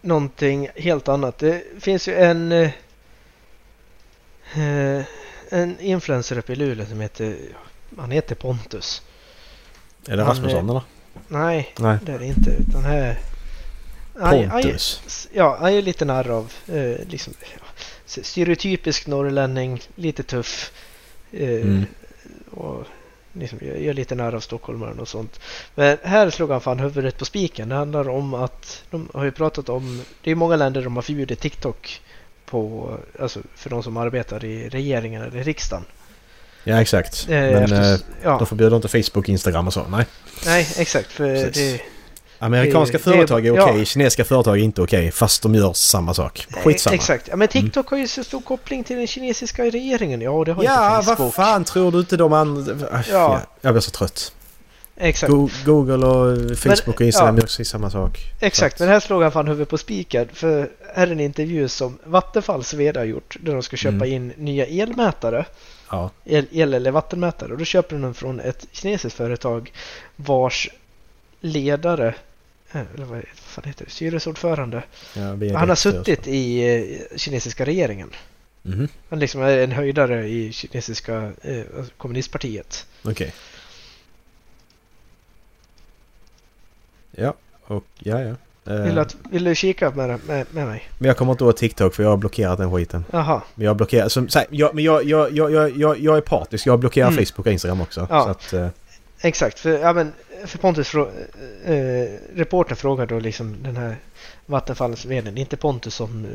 någonting 0.00 0.68
helt 0.76 1.08
annat. 1.08 1.38
Det 1.38 1.64
finns 1.80 2.08
ju 2.08 2.14
en 2.14 2.52
eh, 2.52 2.70
eh, 4.54 5.04
en 5.50 5.80
influencer 5.80 6.38
uppe 6.38 6.52
i 6.52 6.56
Luleå 6.56 6.86
som 6.86 7.00
heter 7.00 7.36
han 7.98 8.10
heter 8.10 8.34
Pontus. 8.34 9.02
Är 10.08 10.16
det 10.16 10.22
Rasmusson 10.24 10.70
eller? 10.70 10.82
Nej, 11.28 11.74
Nej. 11.78 11.98
det 12.02 12.12
är 12.12 12.18
det 12.18 12.26
inte. 12.26 12.50
Utan 12.50 12.84
här... 12.84 13.18
Han- 14.20 14.44
han- 14.44 14.62
Pontus. 14.62 15.28
Ja, 15.32 15.56
han 15.60 15.72
är 15.72 15.82
lite 15.82 16.04
narr 16.04 16.30
av 16.30 16.52
eh, 16.66 17.06
liksom, 17.08 17.34
ja, 17.40 17.66
stereotypisk 18.22 19.06
norrlänning, 19.06 19.80
lite 19.94 20.22
tuff. 20.22 20.72
Eh, 21.32 21.48
Mm. 21.48 21.84
Och 22.50 22.84
liksom, 23.32 23.58
gör, 23.62 23.92
lite 23.92 24.14
narr 24.14 24.34
av 24.34 24.40
stockholmaren 24.40 24.98
och 25.00 25.08
sånt. 25.08 25.40
Men 25.74 25.96
här 26.02 26.30
slog 26.30 26.50
han 26.50 26.60
fan 26.60 26.78
huvudet 26.78 27.18
på 27.18 27.24
spiken. 27.24 27.68
Det 27.68 27.74
handlar 27.74 28.08
om 28.08 28.34
att 28.34 28.82
de 28.90 29.08
har 29.14 29.24
ju 29.24 29.30
pratat 29.30 29.68
om, 29.68 30.02
det 30.22 30.30
är 30.30 30.34
många 30.34 30.56
länder 30.56 30.82
de 30.82 30.96
har 30.96 31.02
förbjudit 31.02 31.40
TikTok 31.40 32.00
på, 32.44 32.90
alltså 33.20 33.40
för 33.54 33.70
de 33.70 33.82
som 33.82 33.96
arbetar 33.96 34.44
i 34.44 34.68
regeringen 34.68 35.22
eller 35.22 35.44
riksdagen. 35.44 35.84
Ja 36.64 36.80
exakt. 36.80 37.26
Eh, 37.28 37.34
Men 37.34 37.62
efter- 37.62 37.92
eh, 37.94 37.98
ja, 38.22 38.38
de 38.38 38.46
förbjuder 38.46 38.76
inte 38.76 38.88
Facebook, 38.88 39.28
Instagram 39.28 39.66
och 39.66 39.72
så. 39.72 39.86
Nej. 39.90 40.06
nej 40.46 40.68
exakt. 40.78 41.12
För 41.12 41.44
Precis. 41.44 41.72
det, 41.72 41.80
Amerikanska 42.38 42.98
Det- 42.98 43.10
det- 43.10 43.16
företag 43.16 43.46
är 43.46 43.54
ja. 43.56 43.70
okej, 43.70 43.84
kinesiska 43.86 44.24
företag 44.24 44.58
är 44.58 44.62
inte 44.62 44.82
okej. 44.82 45.10
Fast 45.10 45.42
de 45.42 45.54
gör 45.54 45.72
samma 45.72 46.14
sak. 46.14 46.46
Skitsamma. 46.50 46.92
Eh, 46.94 47.00
Exakt. 47.00 47.28
Ja, 47.28 47.36
men 47.36 47.48
TikTok 47.48 47.88
har 47.90 47.98
ju 47.98 48.08
så 48.08 48.24
stor 48.24 48.40
koppling 48.40 48.84
till 48.84 48.96
den 48.96 49.06
kinesiska 49.06 49.64
regeringen. 49.64 50.20
Ja, 50.20 50.44
det 50.44 50.52
har 50.52 50.64
Ja, 50.64 50.96
inte 50.96 51.06
Facebook. 51.06 51.18
vad 51.18 51.34
fan 51.34 51.64
tror 51.64 51.92
du 51.92 51.98
inte 52.00 52.16
de 52.16 52.32
andra... 52.32 52.74
Ja. 52.92 53.02
Ja. 53.10 53.40
Jag 53.60 53.74
blir 53.74 53.80
så 53.80 53.90
trött. 53.90 54.32
Exakt. 55.00 55.30
Go- 55.32 55.48
Google 55.64 56.06
och 56.06 56.58
Facebook 56.58 56.94
och 57.00 57.00
Instagram 57.00 57.34
ja. 57.36 57.40
är 57.40 57.44
också 57.44 57.64
samma 57.64 57.90
sak. 57.90 58.18
Exakt, 58.40 58.78
Så 58.78 58.84
men 58.84 58.92
här 58.92 59.00
slog 59.00 59.22
han 59.22 59.32
fan 59.32 59.46
huvudet 59.48 59.68
på 59.68 59.78
spiken. 59.78 60.28
För 60.32 60.70
här 60.94 61.06
är 61.06 61.10
en 61.12 61.20
intervju 61.20 61.68
som 61.68 61.98
Vattenfalls 62.04 62.74
VD 62.74 63.00
har 63.00 63.04
gjort. 63.06 63.36
Där 63.40 63.52
de 63.52 63.62
ska 63.62 63.76
köpa 63.76 63.94
Mm. 64.06 64.12
in 64.12 64.32
nya 64.36 64.66
elmätare. 64.66 65.44
Ja. 65.90 66.10
El, 66.24 66.46
el 66.52 66.74
eller 66.74 66.90
vattenmätare. 66.90 67.52
Och 67.52 67.58
då 67.58 67.64
köper 67.64 67.96
de 67.96 68.02
den 68.02 68.14
från 68.14 68.40
ett 68.40 68.66
kinesiskt 68.72 69.16
företag 69.16 69.72
vars 70.16 70.68
ledare, 71.40 72.08
eh, 72.08 72.14
eller 72.72 73.04
vad, 73.04 73.22
fan 73.34 73.64
heter 73.64 73.84
det, 73.84 73.90
styrelseordförande. 73.90 74.82
ja 75.14 75.22
Han 75.58 75.68
har 75.68 75.74
suttit 75.74 76.26
i 76.26 76.60
eh, 77.10 77.16
kinesiska 77.16 77.64
regeringen. 77.64 78.10
Mhm. 78.62 78.88
Han 79.08 79.18
liksom 79.18 79.42
är 79.42 79.58
en 79.58 79.72
höjdare 79.72 80.28
i 80.28 80.52
kinesiska 80.52 81.32
eh, 81.42 81.62
kommunistpartiet. 81.96 82.86
Okej. 83.04 83.34
Ja, 87.10 87.34
och 87.64 87.84
ja, 87.98 88.20
ja. 88.22 88.34
Eh, 88.72 88.82
Vill, 88.82 88.94
du 88.94 89.00
att, 89.00 89.16
vill 89.30 89.44
du 89.44 89.54
kika 89.54 89.90
med, 89.90 90.20
med, 90.26 90.46
med 90.50 90.66
mig? 90.66 90.88
Men 90.98 91.08
jag 91.08 91.16
kommer 91.16 91.32
inte 91.32 91.44
åt 91.44 91.56
TikTok 91.56 91.94
för 91.94 92.02
jag 92.02 92.10
har 92.10 92.16
blockerat 92.16 92.58
den 92.58 92.72
skiten. 92.74 93.04
Jaha. 93.10 93.42
Men 93.54 93.66
jag 93.66 93.76
blockerar... 93.76 94.08
Som, 94.08 94.28
så 94.28 94.38
här, 94.38 94.48
jag, 94.50 94.74
men 94.74 94.84
jag, 94.84 95.04
jag, 95.04 95.32
jag, 95.32 95.52
jag, 95.52 95.76
jag, 95.76 95.98
jag 95.98 96.16
är 96.16 96.20
partisk. 96.20 96.66
Jag 96.66 96.78
blockerar 96.78 97.08
Mm. 97.08 97.24
Facebook 97.24 97.46
och 97.46 97.52
Instagram 97.52 97.80
också. 97.80 98.06
Ja. 98.10 98.24
Så 98.24 98.30
att, 98.30 98.52
eh, 98.52 98.68
Exakt, 99.20 99.58
för, 99.58 99.78
ja, 99.78 99.92
men, 99.92 100.12
för 100.44 100.58
Pontus 100.58 100.88
frå, 100.88 101.10
eh, 101.64 102.08
reportern 102.34 102.76
frågar 102.76 103.06
då 103.06 103.18
liksom 103.18 103.62
den 103.62 103.76
här 103.76 103.96
Vattenfalls 104.46 105.04
vd, 105.04 105.40
inte 105.40 105.56
Pontus 105.56 105.94
som, 105.94 106.24
eh, 106.24 106.30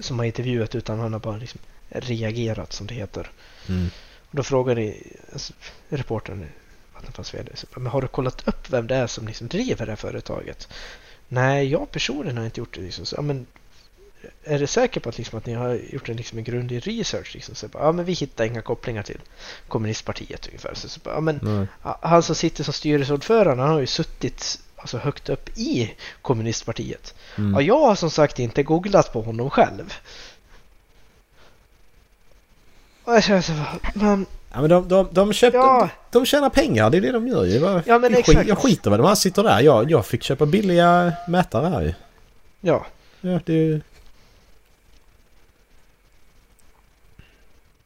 som 0.00 0.18
har 0.18 0.26
intervjuat 0.26 0.74
utan 0.74 0.98
han 0.98 1.12
har 1.12 1.20
bara 1.20 1.36
liksom 1.36 1.60
reagerat 1.88 2.72
som 2.72 2.86
det 2.86 2.94
heter. 2.94 3.30
mm. 3.68 3.88
Och 4.30 4.36
då 4.36 4.42
frågar 4.42 4.94
alltså, 5.32 5.52
reportern 5.88 6.46
Vattenfalls 6.94 7.34
vd, 7.34 7.52
men 7.76 7.86
har 7.86 8.02
du 8.02 8.08
kollat 8.08 8.48
upp 8.48 8.70
vem 8.70 8.86
det 8.86 8.94
är 8.94 9.06
som 9.06 9.26
liksom 9.26 9.48
driver 9.48 9.86
det 9.86 9.92
här 9.92 9.96
företaget? 9.96 10.68
Nej, 11.28 11.68
jag 11.68 11.90
personligen 11.90 12.36
har 12.36 12.44
inte 12.44 12.60
gjort 12.60 12.74
det. 12.74 12.80
Liksom. 12.80 13.06
Så, 13.06 13.16
ja, 13.16 13.22
men, 13.22 13.46
är 14.44 14.58
du 14.58 14.66
säker 14.66 15.00
på 15.00 15.08
att, 15.08 15.18
liksom, 15.18 15.38
att 15.38 15.46
ni 15.46 15.52
har 15.54 15.74
gjort 15.90 16.08
en, 16.08 16.16
liksom, 16.16 16.38
en 16.38 16.44
grundlig 16.44 16.86
research? 16.86 17.34
Liksom? 17.34 17.54
Så, 17.54 17.66
ja, 17.72 17.92
men 17.92 18.04
vi 18.04 18.12
hittar 18.12 18.44
inga 18.44 18.62
kopplingar 18.62 19.02
till 19.02 19.18
kommunistpartiet 19.68 20.46
ungefär. 20.46 20.74
Så, 20.74 20.88
så, 20.88 21.00
ja, 21.04 21.20
men, 21.20 21.38
Nej. 21.42 21.66
han 22.02 22.22
som 22.22 22.34
sitter 22.34 22.64
som 22.64 22.72
styrelseordförande 22.74 23.62
han 23.62 23.72
har 23.72 23.80
ju 23.80 23.86
suttit 23.86 24.58
alltså, 24.76 24.98
högt 24.98 25.28
upp 25.28 25.58
i 25.58 25.94
kommunistpartiet. 26.22 27.14
Mm. 27.38 27.54
Ja, 27.54 27.60
jag 27.60 27.78
har 27.86 27.94
som 27.94 28.10
sagt 28.10 28.38
inte 28.38 28.62
googlat 28.62 29.12
på 29.12 29.22
honom 29.22 29.50
själv. 29.50 29.94
Och 33.04 33.14
jag 33.14 33.24
känner 33.24 33.40
så 33.40 33.52
här, 33.52 33.78
men 33.94 34.26
Ja, 34.52 34.60
men 34.60 34.70
de, 34.70 34.88
de, 34.88 35.08
de, 35.12 35.32
köpte, 35.32 35.56
Ja. 35.58 35.88
de, 36.10 36.18
de 36.18 36.26
tjänar 36.26 36.50
pengar, 36.50 36.90
det 36.90 36.96
är 36.96 37.00
det 37.00 37.12
de 37.12 37.28
gör 37.28 37.44
ju. 37.44 37.58
Vad- 37.58 37.82
Ja, 37.86 37.98
men 37.98 38.12
jag, 38.12 38.18
skit, 38.18 38.28
exakt. 38.28 38.48
jag 38.48 38.58
skiter 38.58 38.90
vad 38.90 38.98
de 38.98 39.06
här 39.06 39.14
sitter 39.14 39.42
där. 39.42 39.60
Jag, 39.60 39.90
jag 39.90 40.06
fick 40.06 40.22
köpa 40.22 40.46
billiga 40.46 41.12
mätare 41.28 41.66
här 41.68 41.80
ju. 41.82 41.94
Ja. 42.60 42.86
Ja, 43.20 43.40
det... 43.46 43.80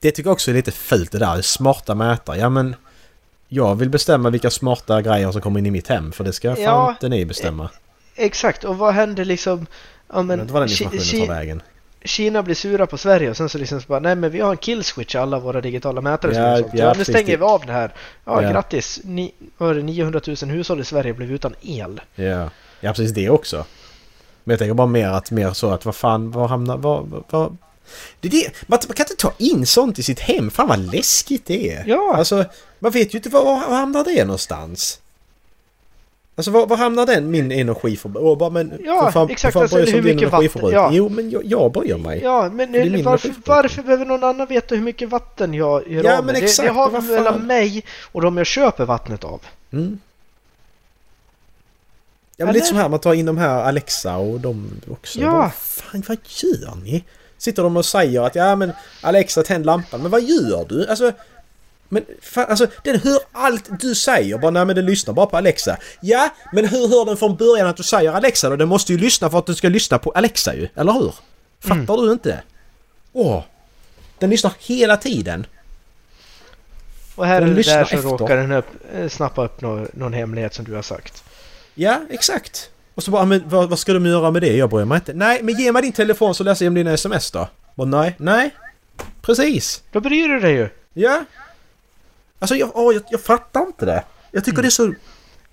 Det 0.05 0.11
tycker 0.11 0.29
jag 0.29 0.33
också 0.33 0.51
är 0.51 0.55
lite 0.55 0.73
fult 0.73 1.13
det 1.13 1.19
där. 1.19 1.43
Smarta 1.43 1.95
mätare. 1.95 2.39
Ja 2.39 2.49
men... 2.49 2.77
Jag 3.49 3.75
vill 3.75 3.91
bestämma 3.91 4.31
vilka 4.31 4.51
smarta 4.51 5.03
grejer 5.03 5.33
som 5.33 5.41
kommer 5.41 5.59
in 5.59 5.67
i 5.67 5.71
mitt 5.71 5.89
hem. 5.89 6.13
För 6.13 6.25
det 6.25 6.33
ska 6.33 6.55
fan 6.55 6.63
Ja, 6.65 6.91
inte 6.91 7.09
ni 7.09 7.25
bestämma. 7.25 7.71
Exakt, 8.15 8.65
och 8.65 8.79
vad 8.79 8.95
händer 8.95 9.25
liksom... 9.25 9.67
Ja, 10.09 10.15
Men, 10.17 10.27
men, 10.27 10.41
inte 10.41 10.53
var 10.53 10.61
den 10.61 10.71
informationen 10.71 11.27
tar 11.27 11.35
vägen. 11.35 11.63
Kina 12.05 12.43
blir 12.43 12.55
sura 12.55 12.87
på 12.87 12.99
Sverige 12.99 13.31
och 13.31 13.37
sen 13.37 13.49
så 13.49 13.59
liksom 13.59 13.81
så 13.81 13.87
bara 13.89 14.01
nej 14.01 14.15
men 14.15 14.31
vi 14.31 14.41
har 14.41 14.51
en 14.51 14.57
killswitch 14.57 15.15
i 15.15 15.19
alla 15.19 15.39
våra 15.39 15.61
digitala 15.61 16.01
mätare 16.01 16.35
som 16.35 16.43
Ja, 16.43 16.49
har 16.51 16.57
sålt. 16.59 16.71
ja, 16.75 16.85
ja, 16.85 16.95
nu 16.99 17.05
stänger 17.05 17.27
det- 17.27 17.37
vi 17.37 17.43
av 17.43 17.63
det 17.67 17.73
här. 17.73 17.93
Ja, 18.25 18.43
Ja. 18.43 18.51
grattis! 18.51 19.01
Ni, 19.05 19.33
vad 19.59 19.69
var 19.69 19.75
det, 19.75 19.83
900 19.83 20.21
000 20.27 20.37
hushåll 20.51 20.81
i 20.81 20.85
Sverige 20.85 21.15
blev 21.15 21.33
utan 21.33 21.55
el. 21.63 22.01
Ja. 22.15 22.51
ja, 22.81 22.91
precis 22.93 23.11
det 23.13 23.31
också. 23.31 23.65
Men 24.45 24.53
jag 24.53 24.59
tänker 24.59 24.75
bara 24.75 24.87
mer 24.87 25.09
att 25.09 25.31
mer 25.31 25.51
så 25.53 25.71
att 25.71 25.85
vad 25.85 25.95
fan, 25.95 26.31
var 26.31 26.49
hamnar... 26.49 26.77
Var, 26.77 27.07
var... 27.31 27.53
Det 28.20 28.28
är 28.28 28.32
det. 28.32 28.51
Man, 28.66 28.78
man 28.89 28.95
kan 28.95 29.05
inte 29.11 29.16
ta 29.22 29.32
in 29.39 29.66
sånt 29.66 29.99
i 29.99 30.03
sitt 30.03 30.20
hem. 30.20 30.51
Fan 30.51 30.68
vad 30.68 30.78
läskigt 30.95 31.47
det 31.47 31.70
är. 31.72 31.85
Ja. 31.87 32.14
Alltså, 32.16 32.45
man 32.78 32.93
vet 32.93 33.14
ju 33.14 33.18
inte 33.18 33.28
var, 33.28 33.45
var 33.45 33.76
hamnar 33.76 34.05
det 34.05 34.24
någonstans. 34.24 35.01
Alltså 36.37 36.51
var, 36.51 36.66
var 36.66 36.76
hamnar 36.76 37.07
den, 37.07 37.30
min 37.30 37.53
energiförbrukning? 37.53 38.39
Bara 38.39 38.51
men... 38.51 38.72
Ja, 38.85 39.12
fan, 39.12 39.30
exakt, 39.30 39.53
fan 39.53 39.62
alltså, 39.62 39.78
hur 39.78 40.03
mycket 40.03 40.30
vatten- 40.30 40.70
ja. 40.72 40.91
Jo, 40.93 41.09
men 41.09 41.30
jag, 41.30 41.45
jag 41.45 41.72
bryr 41.72 41.97
mig. 41.97 42.20
Ja, 42.22 42.51
men 42.53 42.70
min 42.72 43.05
varför, 43.05 43.35
varför 43.47 43.82
behöver 43.82 44.05
någon 44.05 44.24
annan 44.24 44.47
veta 44.47 44.74
hur 44.74 44.82
mycket 44.82 45.09
vatten 45.09 45.55
jag 45.55 45.89
gör 45.91 46.05
Ja, 46.05 46.18
av 46.18 46.24
men 46.24 46.32
med? 46.32 46.43
Det, 46.43 46.45
exakt, 46.45 46.68
det 46.68 46.74
har 46.74 46.91
vi 46.91 47.12
mellan 47.12 47.47
mig 47.47 47.85
och 48.12 48.22
de 48.22 48.37
jag 48.37 48.47
köper 48.47 48.85
vattnet 48.85 49.24
av. 49.24 49.41
Mm. 49.72 49.99
Ja, 52.37 52.45
men 52.45 52.49
Eller? 52.49 52.55
lite 52.55 52.66
som 52.66 52.76
här, 52.76 52.89
man 52.89 52.99
tar 53.01 53.14
in 53.14 53.26
de 53.26 53.39
här 53.39 53.62
Alexa 53.62 54.16
och 54.16 54.41
de 54.41 54.70
också. 54.91 55.20
Ja. 55.20 55.32
Vad 55.32 55.55
fan, 55.55 56.03
vad 56.09 56.18
gör 56.28 56.74
ni? 56.85 57.05
Sitter 57.45 57.62
de 57.62 57.76
och 57.76 57.84
säger 57.84 58.22
att 58.22 58.34
ja 58.34 58.57
men 58.57 58.72
Alexa 59.01 59.42
tänd 59.42 59.66
lampan. 59.66 60.03
Men 60.03 60.11
vad 60.11 60.22
gör 60.22 60.66
du? 60.68 60.86
Alltså... 60.88 61.12
Men 61.88 62.05
fan, 62.22 62.47
alltså 62.49 62.66
den 62.84 63.01
hör 63.01 63.18
allt 63.32 63.80
du 63.80 63.95
säger. 63.95 64.38
Bara 64.38 64.51
nej 64.51 64.64
men 64.64 64.76
den 64.76 64.86
lyssnar 64.86 65.14
bara 65.14 65.26
på 65.26 65.36
Alexa. 65.36 65.76
Ja, 66.01 66.30
men 66.53 66.68
hur 66.68 66.88
hör 66.88 67.05
den 67.05 67.16
från 67.16 67.36
början 67.36 67.66
att 67.66 67.76
du 67.76 67.82
säger 67.82 68.12
Alexa 68.12 68.51
då? 68.51 68.57
Den 68.57 68.68
måste 68.68 68.92
ju 68.92 68.99
lyssna 68.99 69.30
för 69.30 69.38
att 69.38 69.47
du 69.47 69.55
ska 69.55 69.68
lyssna 69.68 69.99
på 69.99 70.11
Alexa 70.11 70.55
ju. 70.55 70.68
Eller 70.74 70.92
hur? 70.92 71.14
Fattar 71.61 71.97
du 72.07 72.12
inte? 72.12 72.42
Åh! 73.12 73.42
Den 74.18 74.30
lyssnar 74.30 74.53
hela 74.59 74.97
tiden. 74.97 75.47
Och 77.14 77.26
här 77.26 77.40
Den 77.40 77.55
där 77.55 77.62
så 77.62 77.70
efter. 77.70 77.97
råkar 77.97 78.36
den 78.36 78.53
upp, 78.53 78.66
eh, 78.95 79.09
snappa 79.09 79.45
upp 79.45 79.61
någon, 79.61 79.88
någon 79.92 80.12
hemlighet 80.12 80.55
som 80.55 80.64
du 80.64 80.74
har 80.74 80.82
sagt. 80.82 81.24
Ja, 81.74 82.01
exakt. 82.11 82.70
Och 82.95 83.03
så 83.03 83.11
bara, 83.11 83.24
men 83.24 83.42
vad, 83.49 83.70
vad 83.70 83.78
ska 83.78 83.92
de 83.92 84.07
göra 84.07 84.30
med 84.30 84.42
det? 84.42 84.57
Jag 84.57 84.70
bryr 84.70 84.84
mig 84.84 84.97
inte. 84.97 85.12
Nej, 85.14 85.42
men 85.42 85.55
ge 85.55 85.72
mig 85.72 85.82
din 85.82 85.92
telefon 85.92 86.34
så 86.34 86.45
läser 86.45 86.64
jag 86.64 86.70
om 86.70 86.74
dina 86.74 86.92
sms 86.92 87.30
då. 87.30 87.49
Bara, 87.74 87.88
nej, 87.88 88.14
nej. 88.18 88.51
Precis. 89.22 89.82
Då 89.92 90.01
bryr 90.01 90.28
du 90.28 90.40
dig 90.40 90.53
ju! 90.55 90.68
Ja. 90.95 91.24
Alltså 92.38 92.55
jag, 92.57 92.70
åh, 92.74 92.95
jag, 92.95 93.03
jag 93.11 93.20
fattar 93.20 93.61
inte 93.66 93.86
det. 93.86 94.05
Jag 94.30 94.45
tycker 94.45 94.62
det 94.62 94.68
är 94.68 94.70
så... 94.70 94.95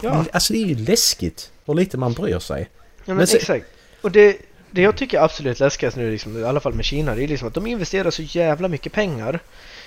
Ja. 0.01 0.25
Alltså 0.33 0.53
det 0.53 0.59
är 0.63 0.65
ju 0.65 0.75
läskigt 0.75 1.51
hur 1.65 1.73
lite 1.73 1.97
man 1.97 2.13
bryr 2.13 2.39
sig. 2.39 2.69
Ja, 2.71 2.85
men, 3.05 3.17
Men 3.17 3.27
så- 3.27 3.35
exakt. 3.37 3.65
Och 4.01 4.11
det, 4.11 4.37
det 4.71 4.81
jag 4.81 4.95
tycker 4.97 5.19
är 5.19 5.23
absolut 5.23 5.59
läskigast 5.59 5.97
nu, 5.97 6.11
liksom, 6.11 6.37
i 6.37 6.43
alla 6.43 6.59
fall 6.59 6.73
med 6.73 6.85
Kina, 6.85 7.15
det 7.15 7.23
är 7.23 7.27
liksom 7.27 7.47
att 7.47 7.53
de 7.53 7.67
investerar 7.67 8.11
så 8.11 8.21
jävla 8.21 8.67
mycket 8.67 8.93
pengar 8.93 9.39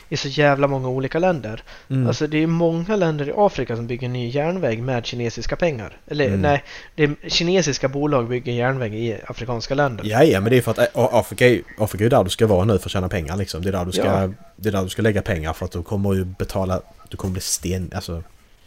i 0.09 0.17
så 0.17 0.29
jävla 0.29 0.67
många 0.67 0.89
olika 0.89 1.19
länder. 1.19 1.63
Mm. 1.91 2.07
Alltså 2.07 2.27
det 2.27 2.43
är 2.43 2.47
många 2.47 2.97
länder 2.97 3.29
i 3.29 3.33
Afrika 3.37 3.77
som 3.77 3.87
bygger 3.87 4.09
ny 4.09 4.29
järnväg 4.29 4.83
med 4.83 5.07
kinesiska 5.07 5.57
pengar. 5.57 5.97
Eller 6.07 6.27
Mm. 6.27 6.41
nej, 6.41 6.65
det 6.95 7.03
är 7.05 7.15
kinesiska 7.29 7.89
bolag 7.89 8.29
bygger 8.29 8.53
järnväg 8.53 8.95
i 8.95 9.19
afrikanska 9.27 9.75
länder. 9.75 10.05
Ja, 10.05 10.23
ja, 10.25 10.41
men 10.41 10.51
det 10.51 10.57
är 10.57 10.63
för 10.63 10.71
att 10.71 10.79
ä, 10.79 10.89
Afrika, 10.95 11.47
är- 11.49 11.63
Afrika 11.79 12.05
är 12.05 12.11
där 12.11 12.25
du 12.25 12.31
ska 12.31 12.47
vara 12.47 12.65
nu 12.65 12.79
för 12.79 12.89
att 12.89 12.93
tjäna 12.93 13.09
pengar 13.09 13.37
liksom. 13.37 13.63
Det 13.63 13.69
är 13.69 13.73
där 13.73 13.85
du 13.85 13.93
ska, 13.93 14.05
Ja. 14.05 14.31
det 14.57 14.69
är 14.69 14.73
där 14.73 14.83
du 14.83 14.89
ska 14.89 15.03
lägga 15.03 15.23
pengar 15.23 15.53
för 15.53 15.65
att 15.65 15.73
du 15.73 15.83
kommer 15.83 16.15
ju 16.15 16.25
betala... 16.25 16.81
Du 17.09 17.17
kommer 17.17 17.33
bli 17.33 17.41
sten... 17.43 17.91
Alltså 17.95 18.23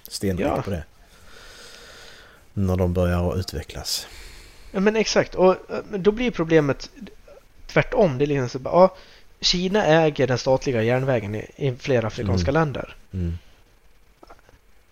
stenrik 0.08 0.46
Ja. 0.48 0.62
på 0.62 0.70
det. 0.70 0.84
När 2.54 2.76
de 2.76 2.94
börjar 2.94 3.32
att 3.32 3.38
utvecklas. 3.38 4.08
Ja 4.72 4.80
men 4.80 4.96
exakt, 4.96 5.36
och 5.36 5.52
eh, 5.52 6.00
då 6.00 6.12
blir 6.12 6.32
problemet 6.32 6.90
tvärtom. 7.68 8.18
Det 8.18 8.26
är 8.26 8.28
liksom 8.28 8.50
så 8.50 8.60
bara, 8.60 8.74
ja, 8.74 8.96
Kina 9.42 9.86
äger 9.86 10.28
den 10.28 10.38
statliga 10.38 10.84
järnvägen 10.84 11.36
i, 11.36 11.46
i 11.56 11.76
flera 11.80 12.08
afrikanska 12.08 12.52
länder. 12.52 12.96
Mm. 13.14 13.38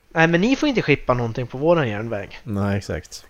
Nej 0.10 0.28
men 0.28 0.42
ni 0.42 0.56
får 0.56 0.70
inte 0.70 0.82
skippa 0.82 1.14
någonting 1.14 1.48
på 1.48 1.58
våran 1.58 1.90
järnväg. 1.90 2.40
Nej, 2.44 2.78
exakt. 2.78 3.26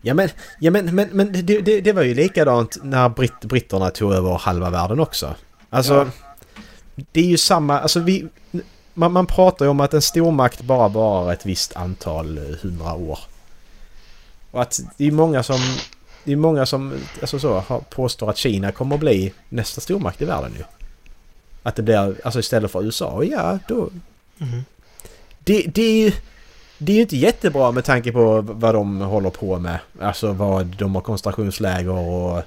Ja 0.00 0.14
men, 0.14 0.28
ja, 0.60 0.70
men, 0.70 0.94
men, 0.94 1.08
men 1.12 1.32
det, 1.32 1.60
det, 1.60 1.80
det 1.80 1.92
var 1.92 2.02
ju 2.02 2.14
likadant 2.14 2.78
när 2.82 3.08
britt, 3.08 3.40
britterna 3.40 3.90
tog 3.90 4.12
över 4.12 4.38
halva 4.38 4.70
världen 4.70 5.00
också. 5.00 5.34
Alltså, 5.70 5.94
Ja. 5.94 6.06
det 7.12 7.20
är 7.20 7.26
ju 7.26 7.36
samma, 7.38 7.80
alltså 7.80 8.00
vi... 8.00 8.28
Man, 8.94 9.12
man 9.12 9.26
pratar 9.26 9.64
ju 9.64 9.70
om 9.70 9.80
att 9.80 9.94
en 9.94 10.02
stormakt 10.02 10.60
bara 10.60 10.88
varar 10.88 11.32
ett 11.32 11.46
visst 11.46 11.76
antal 11.76 12.38
hundra 12.62 12.94
år. 12.94 13.18
Och 14.50 14.62
att 14.62 14.80
det 14.96 15.06
är 15.06 15.10
många 15.10 15.42
som... 15.42 15.60
Det 16.24 16.32
är 16.32 16.36
många 16.36 16.66
som 16.66 16.92
alltså 17.20 17.38
så, 17.38 17.62
påstår 17.90 18.30
att 18.30 18.36
Kina 18.36 18.72
kommer 18.72 18.94
att 18.94 19.00
bli 19.00 19.32
nästa 19.48 19.80
stormakt 19.80 20.22
i 20.22 20.24
världen 20.24 20.52
ju. 20.58 20.64
Att 21.62 21.76
det 21.76 21.82
blir, 21.82 22.14
alltså 22.24 22.40
istället 22.40 22.70
för 22.70 22.84
USA, 22.84 23.24
ja 23.24 23.58
då, 23.68 23.90
Mhm. 24.38 24.64
det, 25.38 25.62
det 25.62 25.82
är 25.82 26.04
ju... 26.04 26.12
Det 26.78 26.92
är 26.92 26.96
ju 26.96 27.02
inte 27.02 27.16
jättebra 27.16 27.70
med 27.72 27.84
tanke 27.84 28.12
på 28.12 28.40
vad 28.40 28.74
de 28.74 29.00
håller 29.00 29.30
på 29.30 29.58
med. 29.58 29.78
Alltså 30.00 30.32
vad 30.32 30.66
de 30.66 30.94
har 30.94 31.02
koncentrationsläger 31.02 31.90
och 31.90 32.42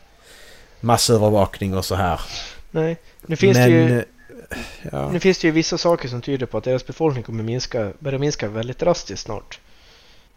massövervakning 0.80 1.78
och 1.78 1.86
så 1.86 1.96
här. 1.96 2.20
Nej, 2.72 2.98
nu 3.26 3.36
finns, 3.36 3.58
Men... 3.58 3.72
det 3.72 3.78
ju, 3.78 4.04
Ja. 4.92 5.10
nu 5.12 5.20
finns 5.20 5.38
det 5.40 5.48
ju 5.48 5.52
vissa 5.52 5.78
saker 5.78 6.08
som 6.10 6.22
tyder 6.22 6.46
på 6.46 6.58
att 6.58 6.64
deras 6.64 6.88
befolkning 6.88 7.24
kommer 7.24 7.44
minska, 7.44 7.92
börja 8.00 8.20
minska 8.20 8.48
väldigt 8.48 8.80
drastiskt 8.80 9.24
snart. 9.24 9.60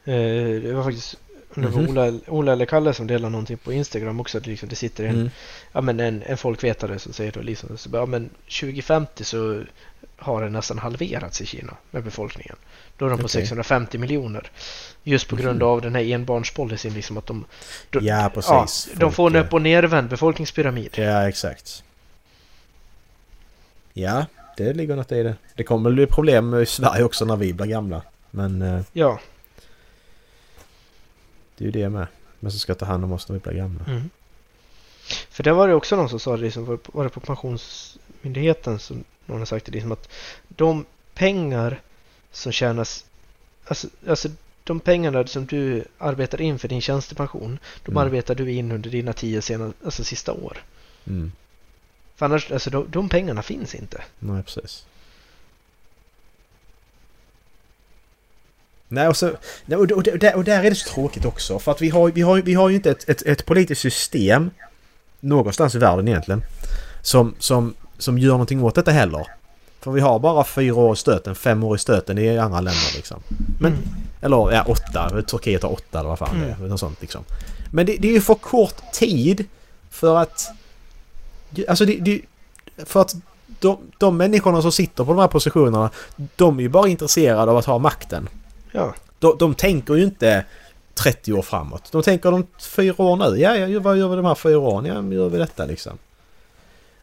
Eh, 0.05 0.14
det 0.62 0.72
var 0.72 0.84
faktiskt 0.84 1.16
om 1.64 1.72
det 1.72 1.78
var. 1.78 1.88
Ola, 2.09 2.18
Ola 2.26 2.52
eller 2.52 2.66
Kalle 2.66 2.94
som 2.94 3.06
delade 3.06 3.30
någonting 3.30 3.56
på 3.59 3.72
Instagram 3.72 4.20
också. 4.20 4.38
Att 4.38 4.46
liksom 4.46 4.68
det 4.68 4.76
sitter 4.76 5.04
en, 5.04 5.14
Mm. 5.14 5.30
ja, 5.72 5.80
men 5.80 6.00
en, 6.00 6.22
en 6.26 6.36
folkvetare 6.36 6.98
som 6.98 7.12
säger 7.12 7.32
då 7.32 7.40
liksom, 7.40 7.78
så 7.78 7.88
ja, 7.92 8.06
men 8.06 8.28
2050 8.61 9.24
så 9.24 9.62
har 10.16 10.42
det 10.44 10.50
nästan 10.50 10.78
halverats 10.78 11.40
i 11.40 11.46
Kina 11.46 11.76
med 11.90 12.04
befolkningen. 12.04 12.56
Då 12.96 13.06
är 13.06 13.11
de 13.11 13.18
på 13.18 13.24
Okej. 13.24 13.30
650 13.42 13.98
miljoner. 13.98 14.50
Just 15.04 15.28
på 15.28 15.36
grund 15.36 15.59
Mhm. 15.59 15.68
av 15.68 15.80
den 15.80 15.94
här 15.94 16.02
enbarnspolicyn 16.12 16.94
liksom 16.94 17.16
att 17.16 17.26
de, 17.26 17.44
de, 17.90 18.06
Ja, 18.06 18.30
precis. 18.34 18.88
de 18.96 19.12
får 19.12 19.30
en 19.30 19.36
upp 19.36 19.52
och 19.52 19.62
nervänd 19.62 20.09
befolkningspyramid. 20.09 20.90
Ja, 20.98 21.28
exakt. 21.28 21.82
Ja, 23.92 24.26
det 24.56 24.72
ligger 24.72 24.96
något 24.96 25.12
i 25.12 25.22
det. 25.22 25.34
Det 25.54 25.62
kommer 25.64 25.90
bli 25.90 26.06
problem 26.06 26.54
i 26.54 26.66
Sverige 26.66 27.04
också 27.04 27.24
när 27.24 27.36
vi 27.36 27.52
blir 27.52 27.66
gamla. 27.66 28.02
Men 28.30 28.62
eh, 28.62 28.80
Ja. 28.92 29.20
Det 31.59 31.64
är 31.64 31.66
ju 31.66 31.70
det 31.70 31.88
med. 31.88 32.06
Men 32.40 32.52
så 32.52 32.59
ska 32.59 32.74
ta 32.74 32.86
hand 32.86 33.04
om 33.04 33.12
oss 33.12 33.28
när 33.28 33.34
vi 33.34 33.40
blir 33.40 33.52
gamla. 33.52 33.84
Mm. 33.86 34.11
För 35.30 35.42
det 35.42 35.52
var 35.52 35.68
det 35.68 35.74
också 35.74 35.96
någon 35.96 36.09
som 36.09 36.20
sa 36.20 36.36
det, 36.36 36.42
liksom, 36.42 36.64
var 36.64 36.72
det 36.74 36.78
på- 36.78 36.92
var 36.94 37.04
det 37.04 37.11
på 37.11 37.20
Pensionsmyndigheten 37.20 38.78
som 38.78 39.04
någon 39.26 39.38
har 39.38 39.46
sagt 39.46 39.66
det, 39.66 39.72
liksom 39.72 39.92
att 39.92 40.09
de 40.48 40.84
pengar 41.14 41.80
som 42.32 42.52
tjänas, 42.52 43.04
alltså, 43.64 43.88
alltså 44.09 44.28
de 44.64 44.80
pengarna 44.80 45.26
som 45.26 45.46
du 45.46 45.84
arbetar 45.98 46.40
in 46.40 46.59
för 46.59 46.68
din 46.68 46.80
tjänstepension, 46.80 47.59
de 47.84 47.90
Mm. 47.90 48.02
arbetar 48.06 48.34
du 48.34 48.52
in 48.52 48.72
under 48.72 48.90
dina 48.90 49.12
tio 49.12 49.42
sena, 49.42 49.72
alltså 49.84 50.04
sista 50.04 50.32
år. 50.32 50.59
Mm. 51.06 51.32
För 52.16 52.26
annars, 52.26 52.52
alltså 52.52 52.70
de, 52.70 52.86
de 52.90 53.09
pengarna 53.09 53.42
finns 53.42 53.74
inte. 53.74 54.04
Nej, 54.18 54.42
precis. 54.42 54.86
Nej, 58.89 59.09
och, 59.09 59.16
så, 59.16 59.28
och, 59.70 59.93
och, 59.93 60.03
där, 60.03 60.36
och 60.36 60.45
där 60.45 60.64
är 60.64 60.70
det 60.70 60.76
så 60.76 60.95
tråkigt 60.95 61.24
också. 61.24 61.59
För 61.59 61.72
att 61.72 61.82
vi 61.82 61.89
har, 61.89 62.11
vi 62.11 62.20
har, 62.22 62.43
vi 62.43 62.55
har 62.55 62.68
ju 62.68 62.74
inte 62.74 62.91
ett, 62.91 63.09
ett, 63.09 63.22
ett 63.22 63.47
politiskt 63.47 63.80
system 63.80 64.51
någonstans 65.20 65.74
i 65.74 65.78
världen 65.78 66.09
egentligen 66.09 66.43
som, 67.03 67.34
som, 67.39 67.74
som 67.99 68.18
gör 68.18 68.30
någonting 68.32 68.62
åt 68.62 68.74
detta 68.74 68.91
heller. 68.91 69.26
För 69.80 69.91
vi 69.91 70.01
har 70.01 70.18
bara 70.18 70.45
fyra 70.45 70.74
år 70.74 70.93
i 70.93 70.97
stöten, 70.97 71.34
fem 71.34 71.64
år 71.64 71.76
i 71.76 71.78
stöten 71.78 72.18
i 72.18 72.39
andra 72.39 72.61
länder 72.61 72.93
liksom. 72.97 73.20
Men, 73.61 73.72
Mm. 73.72 73.84
Eller 74.20 74.53
ja, 74.53 74.64
åtta. 74.66 75.22
Turkiet 75.22 75.62
har 75.62 75.72
åtta 75.72 75.99
eller 76.01 76.09
vad 76.09 76.18
fan 76.18 76.41
det 76.41 76.47
Mm. 76.47 76.64
är. 76.64 76.68
Något 76.68 76.80
sånt 76.80 77.01
liksom. 77.01 77.24
Men 77.70 77.86
det, 77.86 77.97
det 77.97 78.09
är 78.09 78.12
ju 78.12 78.20
för 78.20 78.34
kort 78.34 78.93
tid 78.93 79.45
för 79.91 80.16
att... 80.16 80.51
Alltså 81.68 81.84
det, 81.84 81.97
det, 82.01 82.20
för 82.84 83.01
att 83.01 83.14
de, 83.61 83.78
de 83.99 84.16
människorna 84.16 84.62
som 84.62 84.72
sitter 84.72 85.05
på 85.05 85.12
de 85.12 85.18
här 85.20 85.28
positionerna, 85.28 85.91
de 86.36 86.59
är 86.59 86.62
ju 86.62 86.68
bara 86.68 86.89
intresserade 86.89 87.51
av 87.51 87.57
att 87.57 87.64
ha 87.64 87.78
makten. 87.78 88.28
Ja, 88.73 88.95
De, 89.19 89.39
de 89.39 89.55
tänker 89.55 89.95
ju 89.95 90.03
inte 90.05 90.45
30 90.95 91.33
år 91.33 91.43
framåt. 91.43 91.93
De 91.93 92.03
tänker 92.03 92.31
de 92.31 92.47
fyra 92.61 93.03
år 93.03 93.16
nu. 93.16 93.37
Ja, 93.41 93.57
ja, 93.57 93.81
vad 93.81 93.99
gör 93.99 94.09
vi 94.09 94.16
de 94.16 94.25
här 94.25 94.35
fyra 94.35 94.59
åren? 94.59 94.85
Ja, 94.85 95.16
gör 95.16 95.29
vi 95.29 95.39
detta 95.39 95.64
liksom. 95.64 95.99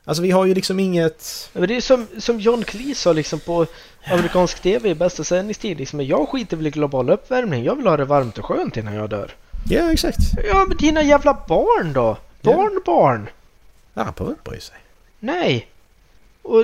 Alltså 0.06 0.24
vi 0.24 0.32
har 0.32 0.46
ju 0.46 0.54
liksom 0.54 0.80
inget... 0.80 1.50
men 1.54 1.68
det 1.68 1.76
är 1.76 1.82
som, 1.82 2.08
som 2.18 2.40
John 2.40 2.64
Cleese 2.64 3.00
sa 3.00 3.14
liksom 3.14 3.40
på 3.40 3.66
amerikansk 4.12 4.60
tv 4.62 4.90
i 4.90 4.96
bästa 4.96 5.24
sändningstid. 5.24 5.78
Liksom, 5.78 6.02
jag 6.02 6.30
skiter 6.30 6.58
väl 6.58 6.68
i 6.68 6.72
global 6.72 7.10
uppvärmning. 7.10 7.64
Jag 7.64 7.76
vill 7.76 7.88
ha 7.88 7.98
det 7.98 8.06
varmt 8.06 8.38
och 8.38 8.46
skönt 8.46 8.78
innan 8.78 8.94
jag 8.94 9.10
dör. 9.10 9.32
Ja, 9.70 9.92
exakt. 9.92 10.18
Ja, 10.48 10.66
men 10.68 10.78
dina 10.78 11.04
jävla 11.04 11.38
barn 11.48 11.94
då? 11.94 12.18
Ja. 12.42 12.54
Barnbarn? 12.54 13.30
Ja, 13.94 14.04
han 14.04 14.14
behöver 14.18 14.32
inte 14.34 14.50
bry 14.50 14.60
sig. 14.60 14.76
Nej. 15.20 15.68
Och... 16.42 16.64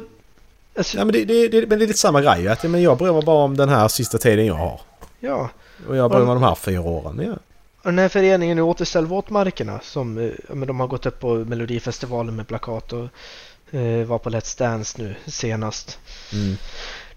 Alltså, 0.78 0.98
Ja, 0.98 1.06
men 1.06 1.14
det, 1.14 1.26
det, 1.26 1.48
det, 1.48 1.68
men 1.68 1.80
det 1.80 1.86
är 1.86 1.88
lite 1.88 2.00
samma 2.00 2.22
grej. 2.22 2.48
Att, 2.48 2.64
men 2.64 2.82
jag 2.82 2.98
bryr 2.98 3.12
mig 3.12 3.22
bara 3.22 3.44
om 3.44 3.58
den 3.58 3.70
här 3.70 3.88
sista 3.88 4.18
tiden 4.18 4.46
jag 4.46 4.54
har. 4.54 4.82
Ja. 5.22 5.50
Och 5.88 5.96
jag 5.96 6.12
bryr 6.12 6.20
mig 6.20 6.34
de 6.34 6.44
här 6.44 6.56
fyra 6.56 6.82
åren. 6.82 7.22
Ja. 7.26 7.34
Och 7.84 7.92
den 7.92 8.00
här 8.00 8.10
föreningen 8.10 8.58
nu 8.58 8.62
Återställ 8.62 9.06
våtmarkerna 9.06 9.80
som 9.84 10.18
eh, 10.18 10.32
men 10.48 10.68
de 10.68 10.80
har 10.80 10.88
gått 10.88 11.06
upp 11.06 11.20
på 11.20 11.34
Melodifestivalen 11.34 12.36
med 12.36 12.48
plakat 12.48 12.94
och 12.94 13.08
eh, 13.72 14.06
var 14.06 14.18
på 14.18 14.30
Let's 14.30 14.60
Dance 14.60 15.02
nu 15.02 15.16
senast. 15.26 16.00
Mm. 16.34 16.58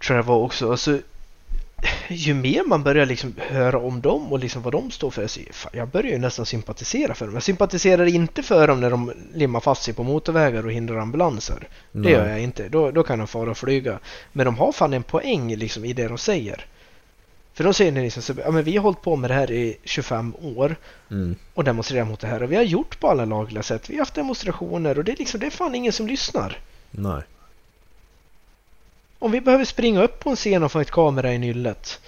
Tror 0.07 0.17
jag 0.17 0.25
det 0.25 0.29
var 0.29 0.39
också. 0.39 0.71
Alltså, 0.71 0.99
ju 2.09 2.35
mer 2.35 2.65
man 2.67 2.83
börjar 2.83 3.07
liksom 3.07 3.35
höra 3.39 3.79
om 3.79 4.01
dem 4.01 4.33
och 4.33 4.39
liksom 4.39 4.63
vad 4.63 4.73
de 4.73 4.91
står 4.91 5.11
för. 5.11 5.27
Så, 5.27 5.41
jag 5.73 5.89
börjar 5.89 6.13
ju 6.13 6.19
nästan 6.19 6.47
sympatisera 6.47 7.15
för 7.15 7.27
dem. 7.27 7.35
Jag 7.35 7.43
sympatiserar 7.43 8.07
inte 8.07 8.43
för 8.43 8.69
dem 8.69 8.81
när 8.81 8.91
de 8.91 9.13
limmar 9.35 9.61
fast 9.61 9.83
sig 9.83 9.95
på 9.95 10.03
motorvägar 10.03 10.67
och 10.67 10.73
hindrar 10.73 10.97
ambulanser. 10.97 11.69
Det 11.93 11.99
Nej. 11.99 12.13
gör 12.13 12.29
jag 12.29 12.41
inte. 12.41 12.69
Då, 12.69 12.91
då 12.91 13.03
kan 13.03 13.19
de 13.19 13.27
fara 13.29 13.51
och 13.51 13.59
flyga. 13.59 13.99
Men 14.33 14.47
de 14.47 14.59
har 14.59 14.73
fan 14.73 14.93
en 14.93 15.03
poäng 15.03 15.57
liksom 15.57 15.85
i 15.85 15.93
det 15.93 16.09
de 16.09 16.19
säger. 16.19 16.67
För 17.55 17.65
de 17.65 17.75
säger 17.75 17.93
liksom 17.93 18.23
så, 18.23 18.35
ja, 18.45 18.51
men 18.51 18.65
vi 18.65 18.77
har 18.77 18.83
hållit 18.83 19.03
på 19.03 19.17
med 19.17 19.31
det 19.31 19.35
här 19.35 19.51
i 19.51 19.77
25 19.85 20.35
år 20.43 20.77
Mm. 21.11 21.37
och 21.55 21.65
demonstrerar 21.65 22.05
mot 22.05 22.21
det 22.21 22.27
här 22.27 22.43
och 22.43 22.53
vi 22.53 22.57
har 22.57 22.63
gjort 22.63 23.01
på 23.01 23.09
alla 23.11 23.25
lagliga 23.25 23.63
sätt. 23.63 23.91
Vi 23.91 23.95
har 23.95 23.99
haft 24.01 24.15
demonstrationer 24.15 24.99
och 24.99 25.05
det 25.05 25.13
är 25.13 25.17
liksom, 25.17 25.41
det 25.41 25.47
är 25.47 25.51
fan 25.51 25.75
ingen 25.75 25.93
som 25.93 26.07
lyssnar. 26.07 26.59
Nej. 26.91 27.23
Om 29.19 29.33
vi 29.33 29.41
behöver 29.41 29.65
springa 29.65 30.03
upp 30.03 30.21
på 30.21 30.31
en 30.31 30.37
scen 30.37 30.63
och 30.63 30.73
få 30.73 30.81
ett 30.81 30.91
kamera 30.91 31.33
i 31.35 31.39
nyllet, 31.39 32.01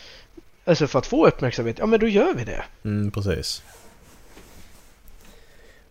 alltså 0.65 0.87
för 0.87 0.99
att 0.99 1.07
få 1.07 1.27
uppmärksamhet, 1.27 1.79
ja 1.79 1.87
men 1.87 2.01
då 2.01 2.09
gör 2.09 2.35
vi 2.35 2.45
det. 2.45 2.65
Mm, 2.85 3.11
precis. 3.11 3.63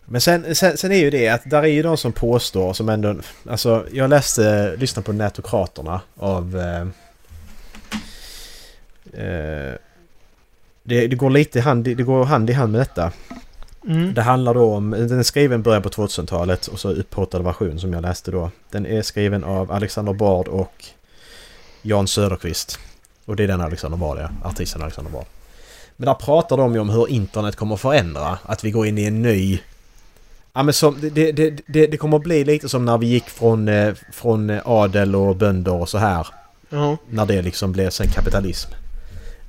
Men 0.06 0.22
sen, 0.22 0.56
sen, 0.56 0.78
sen 0.78 0.92
är 0.92 0.96
ju 0.98 1.10
det 1.10 1.30
att 1.30 1.50
där 1.50 1.64
är 1.64 1.68
ju 1.68 1.84
de 1.84 1.98
som 1.98 2.12
påstår 2.12 2.74
som 2.74 2.90
ändå... 2.90 3.16
Alltså 3.50 3.88
jag 3.92 4.10
läste, 4.10 4.76
lyssnade 4.76 5.06
på 5.06 5.14
Nätokraterna 5.14 6.02
av... 6.18 6.60
Eh, 6.60 6.88
eh, 9.18 9.76
det, 10.84 11.08
det 11.08 11.16
går 11.16 11.30
lite 11.30 11.62
hand, 11.62 11.84
det 11.84 12.04
går 12.04 12.26
hand 12.26 12.50
i 12.50 12.54
hand 12.54 12.72
med 12.72 12.82
detta. 12.82 13.12
Mm. 13.88 14.14
Det 14.14 14.22
handlar 14.22 14.54
då 14.54 14.74
om, 14.74 14.92
den 14.92 15.20
är 15.20 15.24
skriven 15.24 15.62
början 15.62 15.82
på 15.82 15.90
2000-talet 15.90 16.68
och 16.68 16.80
så 16.80 16.90
upphottad 16.90 17.40
version 17.40 17.80
som 17.80 17.94
jag 17.94 18.02
läste 18.02 18.32
då. 18.32 18.52
Den 18.72 18.86
är 18.86 19.02
skriven 19.02 19.44
av 19.44 19.72
Alexander 19.72 20.14
Bard 20.14 20.48
och 20.48 20.86
Jan 21.82 22.08
Söderqvist. 22.08 22.80
Och 23.26 23.36
det 23.36 23.44
är 23.44 23.48
den 23.48 23.62
Alexander 23.62 23.98
Bard 23.98 24.18
ja, 24.18 24.30
artisten 24.50 24.82
Alexander 24.82 25.12
Bard. 25.12 25.26
Men 25.98 26.06
där 26.06 26.14
pratar 26.14 26.58
de 26.58 26.74
ju 26.74 26.80
om 26.80 26.90
hur 26.90 27.10
internet 27.10 27.56
kommer 27.56 27.76
förändra. 27.76 28.38
Att 28.44 28.64
vi 28.64 28.72
går 28.72 28.88
in 28.88 28.98
i 28.98 29.06
en 29.06 29.22
ny... 29.22 29.60
Ja 30.54 30.64
men 30.64 30.74
som, 30.74 30.98
det, 31.02 31.32
det, 31.32 31.50
det, 31.68 31.88
det 31.88 31.98
kommer 31.98 32.20
bli 32.20 32.44
lite 32.44 32.70
som 32.70 32.86
när 32.86 32.98
vi 32.98 33.08
gick 33.08 33.30
från, 33.30 33.68
eh, 33.68 33.94
från 34.12 34.60
adel 34.66 35.16
och 35.16 35.36
bönder 35.36 35.74
och 35.74 35.90
så 35.90 35.98
här. 35.98 36.28
Ja. 36.70 36.98
När 37.10 37.26
det 37.26 37.42
liksom 37.42 37.72
blev 37.72 37.90
sen 37.90 38.08
kapitalism. 38.08 38.72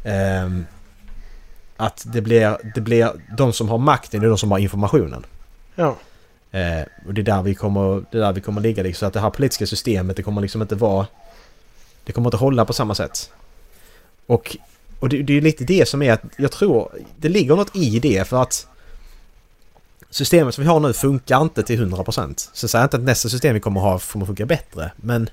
Ehm, 0.07 0.67
att 1.77 2.07
det 2.07 2.21
blir, 2.21 2.59
det 2.75 2.81
blir 2.81 3.13
de 3.37 3.53
som 3.53 3.69
har 3.69 3.79
makten, 3.79 4.21
det 4.21 4.27
är 4.27 4.29
de 4.29 4.39
som 4.39 4.51
har 4.51 4.59
informationen. 4.59 5.27
Ja. 5.75 5.97
Eh, 6.51 6.83
och 7.07 7.15
det 7.15 7.21
är 7.21 7.25
där 7.25 7.43
vi 7.43 7.55
kommer, 7.55 8.05
det 8.11 8.19
är 8.19 8.23
där 8.23 8.33
vi 8.33 8.41
kommer 8.41 8.61
ligga 8.61 8.83
liksom. 8.83 8.99
Så 8.99 9.07
att 9.07 9.13
det 9.13 9.21
här 9.21 9.31
politiska 9.31 9.67
systemet, 9.67 10.17
det 10.17 10.23
kommer 10.23 10.41
liksom 10.41 10.63
inte 10.63 10.75
vara... 10.75 11.07
Det 12.05 12.13
kommer 12.13 12.29
inte 12.29 12.37
hålla 12.37 12.65
på 12.65 12.73
samma 12.73 12.95
sätt. 12.95 13.31
Och, 14.27 14.57
och 15.01 15.09
det, 15.09 15.23
det 15.23 15.37
är 15.37 15.41
lite 15.41 15.65
det 15.65 15.89
som 15.89 16.03
är 16.03 16.13
att 16.13 16.23
jag 16.39 16.53
tror 16.53 16.91
det 17.17 17.29
ligger 17.29 17.57
något 17.57 17.77
i 17.77 17.99
det 17.99 18.29
för 18.29 18.43
att 18.43 18.67
systemet 20.11 20.55
som 20.55 20.65
vi 20.65 20.69
har 20.69 20.81
nu 20.81 20.93
funkar 20.93 21.43
inte 21.43 21.63
till 21.63 21.85
100%. 21.85 22.51
Så 22.53 22.69
säger 22.69 22.83
jag 22.83 22.87
inte 22.87 22.97
att 22.97 23.03
nästa 23.03 23.29
system 23.29 23.55
vi 23.55 23.61
kommer 23.61 23.81
ha 23.81 23.99
kommer 23.99 24.27
funka 24.27 24.47
bättre. 24.47 24.93
Men 24.97 25.31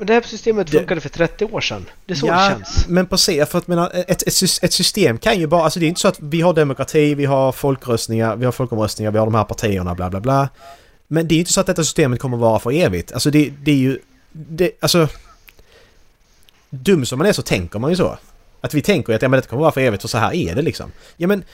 Men 0.00 0.06
det 0.06 0.12
här 0.14 0.22
systemet 0.22 0.66
Det- 0.70 0.78
funkade 0.78 1.00
för 1.00 1.08
30 1.08 1.44
år 1.44 1.60
sedan. 1.60 1.86
Det 2.06 2.12
är 2.12 2.16
så 2.16 2.26
det 2.26 2.48
känns. 2.50 2.88
men 2.88 3.06
på 3.06 3.18
se, 3.18 3.46
för 3.46 3.58
att 3.58 3.66
menar, 3.68 3.90
ett, 3.94 4.22
ett, 4.22 4.62
ett 4.62 4.72
system 4.72 5.18
kan 5.18 5.38
ju 5.38 5.46
bara, 5.46 5.64
alltså 5.64 5.80
det 5.80 5.86
är 5.86 5.88
inte 5.88 6.00
så 6.00 6.08
att 6.08 6.20
vi 6.20 6.40
har 6.40 6.52
demokrati, 6.54 7.14
vi 7.14 7.24
har 7.24 7.52
folkröstningar, 7.52 8.36
vi 8.36 8.44
har 8.44 8.52
folkomröstningar, 8.52 9.10
vi 9.10 9.18
har 9.18 9.26
de 9.26 9.34
här 9.34 9.44
partierna, 9.44 9.94
bla 9.94 10.10
bla 10.10 10.20
bla. 10.20 10.48
Men 11.08 11.28
det 11.28 11.34
är 11.34 11.38
inte 11.38 11.52
så 11.52 11.60
att 11.60 11.66
detta 11.66 11.84
systemet 11.84 12.20
kommer 12.20 12.36
vara 12.36 12.58
för 12.58 12.72
evigt. 12.72 13.12
Alltså 13.12 13.30
det, 13.30 13.52
det 13.62 13.70
är 13.70 13.76
ju, 13.76 13.98
det, 14.32 14.70
alltså... 14.80 15.08
Dum 16.70 17.06
som 17.06 17.18
man 17.18 17.26
är 17.28 17.32
så 17.32 17.42
tänker 17.42 17.78
man 17.78 17.90
ju 17.90 17.96
så. 17.96 18.18
Att 18.60 18.74
vi 18.74 18.82
tänker 18.82 19.12
att 19.14 19.22
ja, 19.22 19.28
men 19.28 19.38
detta 19.38 19.48
kommer 19.48 19.62
vara 19.62 19.72
för 19.72 19.80
evigt 19.80 20.04
och 20.04 20.10
så 20.10 20.18
här 20.18 20.34
är 20.34 20.54
det 20.54 20.62
liksom. 20.62 20.92
Ja 21.16 21.28
men 21.28 21.44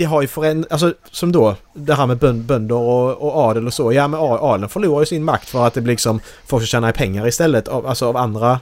det 0.00 0.06
har 0.06 0.22
ju 0.22 0.28
förändrats, 0.28 0.72
alltså 0.72 0.94
som 1.10 1.32
då 1.32 1.56
det 1.74 1.94
här 1.94 2.06
med 2.06 2.18
bön- 2.18 2.42
bönder 2.46 2.74
och, 2.76 3.22
och 3.22 3.36
adel 3.36 3.66
och 3.66 3.74
så. 3.74 3.92
Ja 3.92 4.08
men 4.08 4.20
adeln 4.20 4.68
förlorar 4.68 5.00
ju 5.00 5.06
sin 5.06 5.24
makt 5.24 5.48
för 5.48 5.66
att 5.66 5.74
det 5.74 5.80
blir 5.80 5.92
liksom 5.92 6.20
folk 6.46 6.62
som 6.62 6.66
tjänar 6.66 6.92
pengar 6.92 7.26
istället 7.28 7.68
av, 7.68 7.86
alltså 7.86 8.06
av 8.08 8.16
andra. 8.16 8.60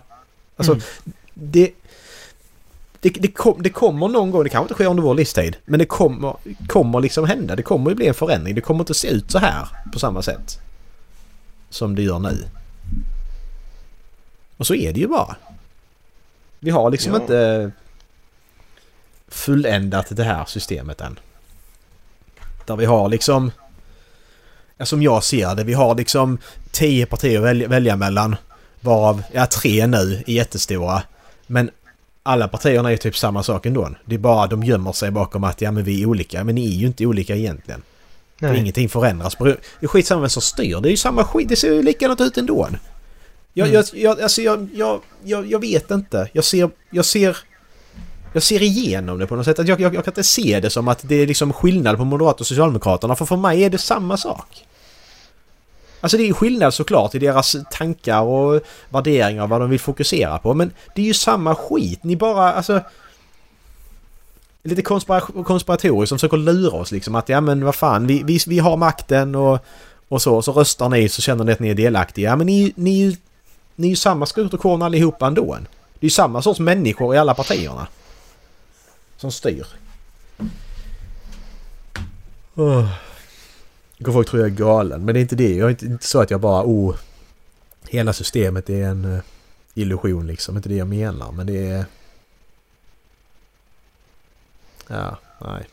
Alltså 0.56 0.72
Mm. 0.72 0.84
det, 1.34 1.70
det, 3.00 3.08
det, 3.10 3.28
kom, 3.28 3.62
det 3.62 3.70
kommer 3.70 4.08
någon 4.08 4.30
gång, 4.30 4.42
det 4.44 4.48
kanske 4.48 4.64
inte 4.64 4.74
sker 4.74 4.86
under 4.86 5.02
vår 5.02 5.14
livstid, 5.14 5.56
men 5.64 5.78
det 5.78 5.86
kommer, 5.86 6.34
kommer 6.68 7.00
liksom 7.00 7.24
hända. 7.24 7.56
Det 7.56 7.62
kommer 7.62 7.90
ju 7.90 7.96
bli 7.96 8.06
en 8.06 8.14
förändring. 8.14 8.54
Det 8.54 8.60
kommer 8.60 8.80
inte 8.80 8.94
se 8.94 9.08
ut 9.08 9.30
så 9.30 9.38
här 9.38 9.68
på 9.92 9.98
samma 9.98 10.22
sätt 10.22 10.58
som 11.70 11.94
det 11.94 12.02
gör 12.02 12.18
nu. 12.18 12.44
Och 14.56 14.66
så 14.66 14.74
är 14.74 14.92
det 14.92 15.00
ju 15.00 15.08
bara. 15.08 15.36
Vi 16.60 16.70
har 16.70 16.90
liksom 16.90 17.12
Ja. 17.14 17.20
inte 17.20 17.70
fulländat 19.28 20.06
det 20.10 20.24
här 20.24 20.44
systemet 20.44 21.00
än. 21.00 21.18
Där 22.68 22.76
vi 22.76 22.84
har 22.84 23.08
liksom... 23.08 23.50
Ja, 24.76 24.86
som 24.86 25.02
jag 25.02 25.24
ser 25.24 25.54
det, 25.54 25.64
vi 25.64 25.74
har 25.74 25.94
liksom 25.94 26.38
tio 26.70 27.06
partier 27.06 27.38
att 27.38 27.44
välja, 27.44 27.68
välja 27.68 27.96
mellan. 27.96 28.36
Varav, 28.80 29.22
ja 29.32 29.46
tre 29.46 29.86
nu 29.86 30.22
är 30.26 30.30
jättestora. 30.30 31.02
Men 31.46 31.70
alla 32.22 32.48
partierna 32.48 32.92
är 32.92 32.96
typ 32.96 33.16
samma 33.16 33.42
sak 33.42 33.66
ändå. 33.66 33.90
Det 34.04 34.14
är 34.14 34.18
bara 34.18 34.46
de 34.46 34.64
gömmer 34.64 34.92
sig 34.92 35.10
bakom 35.10 35.44
att 35.44 35.60
ja 35.60 35.70
men 35.70 35.84
vi 35.84 36.02
är 36.02 36.06
olika. 36.06 36.44
Men 36.44 36.54
ni 36.54 36.74
är 36.74 36.78
ju 36.78 36.86
inte 36.86 37.06
olika 37.06 37.36
egentligen. 37.36 37.82
För 38.40 38.48
Nej. 38.48 38.60
ingenting 38.60 38.88
förändras. 38.88 39.36
Det 39.38 39.56
är 39.80 39.86
skitsamma 39.86 40.20
vem 40.20 40.30
som 40.30 40.42
styr. 40.42 40.80
Det 40.80 40.88
är 40.88 40.90
ju 40.90 40.96
samma 40.96 41.24
skit. 41.24 41.48
Det 41.48 41.56
ser 41.56 41.72
ju 41.72 41.82
likadant 41.82 42.20
ut 42.20 42.38
ändå. 42.38 42.68
Jag, 43.52 43.68
Mm. 43.68 43.74
jag, 43.74 43.84
jag, 43.92 44.20
alltså 44.20 44.42
jag, 44.42 44.68
jag, 44.74 45.00
jag, 45.24 45.46
jag 45.50 45.58
vet 45.60 45.90
inte. 45.90 46.28
Jag 46.32 46.44
ser, 46.44 46.70
jag 46.90 47.04
ser... 47.04 47.36
Jag 48.38 48.42
ser 48.42 48.62
igenom 48.62 49.18
det 49.18 49.26
på 49.26 49.36
något 49.36 49.44
sätt. 49.44 49.58
Att 49.58 49.68
Jag, 49.68 49.80
jag, 49.80 49.94
jag 49.94 50.04
kan 50.04 50.12
inte 50.12 50.24
se 50.24 50.60
det 50.60 50.70
som 50.70 50.88
att 50.88 50.98
det 51.02 51.14
är 51.14 51.26
liksom 51.26 51.52
skillnad 51.52 51.96
på 51.96 52.04
Moderaterna 52.04 52.40
och 52.40 52.46
Socialdemokraterna. 52.46 53.16
För 53.16 53.24
för 53.24 53.36
mig 53.36 53.64
är 53.64 53.70
det 53.70 53.78
samma 53.78 54.16
sak. 54.16 54.66
Alltså 56.00 56.16
det 56.16 56.28
är 56.28 56.32
skillnad 56.32 56.74
såklart 56.74 57.14
i 57.14 57.18
deras 57.18 57.56
tankar 57.70 58.20
och 58.20 58.60
värderingar 58.88 59.42
och 59.42 59.48
vad 59.48 59.60
de 59.60 59.70
vill 59.70 59.80
fokusera 59.80 60.38
på. 60.38 60.54
Men 60.54 60.70
det 60.94 61.02
är 61.02 61.06
ju 61.06 61.14
samma 61.14 61.54
skit. 61.54 62.04
Ni 62.04 62.16
bara, 62.16 62.52
alltså... 62.52 62.80
Lite 64.62 64.82
konspira- 64.82 65.44
konspiratoriskt 65.44 66.08
som 66.08 66.18
försöker 66.18 66.36
lura 66.36 66.76
oss 66.76 66.92
liksom 66.92 67.14
att 67.14 67.28
ja 67.28 67.40
men 67.40 67.64
vad 67.64 67.74
fan 67.74 68.06
vi, 68.06 68.22
vi, 68.22 68.38
vi 68.46 68.58
har 68.58 68.76
makten 68.76 69.34
och, 69.34 69.58
och 70.08 70.22
så. 70.22 70.42
Så 70.42 70.52
röstar 70.52 70.88
ni 70.88 71.08
så 71.08 71.22
känner 71.22 71.44
ni 71.44 71.52
att 71.52 71.60
ni 71.60 71.68
är 71.68 71.74
delaktiga. 71.74 72.30
Ja 72.30 72.36
men 72.36 72.46
ni, 72.46 72.72
ni, 72.76 73.02
är 73.02 73.04
ju- 73.10 73.16
ni 73.76 73.86
är 73.86 73.90
ju 73.90 73.96
samma 73.96 74.26
skrot 74.26 74.54
och 74.54 74.60
korn 74.60 74.82
allihopa 74.82 75.26
ändå. 75.26 75.54
Det 76.00 76.04
är 76.04 76.06
ju 76.06 76.10
samma 76.10 76.42
sorts 76.42 76.60
människor 76.60 77.14
i 77.14 77.18
alla 77.18 77.34
partierna. 77.34 77.86
Som 79.18 79.32
styr. 79.32 79.66
Oh. 82.54 82.88
Folk 84.04 84.28
tror 84.28 84.42
jag 84.42 84.50
är 84.50 84.54
galen 84.54 85.04
men 85.04 85.14
det 85.14 85.20
är 85.20 85.22
inte 85.22 85.36
det. 85.36 85.54
Jag 85.54 85.66
är 85.66 85.70
inte, 85.70 85.86
inte 85.86 86.06
så 86.06 86.20
att 86.20 86.30
jag 86.30 86.40
bara 86.40 86.64
oh 86.64 86.96
Hela 87.88 88.12
systemet 88.12 88.70
är 88.70 88.84
en 88.84 89.04
uh, 89.04 89.20
illusion 89.74 90.26
liksom. 90.26 90.56
Inte 90.56 90.68
det 90.68 90.76
jag 90.76 90.88
menar 90.88 91.32
men 91.32 91.46
det 91.46 91.66
är... 91.66 91.84
Ja, 94.86 95.18
nej. 95.38 95.68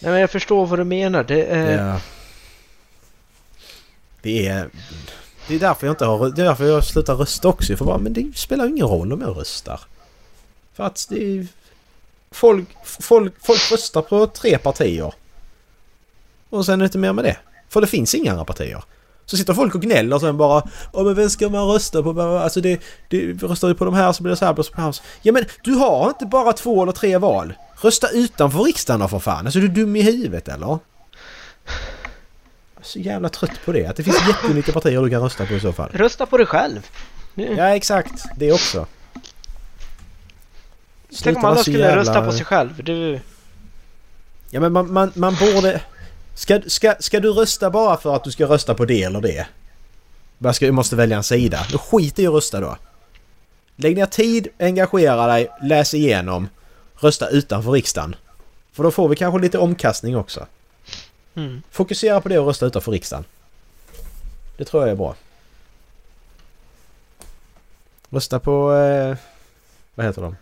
Nej, 0.00 0.12
men 0.12 0.20
jag 0.20 0.30
förstår 0.30 0.66
vad 0.66 0.78
du 0.78 0.84
menar. 0.84 1.24
Det 1.24 1.44
är... 1.44 1.88
Ja. 1.88 2.00
Det 4.22 4.46
är... 4.46 4.68
Det 5.48 5.54
är 5.54 5.58
därför 5.58 5.86
jag 5.86 5.92
inte 5.92 6.04
har... 6.04 6.30
Det 6.30 6.42
är 6.42 6.46
därför 6.46 6.64
jag 6.64 6.84
slutar 6.84 7.14
rösta 7.14 7.48
också. 7.48 7.76
För 7.76 7.84
bara, 7.84 7.98
men 7.98 8.12
det 8.12 8.36
spelar 8.36 8.66
ingen 8.66 8.86
roll 8.86 9.12
om 9.12 9.20
jag 9.20 9.36
röstar. 9.36 9.80
För 10.74 10.84
att 10.84 11.06
det 11.10 11.24
är... 11.24 11.46
Folk, 12.30 12.68
folk, 12.84 13.34
folk 13.46 13.72
röstar 13.72 14.02
på 14.02 14.26
tre 14.26 14.58
partier. 14.58 15.14
Och 16.50 16.66
sen 16.66 16.74
är 16.74 16.78
det 16.78 16.84
inte 16.84 16.98
mer 16.98 17.12
med 17.12 17.24
det. 17.24 17.36
För 17.68 17.80
det 17.80 17.86
finns 17.86 18.14
inga 18.14 18.30
andra 18.30 18.44
partier. 18.44 18.84
Så 19.24 19.36
sitter 19.36 19.54
folk 19.54 19.74
och 19.74 19.82
gnäller 19.82 20.16
och 20.16 20.20
sen 20.20 20.36
bara 20.36 20.62
Åh 20.92 21.04
men 21.04 21.14
vem 21.14 21.30
ska 21.30 21.48
man 21.48 21.66
rösta 21.66 22.02
på? 22.02 22.20
Alltså 22.20 22.60
det... 22.60 22.80
det 23.08 23.42
röstar 23.42 23.68
du 23.68 23.74
på 23.74 23.84
de 23.84 23.94
här 23.94 24.12
så 24.12 24.22
blir 24.22 24.30
det 24.30 24.36
så 24.36 24.44
här, 24.44 24.52
blir 24.52 24.64
det 24.64 24.70
så 24.70 24.80
här. 24.82 24.96
Ja 25.22 25.32
men 25.32 25.44
du 25.62 25.72
har 25.72 26.08
inte 26.08 26.26
bara 26.26 26.52
två 26.52 26.82
eller 26.82 26.92
tre 26.92 27.18
val. 27.18 27.54
Rösta 27.80 28.08
utanför 28.08 28.62
riksdagen 28.62 29.00
då 29.00 29.08
för 29.08 29.18
fan. 29.18 29.46
Alltså 29.46 29.58
är 29.58 29.62
du 29.62 29.68
dum 29.68 29.96
i 29.96 30.02
huvudet 30.02 30.48
eller? 30.48 30.66
Jag 30.66 30.80
är 32.80 32.84
så 32.84 32.98
jävla 32.98 33.28
trött 33.28 33.60
på 33.64 33.72
det. 33.72 33.86
Att 33.86 33.96
det 33.96 34.02
finns 34.02 34.28
jättemycket 34.28 34.74
partier 34.74 35.02
du 35.02 35.10
kan 35.10 35.22
rösta 35.22 35.46
på 35.46 35.54
i 35.54 35.60
så 35.60 35.72
fall. 35.72 35.90
Rösta 35.92 36.26
på 36.26 36.36
dig 36.36 36.46
själv. 36.46 36.86
Nu. 37.34 37.54
Ja 37.58 37.76
exakt. 37.76 38.24
Det 38.36 38.52
också. 38.52 38.86
Tänk 41.22 41.38
om 41.38 41.44
alla 41.44 41.56
skulle 41.56 41.78
jävla- 41.78 41.96
rösta 41.96 42.24
på 42.24 42.32
sig 42.32 42.44
själv. 42.44 42.84
Du... 42.84 43.20
Ja 44.50 44.60
men 44.60 44.72
man, 44.72 44.92
man, 44.92 45.12
man 45.14 45.36
borde... 45.40 45.80
Ska, 46.34 46.60
ska, 46.66 46.94
ska 47.00 47.20
du 47.20 47.32
rösta 47.32 47.70
bara 47.70 47.96
för 47.96 48.16
att 48.16 48.24
du 48.24 48.30
ska 48.30 48.46
rösta 48.46 48.74
på 48.74 48.84
det 48.84 49.02
eller 49.02 49.20
det? 49.20 49.46
Bara 50.38 50.52
ska, 50.52 50.66
du 50.66 50.72
måste 50.72 50.96
välja 50.96 51.16
en 51.16 51.22
sida. 51.22 51.66
Då 51.72 51.78
skit 51.78 52.18
i 52.18 52.26
att 52.26 52.32
rösta 52.34 52.60
då. 52.60 52.76
Lägg 53.76 53.96
ner 53.96 54.06
tid, 54.06 54.48
engagera 54.58 55.26
dig, 55.26 55.48
läs 55.62 55.94
igenom. 55.94 56.48
Rösta 57.00 57.28
utanför 57.28 57.70
riksdagen. 57.70 58.16
För 58.72 58.82
då 58.82 58.90
får 58.90 59.08
vi 59.08 59.16
kanske 59.16 59.40
lite 59.40 59.58
omkastning 59.58 60.16
också. 60.16 60.46
Mm. 61.34 61.62
Fokusera 61.70 62.20
på 62.20 62.28
det 62.28 62.38
och 62.38 62.46
rösta 62.46 62.66
utanför 62.66 62.92
riksdagen. 62.92 63.24
Det 64.56 64.64
tror 64.64 64.82
jag 64.82 64.90
är 64.90 64.96
bra. 64.96 65.14
Rösta 68.10 68.38
på... 68.38 68.74
Eh, 68.74 69.16
vad 69.94 70.06
heter 70.06 70.22
de? 70.22 70.36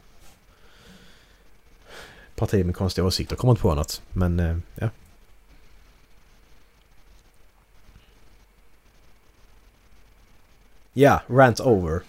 Partier 2.37 2.65
med 2.65 2.77
konstiga 2.77 3.07
åsikter. 3.07 3.37
Kommer 3.37 3.53
inte 3.53 3.63
på 3.63 3.75
något. 3.75 4.03
Men 4.11 4.41
eh, 4.41 4.57
ja. 4.75 4.89
Ja, 10.93 11.23
rant 11.29 11.61
over. 11.61 12.01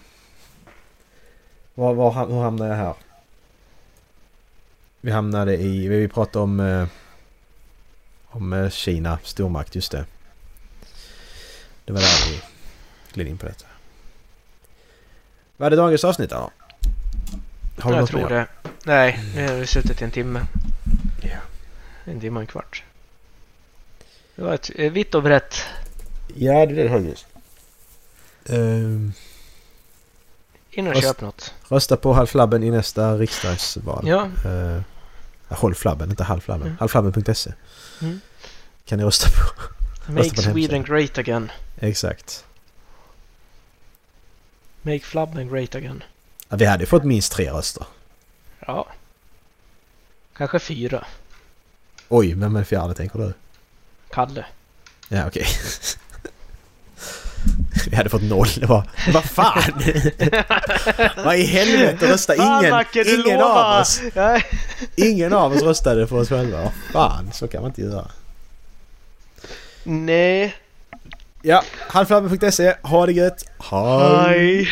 Var, 1.74 1.94
var, 1.94 2.26
hur 2.26 2.42
hamnade 2.42 2.70
jag 2.70 2.76
här? 2.76 2.94
Vi 5.00 5.10
hamnade 5.10 5.56
i... 5.56 5.88
Vi 5.88 6.08
pratade 6.08 6.42
om... 6.42 6.60
Eh, 6.60 6.86
om 8.28 8.52
eh, 8.52 8.70
Kina, 8.70 9.18
stormakt, 9.22 9.74
just 9.74 9.92
det. 9.92 10.04
Det 11.84 11.92
var 11.92 12.00
där 12.00 12.30
vi 12.30 12.42
gled 13.12 13.28
in 13.28 13.38
på 13.38 13.46
detta. 13.46 13.66
Vad 15.56 15.66
är 15.66 15.70
det 15.70 15.76
dagens 15.76 16.04
avsnitt 16.04 16.30
då? 16.30 16.50
Har 17.78 17.90
du 17.90 17.96
jag 17.96 18.00
något 18.00 18.10
tror 18.10 18.20
mer? 18.20 18.28
det. 18.28 18.46
Nej, 18.86 19.20
nu 19.34 19.48
har 19.48 19.54
vi 19.54 19.66
suttit 19.66 20.00
i 20.00 20.04
en 20.04 20.10
timme. 20.10 20.46
Ja. 21.22 21.38
En 22.04 22.20
timme 22.20 22.36
och 22.36 22.40
en 22.40 22.46
kvart. 22.46 22.82
Det 24.36 24.42
var 24.42 24.54
ett 24.54 24.70
eh, 24.74 24.92
vitt 24.92 25.14
och 25.14 25.22
brett. 25.22 25.56
Ja, 26.34 26.52
det 26.66 26.72
är 26.80 26.84
det 26.84 26.88
har 26.88 26.98
just. 26.98 27.26
Ehm, 28.46 29.12
In 30.70 30.86
och 30.86 30.92
Röst- 30.94 31.02
köp 31.06 31.20
något. 31.20 31.54
rösta 31.68 31.96
på 31.96 32.12
halvflabben 32.12 32.62
i 32.62 32.70
nästa 32.70 33.14
riksdagsval. 33.16 34.08
Ja, 34.08 34.28
Uh, 34.46 34.80
håll 35.48 35.74
flabben, 35.74 36.10
inte 36.10 36.24
halvflabben. 36.24 36.66
Mm. 36.66 36.78
Halvflabben.se. 36.78 37.52
Mm. 38.02 38.20
Kan 38.84 38.98
ni 38.98 39.04
rösta 39.04 39.28
på. 39.30 39.62
Make 40.12 40.28
på 40.28 40.34
den 40.42 40.52
Sweden 40.52 40.82
great 40.82 41.18
again. 41.18 41.50
Exakt. 41.78 42.44
Make 44.82 45.00
flabben 45.00 45.48
great 45.48 45.74
again. 45.74 46.02
Ja, 46.48 46.56
vi 46.56 46.64
hade 46.64 46.86
fått 46.86 47.04
minst 47.04 47.32
tre 47.32 47.50
röster. 47.50 47.86
Ja. 48.66 48.86
Kanske 50.36 50.58
fyra. 50.58 51.04
Oj, 52.08 52.34
vem 52.34 52.56
är 52.56 52.64
fjärde 52.64 52.94
tänker 52.94 53.18
du? 53.18 53.32
Kalle. 54.10 54.44
Ja, 55.08 55.26
okej. 55.26 55.46
vi 57.90 57.96
hade 57.96 58.10
fått 58.10 58.22
noll. 58.22 58.48
Det 58.60 58.66
var... 58.66 58.90
Vad 59.12 59.24
fan! 59.24 59.82
Vad 61.24 61.36
i 61.36 61.44
helvete 61.44 62.12
rösta 62.12 62.34
Fan, 62.34 62.60
ingen, 62.60 62.70
Macke, 62.70 63.14
ingen 63.14 63.40
av 63.40 63.80
oss. 63.80 64.00
Ingen 64.96 65.32
av 65.32 65.52
oss 65.52 65.62
röstade 65.62 66.06
för 66.06 66.16
oss 66.16 66.28
själva. 66.28 66.72
Fan, 66.92 67.30
så 67.32 67.48
kan 67.48 67.62
man 67.62 67.70
inte 67.70 67.82
göra. 67.82 68.10
Nej. 69.84 70.54
Ja, 71.42 71.62
halvflabben.se. 71.88 72.74
Ha 72.82 73.06
det 73.06 73.12
gött. 73.12 73.44
Hej! 73.58 74.26
Hej. 74.26 74.68